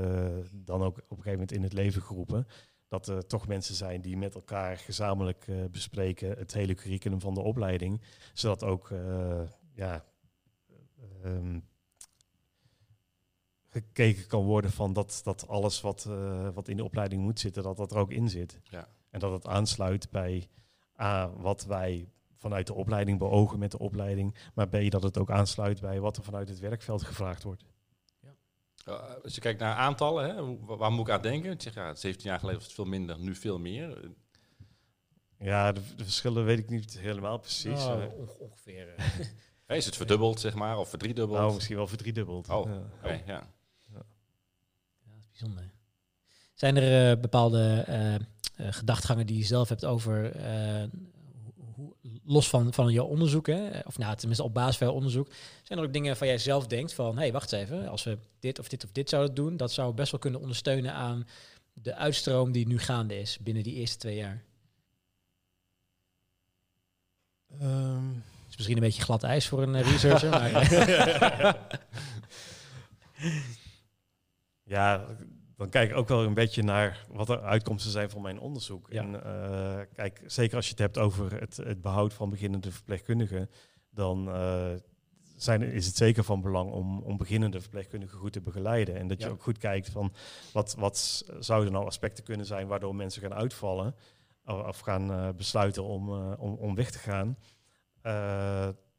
dan 0.53 0.82
ook 0.82 0.97
op 0.97 1.11
een 1.11 1.16
gegeven 1.16 1.30
moment 1.30 1.53
in 1.53 1.62
het 1.62 1.72
leven 1.72 2.03
geroepen. 2.03 2.47
Dat 2.89 3.09
er 3.09 3.26
toch 3.26 3.47
mensen 3.47 3.74
zijn 3.74 4.01
die 4.01 4.16
met 4.16 4.34
elkaar 4.34 4.76
gezamenlijk 4.76 5.47
bespreken 5.70 6.39
het 6.39 6.53
hele 6.53 6.74
curriculum 6.74 7.20
van 7.20 7.34
de 7.34 7.41
opleiding. 7.41 8.03
Zodat 8.32 8.64
ook 8.64 8.93
ja, 9.74 10.05
ehm, 11.22 11.59
gekeken 13.68 14.26
kan 14.26 14.45
worden 14.45 14.70
van 14.70 14.93
dat, 14.93 15.20
dat 15.24 15.49
alles 15.49 15.80
wat, 15.80 16.09
wat 16.55 16.68
in 16.68 16.76
de 16.76 16.84
opleiding 16.84 17.22
moet 17.22 17.41
zitten, 17.41 17.62
dat 17.62 17.76
dat 17.76 17.91
er 17.91 17.99
ook 17.99 18.11
in 18.11 18.28
zit. 18.28 18.61
Ja. 18.62 18.89
En 19.11 19.20
dat 19.20 19.32
het 19.32 19.47
aansluit 19.47 20.11
bij 20.11 20.49
A, 21.01 21.30
wat 21.36 21.64
wij 21.64 22.09
vanuit 22.36 22.66
de 22.66 22.74
opleiding 22.74 23.18
beogen 23.18 23.59
met 23.59 23.70
de 23.70 23.78
opleiding, 23.78 24.34
maar 24.55 24.68
B, 24.68 24.90
dat 24.90 25.03
het 25.03 25.18
ook 25.18 25.30
aansluit 25.30 25.80
bij 25.80 26.01
wat 26.01 26.16
er 26.16 26.22
vanuit 26.22 26.49
het 26.49 26.59
werkveld 26.59 27.03
gevraagd 27.03 27.42
wordt. 27.42 27.64
Uh, 28.88 29.14
als 29.22 29.34
je 29.34 29.40
kijkt 29.40 29.61
naar 29.61 29.74
aantallen, 29.76 30.34
hè, 30.34 30.57
waar 30.76 30.92
moet 30.92 31.07
ik 31.09 31.12
aan 31.14 31.22
denken? 31.22 31.51
Ik 31.51 31.62
zeg, 31.62 31.74
ja, 31.74 31.94
17 31.94 32.28
jaar 32.30 32.38
geleden 32.38 32.59
was 32.59 32.66
het 32.68 32.76
veel 32.76 32.84
minder, 32.84 33.18
nu 33.18 33.34
veel 33.34 33.59
meer. 33.59 34.05
Eh, 34.05 34.11
Ja, 35.38 35.72
de, 35.72 35.80
de 35.96 36.05
verschillen 36.05 36.44
weet 36.44 36.59
ik 36.59 36.70
niet 36.70 36.99
helemaal 36.99 37.38
precies. 37.38 37.64
Nou, 37.84 38.03
Eh, 38.03 38.12
onge- 38.18 38.38
ongeveer. 38.38 38.94
hè, 39.66 39.74
is 39.76 39.84
het 39.86 39.96
verdubbeld, 39.96 40.40
zeg 40.40 40.55
maar, 40.55 40.78
of 40.78 40.88
verdriedubbeld? 40.88 41.38
nou, 41.40 41.55
misschien 41.55 41.76
wel 41.76 41.86
verdriedubbeld. 41.86 42.49
Oh, 42.49 42.70
Ja. 43.03 43.12
Ja. 43.26 43.26
Ja, 43.26 43.46
dat 45.05 45.18
is 45.20 45.28
bijzonder. 45.28 45.70
Zijn 46.55 46.76
er 46.76 47.11
eh, 47.12 47.20
bepaalde 47.20 47.84
eh, 47.86 48.14
eh, 48.14 48.20
gedachtgangen 48.59 49.26
die 49.26 49.38
je 49.38 49.44
zelf 49.44 49.68
hebt 49.68 49.84
over, 49.84 50.30
eh, 50.36 50.84
hoe- 51.74 51.94
los 52.24 52.48
van, 52.48 52.72
van 52.72 52.92
jouw 52.92 53.04
onderzoek, 53.04 53.46
hè, 53.46 53.78
of 53.84 53.98
nou, 53.98 54.16
tenminste 54.16 54.44
op 54.44 54.54
basis 54.54 54.76
van 54.76 54.86
jouw 54.86 54.96
onderzoek, 54.96 55.28
zijn 55.62 55.78
er 55.78 55.84
ook 55.84 55.92
dingen 55.92 56.16
van 56.16 56.26
jij 56.26 56.38
zelf 56.38 56.66
denkt 56.66 56.92
van, 56.94 57.14
hé, 57.14 57.20
hey, 57.20 57.32
wacht 57.32 57.52
eens 57.52 57.62
even, 57.62 57.88
als 57.88 58.04
we 58.04 58.18
dit 58.40 58.59
of 58.59 58.68
dit 58.68 58.84
of 58.84 58.90
dit 58.92 59.09
zouden 59.09 59.34
doen, 59.34 59.56
dat 59.56 59.72
zou 59.72 59.94
best 59.94 60.11
wel 60.11 60.20
kunnen 60.20 60.40
ondersteunen 60.40 60.92
aan 60.92 61.26
de 61.72 61.94
uitstroom 61.94 62.52
die 62.52 62.66
nu 62.66 62.78
gaande 62.78 63.20
is 63.20 63.38
binnen 63.38 63.62
die 63.62 63.74
eerste 63.74 63.98
twee 63.98 64.16
jaar. 64.16 64.44
Ehm, 67.61 68.09
misschien 68.54 68.76
een 68.76 68.82
beetje 68.82 69.02
glad 69.02 69.22
ijs 69.22 69.46
voor 69.48 69.62
een 69.62 69.74
eh, 69.74 69.90
researcher. 69.90 70.30
maar, 70.38 70.52
eh, 70.52 71.52
Ja, 74.62 75.04
dan 75.59 75.68
kijk 75.68 75.90
ik 75.90 75.96
ook 75.96 76.09
wel 76.09 76.24
een 76.24 76.34
beetje 76.34 76.62
naar 76.62 77.04
wat 77.12 77.26
de 77.26 77.40
uitkomsten 77.40 77.90
zijn 77.90 78.11
van 78.11 78.22
mijn 78.22 78.40
onderzoek. 78.40 78.86
Ja. 78.92 79.02
En 79.02 79.24
eh, 79.24 79.80
kijk, 79.94 80.22
zeker 80.26 80.56
als 80.56 80.64
je 80.64 80.70
het 80.70 80.80
hebt 80.80 80.98
over 80.98 81.40
het, 81.40 81.56
het 81.56 81.80
behoud 81.80 82.14
van 82.14 82.30
beginnende 82.30 82.72
verpleegkundigen, 82.72 83.50
dan 83.90 84.28
eh, 84.28 84.70
zijn, 85.36 85.62
is 85.62 85.86
het 85.86 85.96
zeker 85.96 86.24
van 86.24 86.40
belang 86.40 86.70
om, 86.70 86.98
om 87.02 87.16
beginnende 87.16 87.61
verpleegkundigen 87.61 88.18
goed 88.18 88.32
te 88.32 88.40
begeleiden. 88.40 88.96
En 88.96 89.09
dat 89.09 89.22
je 89.22 89.28
ook 89.28 89.42
goed 89.42 89.59
kijkt 89.59 89.88
van 89.90 90.12
wat, 90.52 90.74
wat 90.78 91.24
zouden 91.38 91.72
nou 91.72 91.86
aspecten 91.86 92.24
kunnen 92.24 92.46
zijn 92.46 92.66
waardoor 92.66 92.94
mensen 92.94 93.22
gaan 93.22 93.34
uitvallen 93.34 93.94
of, 94.44 94.78
gaan 94.78 95.12
eh, 95.12 95.28
besluiten 95.36 95.84
om, 95.84 96.11
om, 96.34 96.54
om 96.54 96.74
weg 96.74 96.90
te 96.90 96.98
gaan. 96.98 97.36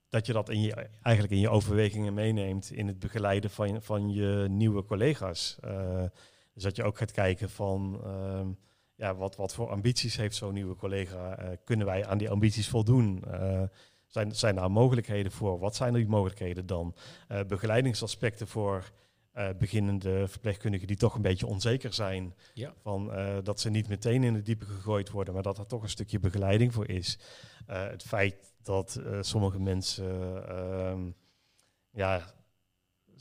Dat 0.09 0.25
je 0.25 0.33
dat 0.33 0.49
in 0.49 0.61
je, 0.61 0.73
eigenlijk 1.01 1.33
in 1.35 1.39
je 1.39 1.49
overwegingen 1.49 2.13
meeneemt 2.13 2.71
in 2.71 2.87
het 2.87 2.99
begeleiden 2.99 3.49
van, 3.49 3.73
je- 3.73 3.81
van 3.81 4.13
je 4.13 4.45
nieuwe 4.49 4.85
collega's. 4.85 5.57
Dus 6.59 6.67
dat 6.67 6.75
je 6.75 6.83
ook 6.83 6.97
gaat 6.97 7.11
kijken 7.11 7.49
van 7.49 8.01
ehm, 8.03 8.47
ja, 8.95 9.15
wat, 9.15 9.35
wat 9.35 9.53
voor 9.53 9.69
ambities 9.69 10.15
heeft 10.15 10.35
zo'n 10.35 10.53
nieuwe 10.53 10.75
collega? 10.75 11.37
Eh, 11.37 11.57
kunnen 11.63 11.85
wij 11.85 12.05
aan 12.05 12.17
die 12.17 12.29
ambities 12.29 12.69
voldoen? 12.69 13.23
Eh, 13.23 13.63
zijn, 14.05 14.35
zijn 14.35 14.55
daar 14.55 14.71
mogelijkheden 14.71 15.31
voor? 15.31 15.59
Wat 15.59 15.75
zijn 15.75 15.93
die 15.93 16.07
mogelijkheden 16.07 16.65
dan? 16.65 16.95
Eh, 17.27 17.43
begeleidingsaspecten 17.47 18.47
voor 18.47 18.91
beginnende 19.57 20.27
verpleegkundigen 20.27 20.87
die 20.87 20.97
toch 20.97 21.15
een 21.15 21.21
beetje 21.21 21.47
onzeker 21.47 21.93
zijn. 21.93 22.35
Ja. 22.53 22.73
Van, 22.81 23.11
dat 23.43 23.59
ze 23.59 23.69
niet 23.69 23.87
meteen 23.87 24.23
in 24.23 24.33
de 24.33 24.41
diepe 24.41 24.65
gegooid 24.65 25.09
worden, 25.09 25.33
maar 25.33 25.43
dat 25.43 25.57
er 25.57 25.65
toch 25.65 25.83
een 25.83 25.89
stukje 25.89 26.19
begeleiding 26.19 26.73
voor 26.73 26.89
is. 26.89 27.19
Het 27.65 28.03
feit 28.03 28.53
dat 28.63 29.01
sommige 29.21 29.59
mensen 29.59 30.47
ehm, 30.47 31.11
ja, 31.91 32.33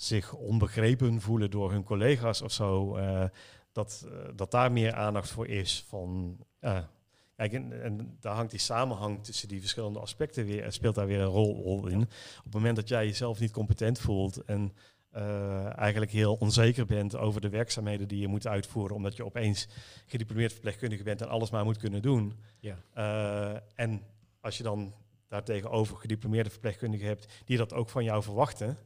zich 0.01 0.33
onbegrepen 0.33 1.21
voelen 1.21 1.51
door 1.51 1.71
hun 1.71 1.85
collega's 1.85 2.43
of 2.43 2.53
zo. 2.53 2.97
eh, 2.97 3.25
dat, 3.73 4.07
eh, 4.07 4.29
dat 4.35 4.51
daar 4.51 4.73
meer 4.73 4.95
aandacht 4.95 5.31
voor 5.31 5.47
is. 5.47 5.85
Van, 5.89 6.37
ja, 6.61 6.91
kijk, 7.37 7.53
en, 7.53 7.83
en 7.83 8.17
daar 8.21 8.35
hangt 8.35 8.51
die 8.51 8.61
samenhang 8.61 9.25
tussen 9.25 9.49
die 9.49 9.61
verschillende 9.61 9.99
aspecten 9.99 10.45
weer, 10.45 10.63
eh, 10.63 10.71
speelt 10.71 10.95
daar 10.95 11.07
weer 11.07 11.21
een 11.21 11.27
rol, 11.27 11.87
in. 11.87 12.01
Op 12.39 12.45
het 12.45 12.55
moment 12.55 12.77
dat 12.77 12.89
jij 12.89 13.07
jezelf 13.07 13.41
niet 13.41 13.53
competent 13.53 13.99
voelt 13.99 14.45
en 14.45 14.73
eh, 15.11 15.79
eigenlijk 15.79 16.11
heel 16.11 16.35
onzeker 16.35 16.87
bent 16.87 17.17
over 17.17 17.41
de 17.41 17.49
werkzaamheden 17.49 18.09
die 18.09 18.21
je 18.21 18.29
moet 18.29 18.47
uitvoeren, 18.47 18.97
omdat 18.97 19.17
je 19.17 19.25
opeens 19.25 19.69
gediplomeerd 20.07 20.53
verpleegkundige 20.53 21.03
bent 21.03 21.21
en 21.21 21.29
alles 21.29 21.51
maar 21.51 21.65
moet 21.65 21.79
kunnen 21.79 22.03
doen. 22.03 22.35
Ja. 22.61 22.77
Eh, 22.95 23.61
en 23.75 24.03
als 24.41 24.57
je 24.57 24.63
dan 24.63 24.95
daartegenover 25.29 25.97
gediplomeerde 25.97 26.51
verpleegkundigen 26.51 27.07
hebt 27.07 27.43
die 27.45 27.57
dat 27.57 27.73
ook 27.73 27.89
van 27.89 28.05
jou 28.05 28.23
verwachten, 28.23 28.79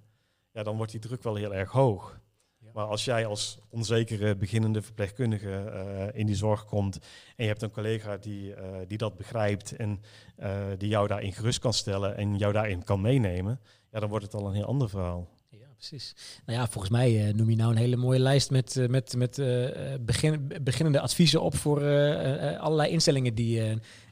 ja, 0.52 0.62
dan 0.62 0.76
wordt 0.76 0.92
die 0.92 1.00
druk 1.00 1.22
wel 1.22 1.34
heel 1.34 1.54
erg 1.54 1.70
hoog. 1.70 2.20
Ja. 2.58 2.70
Maar 2.72 2.84
als 2.84 3.04
jij 3.04 3.26
als 3.26 3.58
onzekere 3.68 4.36
beginnende 4.36 4.82
verpleegkundige 4.82 5.50
eh, 5.52 6.20
in 6.20 6.26
die 6.26 6.36
zorg 6.36 6.64
komt 6.64 6.96
en 7.36 7.44
je 7.44 7.46
hebt 7.46 7.62
een 7.62 7.70
collega 7.70 8.16
die, 8.16 8.54
eh, 8.54 8.78
die 8.86 8.98
dat 8.98 9.16
begrijpt 9.16 9.76
en 9.76 10.02
eh, 10.36 10.66
die 10.78 10.88
jou 10.88 11.06
daarin 11.06 11.32
gerust 11.32 11.58
kan 11.58 11.72
stellen 11.72 12.16
en 12.16 12.36
jou 12.36 12.52
daarin 12.52 12.84
kan 12.84 13.00
meenemen, 13.00 13.60
ja, 13.90 14.00
dan 14.00 14.08
wordt 14.08 14.24
het 14.24 14.34
al 14.34 14.46
een 14.46 14.54
heel 14.54 14.66
ander 14.66 14.88
verhaal. 14.88 15.28
Precies. 15.88 16.14
Nou 16.46 16.58
ja, 16.58 16.66
volgens 16.68 16.92
mij 16.92 17.26
eh, 17.26 17.34
noem 17.34 17.50
je 17.50 17.56
nou 17.56 17.70
een 17.70 17.76
hele 17.76 17.96
mooie 17.96 18.18
lijst 18.18 18.50
met, 18.50 18.76
eh, 18.76 18.88
met, 18.88 19.16
met 19.16 19.38
eh, 19.38 19.68
begin, 20.00 20.52
beginnende 20.62 21.00
adviezen 21.00 21.42
op 21.42 21.56
voor 21.56 21.78
allerlei 22.58 22.90
instellingen 22.90 23.34
die 23.34 23.60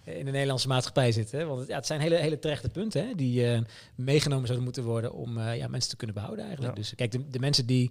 in 0.05 0.25
de 0.25 0.31
Nederlandse 0.31 0.69
maatschappij 0.69 1.13
zitten. 1.13 1.39
hè. 1.39 1.45
Want 1.45 1.59
het, 1.59 1.69
ja, 1.69 1.77
het 1.77 1.87
zijn 1.87 2.01
hele, 2.01 2.15
hele 2.15 2.39
terechte 2.39 2.69
punten 2.69 3.07
hè, 3.07 3.15
die 3.15 3.65
meegenomen 3.95 4.45
zouden 4.45 4.65
moeten 4.65 4.85
worden 4.85 5.13
om 5.13 5.41
ja, 5.41 5.69
mensen 5.69 5.91
te 5.91 5.97
kunnen 5.97 6.17
behouden 6.17 6.45
eigenlijk. 6.45 6.77
Ja. 6.77 6.81
Dus 6.83 6.95
kijk, 6.95 7.11
de, 7.11 7.29
de 7.29 7.39
mensen 7.39 7.67
die, 7.67 7.91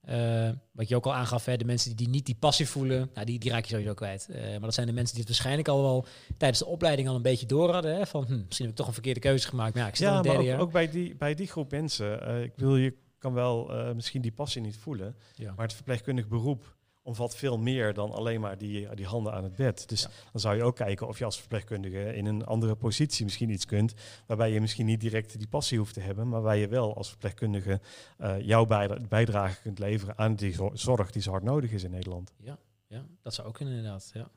eh, 0.00 0.50
wat 0.72 0.88
je 0.88 0.96
ook 0.96 1.06
al 1.06 1.14
aangaf, 1.14 1.44
hè, 1.44 1.56
de 1.56 1.64
mensen 1.64 1.96
die 1.96 2.08
niet 2.08 2.26
die 2.26 2.36
passie 2.38 2.68
voelen, 2.68 3.10
nou, 3.14 3.26
die, 3.26 3.38
die 3.38 3.50
raak 3.50 3.64
je 3.64 3.70
sowieso 3.70 3.94
kwijt. 3.94 4.28
Eh, 4.30 4.50
maar 4.50 4.60
dat 4.60 4.74
zijn 4.74 4.86
de 4.86 4.92
mensen 4.92 5.14
die 5.14 5.24
het 5.24 5.32
waarschijnlijk 5.32 5.68
al 5.68 5.82
wel 5.82 6.06
tijdens 6.36 6.60
de 6.60 6.66
opleiding 6.66 7.08
al 7.08 7.14
een 7.14 7.22
beetje 7.22 7.46
door 7.46 7.72
hadden. 7.72 7.96
Hè, 7.96 8.06
van 8.06 8.24
hm, 8.24 8.42
misschien 8.44 8.64
heb 8.66 8.70
ik 8.70 8.76
toch 8.78 8.86
een 8.86 8.92
verkeerde 8.92 9.20
keuze 9.20 9.48
gemaakt. 9.48 9.74
Maar 9.74 9.82
ja, 9.82 9.88
ik 9.88 9.96
zit 9.96 10.06
Ja, 10.06 10.12
maar 10.14 10.22
derde 10.22 10.38
ook, 10.38 10.44
jaar. 10.44 10.60
ook 10.60 10.72
bij, 10.72 10.90
die, 10.90 11.14
bij 11.16 11.34
die 11.34 11.46
groep 11.46 11.70
mensen. 11.70 12.26
eh, 12.26 12.42
ik 12.42 12.52
wil, 12.56 12.76
je 12.76 12.94
kan 13.18 13.32
wel 13.32 13.70
misschien 13.94 14.20
die 14.20 14.32
passie 14.32 14.62
niet 14.62 14.76
voelen, 14.76 15.16
Ja. 15.34 15.52
maar 15.56 15.64
het 15.64 15.74
verpleegkundig 15.74 16.28
beroep 16.28 16.76
omvat 17.10 17.36
veel 17.36 17.58
meer 17.58 17.94
dan 17.94 18.10
alleen 18.12 18.40
maar 18.40 18.58
die, 18.58 18.94
die 18.94 19.06
handen 19.06 19.32
aan 19.32 19.44
het 19.44 19.56
bed. 19.56 19.88
Dus 19.88 20.02
Ja. 20.02 20.08
dan 20.32 20.40
zou 20.40 20.56
je 20.56 20.62
ook 20.62 20.76
kijken 20.76 21.08
of 21.08 21.18
je 21.18 21.24
als 21.24 21.38
verpleegkundige 21.38 22.14
in 22.14 22.26
een 22.26 22.44
andere 22.46 22.74
positie 22.74 23.24
misschien 23.24 23.50
iets 23.50 23.66
kunt, 23.66 23.94
waarbij 24.26 24.52
je 24.52 24.60
misschien 24.60 24.86
niet 24.86 25.00
direct 25.00 25.38
die 25.38 25.48
passie 25.48 25.78
hoeft 25.78 25.94
te 25.94 26.00
hebben, 26.00 26.28
maar 26.28 26.42
waar 26.42 26.56
je 26.56 26.68
wel 26.68 26.96
als 26.96 27.08
verpleegkundige 27.08 27.80
eh, 28.18 28.40
jouw 28.40 28.66
bijdrage 29.08 29.60
kunt 29.62 29.78
leveren 29.78 30.18
aan 30.18 30.34
die 30.34 30.52
zo- 30.52 30.70
zorg 30.74 31.10
die 31.10 31.22
zo 31.22 31.30
hard 31.30 31.42
nodig 31.42 31.70
is 31.70 31.84
in 31.84 31.90
Nederland. 31.90 32.32
Ja, 32.38 32.58
ja, 32.86 33.04
dat 33.22 33.34
zou 33.34 33.48
ook 33.48 33.54
kunnen 33.54 33.74
inderdaad. 33.74 34.10
Ja. 34.14 34.28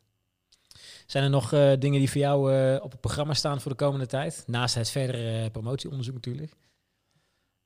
Zijn 1.06 1.24
er 1.24 1.30
nog 1.30 1.54
eh, 1.54 1.72
dingen 1.80 2.00
die 2.00 2.10
voor 2.12 2.22
jou 2.22 2.54
eh, 2.54 2.84
op 2.84 2.92
het 2.92 3.00
programma 3.02 3.34
staan 3.34 3.62
voor 3.62 3.72
de 3.72 3.78
komende 3.78 4.06
tijd? 4.06 4.44
Naast 4.48 4.76
het 4.76 4.90
verdere 4.90 5.44
eh, 5.44 5.52
promotieonderzoek 5.52 6.14
natuurlijk. 6.14 6.54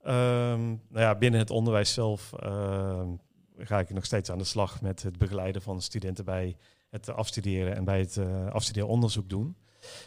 Ehm, 0.01 0.65
nou 0.67 0.77
ja, 1.05 1.15
binnen 1.15 1.39
het 1.39 1.49
onderwijs 1.49 1.93
zelf 1.93 2.33
ehm, 2.33 3.09
ga 3.57 3.79
ik 3.79 3.89
nog 3.89 4.05
steeds 4.05 4.31
aan 4.31 4.37
de 4.37 4.43
slag 4.43 4.81
met 4.81 5.03
het 5.03 5.17
begeleiden 5.17 5.61
van 5.61 5.81
studenten 5.81 6.25
bij 6.25 6.57
het 6.89 7.09
afstuderen 7.09 7.75
en 7.75 7.83
bij 7.83 7.99
het 7.99 8.17
eh 8.17 8.47
afstudeeronderzoek 8.47 9.29
doen. 9.29 9.57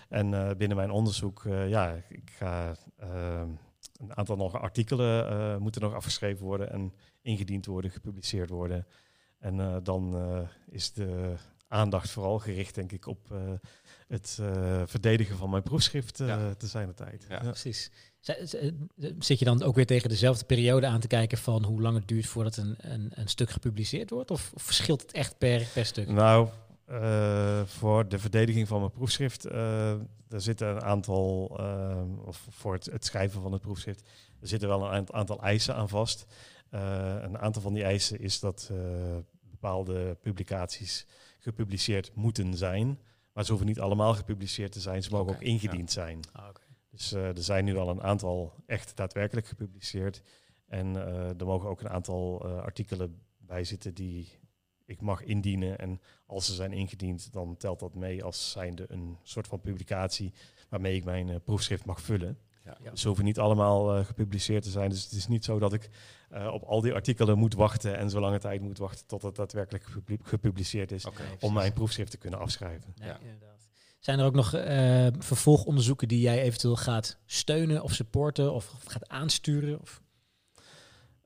En 0.09 0.35
eh, 0.35 0.57
binnen 0.57 0.77
mijn 0.77 0.91
onderzoek, 0.91 1.45
eh, 1.45 1.69
ja, 1.69 2.03
ik 2.09 2.31
ga 2.31 2.75
ehm, 2.97 3.49
een 3.99 4.17
aantal 4.17 4.37
nog 4.37 4.55
artikelen 4.61 5.29
eh, 5.29 5.57
moeten 5.57 5.81
nog 5.83 5.95
afgeschreven 5.95 6.45
worden 6.45 6.71
en 6.73 6.95
ingediend 7.23 7.67
worden, 7.67 7.91
gepubliceerd 7.91 8.51
worden. 8.51 8.87
En 9.39 9.61
eh, 9.61 9.77
dan 9.83 10.15
eh, 10.17 10.49
is 10.69 10.93
de 10.93 11.35
aandacht 11.69 12.11
vooral 12.11 12.39
gericht, 12.39 12.75
denk 12.75 12.93
ik, 12.93 13.07
op 13.07 13.33
eh, 13.33 13.39
het 14.09 14.39
eh, 14.41 14.83
verdedigen 14.87 15.37
van 15.37 15.51
mijn 15.51 15.63
proefschrift 15.63 16.21
eh, 16.21 16.27
Ja. 16.27 16.55
te 16.55 16.67
zijn 16.67 16.87
de 16.87 16.95
tijd. 16.95 17.27
Ja. 17.29 17.39
Precies. 17.39 17.91
Eh, 18.25 18.71
Zit 19.19 19.39
je 19.39 19.45
dan 19.45 19.63
ook 19.63 19.75
weer 19.75 19.87
tegen 19.87 20.09
dezelfde 20.09 20.45
periode 20.45 20.87
aan 20.87 21.01
te 21.01 21.07
kijken 21.07 21.39
van 21.39 21.65
hoe 21.65 21.81
lang 21.81 21.97
het 21.97 22.09
duurt 22.09 22.27
voordat 22.27 22.57
een, 22.57 22.75
een, 22.79 23.11
een 23.15 23.29
stuk 23.29 23.51
gepubliceerd 23.51 24.11
wordt? 24.11 24.31
Of, 24.31 24.51
of 24.55 24.63
verschilt 24.63 25.03
het 25.03 25.13
echt 25.13 25.39
per, 25.39 25.67
per 25.75 25.85
stuk? 25.85 26.09
Nou, 26.09 26.49
eh, 26.85 27.63
voor 27.65 28.09
de 28.09 28.19
verdediging 28.19 28.69
van 28.69 28.79
mijn 28.81 28.93
proefschrift, 28.93 29.45
eh 29.45 29.95
er 30.31 30.41
zitten 30.41 30.69
een 30.69 30.83
aantal, 30.83 31.45
of 32.25 32.47
voor 32.51 32.73
het, 32.73 32.87
het 32.87 33.05
schrijven 33.05 33.43
van 33.43 33.53
het 33.53 33.61
proefschrift, 33.61 34.03
er 34.41 34.49
zitten 34.49 34.69
wel 34.69 34.83
een 34.85 34.91
aant- 34.91 35.13
aantal 35.13 35.43
eisen 35.43 35.75
aan 35.75 35.89
vast. 35.89 36.27
Een 36.71 37.39
aantal 37.39 37.63
van 37.63 37.73
die 37.73 37.83
eisen 37.85 38.21
is 38.21 38.41
dat 38.41 38.71
bepaalde 39.51 40.17
publicaties 40.21 41.07
gepubliceerd 41.39 42.11
moeten 42.15 42.57
zijn. 42.57 42.99
Maar 43.33 43.45
ze 43.45 43.51
hoeven 43.51 43.69
niet 43.69 43.81
allemaal 43.81 44.15
gepubliceerd 44.15 44.73
te 44.73 44.81
zijn, 44.81 45.03
ze 45.03 45.11
mogen 45.11 45.35
ook 45.35 45.43
ingediend 45.43 45.91
zijn. 45.93 46.21
Ah. 46.33 46.45
Dus 46.91 47.13
eh, 47.13 47.27
er 47.29 47.43
zijn 47.43 47.65
nu 47.65 47.77
al 47.77 47.89
een 47.89 48.03
aantal 48.03 48.55
echt 48.67 48.97
daadwerkelijk 48.97 49.47
gepubliceerd. 49.47 50.23
En 50.67 50.97
eh, 50.97 51.41
er 51.41 51.47
mogen 51.47 51.69
ook 51.69 51.81
een 51.81 51.89
aantal 51.91 52.45
eh, 52.45 52.57
artikelen 52.63 53.19
bij 53.39 53.65
zitten 53.65 53.95
die 53.95 54.39
ik 54.85 55.01
mag 55.01 55.23
indienen. 55.23 55.79
En 55.79 56.01
als 56.27 56.47
ze 56.47 56.55
zijn 56.55 56.73
ingediend, 56.73 57.33
dan 57.33 57.57
telt 57.57 57.79
dat 57.81 57.95
mee 57.95 58.25
als 58.25 58.51
zijnde 58.51 58.85
een 58.89 59.17
soort 59.23 59.47
van 59.47 59.61
publicatie 59.61 60.33
waarmee 60.69 60.95
ik 60.97 61.05
mijn 61.05 61.43
proefschrift 61.43 61.85
mag 61.85 62.01
vullen. 62.01 62.39
Ja. 62.65 62.77
Ja. 62.83 62.91
Dus 62.91 63.01
ze 63.01 63.07
hoeven 63.07 63.25
niet 63.25 63.39
allemaal 63.39 63.97
eh, 63.97 64.05
gepubliceerd 64.05 64.63
te 64.63 64.71
zijn. 64.71 64.91
Dus 64.91 65.03
het 65.05 65.13
is 65.13 65.27
niet 65.27 65.45
zo 65.45 65.59
dat 65.59 65.73
ik 65.73 65.91
eh, 66.31 66.47
op 66.53 66.63
al 66.63 66.81
die 66.81 66.93
artikelen 66.95 67.39
moet 67.39 67.55
wachten 67.55 67.97
en 67.97 68.11
zo 68.11 68.21
lange 68.21 68.39
tijd 68.39 68.61
moet 68.61 68.79
wachten 68.79 69.07
tot 69.07 69.23
het 69.23 69.35
daadwerkelijk 69.37 69.85
gepubli- 69.85 70.23
gepubliceerd 70.25 70.93
is. 70.93 71.05
Om 71.41 71.53
mijn 71.53 71.73
proefschrift 71.73 72.11
te 72.11 72.19
kunnen 72.19 72.39
afschrijven. 72.41 72.95
Nee, 72.97 73.09
Ja. 73.09 73.19
Zijn 74.01 74.19
er 74.19 74.25
ook 74.25 74.35
nog 74.35 74.55
eh, 74.55 75.07
vervolgonderzoeken 75.19 76.09
die 76.09 76.21
jij 76.21 76.43
eventueel 76.43 76.77
gaat 76.77 77.19
steunen 77.27 77.83
of 77.83 77.93
supporten 77.93 78.53
of 78.53 78.75
gaat 78.87 79.09
aansturen? 79.09 79.81
Of? 79.81 80.03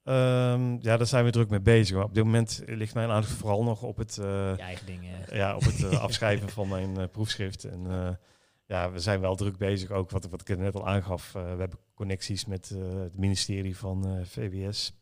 Ehm, 0.05 0.77
ja, 0.81 0.97
daar 0.97 1.07
zijn 1.07 1.25
we 1.25 1.31
druk 1.31 1.51
mee 1.51 1.61
bezig. 1.61 1.97
Maar 1.97 2.05
op 2.05 2.15
dit 2.15 2.25
moment 2.25 2.63
ligt 2.67 2.95
mijn 2.95 3.11
aandacht 3.11 3.33
vooral 3.33 3.63
nog 3.63 3.83
op 3.83 3.97
het, 3.97 4.19
eh, 4.19 4.25
Je 4.57 4.63
eigen 4.63 4.87
dingen. 4.87 5.37
ja, 5.37 5.57
op 5.57 5.63
het 5.63 5.85
eh, 5.85 6.01
afschrijven 6.05 6.49
van 6.49 6.69
mijn 6.69 7.11
proefschrift. 7.11 7.65
En 7.65 8.19
ja, 8.67 8.91
we 8.91 8.99
zijn 8.99 9.21
wel 9.21 9.35
druk 9.35 9.57
bezig 9.57 9.91
ook, 9.91 10.11
wat, 10.11 10.29
wat 10.29 10.49
ik 10.49 10.59
net 10.59 10.75
al 10.75 10.89
aangaf. 10.89 11.33
we 11.33 11.39
hebben 11.39 11.79
connecties 11.95 12.45
met 12.45 12.69
het 12.85 13.17
ministerie 13.17 13.77
van 13.77 14.25
VWS. 14.25 14.93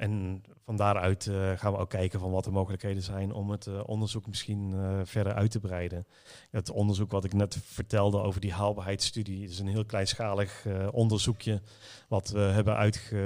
En 0.00 0.42
van 0.64 0.76
daaruit 0.76 1.26
eh, 1.26 1.58
gaan 1.58 1.72
we 1.72 1.78
ook 1.78 1.88
kijken 1.88 2.20
van 2.20 2.30
wat 2.30 2.44
de 2.44 2.50
mogelijkheden 2.50 3.02
zijn 3.02 3.32
om 3.32 3.50
het 3.50 3.66
eh, 3.66 3.80
onderzoek 3.86 4.26
misschien 4.26 4.72
eh, 4.72 5.00
verder 5.04 5.34
uit 5.34 5.50
te 5.50 5.60
breiden. 5.60 6.06
Het 6.50 6.70
onderzoek 6.70 7.10
wat 7.10 7.24
ik 7.24 7.32
net 7.32 7.58
vertelde 7.64 8.20
over 8.20 8.40
die 8.40 8.52
haalbaarheidsstudie 8.52 9.48
is 9.48 9.58
een 9.58 9.68
heel 9.68 9.84
kleinschalig 9.84 10.66
onderzoekje 10.90 11.62
wat 12.08 12.30
we 12.30 12.38
hebben 12.38 12.76
uitge, 12.76 13.16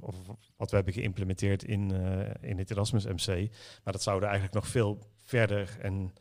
of, 0.00 0.16
wat 0.56 0.70
we 0.70 0.76
hebben 0.76 0.94
geïmplementeerd 0.94 1.64
in, 1.64 1.90
in 2.40 2.58
het 2.58 2.70
Erasmus 2.70 3.04
MC. 3.04 3.50
Maar 3.84 3.92
dat 3.92 4.02
zouden 4.02 4.28
eigenlijk 4.28 4.58
nog 4.58 4.68
veel 4.68 4.98
verder 5.22 5.76
en 5.80 6.12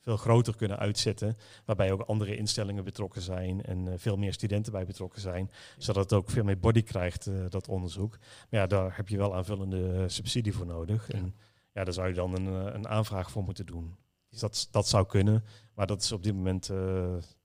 veel 0.00 0.16
groter 0.16 0.56
kunnen 0.56 0.78
uitzetten. 0.78 1.36
Waarbij 1.64 1.92
ook 1.92 2.00
andere 2.00 2.36
instellingen 2.36 2.84
betrokken 2.84 3.22
zijn 3.22 3.62
en 3.62 3.88
eh, 3.88 3.94
veel 3.96 4.16
meer 4.16 4.32
studenten 4.32 4.72
bij 4.72 4.84
betrokken 4.84 5.20
zijn. 5.20 5.50
Zodat 5.78 6.10
het 6.10 6.12
ook 6.12 6.30
veel 6.30 6.44
meer 6.44 6.58
body 6.58 6.82
krijgt, 6.82 7.26
eh, 7.26 7.34
dat 7.48 7.68
onderzoek. 7.68 8.18
Maar 8.50 8.60
ja, 8.60 8.66
daar 8.66 8.96
heb 8.96 9.08
je 9.08 9.16
wel 9.16 9.34
aanvullende 9.34 9.92
eh, 9.92 10.04
subsidie 10.06 10.54
voor 10.54 10.66
nodig. 10.66 11.12
Ja. 11.12 11.18
En 11.18 11.34
ja, 11.72 11.84
daar 11.84 11.94
zou 11.94 12.08
je 12.08 12.14
dan 12.14 12.34
een, 12.34 12.46
een 12.74 12.88
aanvraag 12.88 13.30
voor 13.30 13.44
moeten 13.44 13.66
doen. 13.66 13.96
Dus 14.28 14.40
dat, 14.40 14.68
dat 14.70 14.88
zou 14.88 15.06
kunnen. 15.06 15.44
Maar 15.74 15.86
dat 15.86 16.02
is 16.02 16.12
op 16.12 16.22
dit 16.22 16.34
moment 16.34 16.70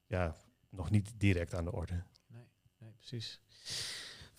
ja, 0.08 0.36
nog 0.70 0.90
niet 0.90 1.14
direct 1.18 1.54
aan 1.54 1.66
de 1.66 1.72
orde. 1.72 2.04
Nee, 2.28 2.92
precies. 2.98 3.42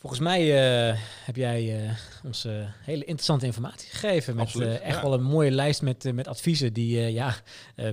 Volgens 0.06 0.28
mij 0.28 0.42
eh, 0.90 0.98
heb 1.24 1.36
jij 1.36 1.84
eh, 1.84 1.90
ons 2.24 2.44
eh, 2.44 2.52
hele 2.80 3.04
interessante 3.04 3.46
informatie 3.46 3.90
gegeven. 3.90 4.34
Met 4.36 4.44
Absoluut, 4.44 4.80
echt 4.80 4.96
ja. 4.96 5.02
wel 5.02 5.12
een 5.12 5.22
mooie 5.22 5.50
lijst 5.50 5.82
met, 5.82 6.12
met 6.14 6.28
adviezen 6.28 6.72
die 6.72 7.12
ja, 7.12 7.34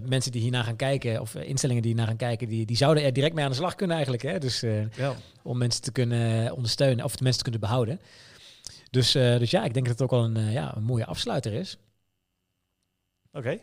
mensen 0.04 0.32
die 0.32 0.42
hiernaar 0.42 0.64
gaan 0.64 0.76
kijken, 0.76 1.22
of 1.22 1.36
instellingen 1.36 1.82
die 1.82 1.92
hiernaar 1.92 2.10
gaan 2.10 2.28
kijken, 2.28 2.48
die, 2.48 2.66
die 2.66 2.78
zouden 2.78 3.04
er 3.04 3.14
direct 3.14 3.34
mee 3.34 3.44
aan 3.44 3.50
de 3.50 3.56
slag 3.56 3.76
kunnen 3.76 3.96
eigenlijk. 3.96 4.26
Hè? 4.26 4.40
Dus 4.40 4.60
Ja. 4.96 5.16
om 5.44 5.58
mensen 5.58 5.82
te 5.82 5.92
kunnen 5.92 6.52
ondersteunen 6.56 7.06
of 7.06 7.16
de 7.16 7.24
mensen 7.24 7.44
te 7.44 7.50
kunnen 7.50 7.68
behouden. 7.68 8.00
Dus, 8.90 9.12
dus 9.12 9.52
ja, 9.52 9.64
ik 9.64 9.74
denk 9.74 9.86
dat 9.86 10.00
het 10.00 10.04
ook 10.04 10.12
wel 10.12 10.24
een, 10.24 10.52
ja, 10.52 10.76
een 10.76 10.84
mooie 10.84 11.06
afsluiter 11.06 11.54
is. 11.54 11.78
Oké. 13.32 13.60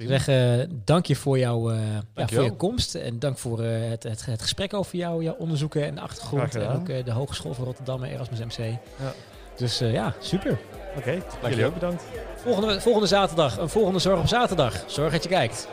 Ik 0.00 0.08
zeg 0.08 0.28
eh, 0.28 0.66
dank 0.84 1.06
je 1.06 1.16
voor, 1.16 1.38
jouw, 1.38 1.70
eh, 1.70 1.76
ja, 1.76 1.92
voor 1.92 2.02
Dankjewel. 2.14 2.44
je 2.44 2.52
komst 2.52 2.94
en 2.94 3.18
dank 3.18 3.38
voor 3.38 3.62
eh, 3.62 3.88
het, 3.88 4.02
het, 4.02 4.26
het 4.26 4.42
gesprek 4.42 4.74
over 4.74 4.96
jou, 4.96 5.22
jouw 5.22 5.34
onderzoeken 5.38 5.84
en 5.86 5.94
de 5.94 6.00
achtergrond. 6.00 6.54
En 6.54 6.68
ook 6.68 6.88
eh, 6.88 7.04
de 7.04 7.12
Hogeschool 7.12 7.54
van 7.54 7.64
Rotterdam 7.64 8.02
en 8.02 8.10
Erasmus 8.10 8.38
MC. 8.38 8.58
Ja. 8.58 9.12
Dus 9.56 9.80
eh, 9.80 9.92
ja, 9.92 10.14
super. 10.20 10.58
Oké, 10.96 11.22
jullie 11.48 11.64
ook 11.64 11.74
bedankt. 11.74 12.02
Volgende, 12.36 12.80
volgende 12.80 13.06
zaterdag, 13.08 13.58
een 13.58 13.68
volgende 13.68 13.98
Zorg 13.98 14.20
op 14.20 14.26
Zaterdag. 14.26 14.84
Zorg 14.86 15.12
dat 15.12 15.22
je 15.22 15.28
kijkt. 15.28 15.68